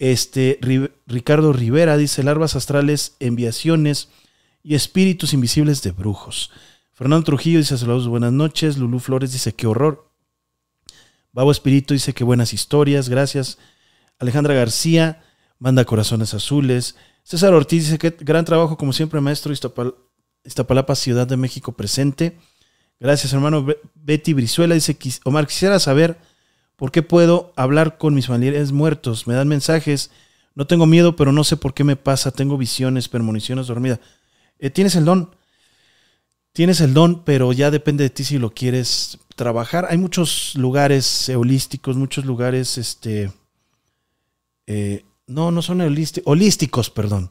Este, 0.00 0.58
Ricardo 1.06 1.52
Rivera 1.52 1.96
dice: 1.96 2.24
Larvas 2.24 2.56
astrales, 2.56 3.14
enviaciones 3.20 4.08
y 4.64 4.74
espíritus 4.74 5.32
invisibles 5.32 5.80
de 5.82 5.92
brujos. 5.92 6.50
Fernando 6.92 7.22
Trujillo 7.22 7.60
dice: 7.60 7.78
Saludos, 7.78 8.08
buenas 8.08 8.32
noches. 8.32 8.78
Lulú 8.78 8.98
Flores 8.98 9.30
dice: 9.30 9.54
Qué 9.54 9.68
horror. 9.68 10.10
Babo 11.30 11.52
Espíritu 11.52 11.94
dice: 11.94 12.14
Qué 12.14 12.24
buenas 12.24 12.52
historias. 12.52 13.08
Gracias. 13.08 13.58
Alejandra 14.18 14.54
García 14.54 15.22
manda 15.62 15.84
corazones 15.84 16.34
azules. 16.34 16.96
César 17.22 17.54
Ortiz 17.54 17.84
dice: 17.84 17.98
Qué 17.98 18.10
gran 18.18 18.44
trabajo, 18.44 18.76
como 18.76 18.92
siempre, 18.92 19.20
maestro. 19.20 19.52
Iztapalapa, 20.44 20.96
Ciudad 20.96 21.24
de 21.24 21.36
México 21.36 21.72
presente. 21.72 22.36
Gracias, 22.98 23.32
hermano. 23.32 23.64
Betty 23.94 24.32
Brizuela 24.32 24.74
dice, 24.74 24.98
Omar, 25.24 25.46
quisiera 25.46 25.78
saber 25.78 26.18
por 26.74 26.90
qué 26.90 27.02
puedo 27.02 27.52
hablar 27.54 27.96
con 27.96 28.12
mis 28.12 28.26
familiares 28.26 28.72
muertos. 28.72 29.28
Me 29.28 29.34
dan 29.34 29.46
mensajes. 29.46 30.10
No 30.56 30.66
tengo 30.66 30.86
miedo, 30.86 31.14
pero 31.14 31.30
no 31.30 31.44
sé 31.44 31.56
por 31.56 31.74
qué 31.74 31.84
me 31.84 31.94
pasa. 31.94 32.32
Tengo 32.32 32.58
visiones, 32.58 33.08
premoniciones, 33.08 33.68
dormida. 33.68 34.00
Eh, 34.58 34.70
tienes 34.70 34.96
el 34.96 35.04
don. 35.04 35.36
Tienes 36.52 36.80
el 36.80 36.92
don, 36.92 37.22
pero 37.22 37.52
ya 37.52 37.70
depende 37.70 38.02
de 38.02 38.10
ti 38.10 38.24
si 38.24 38.38
lo 38.38 38.50
quieres 38.50 39.18
trabajar. 39.36 39.86
Hay 39.88 39.96
muchos 39.96 40.56
lugares 40.56 41.28
holísticos, 41.28 41.96
muchos 41.96 42.24
lugares, 42.24 42.78
este, 42.78 43.32
eh, 44.66 45.04
no, 45.26 45.50
no 45.50 45.62
son 45.62 45.80
holísticos, 45.80 46.90
perdón. 46.90 47.30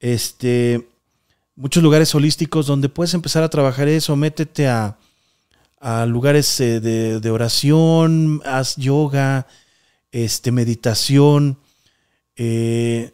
Este, 0.00 0.88
muchos 1.56 1.82
lugares 1.82 2.14
holísticos 2.14 2.66
donde 2.66 2.88
puedes 2.88 3.14
empezar 3.14 3.42
a 3.42 3.50
trabajar 3.50 3.88
eso, 3.88 4.16
métete 4.16 4.68
a, 4.68 4.98
a 5.80 6.06
lugares 6.06 6.60
eh, 6.60 6.80
de, 6.80 7.30
oración, 7.30 8.40
haz 8.44 8.76
yoga, 8.76 9.46
este, 10.12 10.50
meditación, 10.52 11.58
eh, 12.36 13.12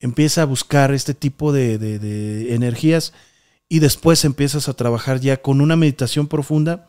empieza 0.00 0.42
a 0.42 0.46
buscar 0.46 0.92
este 0.92 1.14
tipo 1.14 1.52
de, 1.52 1.78
de, 1.78 2.54
energías 2.54 3.12
y 3.68 3.78
después 3.78 4.24
empiezas 4.24 4.68
a 4.68 4.74
trabajar 4.74 5.20
ya 5.20 5.40
con 5.40 5.60
una 5.60 5.76
meditación 5.76 6.26
profunda, 6.26 6.88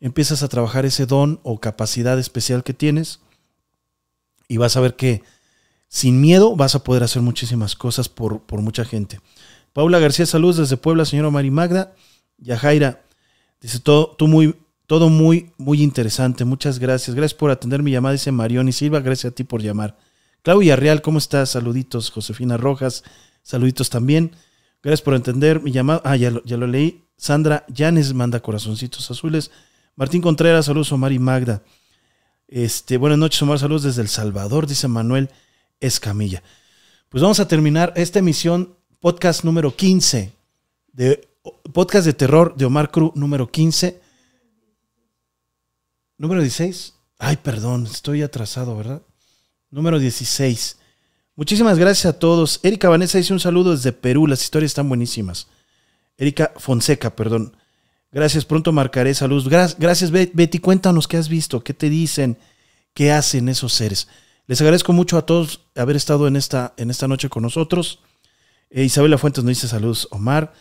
empiezas 0.00 0.42
a 0.42 0.48
trabajar 0.48 0.86
ese 0.86 1.06
don 1.06 1.40
o 1.42 1.58
capacidad 1.58 2.18
especial 2.18 2.62
que 2.62 2.74
tienes 2.74 3.20
y 4.48 4.58
vas 4.58 4.76
a 4.76 4.80
ver 4.80 4.94
que 4.94 5.22
sin 5.92 6.22
miedo 6.22 6.56
vas 6.56 6.74
a 6.74 6.82
poder 6.82 7.02
hacer 7.02 7.20
muchísimas 7.20 7.76
cosas 7.76 8.08
por, 8.08 8.40
por 8.40 8.62
mucha 8.62 8.82
gente. 8.82 9.20
Paula 9.74 9.98
García, 9.98 10.24
saludos 10.24 10.56
desde 10.56 10.78
Puebla, 10.78 11.04
señora 11.04 11.28
Mari 11.28 11.50
Magda. 11.50 11.94
Yajaira, 12.38 13.02
dice 13.60 13.78
todo, 13.78 14.16
tú 14.16 14.26
muy, 14.26 14.56
todo 14.86 15.10
muy, 15.10 15.50
muy 15.58 15.82
interesante. 15.82 16.46
Muchas 16.46 16.78
gracias. 16.78 17.14
Gracias 17.14 17.38
por 17.38 17.50
atender 17.50 17.82
mi 17.82 17.90
llamada, 17.90 18.14
dice 18.14 18.32
Marión 18.32 18.70
y 18.70 18.72
Silva. 18.72 19.00
Gracias 19.00 19.32
a 19.32 19.34
ti 19.34 19.44
por 19.44 19.60
llamar. 19.60 19.98
Claudia 20.40 20.76
Real, 20.76 21.02
¿cómo 21.02 21.18
estás? 21.18 21.50
Saluditos. 21.50 22.10
Josefina 22.10 22.56
Rojas, 22.56 23.04
saluditos 23.42 23.90
también. 23.90 24.32
Gracias 24.82 25.02
por 25.02 25.14
entender 25.14 25.60
mi 25.60 25.72
llamada. 25.72 26.00
Ah, 26.06 26.16
ya 26.16 26.30
lo, 26.30 26.42
ya 26.44 26.56
lo 26.56 26.66
leí. 26.66 27.04
Sandra 27.18 27.66
Llanes 27.68 28.14
manda 28.14 28.40
corazoncitos 28.40 29.10
azules. 29.10 29.50
Martín 29.94 30.22
Contreras, 30.22 30.64
saludos 30.64 30.90
Omar 30.90 31.12
y 31.12 31.18
Magda. 31.18 31.62
Este, 32.48 32.96
buenas 32.96 33.18
noches, 33.18 33.42
Omar, 33.42 33.58
saludos 33.58 33.82
desde 33.82 34.00
El 34.00 34.08
Salvador, 34.08 34.66
dice 34.66 34.88
Manuel 34.88 35.28
Escamilla. 35.82 36.42
Pues 37.10 37.20
vamos 37.20 37.40
a 37.40 37.48
terminar 37.48 37.92
esta 37.96 38.20
emisión 38.20 38.74
podcast 39.00 39.44
número 39.44 39.76
15 39.76 40.32
de 40.92 41.28
podcast 41.72 42.06
de 42.06 42.12
terror 42.12 42.54
de 42.56 42.64
Omar 42.64 42.90
Cruz 42.90 43.12
número 43.14 43.50
15. 43.50 44.00
Número 46.18 46.40
16. 46.40 46.94
Ay, 47.18 47.36
perdón, 47.36 47.86
estoy 47.86 48.22
atrasado, 48.22 48.76
¿verdad? 48.76 49.02
Número 49.70 49.98
16. 49.98 50.78
Muchísimas 51.34 51.78
gracias 51.78 52.06
a 52.06 52.18
todos. 52.18 52.60
Erika 52.62 52.88
Vanessa 52.88 53.18
dice 53.18 53.32
un 53.32 53.40
saludo 53.40 53.72
desde 53.72 53.92
Perú. 53.92 54.26
Las 54.26 54.42
historias 54.42 54.70
están 54.70 54.88
buenísimas. 54.88 55.48
Erika 56.16 56.52
Fonseca, 56.56 57.16
perdón. 57.16 57.56
Gracias, 58.10 58.44
pronto 58.44 58.72
marcaré 58.72 59.14
saludos. 59.14 59.48
Gracias, 59.48 60.10
Betty. 60.10 60.58
Cuéntanos 60.58 61.08
qué 61.08 61.16
has 61.16 61.28
visto, 61.28 61.64
qué 61.64 61.72
te 61.72 61.88
dicen, 61.88 62.36
qué 62.92 63.10
hacen 63.10 63.48
esos 63.48 63.72
seres. 63.72 64.08
Les 64.46 64.60
agradezco 64.60 64.92
mucho 64.92 65.16
a 65.16 65.26
todos 65.26 65.60
haber 65.76 65.96
estado 65.96 66.26
en 66.26 66.36
esta, 66.36 66.74
en 66.76 66.90
esta 66.90 67.06
noche 67.06 67.28
con 67.28 67.42
nosotros. 67.42 68.00
Eh, 68.70 68.84
Isabela 68.84 69.18
Fuentes 69.18 69.44
nos 69.44 69.50
dice 69.50 69.68
saludos, 69.68 70.08
Omar. 70.10 70.52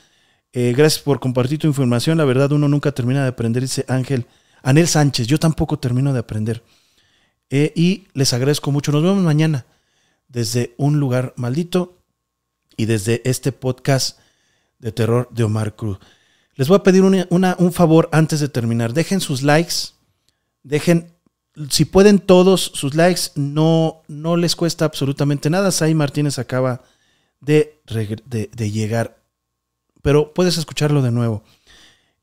Eh, 0.53 0.73
gracias 0.75 1.01
por 1.01 1.19
compartir 1.19 1.59
tu 1.59 1.67
información. 1.67 2.17
La 2.17 2.25
verdad, 2.25 2.51
uno 2.51 2.67
nunca 2.67 2.91
termina 2.91 3.23
de 3.23 3.29
aprender, 3.29 3.63
dice 3.63 3.85
Ángel. 3.87 4.27
Anel 4.63 4.87
Sánchez, 4.87 5.27
yo 5.27 5.39
tampoco 5.39 5.79
termino 5.79 6.13
de 6.13 6.19
aprender. 6.19 6.63
Eh, 7.49 7.73
y 7.75 8.07
les 8.13 8.33
agradezco 8.33 8.71
mucho. 8.71 8.91
Nos 8.91 9.01
vemos 9.01 9.23
mañana 9.23 9.65
desde 10.27 10.75
un 10.77 10.99
lugar 10.99 11.33
maldito 11.35 11.97
y 12.77 12.85
desde 12.85 13.21
este 13.25 13.51
podcast 13.51 14.19
de 14.79 14.91
terror 14.91 15.27
de 15.31 15.43
Omar 15.43 15.75
Cruz. 15.75 15.99
Les 16.55 16.67
voy 16.67 16.77
a 16.77 16.83
pedir 16.83 17.01
un 17.01 17.73
favor 17.73 18.09
antes 18.11 18.39
de 18.39 18.49
terminar. 18.49 18.93
Dejen 18.93 19.21
sus 19.21 19.41
likes. 19.41 19.93
Dejen, 20.63 21.13
si 21.69 21.85
pueden 21.85 22.19
todos 22.19 22.71
sus 22.73 22.95
likes, 22.95 23.31
no, 23.35 24.03
no 24.07 24.37
les 24.37 24.55
cuesta 24.55 24.85
absolutamente 24.85 25.49
nada. 25.49 25.71
Sai 25.71 25.93
Martínez 25.93 26.39
acaba 26.39 26.81
de, 27.41 27.81
de, 28.25 28.71
llegar. 28.71 29.21
Pero 30.01 30.33
puedes 30.33 30.57
escucharlo 30.57 31.01
de 31.01 31.11
nuevo. 31.11 31.43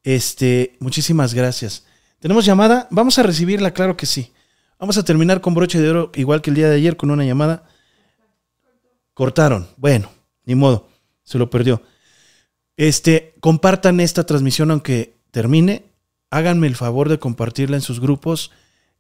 Este, 0.03 0.77
muchísimas 0.81 1.35
gracias. 1.35 1.85
¿Tenemos 2.21 2.45
llamada? 2.45 2.89
Vamos 2.91 3.19
a 3.19 3.23
recibirla, 3.23 3.73
claro 3.73 3.97
que 3.97 4.07
sí. 4.07 4.33
Vamos 4.79 4.97
a 4.97 5.05
terminar 5.05 5.41
con 5.41 5.55
broche 5.55 5.81
de 5.81 5.91
oro, 5.91 6.13
igual 6.15 6.41
que 6.41 6.51
el 6.51 6.57
día 6.57 6.69
de 6.69 6.77
ayer, 6.77 6.97
con 6.97 7.11
una 7.11 7.25
llamada. 7.25 7.69
Cortaron. 9.13 9.69
Bueno, 9.77 10.11
ni 10.45 10.55
modo. 10.55 10.89
Se 11.23 11.39
lo 11.39 11.51
perdió. 11.51 11.83
Este, 12.77 13.35
compartan 13.41 14.01
esta 14.01 14.25
transmisión 14.25 14.71
aunque 14.71 15.19
termine. 15.31 15.93
Háganme 16.31 16.67
el 16.67 16.77
favor 16.77 17.09
de 17.09 17.19
compartirla 17.19 17.77
en 17.77 17.83
sus 17.83 18.01
grupos. 18.01 18.53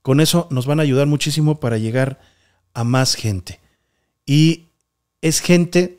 Con 0.09 0.21
eso 0.21 0.49
nos 0.51 0.65
van 0.65 0.81
a 0.81 0.85
ayudar 0.85 1.07
muchísimo 1.07 1.61
para 1.61 1.77
llegar 1.77 2.19
a 2.73 2.83
más 2.83 3.15
gente. 3.15 3.61
Y 4.25 4.69
es 5.21 5.41
gente 5.41 5.99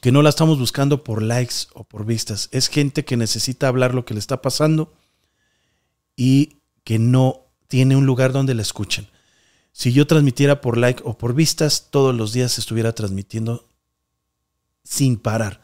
que 0.00 0.12
no 0.12 0.22
la 0.22 0.30
estamos 0.30 0.58
buscando 0.58 1.04
por 1.04 1.20
likes 1.20 1.66
o 1.74 1.84
por 1.84 2.06
vistas. 2.06 2.48
Es 2.52 2.68
gente 2.68 3.04
que 3.04 3.18
necesita 3.18 3.68
hablar 3.68 3.92
lo 3.94 4.06
que 4.06 4.14
le 4.14 4.20
está 4.20 4.40
pasando 4.40 4.94
y 6.16 6.56
que 6.84 6.98
no 6.98 7.42
tiene 7.66 7.96
un 7.96 8.06
lugar 8.06 8.32
donde 8.32 8.54
la 8.54 8.62
escuchen. 8.62 9.08
Si 9.72 9.92
yo 9.92 10.06
transmitiera 10.06 10.62
por 10.62 10.78
like 10.78 11.02
o 11.04 11.18
por 11.18 11.34
vistas, 11.34 11.88
todos 11.90 12.14
los 12.14 12.32
días 12.32 12.56
estuviera 12.56 12.94
transmitiendo 12.94 13.68
sin 14.84 15.18
parar. 15.18 15.60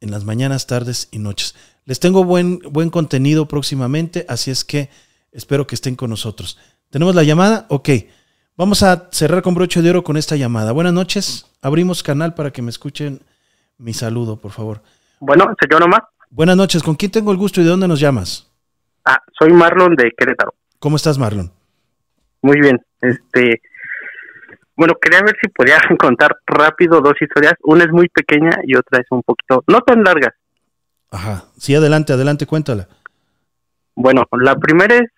En 0.00 0.10
las 0.10 0.24
mañanas, 0.24 0.66
tardes 0.66 1.08
y 1.10 1.18
noches. 1.18 1.56
Les 1.84 2.00
tengo 2.00 2.24
buen, 2.24 2.60
buen 2.60 2.88
contenido 2.88 3.48
próximamente, 3.48 4.24
así 4.30 4.50
es 4.50 4.64
que 4.64 4.88
espero 5.34 5.66
que 5.66 5.74
estén 5.74 5.96
con 5.96 6.08
nosotros. 6.08 6.58
¿Tenemos 6.90 7.14
la 7.14 7.22
llamada? 7.22 7.66
Ok. 7.68 7.90
Vamos 8.56 8.82
a 8.82 9.08
cerrar 9.10 9.42
con 9.42 9.54
broche 9.54 9.82
de 9.82 9.90
oro 9.90 10.04
con 10.04 10.16
esta 10.16 10.36
llamada. 10.36 10.72
Buenas 10.72 10.92
noches. 10.92 11.52
Abrimos 11.60 12.02
canal 12.02 12.34
para 12.34 12.52
que 12.52 12.62
me 12.62 12.70
escuchen 12.70 13.20
mi 13.76 13.92
saludo, 13.92 14.40
por 14.40 14.52
favor. 14.52 14.80
Bueno, 15.18 15.52
señor 15.60 15.82
Omar. 15.82 16.04
Buenas 16.30 16.56
noches. 16.56 16.82
¿Con 16.82 16.94
quién 16.94 17.10
tengo 17.10 17.32
el 17.32 17.36
gusto 17.36 17.60
y 17.60 17.64
de 17.64 17.70
dónde 17.70 17.88
nos 17.88 18.00
llamas? 18.00 18.50
Ah, 19.04 19.18
soy 19.38 19.52
Marlon 19.52 19.96
de 19.96 20.12
Querétaro. 20.16 20.54
¿Cómo 20.78 20.96
estás, 20.96 21.18
Marlon? 21.18 21.50
Muy 22.42 22.60
bien. 22.60 22.80
Este, 23.00 23.60
bueno, 24.76 24.94
quería 25.00 25.20
ver 25.22 25.36
si 25.40 25.48
podías 25.48 25.80
contar 25.98 26.36
rápido 26.46 27.00
dos 27.00 27.14
historias. 27.20 27.54
Una 27.62 27.84
es 27.84 27.90
muy 27.90 28.08
pequeña 28.08 28.50
y 28.64 28.76
otra 28.76 29.00
es 29.00 29.06
un 29.10 29.22
poquito, 29.22 29.64
no 29.66 29.80
tan 29.80 30.04
larga. 30.04 30.34
Ajá. 31.10 31.44
Sí, 31.56 31.74
adelante, 31.74 32.12
adelante, 32.12 32.46
cuéntala. 32.46 32.88
Bueno, 33.94 34.24
la 34.32 34.56
primera 34.56 34.96
es 34.96 35.10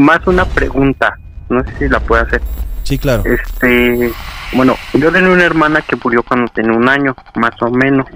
más 0.00 0.26
una 0.26 0.44
pregunta. 0.46 1.18
No 1.48 1.62
sé 1.64 1.76
si 1.78 1.88
la 1.88 2.00
puedo 2.00 2.22
hacer. 2.22 2.40
Sí, 2.84 2.98
claro. 2.98 3.22
Este, 3.24 4.12
bueno, 4.54 4.74
yo 4.94 5.12
tenía 5.12 5.30
una 5.30 5.44
hermana 5.44 5.82
que 5.82 5.96
murió 6.02 6.22
cuando 6.22 6.50
tenía 6.52 6.72
un 6.72 6.88
año, 6.88 7.14
más 7.36 7.60
o 7.60 7.70
menos. 7.70 8.06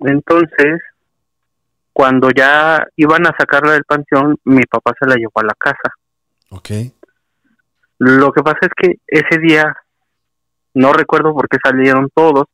Entonces, 0.00 0.80
cuando 1.92 2.30
ya 2.30 2.84
iban 2.96 3.26
a 3.26 3.34
sacarla 3.38 3.72
del 3.72 3.84
panteón, 3.84 4.36
mi 4.44 4.62
papá 4.62 4.92
se 4.98 5.06
la 5.06 5.14
llevó 5.14 5.32
a 5.36 5.44
la 5.44 5.54
casa. 5.56 5.94
Ok. 6.50 6.70
Lo 7.98 8.32
que 8.32 8.42
pasa 8.42 8.58
es 8.62 8.70
que 8.76 8.98
ese 9.06 9.38
día, 9.38 9.76
no 10.74 10.92
recuerdo 10.92 11.32
por 11.32 11.48
qué 11.48 11.58
salieron 11.62 12.10
todos, 12.12 12.46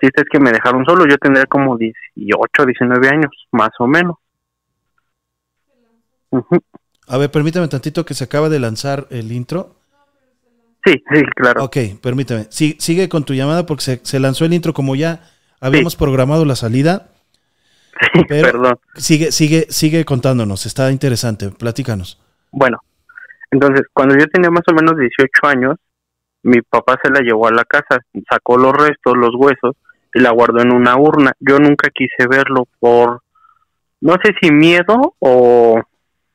si 0.00 0.08
es 0.08 0.24
que 0.30 0.40
me 0.40 0.50
dejaron 0.50 0.84
solo, 0.86 1.06
yo 1.06 1.18
tendría 1.18 1.44
como 1.44 1.76
18, 1.76 2.66
19 2.66 3.08
años, 3.08 3.30
más 3.52 3.70
o 3.78 3.86
menos. 3.86 4.16
A 7.10 7.18
ver, 7.18 7.28
permítame 7.28 7.66
tantito 7.66 8.04
que 8.04 8.14
se 8.14 8.22
acaba 8.22 8.48
de 8.48 8.60
lanzar 8.60 9.08
el 9.10 9.32
intro. 9.32 9.74
Sí, 10.84 10.92
sí, 11.12 11.22
claro. 11.34 11.64
Ok, 11.64 11.76
permítame. 12.00 12.46
Sí, 12.50 12.76
sigue 12.78 13.08
con 13.08 13.24
tu 13.24 13.34
llamada 13.34 13.66
porque 13.66 13.82
se, 13.82 14.00
se 14.04 14.20
lanzó 14.20 14.44
el 14.44 14.54
intro 14.54 14.72
como 14.72 14.94
ya 14.94 15.20
habíamos 15.60 15.96
programado 15.96 16.44
la 16.44 16.54
salida. 16.54 17.08
Sí, 18.14 18.24
perdón. 18.28 18.78
Sigue, 18.94 19.32
sigue, 19.32 19.66
sigue 19.70 20.04
contándonos, 20.04 20.66
está 20.66 20.92
interesante, 20.92 21.50
platícanos. 21.50 22.22
Bueno, 22.52 22.78
entonces, 23.50 23.86
cuando 23.92 24.16
yo 24.16 24.28
tenía 24.28 24.50
más 24.50 24.62
o 24.70 24.72
menos 24.72 24.96
18 24.96 25.46
años, 25.48 25.74
mi 26.44 26.62
papá 26.62 26.96
se 27.02 27.10
la 27.10 27.22
llevó 27.22 27.48
a 27.48 27.52
la 27.52 27.64
casa, 27.64 27.98
sacó 28.30 28.56
los 28.56 28.72
restos, 28.72 29.16
los 29.16 29.34
huesos, 29.34 29.74
y 30.14 30.20
la 30.20 30.30
guardó 30.30 30.62
en 30.62 30.72
una 30.72 30.96
urna. 30.96 31.32
Yo 31.40 31.58
nunca 31.58 31.90
quise 31.90 32.28
verlo 32.28 32.68
por, 32.78 33.22
no 34.00 34.14
sé 34.22 34.32
si 34.40 34.52
miedo 34.52 35.16
o 35.18 35.82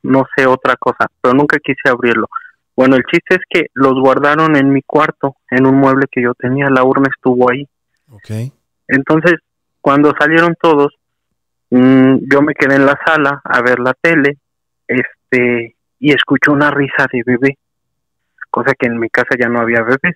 no 0.06 0.26
sé 0.36 0.46
otra 0.46 0.76
cosa, 0.78 1.08
pero 1.22 1.34
nunca 1.34 1.58
quise 1.60 1.90
abrirlo. 1.90 2.28
Bueno, 2.76 2.96
el 2.96 3.04
chiste 3.04 3.36
es 3.36 3.42
que 3.50 3.68
los 3.74 3.94
guardaron 3.94 4.56
en 4.56 4.72
mi 4.72 4.82
cuarto, 4.82 5.38
en 5.50 5.66
un 5.66 5.76
mueble 5.76 6.08
que 6.12 6.22
yo 6.22 6.34
tenía, 6.34 6.70
la 6.70 6.84
urna 6.84 7.10
estuvo 7.16 7.50
ahí. 7.50 7.68
Okay. 8.10 8.52
Entonces, 8.88 9.36
cuando 9.82 10.14
salieron 10.20 10.56
todos, 10.62 10.94
mm, 11.70 12.18
yo 12.32 12.42
me 12.42 12.54
quedé 12.54 12.76
en 12.76 12.86
la 12.86 13.00
sala 13.06 13.42
a 13.44 13.62
ver 13.62 13.80
la 13.80 13.94
tele, 13.94 14.38
este, 14.88 15.76
y 16.00 16.12
escuché 16.12 16.52
una 16.52 16.70
risa 16.72 17.08
de 17.12 17.24
bebé, 17.26 17.58
cosa 18.50 18.74
que 18.78 18.88
en 18.88 19.00
mi 19.00 19.10
casa 19.10 19.36
ya 19.40 19.48
no 19.48 19.60
había 19.60 19.82
bebés. 19.82 20.16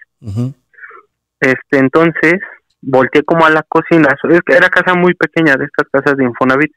Este, 1.40 1.78
entonces, 1.78 2.42
volteé 2.82 3.24
como 3.24 3.46
a 3.46 3.50
la 3.50 3.64
cocina, 3.64 4.10
era 4.48 4.70
casa 4.70 4.94
muy 4.96 5.14
pequeña 5.14 5.56
de 5.56 5.66
estas 5.66 5.88
casas 5.92 6.18
de 6.18 6.26
Infonavit. 6.26 6.74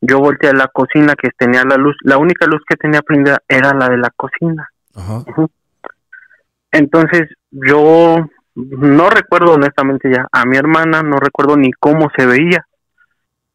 Yo 0.00 0.18
volteé 0.18 0.50
a 0.50 0.54
la 0.54 0.68
cocina 0.68 1.14
que 1.14 1.30
tenía 1.36 1.62
la 1.64 1.76
luz, 1.76 1.96
la 2.02 2.16
única 2.18 2.46
luz 2.46 2.62
que 2.66 2.76
tenía 2.76 3.02
prendida 3.02 3.38
era 3.48 3.74
la 3.74 3.88
de 3.88 3.98
la 3.98 4.10
cocina. 4.16 4.68
Entonces, 6.72 7.28
yo 7.50 8.26
no 8.54 9.10
recuerdo 9.10 9.54
honestamente 9.54 10.10
ya 10.12 10.26
a 10.32 10.44
mi 10.44 10.56
hermana, 10.56 11.02
no 11.02 11.18
recuerdo 11.18 11.56
ni 11.56 11.72
cómo 11.72 12.08
se 12.16 12.26
veía, 12.26 12.64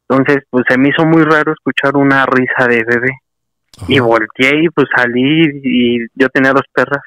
Entonces, 0.08 0.44
pues 0.50 0.66
se 0.70 0.78
me 0.78 0.90
hizo 0.90 1.06
muy 1.06 1.24
raro 1.24 1.52
escuchar 1.54 1.96
una 1.98 2.26
risa 2.26 2.68
de 2.68 2.84
bebé. 2.84 3.12
Y 3.88 4.00
volteé 4.00 4.64
y 4.64 4.70
pues 4.70 4.88
salí 4.96 5.50
y 5.64 6.00
yo 6.14 6.30
tenía 6.30 6.54
dos 6.54 6.64
perras, 6.72 7.02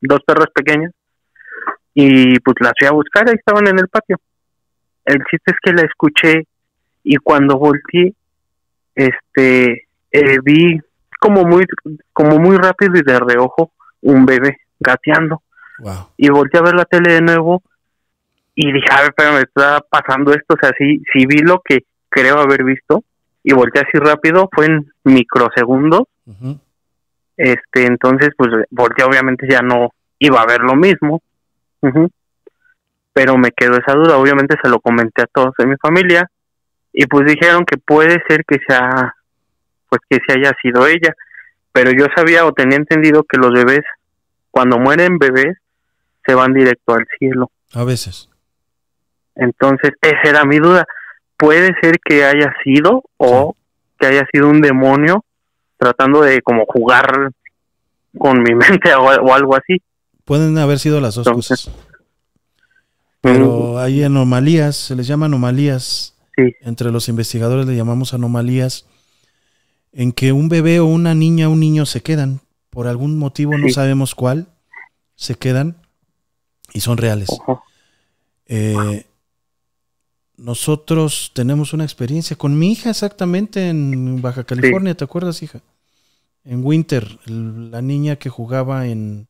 dos 0.00 0.20
perras 0.24 0.48
pequeñas. 0.54 0.92
Y 1.94 2.38
pues 2.40 2.56
las 2.60 2.72
fui 2.78 2.86
a 2.86 2.92
buscar, 2.92 3.28
ahí 3.28 3.34
estaban 3.34 3.66
en 3.66 3.78
el 3.78 3.88
patio. 3.88 4.18
El 5.04 5.18
chiste 5.30 5.50
es 5.50 5.56
que 5.62 5.72
la 5.72 5.82
escuché 5.82 6.46
y 7.02 7.16
cuando 7.16 7.58
volteé, 7.58 8.14
este, 8.94 9.88
eh, 10.10 10.38
vi 10.42 10.78
como 11.18 11.44
muy, 11.44 11.64
como 12.12 12.38
muy 12.38 12.56
rápido 12.56 12.94
y 12.96 13.02
de 13.02 13.18
reojo 13.18 13.72
un 14.02 14.26
bebé 14.26 14.58
gateando. 14.80 15.42
Y 16.16 16.28
volteé 16.28 16.60
a 16.60 16.64
ver 16.64 16.74
la 16.74 16.84
tele 16.84 17.14
de 17.14 17.20
nuevo 17.20 17.62
y 18.54 18.72
dije, 18.72 18.86
a 18.90 19.02
ver, 19.02 19.14
pero 19.16 19.32
me 19.32 19.40
está 19.40 19.80
pasando 19.88 20.32
esto. 20.32 20.54
O 20.54 20.58
sea, 20.60 20.72
sí, 20.76 21.02
sí 21.12 21.26
vi 21.26 21.38
lo 21.38 21.60
que 21.64 21.84
creo 22.08 22.38
haber 22.38 22.64
visto 22.64 23.04
y 23.42 23.52
volteé 23.52 23.82
así 23.82 23.98
rápido, 23.98 24.48
fue 24.52 24.66
en 24.66 24.92
microsegundos. 25.04 26.04
Este, 27.36 27.86
entonces, 27.86 28.30
pues 28.36 28.50
volteé, 28.70 29.04
obviamente 29.04 29.46
ya 29.50 29.60
no 29.60 29.90
iba 30.18 30.40
a 30.40 30.46
ver 30.46 30.60
lo 30.60 30.74
mismo. 30.74 31.22
Pero 33.12 33.36
me 33.36 33.50
quedó 33.50 33.78
esa 33.78 33.94
duda. 33.94 34.18
Obviamente 34.18 34.56
se 34.62 34.68
lo 34.68 34.80
comenté 34.80 35.22
a 35.22 35.26
todos 35.26 35.52
de 35.58 35.66
mi 35.66 35.76
familia 35.76 36.28
y 36.92 37.06
pues 37.06 37.26
dijeron 37.26 37.64
que 37.64 37.78
puede 37.78 38.22
ser 38.28 38.44
que 38.46 38.58
sea, 38.66 39.14
pues 39.88 40.00
que 40.08 40.18
se 40.26 40.38
haya 40.38 40.52
sido 40.62 40.86
ella. 40.86 41.14
Pero 41.72 41.90
yo 41.90 42.06
sabía 42.14 42.44
o 42.44 42.52
tenía 42.52 42.76
entendido 42.76 43.24
que 43.24 43.38
los 43.38 43.52
bebés, 43.52 43.84
cuando 44.50 44.78
mueren 44.78 45.18
bebés, 45.18 45.56
se 46.26 46.34
van 46.34 46.52
directo 46.52 46.94
al 46.94 47.06
cielo. 47.18 47.50
A 47.72 47.84
veces. 47.84 48.28
Entonces, 49.34 49.92
esa 50.02 50.28
era 50.28 50.44
mi 50.44 50.58
duda. 50.58 50.86
Puede 51.38 51.74
ser 51.80 51.98
que 52.04 52.24
haya 52.24 52.54
sido 52.62 53.02
o 53.16 53.56
que 53.98 54.06
haya 54.06 54.26
sido 54.32 54.48
un 54.48 54.60
demonio 54.60 55.24
tratando 55.78 56.20
de 56.20 56.42
como 56.42 56.64
jugar 56.66 57.32
con 58.18 58.42
mi 58.42 58.54
mente 58.54 58.94
o, 58.94 59.32
algo 59.32 59.56
así. 59.56 59.80
Pueden 60.24 60.56
haber 60.58 60.78
sido 60.78 61.00
las 61.00 61.14
dos 61.14 61.28
cosas. 61.28 61.70
Pero 63.20 63.78
hay 63.78 64.02
anomalías, 64.02 64.76
se 64.76 64.96
les 64.96 65.06
llama 65.06 65.26
anomalías. 65.26 66.14
Sí. 66.36 66.54
Entre 66.60 66.90
los 66.90 67.08
investigadores 67.08 67.66
le 67.66 67.76
llamamos 67.76 68.14
anomalías 68.14 68.86
en 69.92 70.12
que 70.12 70.32
un 70.32 70.48
bebé 70.48 70.80
o 70.80 70.86
una 70.86 71.14
niña 71.14 71.48
o 71.48 71.52
un 71.52 71.60
niño 71.60 71.86
se 71.86 72.02
quedan, 72.02 72.40
por 72.70 72.86
algún 72.86 73.18
motivo 73.18 73.56
no 73.56 73.68
sabemos 73.68 74.14
cuál, 74.14 74.48
se 75.14 75.34
quedan 75.34 75.76
y 76.72 76.80
son 76.80 76.96
reales. 76.96 77.28
Eh, 78.46 79.06
nosotros 80.36 81.30
tenemos 81.34 81.72
una 81.72 81.84
experiencia 81.84 82.36
con 82.36 82.58
mi 82.58 82.72
hija 82.72 82.90
exactamente 82.90 83.68
en 83.68 84.20
Baja 84.22 84.44
California, 84.44 84.96
¿te 84.96 85.04
acuerdas, 85.04 85.42
hija? 85.42 85.60
En 86.44 86.64
Winter, 86.64 87.18
la 87.26 87.82
niña 87.82 88.16
que 88.16 88.30
jugaba 88.30 88.86
en 88.86 89.28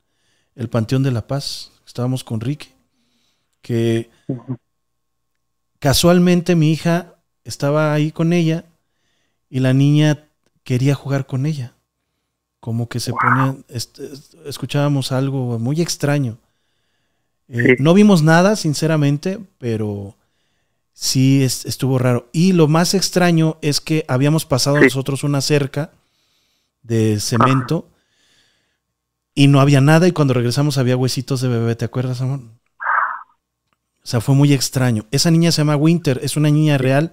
el 0.55 0.69
Panteón 0.69 1.03
de 1.03 1.11
la 1.11 1.27
Paz, 1.27 1.73
estábamos 1.87 2.25
con 2.25 2.41
Ricky, 2.41 2.69
que 3.61 4.09
casualmente 5.83 6.55
mi 6.55 6.71
hija 6.71 7.17
estaba 7.43 7.93
ahí 7.93 8.13
con 8.13 8.33
ella 8.33 8.65
y 9.51 9.59
la 9.59 9.73
niña 9.73 10.29
quería 10.63 10.95
jugar 10.95 11.27
con 11.27 11.45
ella. 11.45 11.75
Como 12.61 12.89
que 12.89 13.01
se 13.01 13.13
ponía, 13.13 13.57
escuchábamos 14.47 15.11
algo 15.11 15.59
muy 15.59 15.81
extraño. 15.83 16.39
Eh, 17.49 17.75
no 17.81 17.95
vimos 17.95 18.23
nada, 18.23 18.55
sinceramente, 18.55 19.41
pero 19.59 20.15
sí 20.93 21.43
estuvo 21.43 21.99
raro. 21.99 22.29
Y 22.33 22.53
lo 22.53 22.69
más 22.69 22.95
extraño 22.95 23.59
es 23.61 23.81
que 23.81 24.05
habíamos 24.07 24.47
pasado 24.47 24.81
nosotros 24.81 25.25
una 25.25 25.41
cerca 25.41 25.91
de 26.85 27.19
cemento 27.19 27.89
y 29.35 29.49
no 29.49 29.61
había 29.61 29.81
nada 29.81 30.07
y 30.07 30.13
cuando 30.13 30.33
regresamos 30.33 30.79
había 30.79 30.97
huesitos 30.97 31.41
de 31.41 31.49
bebé, 31.49 31.75
¿te 31.75 31.85
acuerdas, 31.85 32.21
amor? 32.21 32.39
O 34.05 34.07
sea, 34.07 34.21
fue 34.21 34.35
muy 34.35 34.53
extraño. 34.53 35.07
Esa 35.11 35.31
niña 35.31 35.53
se 35.53 35.59
llama 35.59 35.77
Winter, 35.77 36.21
es 36.23 36.37
una 36.37 36.51
niña 36.51 36.77
real. 36.77 37.13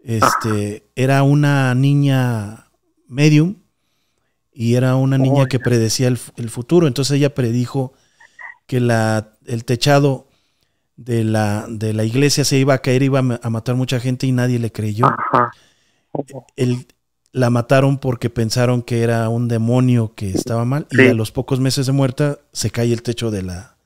Este, 0.00 0.86
era 0.94 1.22
una 1.22 1.74
niña 1.74 2.68
medium 3.08 3.56
y 4.52 4.74
era 4.74 4.96
una 4.96 5.18
niña 5.18 5.46
que 5.46 5.58
predecía 5.58 6.08
el, 6.08 6.18
el, 6.36 6.50
futuro. 6.50 6.86
Entonces 6.86 7.16
ella 7.16 7.34
predijo 7.34 7.94
que 8.66 8.80
la, 8.80 9.32
el 9.46 9.64
techado 9.64 10.28
de 10.96 11.24
la, 11.24 11.66
de 11.68 11.92
la 11.92 12.04
iglesia 12.04 12.44
se 12.44 12.58
iba 12.58 12.74
a 12.74 12.78
caer, 12.78 13.02
iba 13.02 13.18
a 13.18 13.50
matar 13.50 13.74
mucha 13.74 14.00
gente 14.00 14.26
y 14.26 14.32
nadie 14.32 14.58
le 14.58 14.72
creyó. 14.72 15.06
la 17.32 17.50
mataron 17.50 17.98
porque 17.98 18.30
pensaron 18.30 18.82
que 18.82 19.02
era 19.02 19.28
un 19.28 19.48
demonio 19.48 20.14
que 20.14 20.30
estaba 20.30 20.64
mal 20.64 20.86
y 20.90 21.06
a 21.06 21.14
los 21.14 21.32
pocos 21.32 21.60
meses 21.60 21.86
de 21.86 21.92
muerta 21.92 22.38
se 22.52 22.70
cae 22.70 22.92
el 22.92 23.02
techo 23.02 23.30
de 23.30 23.42
la 23.42 23.76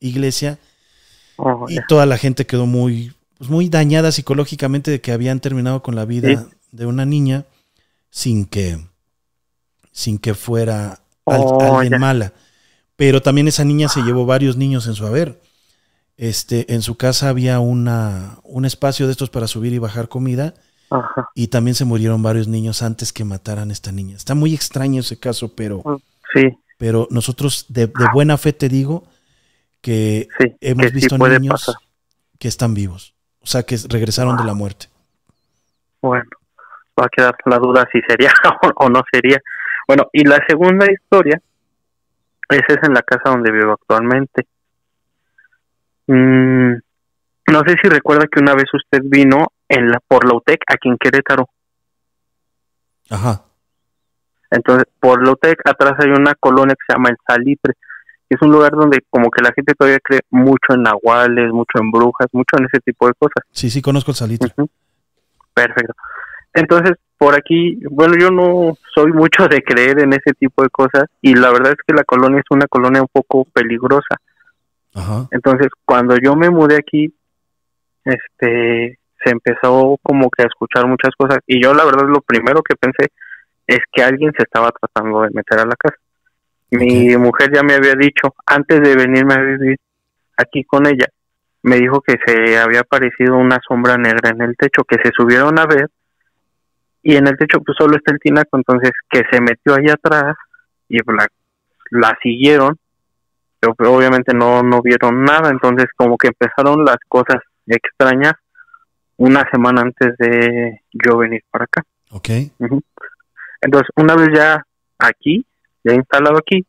iglesia 0.00 0.58
oh, 1.36 1.66
y 1.68 1.78
toda 1.88 2.06
la 2.06 2.18
gente 2.18 2.46
quedó 2.46 2.66
muy, 2.66 3.14
pues, 3.38 3.50
muy 3.50 3.68
dañada 3.68 4.12
psicológicamente 4.12 4.90
de 4.90 5.00
que 5.00 5.12
habían 5.12 5.40
terminado 5.40 5.82
con 5.82 5.94
la 5.94 6.04
vida 6.04 6.46
de 6.72 6.86
una 6.86 7.04
niña 7.04 7.44
sin 8.10 8.46
que, 8.46 8.78
sin 9.92 10.18
que 10.18 10.34
fuera 10.34 11.00
oh, 11.24 11.78
alguien 11.78 12.00
mala. 12.00 12.32
Pero 12.96 13.20
también 13.20 13.48
esa 13.48 13.64
niña 13.64 13.88
se 13.88 14.02
llevó 14.02 14.24
varios 14.24 14.56
niños 14.56 14.86
en 14.86 14.94
su 14.94 15.06
haber 15.06 15.40
este, 16.16 16.72
en 16.72 16.82
su 16.82 16.96
casa 16.96 17.28
había 17.28 17.60
una, 17.60 18.38
un 18.42 18.64
espacio 18.64 19.06
de 19.06 19.12
estos 19.12 19.30
para 19.30 19.46
subir 19.46 19.72
y 19.72 19.78
bajar 19.78 20.08
comida. 20.08 20.54
Y 21.34 21.48
también 21.48 21.74
se 21.74 21.84
murieron 21.84 22.22
varios 22.22 22.46
niños 22.46 22.80
antes 22.82 23.12
que 23.12 23.24
mataran 23.24 23.70
a 23.70 23.72
esta 23.72 23.90
niña. 23.90 24.16
Está 24.16 24.36
muy 24.36 24.54
extraño 24.54 25.00
ese 25.00 25.18
caso, 25.18 25.52
pero, 25.54 25.82
sí. 26.32 26.56
pero 26.78 27.08
nosotros 27.10 27.66
de, 27.68 27.90
buena 28.12 28.38
fe 28.38 28.52
te 28.52 28.68
digo 28.68 29.04
que 29.86 30.26
hemos 30.60 30.90
visto 30.90 31.16
niños 31.16 31.76
que 32.40 32.48
están 32.48 32.74
vivos. 32.74 33.14
O 33.40 33.46
sea, 33.46 33.62
que 33.62 33.76
regresaron 33.88 34.36
de 34.36 34.42
la 34.42 34.52
muerte. 34.52 34.86
Bueno, 36.02 36.28
va 36.98 37.04
a 37.04 37.08
quedar 37.08 37.36
la 37.44 37.58
duda 37.58 37.86
si 37.92 38.00
sería 38.00 38.32
o 38.74 38.88
no 38.88 39.02
sería. 39.12 39.40
Bueno, 39.86 40.08
y 40.12 40.24
la 40.24 40.44
segunda 40.48 40.86
historia, 40.90 41.40
esa 42.48 42.66
es 42.66 42.78
en 42.82 42.94
la 42.94 43.02
casa 43.02 43.30
donde 43.30 43.52
vivo 43.52 43.74
actualmente. 43.74 44.48
Mm, 46.08 46.72
no 47.52 47.60
sé 47.64 47.76
si 47.80 47.88
recuerda 47.88 48.26
que 48.26 48.40
una 48.40 48.54
vez 48.54 48.66
usted 48.72 49.02
vino 49.04 49.52
en 49.68 49.88
la, 49.88 50.00
por 50.00 50.26
la 50.28 50.36
UTEC 50.36 50.64
aquí 50.66 50.88
en 50.88 50.98
Querétaro. 50.98 51.48
Ajá. 53.08 53.42
Entonces, 54.50 54.86
por 54.98 55.24
la 55.24 55.30
UTEC 55.30 55.60
atrás 55.64 55.94
hay 56.00 56.10
una 56.10 56.34
colonia 56.34 56.74
que 56.74 56.86
se 56.88 56.92
llama 56.92 57.10
El 57.10 57.18
Salitre. 57.24 57.74
Es 58.28 58.40
un 58.42 58.50
lugar 58.50 58.72
donde 58.72 59.04
como 59.10 59.30
que 59.30 59.42
la 59.42 59.52
gente 59.52 59.74
todavía 59.74 60.00
cree 60.02 60.20
mucho 60.30 60.74
en 60.74 60.82
nahuales, 60.82 61.52
mucho 61.52 61.78
en 61.80 61.90
brujas, 61.90 62.26
mucho 62.32 62.56
en 62.58 62.64
ese 62.64 62.80
tipo 62.80 63.06
de 63.06 63.14
cosas. 63.14 63.44
Sí, 63.52 63.70
sí, 63.70 63.80
conozco 63.80 64.10
el 64.10 64.16
Salitre. 64.16 64.52
Perfecto. 65.54 65.94
Entonces, 66.52 66.92
por 67.18 67.34
aquí, 67.34 67.78
bueno, 67.90 68.14
yo 68.18 68.30
no 68.30 68.76
soy 68.94 69.12
mucho 69.12 69.46
de 69.48 69.62
creer 69.62 70.00
en 70.00 70.12
ese 70.12 70.32
tipo 70.38 70.62
de 70.62 70.70
cosas 70.70 71.04
y 71.22 71.34
la 71.34 71.50
verdad 71.50 71.72
es 71.72 71.78
que 71.86 71.94
la 71.94 72.04
colonia 72.04 72.40
es 72.40 72.50
una 72.50 72.66
colonia 72.66 73.02
un 73.02 73.08
poco 73.12 73.44
peligrosa 73.44 74.16
entonces, 75.30 75.68
cuando 75.84 76.16
yo 76.16 76.34
me 76.36 76.50
mudé 76.50 76.76
aquí, 76.76 77.12
este, 78.04 78.98
se 79.22 79.30
empezó 79.30 79.98
como 80.02 80.30
que 80.30 80.42
a 80.42 80.46
escuchar 80.46 80.86
muchas 80.86 81.10
cosas 81.16 81.38
y 81.46 81.62
yo 81.62 81.74
la 81.74 81.84
verdad 81.84 82.06
lo 82.08 82.20
primero 82.20 82.62
que 82.62 82.76
pensé 82.76 83.10
es 83.66 83.80
que 83.92 84.02
alguien 84.02 84.32
se 84.36 84.44
estaba 84.44 84.70
tratando 84.70 85.22
de 85.22 85.30
meter 85.30 85.58
a 85.58 85.66
la 85.66 85.76
casa. 85.76 85.96
Mi 86.70 87.16
mujer 87.16 87.50
ya 87.54 87.62
me 87.62 87.74
había 87.74 87.94
dicho, 87.94 88.34
antes 88.44 88.80
de 88.80 88.96
venirme 88.96 89.34
a 89.34 89.40
vivir 89.40 89.76
aquí 90.36 90.64
con 90.64 90.86
ella, 90.86 91.06
me 91.62 91.76
dijo 91.76 92.00
que 92.00 92.16
se 92.24 92.58
había 92.58 92.80
aparecido 92.80 93.36
una 93.36 93.58
sombra 93.66 93.96
negra 93.96 94.30
en 94.30 94.42
el 94.42 94.56
techo, 94.56 94.82
que 94.84 94.96
se 95.02 95.10
subieron 95.16 95.58
a 95.58 95.66
ver 95.66 95.88
y 97.02 97.14
en 97.14 97.28
el 97.28 97.36
techo 97.36 97.60
pues 97.60 97.76
solo 97.78 97.96
está 97.96 98.12
el 98.12 98.18
tinaco, 98.18 98.56
entonces 98.56 98.90
que 99.08 99.22
se 99.30 99.40
metió 99.40 99.74
ahí 99.74 99.88
atrás 99.88 100.34
y 100.88 100.98
la, 100.98 101.26
la 101.90 102.18
siguieron 102.20 102.76
pero 103.74 103.94
obviamente 103.94 104.34
no, 104.34 104.62
no 104.62 104.82
vieron 104.82 105.24
nada, 105.24 105.50
entonces 105.50 105.86
como 105.96 106.16
que 106.16 106.28
empezaron 106.28 106.84
las 106.84 106.98
cosas 107.08 107.38
extrañas 107.66 108.34
una 109.16 109.48
semana 109.50 109.82
antes 109.82 110.16
de 110.18 110.82
yo 110.92 111.16
venir 111.16 111.42
para 111.50 111.64
acá. 111.64 111.82
Ok. 112.10 112.28
Entonces, 113.60 113.88
una 113.96 114.14
vez 114.14 114.28
ya 114.34 114.62
aquí, 114.98 115.44
ya 115.86 115.94
instalado 115.94 116.38
aquí, 116.38 116.66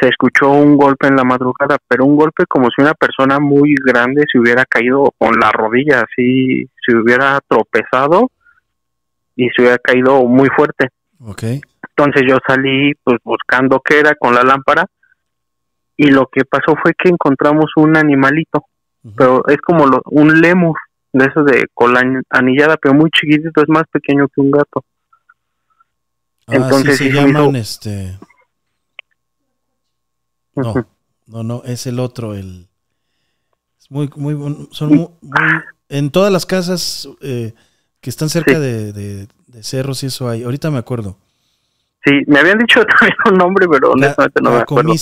se 0.00 0.08
escuchó 0.08 0.50
un 0.50 0.76
golpe 0.76 1.06
en 1.06 1.16
la 1.16 1.24
madrugada, 1.24 1.78
pero 1.88 2.04
un 2.04 2.16
golpe 2.16 2.44
como 2.46 2.68
si 2.68 2.82
una 2.82 2.94
persona 2.94 3.38
muy 3.38 3.74
grande 3.84 4.24
se 4.30 4.38
hubiera 4.38 4.64
caído 4.64 5.12
con 5.18 5.38
la 5.38 5.52
rodilla, 5.52 6.00
así 6.00 6.68
se 6.84 6.96
hubiera 6.96 7.40
tropezado 7.48 8.30
y 9.36 9.48
se 9.50 9.62
hubiera 9.62 9.78
caído 9.78 10.24
muy 10.24 10.48
fuerte. 10.48 10.88
Okay. 11.20 11.60
Entonces 11.96 12.22
yo 12.28 12.38
salí 12.46 12.92
pues 13.04 13.18
buscando 13.24 13.80
qué 13.84 14.00
era 14.00 14.14
con 14.16 14.34
la 14.34 14.42
lámpara 14.42 14.86
y 15.96 16.10
lo 16.10 16.26
que 16.26 16.44
pasó 16.44 16.74
fue 16.82 16.92
que 16.98 17.08
encontramos 17.08 17.70
un 17.76 17.96
animalito, 17.96 18.64
pero 19.16 19.46
es 19.46 19.58
como 19.58 19.84
un 20.06 20.40
lemur, 20.40 20.76
de 21.12 21.26
esos 21.26 21.46
de 21.46 21.66
cola 21.72 22.02
anillada, 22.30 22.76
pero 22.76 22.94
muy 22.94 23.10
chiquitito, 23.10 23.62
es 23.62 23.68
más 23.68 23.84
pequeño 23.92 24.26
que 24.28 24.40
un 24.40 24.50
gato. 24.50 24.84
Ah, 26.48 26.56
Entonces 26.56 26.98
sí, 26.98 27.10
se 27.10 27.12
llaman 27.12 27.54
este. 27.54 28.18
No, 30.56 30.74
no, 31.26 31.42
no, 31.42 31.62
es 31.64 31.86
el 31.86 31.98
otro, 31.98 32.34
el. 32.34 32.68
Es 33.78 33.90
muy, 33.90 34.10
muy, 34.16 34.68
son 34.70 34.88
muy, 34.94 35.08
en 35.88 36.10
todas 36.10 36.32
las 36.32 36.46
casas 36.46 37.08
eh, 37.20 37.52
que 38.00 38.10
están 38.10 38.28
cerca 38.28 38.58
de, 38.58 38.92
de, 38.92 39.28
cerros 39.62 40.02
y 40.02 40.06
eso 40.06 40.28
hay. 40.28 40.42
Ahorita 40.42 40.70
me 40.70 40.78
acuerdo. 40.78 41.18
Sí, 42.04 42.12
me 42.26 42.38
habían 42.38 42.58
dicho 42.58 42.84
también 42.98 43.16
un 43.30 43.34
nombre, 43.38 43.66
pero 43.68 43.92
honestamente 43.92 44.40
no 44.42 44.50
me 44.52 44.58
acuerdo. 44.58 44.92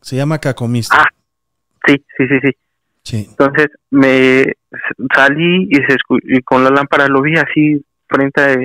se 0.00 0.16
llama 0.16 0.38
Cacomistle. 0.38 0.98
Ah, 0.98 1.08
sí, 1.86 2.04
sí, 2.16 2.24
sí, 2.28 2.34
sí. 2.42 2.50
Sí. 3.04 3.26
Entonces 3.30 3.66
me 3.90 4.44
salí 5.12 5.68
y, 5.70 5.76
se 5.76 5.96
y 6.22 6.40
con 6.42 6.62
la 6.62 6.70
lámpara 6.70 7.08
lo 7.08 7.20
vi 7.20 7.34
así 7.36 7.84
frente 8.06 8.40
a 8.40 8.56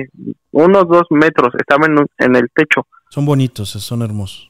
unos 0.52 0.88
dos 0.88 1.04
metros, 1.10 1.54
estaba 1.58 1.86
en, 1.86 2.06
en 2.18 2.36
el 2.36 2.48
techo. 2.54 2.86
Son 3.10 3.24
bonitos, 3.24 3.70
son 3.70 4.02
hermosos. 4.02 4.47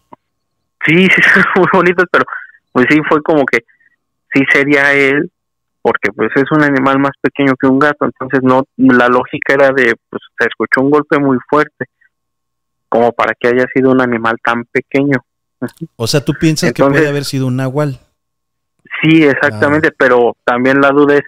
Sí, 0.88 1.06
sí, 1.14 1.22
son 1.22 1.44
muy 1.56 1.66
bonitos, 1.72 2.06
pero 2.10 2.24
pues 2.72 2.86
sí 2.90 2.98
fue 3.08 3.22
como 3.22 3.44
que 3.44 3.58
sí 4.32 4.42
sería 4.52 4.92
él, 4.94 5.30
porque 5.82 6.10
pues 6.14 6.30
es 6.34 6.50
un 6.50 6.62
animal 6.62 6.98
más 6.98 7.12
pequeño 7.20 7.54
que 7.60 7.66
un 7.66 7.78
gato, 7.78 8.06
entonces 8.06 8.40
no, 8.42 8.64
la 8.76 9.08
lógica 9.08 9.54
era 9.54 9.70
de, 9.70 9.94
pues 10.08 10.22
se 10.38 10.48
escuchó 10.48 10.80
un 10.80 10.90
golpe 10.90 11.18
muy 11.18 11.38
fuerte, 11.48 11.86
como 12.88 13.12
para 13.12 13.34
que 13.38 13.48
haya 13.48 13.66
sido 13.74 13.90
un 13.90 14.00
animal 14.00 14.36
tan 14.42 14.64
pequeño. 14.64 15.18
O 15.96 16.06
sea, 16.06 16.24
tú 16.24 16.34
piensas 16.34 16.72
que 16.72 16.84
puede 16.84 17.08
haber 17.08 17.24
sido 17.24 17.46
un 17.46 17.56
nahual. 17.56 17.98
Sí, 19.02 19.24
exactamente, 19.24 19.90
pero 19.96 20.36
también 20.44 20.80
la 20.80 20.90
duda 20.90 21.16
es 21.16 21.24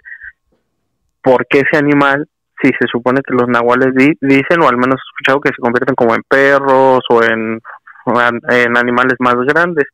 por 1.21 1.45
qué 1.47 1.59
ese 1.59 1.77
animal, 1.77 2.27
si 2.61 2.69
se 2.69 2.87
supone 2.91 3.21
que 3.21 3.33
los 3.33 3.47
nahuales 3.47 3.93
dicen, 3.95 4.61
o 4.61 4.69
al 4.69 4.77
menos 4.77 4.99
he 4.99 5.09
escuchado 5.09 5.41
que 5.41 5.49
se 5.49 5.61
convierten 5.61 5.95
como 5.95 6.15
en 6.15 6.23
perros 6.27 7.03
o 7.09 7.23
en, 7.23 7.59
en 8.49 8.77
animales 8.77 9.15
más 9.19 9.35
grandes. 9.35 9.85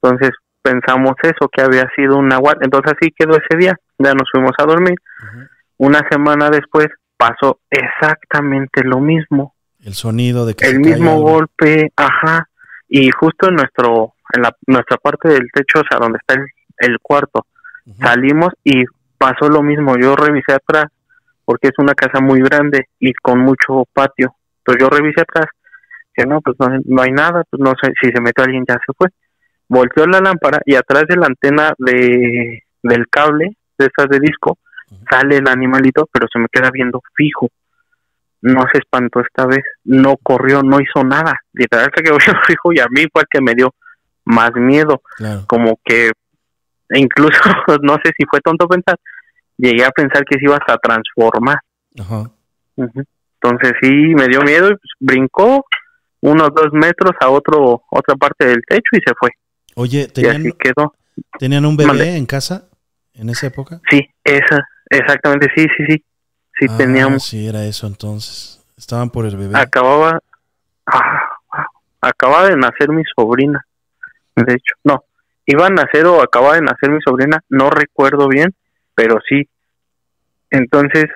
Entonces 0.00 0.30
pensamos 0.62 1.14
eso, 1.22 1.48
que 1.50 1.62
había 1.62 1.88
sido 1.96 2.16
un 2.16 2.28
nahual. 2.28 2.58
Entonces 2.60 2.92
así 2.96 3.12
quedó 3.16 3.36
ese 3.36 3.56
día, 3.58 3.74
ya 3.98 4.14
nos 4.14 4.28
fuimos 4.30 4.52
a 4.58 4.64
dormir. 4.64 4.96
Una 5.76 6.00
semana 6.10 6.50
después 6.50 6.88
pasó 7.16 7.60
exactamente 7.70 8.84
lo 8.84 9.00
mismo. 9.00 9.54
El 9.80 9.94
sonido 9.94 10.44
de 10.44 10.54
que 10.54 10.66
el 10.66 10.80
mismo 10.80 11.20
golpe, 11.20 11.92
ajá, 11.96 12.48
y 12.88 13.10
justo 13.10 13.48
en 13.48 13.56
nuestro 13.56 14.14
en 14.34 14.42
la 14.42 14.54
nuestra 14.66 14.98
parte 14.98 15.28
del 15.28 15.48
techo, 15.52 15.80
o 15.80 15.84
sea, 15.88 15.98
donde 15.98 16.18
está 16.18 16.34
el 16.34 16.46
el 16.78 16.98
cuarto. 17.00 17.46
Salimos 18.00 18.52
y 18.64 18.84
pasó 19.16 19.48
lo 19.48 19.62
mismo. 19.62 19.96
Yo 19.98 20.14
revisé 20.14 20.52
atrás 20.52 20.86
porque 21.44 21.68
es 21.68 21.74
una 21.78 21.94
casa 21.94 22.20
muy 22.20 22.40
grande 22.40 22.88
y 23.00 23.12
con 23.14 23.40
mucho 23.40 23.84
patio. 23.92 24.34
Entonces 24.58 24.82
yo 24.82 24.90
revisé 24.90 25.22
atrás, 25.22 25.46
no, 26.24 26.40
pues 26.40 26.56
no, 26.84 27.02
hay 27.02 27.10
nada, 27.10 27.44
pues 27.50 27.60
no 27.60 27.72
sé 27.82 27.92
si 28.00 28.10
se 28.10 28.20
metió 28.20 28.44
alguien 28.44 28.64
ya 28.66 28.74
se 28.74 28.92
fue. 28.96 29.08
Volteó 29.68 30.06
la 30.06 30.20
lámpara 30.20 30.60
y 30.64 30.74
atrás 30.74 31.04
de 31.08 31.16
la 31.16 31.26
antena 31.26 31.74
de 31.78 32.62
del 32.82 33.08
cable 33.08 33.56
de 33.76 33.86
esas 33.86 34.08
de 34.08 34.20
disco 34.20 34.58
sale 35.10 35.36
el 35.36 35.48
animalito, 35.48 36.08
pero 36.12 36.26
se 36.32 36.38
me 36.38 36.46
queda 36.50 36.70
viendo 36.72 37.02
fijo. 37.14 37.48
No 38.40 38.62
se 38.72 38.78
espantó 38.78 39.20
esta 39.20 39.46
vez, 39.46 39.64
no 39.84 40.16
corrió, 40.22 40.62
no 40.62 40.80
hizo 40.80 41.04
nada. 41.04 41.34
Literal 41.52 41.90
se 41.94 42.02
quedó 42.02 42.18
fijo 42.46 42.72
y 42.72 42.80
a 42.80 42.86
mí 42.90 43.06
fue 43.12 43.22
el 43.22 43.28
que 43.30 43.40
me 43.40 43.54
dio 43.54 43.74
más 44.24 44.52
miedo. 44.54 45.02
Como 45.46 45.78
que 45.84 46.10
incluso 46.90 47.40
no 47.82 47.94
sé 48.02 48.12
si 48.16 48.24
fue 48.30 48.40
tonto 48.40 48.68
pensar, 48.68 48.96
llegué 49.56 49.84
a 49.84 49.90
pensar 49.90 50.24
que 50.24 50.38
se 50.38 50.44
iba 50.44 50.56
a 50.56 50.78
transformar. 50.78 51.58
Entonces 52.76 53.72
sí, 53.80 53.90
me 54.14 54.26
dio 54.28 54.40
miedo 54.42 54.68
y 54.68 54.76
pues, 54.76 54.92
brincó 55.00 55.64
unos 56.20 56.48
dos 56.54 56.72
metros 56.72 57.12
a 57.20 57.28
otro 57.28 57.82
otra 57.90 58.14
parte 58.16 58.46
del 58.46 58.62
techo 58.66 58.90
y 58.92 59.00
se 59.06 59.14
fue. 59.18 59.30
Oye, 59.74 60.08
¿tenían, 60.08 60.52
quedó. 60.58 60.94
¿tenían 61.38 61.64
un 61.64 61.76
bebé 61.76 62.16
en 62.16 62.26
casa 62.26 62.68
en 63.14 63.30
esa 63.30 63.46
época? 63.46 63.80
Sí, 63.90 64.08
esa, 64.24 64.66
exactamente, 64.90 65.48
sí, 65.54 65.66
sí, 65.76 65.84
sí. 65.88 66.04
Sí, 66.58 66.66
ah, 66.68 66.76
teníamos. 66.76 67.24
Sí, 67.24 67.46
era 67.46 67.64
eso 67.64 67.86
entonces. 67.86 68.64
Estaban 68.76 69.10
por 69.10 69.26
el 69.26 69.36
bebé. 69.36 69.58
Acababa, 69.58 70.20
ah, 70.86 71.28
acababa 72.00 72.48
de 72.48 72.56
nacer 72.56 72.88
mi 72.90 73.02
sobrina, 73.16 73.64
de 74.34 74.54
hecho. 74.54 74.74
No, 74.84 75.04
iba 75.46 75.66
a 75.66 75.70
nacer 75.70 76.06
o 76.06 76.22
acababa 76.22 76.54
de 76.56 76.62
nacer 76.62 76.90
mi 76.90 77.00
sobrina, 77.00 77.42
no 77.48 77.70
recuerdo 77.70 78.28
bien, 78.28 78.54
pero 78.94 79.18
sí. 79.28 79.48
Entonces, 80.50 81.06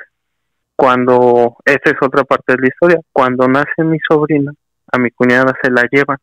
cuando, 0.77 1.57
esta 1.65 1.91
es 1.91 1.97
otra 2.01 2.25
parte 2.25 2.53
de 2.53 2.63
la 2.63 2.69
historia, 2.69 3.01
cuando 3.13 3.49
nace 3.49 3.83
mi 3.85 3.99
sobrina, 4.09 4.53
a 4.93 4.99
mi 4.99 5.11
cuñada 5.11 5.53
se 5.63 5.71
la 5.71 5.83
llevan, 5.91 6.19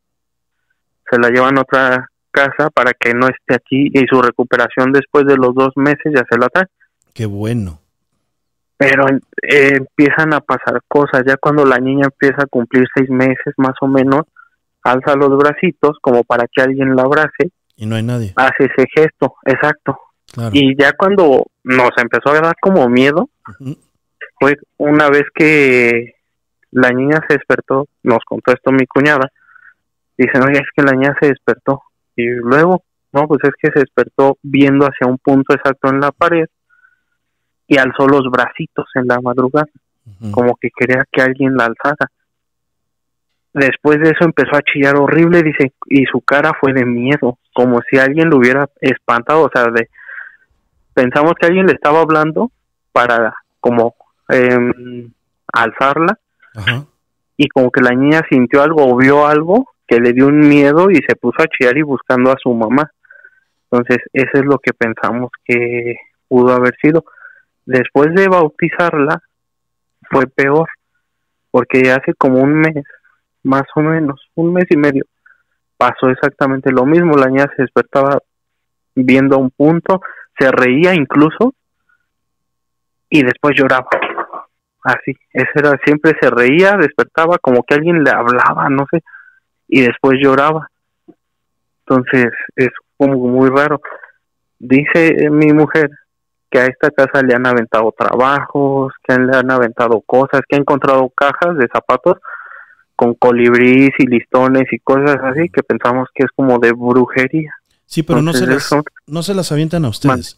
se 1.09 1.19
la 1.19 1.29
llevan 1.29 1.57
a 1.57 1.61
otra 1.61 2.07
casa 2.31 2.69
para 2.69 2.93
que 2.93 3.13
no 3.13 3.27
esté 3.27 3.55
aquí 3.55 3.89
y 3.91 4.05
su 4.07 4.21
recuperación 4.21 4.91
después 4.91 5.25
de 5.25 5.35
los 5.35 5.53
dos 5.55 5.73
meses 5.75 6.13
ya 6.15 6.23
se 6.29 6.37
la 6.37 6.47
trae. 6.49 6.67
Qué 7.13 7.25
bueno. 7.25 7.79
Pero 8.77 9.07
eh, 9.09 9.73
empiezan 9.75 10.33
a 10.33 10.39
pasar 10.39 10.81
cosas, 10.87 11.23
ya 11.27 11.35
cuando 11.35 11.65
la 11.65 11.79
niña 11.79 12.05
empieza 12.05 12.43
a 12.43 12.47
cumplir 12.47 12.85
seis 12.95 13.09
meses 13.09 13.53
más 13.57 13.73
o 13.81 13.87
menos, 13.87 14.21
alza 14.83 15.15
los 15.15 15.37
bracitos 15.37 15.97
como 16.01 16.23
para 16.23 16.45
que 16.47 16.61
alguien 16.61 16.95
la 16.95 17.01
abrace 17.01 17.51
y 17.75 17.85
no 17.85 17.95
hay 17.95 18.03
nadie. 18.03 18.33
Hace 18.35 18.65
ese 18.65 18.87
gesto, 18.93 19.35
exacto. 19.45 19.97
Y 20.51 20.79
ya 20.79 20.93
cuando 20.93 21.47
nos 21.63 21.91
empezó 21.97 22.29
a 22.29 22.41
dar 22.41 22.55
como 22.61 22.87
miedo, 22.87 23.29
fue 24.39 24.57
una 24.77 25.09
vez 25.09 25.23
que 25.33 26.13
la 26.71 26.89
niña 26.89 27.19
se 27.27 27.35
despertó, 27.35 27.87
nos 28.03 28.19
contó 28.25 28.51
esto 28.51 28.71
mi 28.71 28.85
cuñada, 28.85 29.31
dicen, 30.17 30.43
oye, 30.43 30.59
es 30.59 30.67
que 30.75 30.83
la 30.83 30.91
niña 30.91 31.15
se 31.19 31.27
despertó. 31.27 31.81
Y 32.15 32.25
luego, 32.25 32.83
no, 33.13 33.27
pues 33.27 33.39
es 33.43 33.51
que 33.61 33.71
se 33.71 33.79
despertó 33.79 34.37
viendo 34.43 34.85
hacia 34.85 35.07
un 35.07 35.17
punto 35.17 35.55
exacto 35.55 35.89
en 35.89 35.99
la 35.99 36.11
pared 36.11 36.45
y 37.67 37.77
alzó 37.77 38.07
los 38.07 38.23
bracitos 38.29 38.87
en 38.95 39.07
la 39.07 39.19
madrugada, 39.21 39.67
como 40.31 40.55
que 40.59 40.69
quería 40.75 41.05
que 41.11 41.21
alguien 41.21 41.55
la 41.55 41.65
alzara. 41.65 42.11
Después 43.53 43.99
de 43.99 44.11
eso 44.11 44.25
empezó 44.25 44.55
a 44.55 44.61
chillar 44.61 44.95
horrible, 44.95 45.41
dice, 45.43 45.73
y 45.85 46.05
su 46.05 46.21
cara 46.21 46.51
fue 46.59 46.73
de 46.73 46.85
miedo, 46.85 47.37
como 47.53 47.79
si 47.89 47.97
alguien 47.97 48.29
lo 48.29 48.37
hubiera 48.37 48.67
espantado, 48.81 49.43
o 49.43 49.49
sea, 49.53 49.65
de 49.71 49.87
pensamos 50.93 51.33
que 51.39 51.47
alguien 51.47 51.65
le 51.65 51.73
estaba 51.73 52.01
hablando 52.01 52.51
para 52.91 53.33
como 53.59 53.95
em, 54.27 55.11
alzarla 55.53 56.17
y 57.37 57.47
como 57.47 57.71
que 57.71 57.81
la 57.81 57.91
niña 57.91 58.21
sintió 58.29 58.61
algo 58.61 58.85
o 58.85 58.97
vio 58.97 59.25
algo 59.25 59.67
que 59.87 59.99
le 59.99 60.13
dio 60.13 60.27
un 60.27 60.39
miedo 60.39 60.91
y 60.91 60.97
se 61.07 61.15
puso 61.15 61.41
a 61.41 61.47
chillar 61.47 61.77
y 61.77 61.81
buscando 61.81 62.31
a 62.31 62.37
su 62.41 62.53
mamá. 62.53 62.91
Entonces, 63.71 63.97
eso 64.13 64.31
es 64.33 64.45
lo 64.45 64.59
que 64.59 64.73
pensamos 64.73 65.31
que 65.45 65.95
pudo 66.27 66.53
haber 66.53 66.75
sido. 66.81 67.05
Después 67.65 68.13
de 68.13 68.27
bautizarla, 68.27 69.21
fue 70.09 70.27
peor, 70.27 70.67
porque 71.51 71.91
hace 71.91 72.13
como 72.13 72.41
un 72.41 72.53
mes 72.53 72.83
más 73.43 73.63
o 73.75 73.81
menos, 73.81 74.21
un 74.35 74.53
mes 74.53 74.65
y 74.69 74.77
medio. 74.77 75.05
Pasó 75.77 76.09
exactamente 76.09 76.71
lo 76.71 76.85
mismo, 76.85 77.15
la 77.15 77.27
niña 77.27 77.49
se 77.55 77.63
despertaba 77.63 78.19
viendo 78.95 79.35
a 79.35 79.39
un 79.39 79.49
punto, 79.49 80.01
se 80.37 80.51
reía 80.51 80.93
incluso 80.93 81.53
y 83.09 83.23
después 83.23 83.55
lloraba. 83.57 83.87
Así, 84.89 85.15
ese 85.33 85.51
era, 85.55 85.77
siempre 85.85 86.15
se 86.19 86.29
reía, 86.29 86.77
despertaba 86.77 87.37
como 87.37 87.63
que 87.63 87.75
alguien 87.75 88.03
le 88.03 88.09
hablaba, 88.09 88.69
no 88.69 88.87
sé, 88.91 89.03
y 89.67 89.81
después 89.81 90.17
lloraba. 90.21 90.69
Entonces 91.85 92.31
es 92.55 92.69
como 92.97 93.17
muy 93.17 93.49
raro. 93.49 93.81
Dice 94.57 95.29
mi 95.29 95.53
mujer 95.53 95.91
que 96.49 96.59
a 96.59 96.65
esta 96.65 96.89
casa 96.89 97.21
le 97.21 97.35
han 97.35 97.45
aventado 97.45 97.93
trabajos, 97.97 98.93
que 99.03 99.15
le 99.15 99.37
han 99.37 99.51
aventado 99.51 100.01
cosas, 100.01 100.41
que 100.47 100.55
ha 100.55 100.59
encontrado 100.59 101.09
cajas 101.09 101.57
de 101.57 101.67
zapatos 101.71 102.17
con 102.95 103.13
colibrís 103.13 103.91
y 103.97 104.07
listones 104.07 104.65
y 104.71 104.79
cosas 104.79 105.17
así 105.23 105.49
que 105.49 105.63
pensamos 105.63 106.09
que 106.13 106.23
es 106.23 106.31
como 106.35 106.59
de 106.59 106.73
brujería. 106.73 107.53
Sí, 107.85 108.03
pero 108.03 108.21
no, 108.21 108.33
se 108.33 108.45
las, 108.45 108.69
no 109.07 109.23
se 109.23 109.33
las 109.33 109.51
avientan 109.51 109.85
a 109.85 109.89
ustedes. 109.89 110.37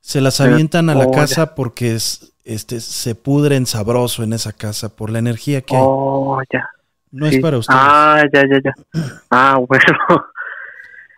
Se 0.00 0.20
las 0.20 0.40
avientan 0.40 0.90
a 0.90 0.94
la 0.94 1.10
casa 1.10 1.54
porque 1.54 1.94
es, 1.94 2.31
este, 2.44 2.80
se 2.80 3.14
pudren 3.14 3.66
sabroso 3.66 4.22
en 4.22 4.32
esa 4.32 4.52
casa 4.52 4.94
por 4.94 5.10
la 5.10 5.18
energía 5.18 5.62
que 5.62 5.76
hay. 5.76 5.82
Oh, 5.84 6.40
ya. 6.52 6.68
No 7.10 7.26
es 7.26 7.38
para 7.38 7.58
ustedes. 7.58 7.80
Ah, 7.80 8.24
ya, 8.32 8.42
ya, 8.48 8.60
ya. 8.64 8.72
Ah, 9.30 9.58
bueno. 9.66 9.84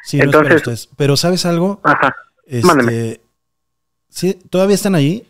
Sí, 0.03 0.19
no 0.19 0.25
Entonces, 0.25 0.57
es 0.57 0.63
para 0.63 0.73
ustedes. 0.73 0.89
Pero 0.97 1.17
¿sabes 1.17 1.47
algo? 1.47 1.81
Ajá. 1.83 2.15
Este, 2.47 3.21
¿sí? 4.09 4.35
¿Todavía 4.51 4.75
están 4.75 4.95
ahí? 4.95 5.27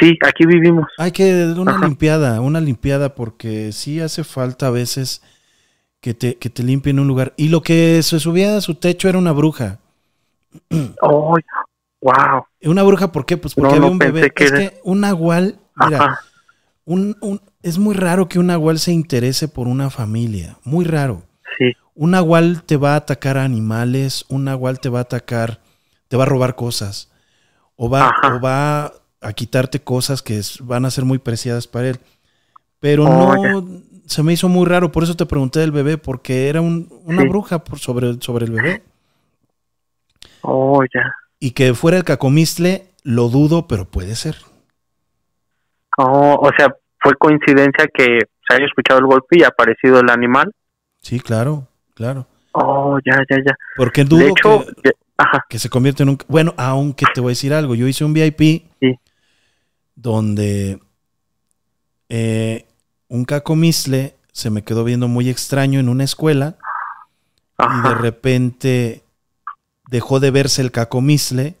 Sí, 0.00 0.18
aquí 0.26 0.44
vivimos. 0.44 0.86
Hay 0.98 1.12
que 1.12 1.54
una 1.56 1.78
limpiada, 1.78 2.40
una 2.40 2.60
limpiada 2.60 3.14
porque 3.14 3.72
sí 3.72 4.00
hace 4.00 4.24
falta 4.24 4.66
a 4.66 4.70
veces 4.70 5.22
que 6.00 6.14
te, 6.14 6.36
que 6.36 6.50
te 6.50 6.62
limpien 6.62 6.98
un 6.98 7.06
lugar. 7.06 7.32
Y 7.36 7.48
lo 7.48 7.62
que 7.62 8.02
se 8.02 8.20
subía 8.20 8.56
a 8.56 8.60
su 8.60 8.74
techo 8.74 9.08
era 9.08 9.18
una 9.18 9.32
bruja. 9.32 9.78
Oh, 11.00 11.36
Wow. 12.04 12.44
Una 12.64 12.82
bruja, 12.82 13.10
¿por 13.12 13.24
qué? 13.24 13.38
Pues 13.38 13.54
porque 13.54 13.68
No, 13.68 13.74
había 13.76 13.86
no 13.86 13.92
un 13.92 13.98
bebé. 13.98 14.30
que 14.30 14.44
es 14.44 14.52
que 14.52 14.80
un 14.84 15.00
nahual, 15.00 15.58
mira, 15.74 16.18
un, 16.84 17.16
un- 17.22 17.40
es 17.62 17.78
muy 17.78 17.94
raro 17.94 18.28
que 18.28 18.38
un 18.38 18.48
nahual 18.48 18.78
se 18.78 18.92
interese 18.92 19.48
por 19.48 19.68
una 19.68 19.88
familia. 19.88 20.58
Muy 20.64 20.84
raro. 20.84 21.22
Sí. 21.56 21.72
Un 21.94 22.10
nahual 22.10 22.62
te 22.64 22.76
va 22.76 22.92
a 22.92 22.96
atacar 22.96 23.38
a 23.38 23.44
animales, 23.44 24.26
un 24.28 24.44
nahual 24.44 24.80
te 24.80 24.90
va 24.90 24.98
a 24.98 25.02
atacar, 25.02 25.60
te 26.08 26.18
va 26.18 26.24
a 26.24 26.26
robar 26.26 26.56
cosas, 26.56 27.10
o 27.76 27.88
va, 27.88 28.12
o 28.36 28.38
va 28.40 28.92
a 29.22 29.32
quitarte 29.32 29.80
cosas 29.80 30.20
que 30.20 30.36
es- 30.36 30.58
van 30.60 30.84
a 30.84 30.90
ser 30.90 31.06
muy 31.06 31.16
preciadas 31.18 31.66
para 31.66 31.88
él. 31.88 31.98
Pero 32.80 33.04
Oh, 33.06 33.34
no, 33.62 33.66
se 34.04 34.22
me 34.22 34.34
hizo 34.34 34.50
muy 34.50 34.66
raro, 34.66 34.92
por 34.92 35.04
eso 35.04 35.16
te 35.16 35.24
pregunté 35.24 35.60
del 35.60 35.72
bebé, 35.72 35.96
porque 35.96 36.50
era 36.50 36.60
un- 36.60 36.86
una 37.06 37.22
Sí. 37.22 37.28
bruja 37.28 37.64
por 37.64 37.78
sobre, 37.78 38.20
sobre 38.20 38.44
el 38.44 38.52
bebé. 38.52 38.82
Oh, 40.42 40.82
ya. 40.92 41.10
Y 41.44 41.50
que 41.50 41.74
fuera 41.74 41.98
el 41.98 42.04
cacomistle, 42.04 42.86
lo 43.02 43.28
dudo, 43.28 43.68
pero 43.68 43.84
puede 43.84 44.14
ser. 44.16 44.36
Oh, 45.98 46.38
o 46.40 46.50
sea, 46.56 46.74
fue 46.98 47.12
coincidencia 47.18 47.86
que 47.92 48.20
se 48.48 48.54
haya 48.54 48.64
escuchado 48.64 49.00
el 49.00 49.04
golpe 49.04 49.38
y 49.38 49.42
ha 49.42 49.48
aparecido 49.48 50.00
el 50.00 50.08
animal. 50.08 50.50
Sí, 51.02 51.20
claro, 51.20 51.68
claro. 51.94 52.26
Oh, 52.52 52.98
ya, 53.04 53.18
ya, 53.28 53.36
ya. 53.46 53.54
Porque 53.76 54.04
dudo 54.04 54.20
De 54.20 54.28
hecho, 54.30 54.64
que, 54.82 54.88
ya- 54.88 54.92
ajá, 55.18 55.44
que 55.46 55.58
se 55.58 55.68
convierte 55.68 56.02
en 56.02 56.08
un... 56.08 56.18
Bueno, 56.28 56.54
aunque 56.56 57.04
te 57.12 57.20
voy 57.20 57.28
a 57.28 57.32
decir 57.36 57.52
algo, 57.52 57.74
yo 57.74 57.86
hice 57.86 58.06
un 58.06 58.14
VIP 58.14 58.64
Sí. 58.80 58.94
donde 59.96 60.80
eh, 62.08 62.64
un 63.08 63.26
cacomisle 63.26 64.16
se 64.32 64.48
me 64.48 64.62
quedó 64.64 64.82
viendo 64.82 65.08
muy 65.08 65.28
extraño 65.28 65.78
en 65.78 65.90
una 65.90 66.04
escuela 66.04 66.56
y 67.58 67.86
de 67.86 67.94
repente 67.96 69.03
dejó 69.90 70.20
de 70.20 70.30
verse 70.30 70.62
el 70.62 70.70
cacomisle. 70.72 71.54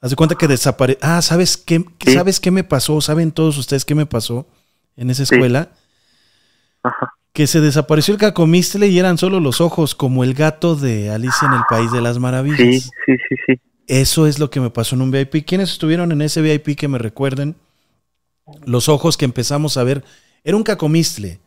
Haz 0.00 0.10
de 0.10 0.16
cuenta 0.16 0.36
que 0.36 0.46
desapareció. 0.48 1.00
Ah, 1.02 1.22
¿sabes 1.22 1.56
qué, 1.56 1.84
Sí. 2.04 2.14
¿sabes 2.14 2.40
qué 2.40 2.50
me 2.50 2.64
pasó? 2.64 3.00
¿Saben 3.00 3.32
todos 3.32 3.58
ustedes 3.58 3.84
qué 3.84 3.94
me 3.94 4.06
pasó 4.06 4.46
en 4.96 5.10
esa 5.10 5.24
Sí. 5.26 5.34
escuela? 5.34 5.70
Ajá. 6.82 7.14
Que 7.32 7.46
se 7.46 7.60
desapareció 7.60 8.14
el 8.14 8.20
cacomistle 8.20 8.86
y 8.88 8.98
eran 8.98 9.18
solo 9.18 9.38
los 9.40 9.60
ojos, 9.60 9.94
como 9.94 10.24
el 10.24 10.34
gato 10.34 10.74
de 10.76 11.10
Alicia 11.10 11.46
en 11.48 11.54
el 11.54 11.62
País 11.68 11.92
de 11.92 12.00
las 12.00 12.18
Maravillas. 12.18 12.58
Sí, 12.58 12.80
sí, 12.80 13.16
sí, 13.28 13.36
sí. 13.46 13.60
Eso 13.86 14.26
es 14.26 14.38
lo 14.38 14.50
que 14.50 14.60
me 14.60 14.70
pasó 14.70 14.94
en 14.96 15.02
un 15.02 15.10
VIP. 15.10 15.44
¿Quiénes 15.46 15.70
estuvieron 15.70 16.12
en 16.12 16.22
ese 16.22 16.42
VIP 16.42 16.76
que 16.76 16.88
me 16.88 16.98
recuerden? 16.98 17.56
Los 18.64 18.88
ojos 18.88 19.16
que 19.16 19.24
empezamos 19.24 19.76
a 19.76 19.84
ver. 19.84 20.04
Era 20.44 20.56
un 20.56 20.62
cacomistle. 20.62 21.40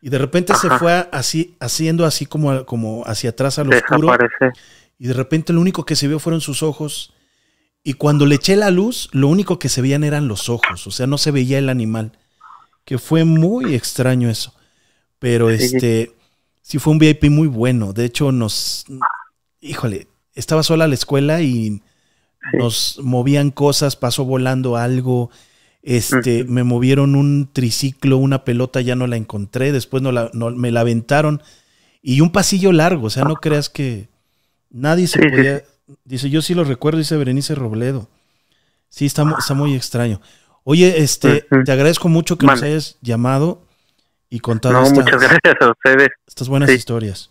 Y 0.00 0.08
de 0.08 0.18
repente 0.18 0.54
se 0.54 0.68
fue 0.78 1.08
así, 1.12 1.56
haciendo 1.60 2.04
así 2.04 2.26
como, 2.26 2.66
como 2.66 3.04
hacia 3.06 3.30
atrás 3.30 3.58
al 3.58 3.72
oscuro. 3.72 4.08
Desaparece. 4.12 4.60
Y 5.02 5.08
de 5.08 5.14
repente 5.14 5.52
lo 5.52 5.60
único 5.60 5.84
que 5.84 5.96
se 5.96 6.06
vio 6.06 6.20
fueron 6.20 6.40
sus 6.40 6.62
ojos. 6.62 7.12
Y 7.82 7.94
cuando 7.94 8.24
le 8.24 8.36
eché 8.36 8.54
la 8.54 8.70
luz, 8.70 9.08
lo 9.10 9.26
único 9.26 9.58
que 9.58 9.68
se 9.68 9.82
veían 9.82 10.04
eran 10.04 10.28
los 10.28 10.48
ojos. 10.48 10.86
O 10.86 10.92
sea, 10.92 11.08
no 11.08 11.18
se 11.18 11.32
veía 11.32 11.58
el 11.58 11.68
animal. 11.68 12.12
Que 12.84 12.98
fue 12.98 13.24
muy 13.24 13.74
extraño 13.74 14.30
eso. 14.30 14.54
Pero 15.18 15.50
este, 15.50 16.12
sí 16.62 16.78
fue 16.78 16.92
un 16.92 17.00
VIP 17.00 17.24
muy 17.30 17.48
bueno. 17.48 17.92
De 17.92 18.04
hecho, 18.04 18.30
nos, 18.30 18.84
híjole, 19.60 20.06
estaba 20.36 20.62
sola 20.62 20.86
la 20.86 20.94
escuela 20.94 21.42
y 21.42 21.82
nos 22.52 23.00
movían 23.02 23.50
cosas, 23.50 23.96
pasó 23.96 24.24
volando 24.24 24.76
algo. 24.76 25.30
Este, 25.82 26.44
me 26.44 26.62
movieron 26.62 27.16
un 27.16 27.50
triciclo, 27.52 28.18
una 28.18 28.44
pelota, 28.44 28.80
ya 28.80 28.94
no 28.94 29.08
la 29.08 29.16
encontré. 29.16 29.72
Después 29.72 30.00
no 30.00 30.12
la, 30.12 30.30
no- 30.32 30.50
me 30.50 30.70
la 30.70 30.82
aventaron. 30.82 31.42
Y 32.02 32.20
un 32.20 32.30
pasillo 32.30 32.70
largo, 32.70 33.08
o 33.08 33.10
sea, 33.10 33.24
no 33.24 33.34
creas 33.34 33.68
que 33.68 34.11
nadie 34.72 35.06
se 35.06 35.18
Sí, 35.20 35.24
sí, 35.24 35.30
podía. 35.30 35.62
Dice, 36.04 36.30
yo 36.30 36.42
sí 36.42 36.54
lo 36.54 36.64
recuerdo, 36.64 36.98
dice 36.98 37.16
Berenice 37.16 37.54
Robledo. 37.54 38.08
Sí, 38.88 39.06
está, 39.06 39.24
está 39.38 39.54
muy 39.54 39.74
extraño. 39.74 40.20
Oye, 40.64 41.02
este, 41.02 41.46
te 41.64 41.72
agradezco 41.72 42.08
mucho 42.08 42.38
que 42.38 42.46
nos 42.46 42.62
hayas 42.62 42.98
llamado 43.00 43.66
y 44.30 44.40
contado 44.40 44.74
No, 44.74 44.82
estas, 44.84 44.98
muchas 44.98 45.20
gracias 45.20 45.54
a 45.60 45.70
ustedes. 45.70 46.08
estas 46.26 46.48
buenas 46.48 46.70
Sí. 46.70 46.76
historias. 46.76 47.30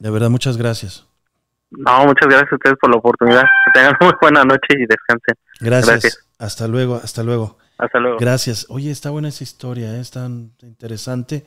De 0.00 0.10
verdad, 0.10 0.30
muchas 0.30 0.56
gracias. 0.56 1.06
No, 1.70 2.06
muchas 2.06 2.28
gracias 2.28 2.52
a 2.52 2.54
ustedes 2.56 2.76
por 2.80 2.90
la 2.90 2.96
oportunidad. 2.98 3.42
Que 3.42 3.70
tengan 3.80 3.94
muy 4.00 4.12
buena 4.20 4.44
noche 4.44 4.66
y 4.70 4.86
descansen. 4.86 5.34
Gracias. 5.60 5.86
Gracias. 6.02 6.18
Hasta 6.38 6.68
luego, 6.68 6.96
hasta 7.02 7.22
luego. 7.22 7.58
Hasta 7.78 7.98
luego. 7.98 8.18
Gracias. 8.18 8.66
Oye, 8.68 8.90
está 8.90 9.10
buena 9.10 9.28
esa 9.28 9.44
historia, 9.44 9.94
¿eh? 9.96 10.00
es 10.00 10.10
tan 10.10 10.52
interesante. 10.62 11.44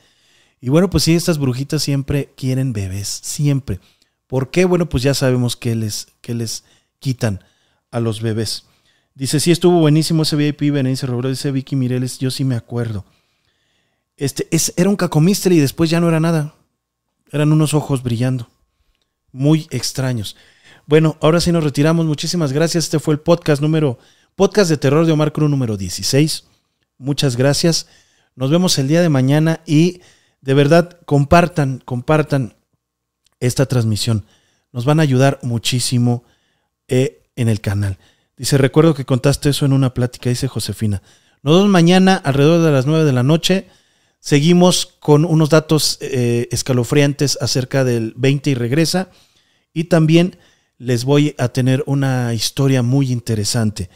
Y 0.61 0.69
bueno, 0.69 0.89
pues 0.89 1.03
sí, 1.03 1.15
estas 1.15 1.37
brujitas 1.37 1.81
siempre 1.81 2.33
quieren 2.35 2.73
bebés, 2.73 3.07
siempre. 3.07 3.79
¿Por 4.27 4.51
qué? 4.51 4.65
Bueno, 4.65 4.89
pues 4.89 5.03
ya 5.03 5.13
sabemos 5.13 5.55
que 5.55 5.75
les, 5.75 6.07
que 6.21 6.33
les 6.33 6.63
quitan 6.99 7.43
a 7.91 7.99
los 7.99 8.21
bebés. 8.21 8.65
Dice, 9.15 9.39
sí, 9.39 9.51
estuvo 9.51 9.79
buenísimo 9.79 10.23
ese 10.23 10.35
VIP, 10.35 10.71
Berenice 10.71 11.07
Robledo, 11.07 11.29
dice 11.29 11.51
Vicky 11.51 11.75
Mireles, 11.75 12.19
yo 12.19 12.29
sí 12.31 12.45
me 12.45 12.55
acuerdo. 12.55 13.05
Este, 14.17 14.47
es, 14.51 14.73
era 14.75 14.89
un 14.89 14.95
cacomistre 14.95 15.55
y 15.55 15.59
después 15.59 15.89
ya 15.89 15.99
no 15.99 16.09
era 16.09 16.19
nada. 16.19 16.53
Eran 17.31 17.51
unos 17.51 17.73
ojos 17.73 18.03
brillando. 18.03 18.49
Muy 19.31 19.67
extraños. 19.71 20.35
Bueno, 20.85 21.17
ahora 21.21 21.39
sí 21.39 21.51
nos 21.51 21.63
retiramos. 21.63 22.05
Muchísimas 22.05 22.51
gracias. 22.51 22.85
Este 22.85 22.99
fue 22.99 23.13
el 23.13 23.19
podcast 23.19 23.61
número, 23.61 23.99
podcast 24.35 24.69
de 24.69 24.77
terror 24.77 25.05
de 25.05 25.11
Omar 25.11 25.31
Cruz 25.31 25.49
número 25.49 25.77
16. 25.77 26.45
Muchas 26.97 27.35
gracias. 27.35 27.87
Nos 28.35 28.51
vemos 28.51 28.77
el 28.77 28.87
día 28.87 29.01
de 29.01 29.09
mañana 29.09 29.61
y 29.65 30.01
de 30.41 30.53
verdad 30.53 30.99
compartan, 31.05 31.81
compartan 31.85 32.55
esta 33.39 33.65
transmisión. 33.65 34.25
Nos 34.71 34.85
van 34.85 34.99
a 34.99 35.03
ayudar 35.03 35.39
muchísimo 35.41 36.23
eh, 36.87 37.23
en 37.35 37.49
el 37.49 37.61
canal. 37.61 37.97
Dice, 38.37 38.57
recuerdo 38.57 38.93
que 38.93 39.05
contaste 39.05 39.49
eso 39.49 39.65
en 39.65 39.73
una 39.73 39.93
plática, 39.93 40.29
dice 40.29 40.47
Josefina. 40.47 41.01
Nos 41.41 41.55
vemos 41.55 41.69
mañana 41.69 42.15
alrededor 42.15 42.63
de 42.63 42.71
las 42.71 42.85
9 42.85 43.05
de 43.05 43.13
la 43.13 43.23
noche. 43.23 43.67
Seguimos 44.19 44.85
con 44.99 45.25
unos 45.25 45.49
datos 45.49 45.97
eh, 46.01 46.47
escalofriantes 46.51 47.37
acerca 47.41 47.83
del 47.83 48.13
20 48.17 48.51
y 48.51 48.53
regresa. 48.53 49.09
Y 49.73 49.85
también 49.85 50.37
les 50.77 51.03
voy 51.05 51.35
a 51.37 51.49
tener 51.49 51.83
una 51.85 52.33
historia 52.33 52.81
muy 52.81 53.11
interesante. 53.11 53.89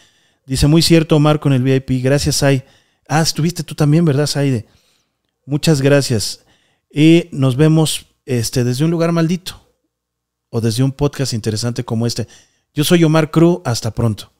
Dice, 0.45 0.67
muy 0.67 0.81
cierto, 0.81 1.15
Omar, 1.15 1.39
con 1.39 1.53
el 1.53 1.63
VIP. 1.63 2.03
Gracias, 2.03 2.37
Sai. 2.37 2.63
Ah, 3.07 3.21
estuviste 3.21 3.63
tú 3.63 3.75
también, 3.75 4.05
¿verdad, 4.05 4.27
Saide? 4.27 4.65
Muchas 5.45 5.81
gracias. 5.81 6.45
Y 6.91 7.29
nos 7.31 7.55
vemos 7.55 8.07
este, 8.25 8.63
desde 8.63 8.85
un 8.85 8.91
lugar 8.91 9.11
maldito 9.11 9.59
o 10.49 10.61
desde 10.61 10.83
un 10.83 10.91
podcast 10.91 11.33
interesante 11.33 11.83
como 11.83 12.05
este. 12.07 12.27
Yo 12.73 12.83
soy 12.83 13.03
Omar 13.03 13.31
Cruz. 13.31 13.59
Hasta 13.65 13.91
pronto. 13.91 14.32